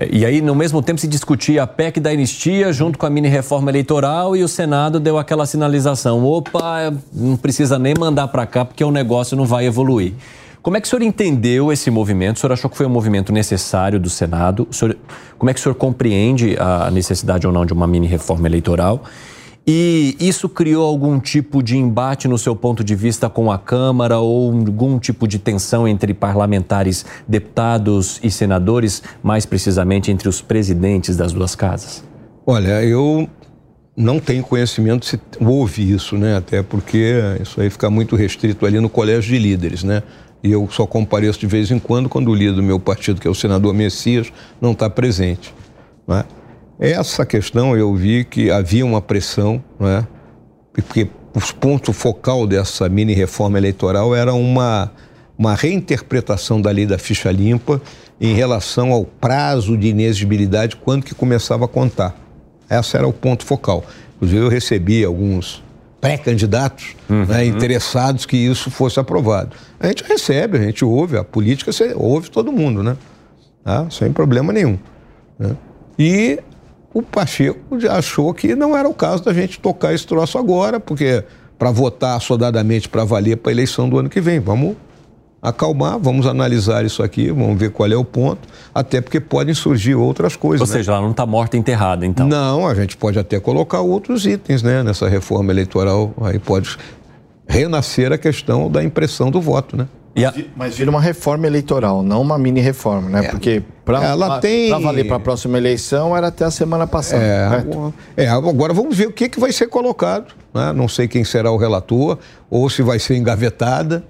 É, 0.00 0.08
e 0.10 0.24
aí, 0.24 0.40
no 0.40 0.54
mesmo 0.54 0.80
tempo, 0.80 1.00
se 1.00 1.06
discutia 1.06 1.64
a 1.64 1.66
PEC 1.66 2.00
da 2.00 2.10
anistia 2.10 2.72
junto 2.72 2.98
com 2.98 3.04
a 3.04 3.10
mini-reforma 3.10 3.70
eleitoral 3.70 4.36
e 4.36 4.42
o 4.42 4.48
Senado 4.48 4.98
deu 4.98 5.18
aquela 5.18 5.44
sinalização: 5.44 6.24
opa, 6.24 6.92
não 7.12 7.36
precisa 7.36 7.78
nem 7.78 7.94
mandar 7.98 8.28
para 8.28 8.46
cá 8.46 8.64
porque 8.64 8.82
o 8.82 8.90
negócio 8.90 9.36
não 9.36 9.44
vai 9.44 9.66
evoluir. 9.66 10.14
Como 10.62 10.76
é 10.76 10.80
que 10.80 10.86
o 10.86 10.90
senhor 10.90 11.02
entendeu 11.02 11.72
esse 11.72 11.90
movimento? 11.90 12.36
O 12.36 12.40
senhor 12.40 12.52
achou 12.52 12.68
que 12.68 12.76
foi 12.76 12.84
um 12.84 12.90
movimento 12.90 13.32
necessário 13.32 13.98
do 13.98 14.10
Senado? 14.10 14.68
Senhor, 14.70 14.94
como 15.38 15.48
é 15.48 15.54
que 15.54 15.60
o 15.60 15.62
senhor 15.62 15.74
compreende 15.74 16.54
a 16.58 16.90
necessidade 16.90 17.46
ou 17.46 17.52
não 17.52 17.64
de 17.64 17.72
uma 17.72 17.86
mini-reforma 17.86 18.46
eleitoral? 18.46 19.02
E 19.66 20.16
isso 20.20 20.50
criou 20.50 20.86
algum 20.86 21.18
tipo 21.18 21.62
de 21.62 21.78
embate 21.78 22.28
no 22.28 22.36
seu 22.36 22.54
ponto 22.54 22.84
de 22.84 22.94
vista 22.94 23.30
com 23.30 23.50
a 23.50 23.58
Câmara 23.58 24.18
ou 24.18 24.52
algum 24.52 24.98
tipo 24.98 25.26
de 25.26 25.38
tensão 25.38 25.88
entre 25.88 26.12
parlamentares, 26.12 27.06
deputados 27.26 28.20
e 28.22 28.30
senadores, 28.30 29.02
mais 29.22 29.46
precisamente 29.46 30.10
entre 30.10 30.28
os 30.28 30.42
presidentes 30.42 31.16
das 31.16 31.32
duas 31.32 31.54
casas? 31.54 32.04
Olha, 32.46 32.82
eu 32.84 33.28
não 33.96 34.18
tenho 34.18 34.42
conhecimento 34.42 35.06
se 35.06 35.18
houve 35.40 35.90
isso, 35.90 36.18
né? 36.18 36.36
Até 36.36 36.62
porque 36.62 37.14
isso 37.40 37.60
aí 37.60 37.70
fica 37.70 37.88
muito 37.88 38.16
restrito 38.16 38.66
ali 38.66 38.78
no 38.78 38.88
colégio 38.88 39.32
de 39.34 39.38
líderes, 39.38 39.84
né? 39.84 40.02
E 40.42 40.50
eu 40.50 40.68
só 40.70 40.86
compareço 40.86 41.38
de 41.38 41.46
vez 41.46 41.70
em 41.70 41.78
quando 41.78 42.08
quando 42.08 42.30
o 42.30 42.34
líder 42.34 42.54
do 42.54 42.62
meu 42.62 42.80
partido, 42.80 43.20
que 43.20 43.28
é 43.28 43.30
o 43.30 43.34
senador 43.34 43.74
Messias, 43.74 44.32
não 44.60 44.72
está 44.72 44.88
presente. 44.88 45.54
Não 46.06 46.16
é? 46.16 46.24
Essa 46.78 47.26
questão 47.26 47.76
eu 47.76 47.94
vi 47.94 48.24
que 48.24 48.50
havia 48.50 48.86
uma 48.86 49.02
pressão, 49.02 49.62
né? 49.78 50.06
porque 50.72 51.08
o 51.34 51.54
ponto 51.54 51.92
focal 51.92 52.46
dessa 52.46 52.88
mini 52.88 53.12
reforma 53.12 53.58
eleitoral 53.58 54.14
era 54.14 54.32
uma, 54.32 54.90
uma 55.38 55.54
reinterpretação 55.54 56.60
da 56.60 56.70
lei 56.70 56.86
da 56.86 56.98
ficha 56.98 57.30
limpa 57.30 57.82
em 58.18 58.34
relação 58.34 58.92
ao 58.92 59.04
prazo 59.04 59.76
de 59.76 59.88
inexigibilidade, 59.88 60.76
quando 60.76 61.04
que 61.04 61.14
começava 61.14 61.66
a 61.66 61.68
contar. 61.68 62.16
Esse 62.68 62.96
era 62.96 63.06
o 63.06 63.12
ponto 63.12 63.44
focal. 63.44 63.84
Inclusive 64.16 64.42
eu 64.42 64.48
recebi 64.48 65.04
alguns 65.04 65.62
pré-candidatos 66.00 66.96
uhum. 67.08 67.26
né, 67.26 67.44
interessados 67.44 68.24
que 68.24 68.36
isso 68.36 68.70
fosse 68.70 68.98
aprovado. 68.98 69.54
A 69.78 69.86
gente 69.88 70.02
recebe, 70.04 70.58
a 70.58 70.62
gente 70.62 70.84
ouve, 70.84 71.16
a 71.16 71.24
política 71.24 71.72
você 71.72 71.92
ouve 71.94 72.30
todo 72.30 72.50
mundo, 72.50 72.82
né? 72.82 72.96
Tá? 73.62 73.88
Sem 73.90 74.12
problema 74.12 74.52
nenhum. 74.52 74.78
Né? 75.38 75.54
E 75.98 76.40
o 76.94 77.02
Pacheco 77.02 77.60
achou 77.90 78.32
que 78.32 78.54
não 78.54 78.76
era 78.76 78.88
o 78.88 78.94
caso 78.94 79.22
da 79.22 79.32
gente 79.34 79.60
tocar 79.60 79.92
esse 79.92 80.06
troço 80.06 80.38
agora, 80.38 80.80
porque 80.80 81.22
para 81.58 81.70
votar 81.70 82.16
assodadamente 82.16 82.88
para 82.88 83.04
valer 83.04 83.36
para 83.36 83.50
a 83.50 83.52
eleição 83.52 83.88
do 83.88 83.98
ano 83.98 84.08
que 84.08 84.20
vem. 84.20 84.40
Vamos 84.40 84.76
acalmar, 85.42 85.98
vamos 85.98 86.26
analisar 86.26 86.84
isso 86.84 87.02
aqui, 87.02 87.30
vamos 87.30 87.58
ver 87.58 87.70
qual 87.70 87.90
é 87.90 87.96
o 87.96 88.04
ponto, 88.04 88.46
até 88.74 89.00
porque 89.00 89.18
podem 89.18 89.54
surgir 89.54 89.94
outras 89.94 90.36
coisas. 90.36 90.68
Ou 90.68 90.72
né? 90.72 90.78
seja, 90.78 90.92
ela 90.92 91.00
não 91.00 91.12
está 91.12 91.24
morta 91.24 91.56
enterrada, 91.56 92.04
então. 92.04 92.26
Não, 92.26 92.66
a 92.66 92.74
gente 92.74 92.96
pode 92.96 93.18
até 93.18 93.40
colocar 93.40 93.80
outros 93.80 94.26
itens 94.26 94.62
né, 94.62 94.82
nessa 94.82 95.08
reforma 95.08 95.50
eleitoral. 95.52 96.12
Aí 96.20 96.38
pode 96.38 96.76
renascer 97.46 98.12
a 98.12 98.18
questão 98.18 98.70
da 98.70 98.84
impressão 98.84 99.30
do 99.30 99.40
voto, 99.40 99.76
né? 99.76 99.88
A... 100.16 100.34
Mas 100.56 100.76
vira 100.76 100.90
uma 100.90 101.00
reforma 101.00 101.46
eleitoral, 101.46 102.02
não 102.02 102.20
uma 102.20 102.36
mini 102.36 102.60
reforma, 102.60 103.08
né? 103.08 103.26
É. 103.26 103.30
Porque 103.30 103.62
para 103.84 104.38
tem... 104.40 104.70
valer 104.70 105.06
para 105.06 105.16
a 105.16 105.20
próxima 105.20 105.56
eleição 105.56 106.16
era 106.16 106.26
até 106.26 106.44
a 106.44 106.50
semana 106.50 106.86
passada. 106.86 107.22
É, 107.22 107.46
agora, 107.46 107.94
é, 108.16 108.28
agora 108.28 108.74
vamos 108.74 108.96
ver 108.96 109.06
o 109.06 109.12
que, 109.12 109.28
que 109.28 109.40
vai 109.40 109.52
ser 109.52 109.68
colocado. 109.68 110.34
Né? 110.52 110.72
Não 110.72 110.88
sei 110.88 111.08
quem 111.08 111.24
será 111.24 111.50
o 111.50 111.56
relator, 111.56 112.18
ou 112.50 112.68
se 112.68 112.82
vai 112.82 112.98
ser 112.98 113.16
engavetada. 113.16 114.04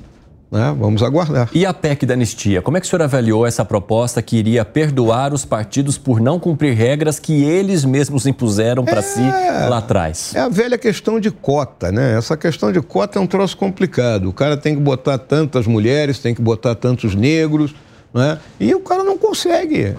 Né? 0.51 0.75
Vamos 0.77 1.01
aguardar. 1.03 1.49
E 1.55 1.65
a 1.65 1.73
PEC 1.73 2.05
da 2.05 2.15
anistia? 2.15 2.61
Como 2.61 2.77
é 2.77 2.81
que 2.81 2.87
o 2.87 2.91
senhor 2.91 3.03
avaliou 3.03 3.47
essa 3.47 3.65
proposta 3.65 4.21
que 4.21 4.37
iria 4.37 4.65
perdoar 4.65 5.33
os 5.33 5.45
partidos 5.45 5.97
por 5.97 6.21
não 6.21 6.41
cumprir 6.41 6.75
regras 6.75 7.21
que 7.21 7.45
eles 7.45 7.85
mesmos 7.85 8.27
impuseram 8.27 8.85
para 8.85 8.99
é, 8.99 9.03
si 9.03 9.21
lá 9.69 9.79
atrás? 9.79 10.35
É 10.35 10.41
a 10.41 10.49
velha 10.49 10.77
questão 10.77 11.21
de 11.21 11.31
cota, 11.31 11.93
né? 11.93 12.17
Essa 12.19 12.37
questão 12.37 12.73
de 12.73 12.81
cota 12.81 13.21
é 13.21 13.23
um 13.23 13.29
troço 13.29 13.57
complicado. 13.57 14.29
O 14.29 14.33
cara 14.33 14.57
tem 14.57 14.75
que 14.75 14.81
botar 14.81 15.19
tantas 15.19 15.69
mulheres, 15.69 16.19
tem 16.19 16.35
que 16.35 16.43
botar 16.43 16.75
tantos 16.75 17.15
negros. 17.15 17.73
Né? 18.13 18.41
E 18.59 18.75
o 18.75 18.81
cara 18.81 19.05
não 19.05 19.17
consegue. 19.17 19.95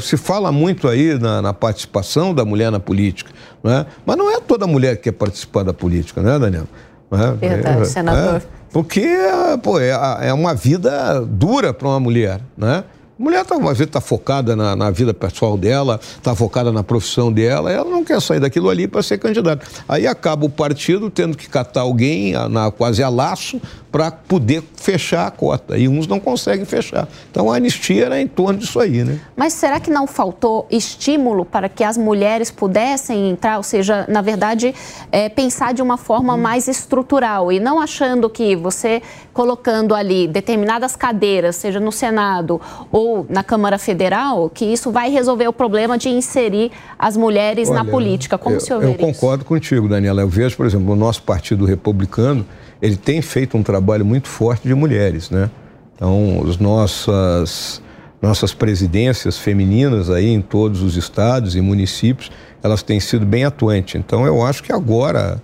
Se 0.00 0.16
fala 0.16 0.52
muito 0.52 0.86
aí 0.86 1.18
na, 1.18 1.42
na 1.42 1.52
participação 1.52 2.32
da 2.32 2.44
mulher 2.44 2.70
na 2.70 2.78
política, 2.78 3.32
né? 3.62 3.86
mas 4.04 4.16
não 4.16 4.30
é 4.30 4.40
toda 4.40 4.68
mulher 4.68 4.96
que 4.96 5.04
quer 5.04 5.12
participar 5.12 5.64
da 5.64 5.74
política, 5.74 6.22
né, 6.22 6.38
Daniel? 6.38 6.68
É, 7.10 7.32
Verdade, 7.32 7.82
é, 7.82 7.84
senador. 7.84 8.36
É, 8.36 8.55
porque 8.72 9.06
pô, 9.62 9.78
é, 9.78 9.90
é 10.22 10.32
uma 10.32 10.54
vida 10.54 11.20
dura 11.20 11.72
para 11.72 11.88
uma 11.88 12.00
mulher, 12.00 12.40
né? 12.56 12.84
A 13.18 13.22
mulher 13.22 13.46
tá, 13.46 13.56
está 13.72 13.98
focada 13.98 14.54
na, 14.54 14.76
na, 14.76 14.90
vida 14.90 15.14
pessoal 15.14 15.56
dela, 15.56 15.98
está 16.02 16.34
focada 16.34 16.70
na 16.70 16.84
profissão 16.84 17.32
dela, 17.32 17.72
ela 17.72 17.88
não 17.88 18.04
quer 18.04 18.20
sair 18.20 18.40
daquilo 18.40 18.68
ali 18.68 18.86
para 18.86 19.02
ser 19.02 19.16
candidata. 19.16 19.66
Aí 19.88 20.06
acaba 20.06 20.44
o 20.44 20.50
partido 20.50 21.08
tendo 21.08 21.34
que 21.34 21.48
catar 21.48 21.80
alguém 21.80 22.34
na, 22.50 22.70
quase 22.70 23.02
a 23.02 23.08
laço 23.08 23.58
para 23.96 24.10
poder 24.10 24.62
fechar 24.76 25.26
a 25.26 25.30
cota. 25.30 25.78
E 25.78 25.88
uns 25.88 26.06
não 26.06 26.20
conseguem 26.20 26.66
fechar. 26.66 27.08
Então 27.30 27.50
a 27.50 27.56
anistia 27.56 28.04
era 28.04 28.20
em 28.20 28.26
torno 28.26 28.58
disso 28.58 28.78
aí, 28.78 29.02
né? 29.02 29.18
Mas 29.34 29.54
será 29.54 29.80
que 29.80 29.90
não 29.90 30.06
faltou 30.06 30.66
estímulo 30.70 31.46
para 31.46 31.66
que 31.66 31.82
as 31.82 31.96
mulheres 31.96 32.50
pudessem 32.50 33.30
entrar? 33.30 33.56
Ou 33.56 33.62
seja, 33.62 34.04
na 34.06 34.20
verdade, 34.20 34.74
é, 35.10 35.30
pensar 35.30 35.72
de 35.72 35.80
uma 35.80 35.96
forma 35.96 36.34
hum. 36.34 36.36
mais 36.36 36.68
estrutural 36.68 37.50
e 37.50 37.58
não 37.58 37.80
achando 37.80 38.28
que 38.28 38.54
você 38.54 39.00
colocando 39.32 39.94
ali 39.94 40.28
determinadas 40.28 40.94
cadeiras, 40.94 41.56
seja 41.56 41.80
no 41.80 41.90
Senado 41.90 42.60
ou 42.92 43.24
na 43.30 43.42
Câmara 43.42 43.78
Federal, 43.78 44.50
que 44.50 44.66
isso 44.66 44.90
vai 44.90 45.08
resolver 45.08 45.48
o 45.48 45.54
problema 45.54 45.96
de 45.96 46.10
inserir 46.10 46.70
as 46.98 47.16
mulheres 47.16 47.70
Olha, 47.70 47.82
na 47.82 47.90
política. 47.90 48.36
Como 48.36 48.56
eu, 48.56 48.58
o 48.58 48.60
senhor 48.60 48.80
vê 48.80 48.88
Eu 48.88 48.94
concordo 48.94 49.38
isso? 49.38 49.48
contigo, 49.48 49.88
Daniela. 49.88 50.20
Eu 50.20 50.28
vejo, 50.28 50.54
por 50.54 50.66
exemplo, 50.66 50.92
o 50.92 50.96
nosso 50.96 51.22
Partido 51.22 51.64
Republicano 51.64 52.44
ele 52.80 52.96
tem 52.96 53.22
feito 53.22 53.56
um 53.56 53.62
trabalho 53.62 54.04
muito 54.04 54.28
forte 54.28 54.66
de 54.66 54.74
mulheres, 54.74 55.30
né? 55.30 55.50
Então, 55.94 56.44
as 56.46 56.58
nossas, 56.58 57.82
nossas 58.20 58.52
presidências 58.52 59.38
femininas 59.38 60.10
aí 60.10 60.28
em 60.28 60.42
todos 60.42 60.82
os 60.82 60.96
estados 60.96 61.56
e 61.56 61.60
municípios, 61.60 62.30
elas 62.62 62.82
têm 62.82 63.00
sido 63.00 63.24
bem 63.24 63.44
atuantes. 63.44 63.94
Então, 63.94 64.26
eu 64.26 64.44
acho 64.44 64.62
que 64.62 64.72
agora 64.72 65.40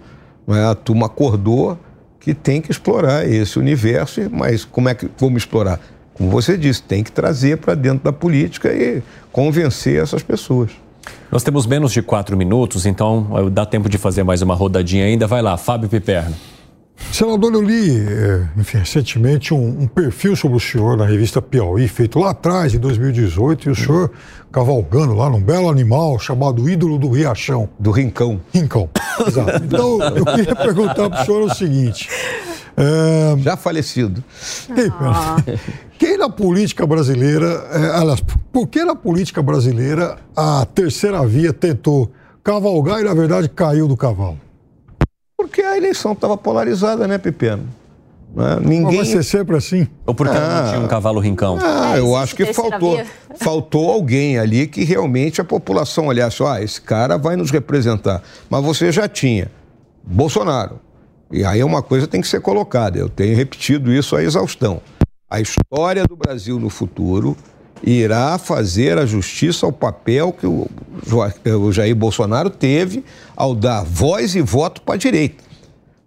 né, 0.46 0.66
a 0.66 0.74
turma 0.74 1.06
acordou 1.06 1.78
que 2.20 2.34
tem 2.34 2.60
que 2.60 2.70
explorar 2.70 3.26
esse 3.26 3.58
universo, 3.58 4.20
mas 4.30 4.64
como 4.64 4.88
é 4.88 4.94
que 4.94 5.08
vamos 5.18 5.42
explorar? 5.42 5.80
Como 6.14 6.30
você 6.30 6.56
disse, 6.56 6.82
tem 6.82 7.02
que 7.02 7.10
trazer 7.10 7.56
para 7.56 7.74
dentro 7.74 8.04
da 8.04 8.12
política 8.12 8.72
e 8.72 9.02
convencer 9.32 10.00
essas 10.00 10.22
pessoas. 10.22 10.70
Nós 11.32 11.42
temos 11.42 11.66
menos 11.66 11.92
de 11.92 12.02
quatro 12.02 12.36
minutos, 12.36 12.84
então 12.84 13.50
dá 13.50 13.64
tempo 13.64 13.88
de 13.88 13.96
fazer 13.96 14.22
mais 14.22 14.42
uma 14.42 14.54
rodadinha 14.54 15.06
ainda. 15.06 15.26
Vai 15.26 15.40
lá, 15.40 15.56
Fábio 15.56 15.88
Piperno. 15.88 16.36
Senador, 17.10 17.52
eu 17.54 17.62
li, 17.62 17.98
é, 17.98 18.48
enfim, 18.56 18.78
recentemente 18.78 19.52
um, 19.52 19.82
um, 19.82 19.86
perfil 19.86 20.34
sobre 20.36 20.56
o 20.56 20.60
senhor 20.60 20.96
na 20.96 21.04
revista 21.04 21.42
Piauí, 21.42 21.88
feito 21.88 22.18
lá 22.18 22.30
atrás, 22.30 22.74
em 22.74 22.78
2018, 22.78 23.68
e 23.68 23.72
o 23.72 23.74
senhor 23.74 24.10
cavalgando 24.50 25.14
lá 25.14 25.28
num 25.28 25.40
belo 25.40 25.68
animal 25.68 26.18
chamado 26.18 26.68
Ídolo 26.68 26.98
do 26.98 27.10
Riachão. 27.10 27.68
Do 27.78 27.90
Rincão. 27.90 28.40
Rincão, 28.52 28.88
exato. 29.26 29.62
Então, 29.64 30.00
eu 30.00 30.24
queria 30.24 30.56
perguntar 30.56 31.10
para 31.10 31.22
o 31.22 31.24
senhor 31.24 31.42
o 31.42 31.54
seguinte. 31.54 32.08
É... 32.76 33.36
Já 33.38 33.56
falecido. 33.56 34.22
Ah. 35.00 35.36
Quem 35.98 36.16
na 36.16 36.28
política 36.28 36.84
brasileira, 36.84 37.46
é, 37.70 37.96
aliás, 37.96 38.20
por 38.52 38.66
que 38.66 38.84
na 38.84 38.96
política 38.96 39.40
brasileira 39.40 40.16
a 40.34 40.66
terceira 40.66 41.24
via 41.24 41.52
tentou 41.52 42.10
cavalgar 42.42 43.00
e, 43.00 43.04
na 43.04 43.14
verdade, 43.14 43.48
caiu 43.48 43.86
do 43.86 43.96
cavalo? 43.96 44.38
Porque 45.42 45.60
a 45.60 45.76
eleição 45.76 46.12
estava 46.12 46.36
polarizada, 46.36 47.08
né, 47.08 47.18
Pepeno? 47.18 47.68
Né? 48.34 48.58
Ninguém... 48.60 48.82
Mas 48.82 48.96
vai 48.96 49.04
ser 49.06 49.22
sempre 49.24 49.56
assim? 49.56 49.88
Ou 50.06 50.14
porque 50.14 50.36
ah, 50.36 50.62
não 50.62 50.70
tinha 50.70 50.80
um 50.84 50.88
cavalo 50.88 51.18
rincão? 51.18 51.58
Ah, 51.60 51.96
é, 51.96 51.98
eu 51.98 52.14
acho 52.14 52.36
que 52.36 52.54
faltou, 52.54 53.00
faltou 53.36 53.90
alguém 53.90 54.38
ali 54.38 54.68
que 54.68 54.84
realmente 54.84 55.40
a 55.40 55.44
população 55.44 56.06
olhasse, 56.06 56.42
ah, 56.44 56.62
esse 56.62 56.80
cara 56.80 57.18
vai 57.18 57.34
nos 57.34 57.50
representar. 57.50 58.22
Mas 58.48 58.64
você 58.64 58.92
já 58.92 59.08
tinha 59.08 59.50
Bolsonaro. 60.04 60.78
E 61.30 61.44
aí 61.44 61.60
é 61.60 61.64
uma 61.64 61.82
coisa 61.82 62.06
que 62.06 62.12
tem 62.12 62.20
que 62.20 62.28
ser 62.28 62.40
colocada. 62.40 62.96
Eu 62.96 63.08
tenho 63.08 63.34
repetido 63.34 63.92
isso 63.92 64.14
à 64.14 64.22
exaustão. 64.22 64.80
A 65.28 65.40
história 65.40 66.04
do 66.04 66.14
Brasil 66.14 66.60
no 66.60 66.70
futuro 66.70 67.36
irá 67.82 68.38
fazer 68.38 68.98
a 68.98 69.06
justiça 69.06 69.66
ao 69.66 69.72
papel 69.72 70.32
que 70.32 70.46
o, 70.46 70.68
Jair 71.72 71.94
Bolsonaro 71.94 72.50
teve 72.50 73.04
ao 73.36 73.54
dar 73.54 73.84
voz 73.84 74.34
e 74.34 74.40
voto 74.40 74.82
para 74.82 74.94
a 74.94 74.98
direita. 74.98 75.42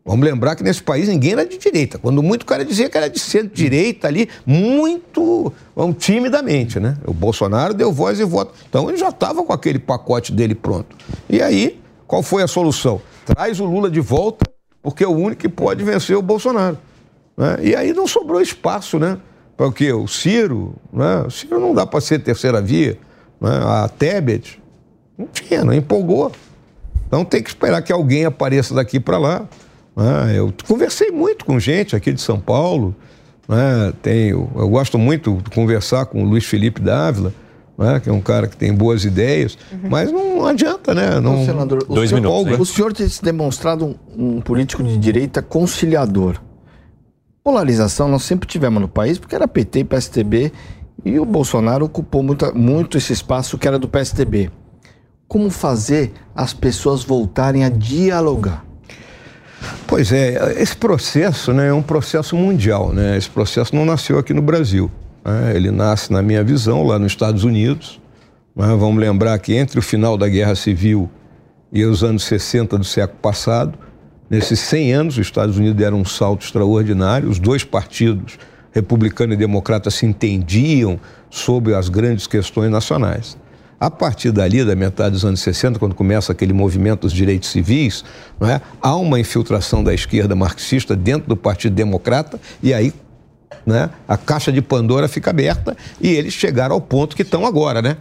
Vamos 0.07 0.23
lembrar 0.23 0.55
que 0.55 0.63
nesse 0.63 0.83
país 0.83 1.07
ninguém 1.07 1.31
era 1.31 1.45
de 1.47 1.57
direita. 1.57 1.97
Quando 1.97 2.21
muito 2.21 2.45
cara 2.45 2.63
dizia 2.63 2.87
que 2.87 2.95
era 2.95 3.09
de 3.09 3.17
centro-direita 3.17 4.07
ali, 4.07 4.29
muito 4.45 5.51
vamos, 5.75 5.97
timidamente, 5.97 6.79
né? 6.79 6.95
O 7.07 7.13
Bolsonaro 7.13 7.73
deu 7.73 7.91
voz 7.91 8.19
e 8.19 8.23
voto. 8.23 8.53
Então 8.69 8.87
ele 8.87 8.97
já 8.97 9.09
estava 9.09 9.43
com 9.43 9.51
aquele 9.51 9.79
pacote 9.79 10.31
dele 10.31 10.53
pronto. 10.53 10.95
E 11.27 11.41
aí, 11.41 11.81
qual 12.05 12.21
foi 12.21 12.43
a 12.43 12.47
solução? 12.47 13.01
Traz 13.25 13.59
o 13.59 13.65
Lula 13.65 13.89
de 13.89 13.99
volta, 13.99 14.45
porque 14.83 15.03
é 15.03 15.07
o 15.07 15.11
único 15.11 15.41
que 15.41 15.49
pode 15.49 15.83
vencer 15.83 16.15
o 16.15 16.21
Bolsonaro. 16.21 16.77
Né? 17.35 17.57
E 17.63 17.75
aí 17.75 17.91
não 17.91 18.07
sobrou 18.07 18.39
espaço, 18.39 18.99
né? 18.99 19.17
Para 19.57 19.67
o 19.67 20.07
Ciro, 20.07 20.75
né? 20.91 21.23
O 21.25 21.31
Ciro 21.31 21.59
não 21.59 21.73
dá 21.73 21.85
para 21.85 22.01
ser 22.01 22.19
terceira 22.19 22.61
via. 22.61 22.97
Né? 23.39 23.49
A 23.49 23.87
Tebet, 23.87 24.61
não 25.17 25.27
tinha, 25.27 25.63
não 25.63 25.73
empolgou. 25.73 26.31
Então 27.07 27.23
tem 27.23 27.41
que 27.41 27.49
esperar 27.49 27.81
que 27.81 27.91
alguém 27.91 28.25
apareça 28.25 28.73
daqui 28.73 28.99
para 28.99 29.17
lá. 29.17 29.47
Né? 29.95 30.33
Eu 30.35 30.53
conversei 30.67 31.11
muito 31.11 31.45
com 31.45 31.59
gente 31.59 31.95
aqui 31.95 32.11
de 32.11 32.21
São 32.21 32.39
Paulo. 32.39 32.95
Né? 33.47 33.93
Tenho, 34.01 34.49
eu 34.55 34.67
gosto 34.67 34.97
muito 34.97 35.37
de 35.37 35.49
conversar 35.49 36.05
com 36.07 36.23
o 36.23 36.25
Luiz 36.25 36.45
Felipe 36.45 36.81
Dávila. 36.81 37.33
Né, 37.77 37.99
que 37.99 38.09
é 38.09 38.13
um 38.13 38.21
cara 38.21 38.47
que 38.47 38.55
tem 38.55 38.73
boas 38.73 39.03
ideias, 39.03 39.57
uhum. 39.69 39.89
mas 39.89 40.09
não 40.09 40.45
adianta, 40.45 40.93
né? 40.93 41.19
Não... 41.19 41.45
senador, 41.45 41.83
Dois 41.83 42.09
o, 42.09 42.15
senhor, 42.15 42.45
minutos, 42.45 42.69
o 42.69 42.73
senhor 42.73 42.93
tem 42.93 43.05
se 43.05 43.21
demonstrado 43.21 43.97
um, 44.17 44.37
um, 44.37 44.39
político 44.39 44.81
de 44.81 44.97
direita 44.97 45.41
conciliador. 45.41 46.39
Polarização 47.45 48.07
nós 48.07 48.23
sempre 48.23 48.47
tivemos 48.47 48.81
no 48.81 48.87
país, 48.87 49.19
porque 49.19 49.35
era 49.35 49.47
PT 49.47 49.81
e 49.81 49.83
PSTB, 49.83 50.51
e 51.05 51.19
o 51.19 51.25
Bolsonaro 51.25 51.85
ocupou 51.85 52.23
muito, 52.23 52.51
muito 52.57 52.97
esse 52.97 53.13
espaço 53.13 53.55
que 53.55 53.67
era 53.67 53.77
do 53.77 53.87
PSTB. 53.87 54.49
Como 55.27 55.51
fazer 55.51 56.11
as 56.35 56.53
pessoas 56.53 57.03
voltarem 57.03 57.63
a 57.63 57.69
dialogar? 57.69 58.65
Pois 59.85 60.11
é, 60.11 60.59
esse 60.59 60.75
processo 60.75 61.53
né, 61.53 61.67
é 61.67 61.73
um 61.73 61.83
processo 61.83 62.35
mundial. 62.35 62.91
Né? 62.91 63.15
Esse 63.15 63.29
processo 63.29 63.75
não 63.75 63.85
nasceu 63.85 64.17
aqui 64.17 64.33
no 64.33 64.41
Brasil. 64.41 64.89
Né? 65.23 65.55
Ele 65.55 65.69
nasce, 65.69 66.11
na 66.11 66.23
minha 66.23 66.43
visão, 66.43 66.81
lá 66.81 66.97
nos 66.97 67.11
Estados 67.11 67.43
Unidos. 67.43 68.01
Né? 68.55 68.65
Vamos 68.75 68.99
lembrar 68.99 69.37
que 69.37 69.53
entre 69.53 69.77
o 69.77 69.83
final 69.83 70.17
da 70.17 70.27
Guerra 70.27 70.55
Civil 70.55 71.07
e 71.71 71.85
os 71.85 72.03
anos 72.03 72.23
60 72.23 72.75
do 72.75 72.83
século 72.83 73.19
passado, 73.19 73.77
Nesses 74.29 74.59
100 74.59 74.93
anos, 74.93 75.17
os 75.17 75.21
Estados 75.21 75.57
Unidos 75.57 75.77
deram 75.77 75.99
um 75.99 76.05
salto 76.05 76.43
extraordinário, 76.43 77.29
os 77.29 77.37
dois 77.37 77.63
partidos, 77.63 78.39
republicano 78.71 79.33
e 79.33 79.37
democrata, 79.37 79.91
se 79.91 80.05
entendiam 80.05 80.99
sobre 81.29 81.75
as 81.75 81.89
grandes 81.89 82.25
questões 82.25 82.71
nacionais. 82.71 83.37
A 83.79 83.91
partir 83.91 84.31
dali, 84.31 84.63
da 84.63 84.75
metade 84.75 85.11
dos 85.11 85.25
anos 85.25 85.41
60, 85.41 85.77
quando 85.77 85.93
começa 85.93 86.31
aquele 86.31 86.53
movimento 86.53 87.01
dos 87.01 87.13
direitos 87.13 87.49
civis, 87.49 88.03
é? 88.41 88.59
há 88.81 88.95
uma 88.95 89.19
infiltração 89.19 89.83
da 89.83 89.93
esquerda 89.93 90.35
marxista 90.35 90.95
dentro 90.95 91.27
do 91.27 91.37
Partido 91.37 91.75
Democrata 91.75 92.39
e 92.63 92.73
aí 92.73 92.93
né, 93.65 93.89
a 94.07 94.17
caixa 94.17 94.51
de 94.51 94.61
Pandora 94.61 95.07
fica 95.07 95.29
aberta 95.29 95.77
e 96.01 96.07
eles 96.07 96.33
chegaram 96.33 96.73
ao 96.73 96.81
ponto 96.81 97.15
que 97.15 97.21
estão 97.21 97.45
agora, 97.45 97.81
né? 97.81 97.97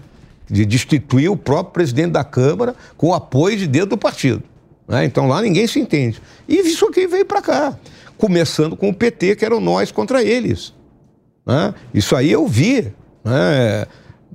De 0.49 0.65
destituir 0.65 1.29
o 1.29 1.37
próprio 1.37 1.73
presidente 1.73 2.13
da 2.13 2.23
Câmara 2.23 2.75
com 2.97 3.09
o 3.09 3.15
apoio 3.15 3.57
de 3.57 3.67
dentro 3.67 3.91
do 3.91 3.99
partido. 3.99 4.43
Né? 4.89 5.05
Então 5.05 5.27
lá 5.27 5.41
ninguém 5.43 5.67
se 5.67 5.81
entende. 5.81 6.21
E 6.49 6.57
isso 6.57 6.87
aqui 6.87 7.07
veio 7.07 7.25
para 7.25 7.41
cá, 7.41 7.79
começando 8.19 8.77
com 8.77 8.89
o 8.89 8.95
PT, 8.95 9.37
que 9.37 9.45
eram 9.45 9.61
nós 9.61 9.91
contra 9.91 10.23
eles. 10.23 10.75
Né? 11.47 11.75
Isso 11.93 12.15
aí 12.15 12.31
eu 12.31 12.47
vi. 12.47 12.93
Né? 13.25 13.87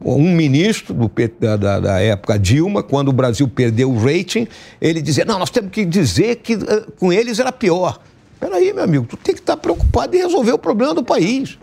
Um 0.04 0.34
ministro 0.34 0.94
do, 0.94 1.12
da, 1.58 1.80
da, 1.80 2.00
época 2.00 2.40
Dilma, 2.40 2.82
quando 2.82 3.10
o 3.10 3.14
Brasil 3.14 3.46
perdeu 3.50 3.92
o 3.92 3.98
rating, 3.98 4.48
ele 4.80 5.02
dizia: 5.02 5.26
não, 5.26 5.38
nós 5.38 5.50
temos 5.50 5.72
que 5.72 5.84
dizer 5.84 6.38
que 6.38 6.56
uh, 6.56 6.92
com 6.98 7.12
eles 7.12 7.38
era 7.38 7.52
pior. 7.52 8.00
Peraí, 8.40 8.72
meu 8.72 8.86
amigo, 8.86 9.06
tu 9.06 9.18
tem 9.18 9.36
que 9.36 9.42
estar 9.42 9.58
preocupado 9.58 10.16
em 10.16 10.20
resolver 10.20 10.54
o 10.54 10.58
problema 10.58 10.94
do 10.94 11.04
país. 11.04 11.60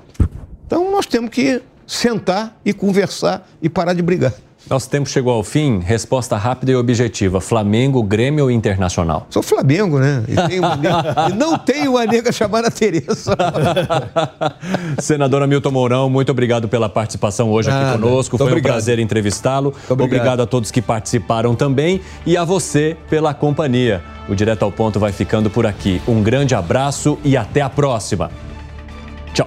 Então 0.66 0.90
nós 0.90 1.06
temos 1.06 1.30
que 1.30 1.62
sentar 1.86 2.60
e 2.62 2.74
conversar 2.74 3.48
e 3.62 3.70
parar 3.70 3.94
de 3.94 4.02
brigar. 4.02 4.34
Nosso 4.68 4.90
tempo 4.90 5.09
chegou 5.09 5.32
ao 5.32 5.44
fim. 5.44 5.78
Resposta 5.78 6.36
rápida 6.36 6.72
e 6.72 6.76
objetiva: 6.76 7.40
Flamengo, 7.40 8.02
Grêmio 8.02 8.44
ou 8.44 8.51
Internacional? 8.51 9.26
Sou 9.30 9.43
Flamengo, 9.43 9.98
né? 9.98 10.24
E, 10.28 10.59
uma 10.59 10.76
e 11.30 11.32
não 11.34 11.56
tenho 11.56 11.93
uma 11.93 12.05
nega 12.05 12.32
chamada 12.32 12.70
Tereza. 12.70 13.36
Senadora 14.98 15.47
Milton 15.47 15.70
Mourão, 15.70 16.10
muito 16.10 16.30
obrigado 16.30 16.68
pela 16.68 16.88
participação 16.88 17.51
hoje 17.51 17.68
Nada. 17.68 17.90
aqui 17.90 18.02
conosco. 18.02 18.36
Foi 18.36 18.47
obrigado. 18.48 18.70
um 18.70 18.74
prazer 18.74 18.98
entrevistá-lo. 18.98 19.68
Obrigado. 19.88 20.02
obrigado 20.02 20.40
a 20.40 20.47
todos 20.47 20.70
que 20.70 20.82
participaram 20.82 21.55
também 21.55 22.01
e 22.24 22.36
a 22.36 22.44
você 22.44 22.97
pela 23.09 23.32
companhia. 23.32 24.02
O 24.28 24.34
Direto 24.34 24.64
ao 24.64 24.72
Ponto 24.72 24.98
vai 24.98 25.12
ficando 25.12 25.48
por 25.48 25.66
aqui. 25.66 26.02
Um 26.09 26.22
grande 26.22 26.55
abraço 26.55 27.18
e 27.22 27.36
até 27.36 27.60
a 27.60 27.70
próxima. 27.70 28.30
Tchau. 29.32 29.47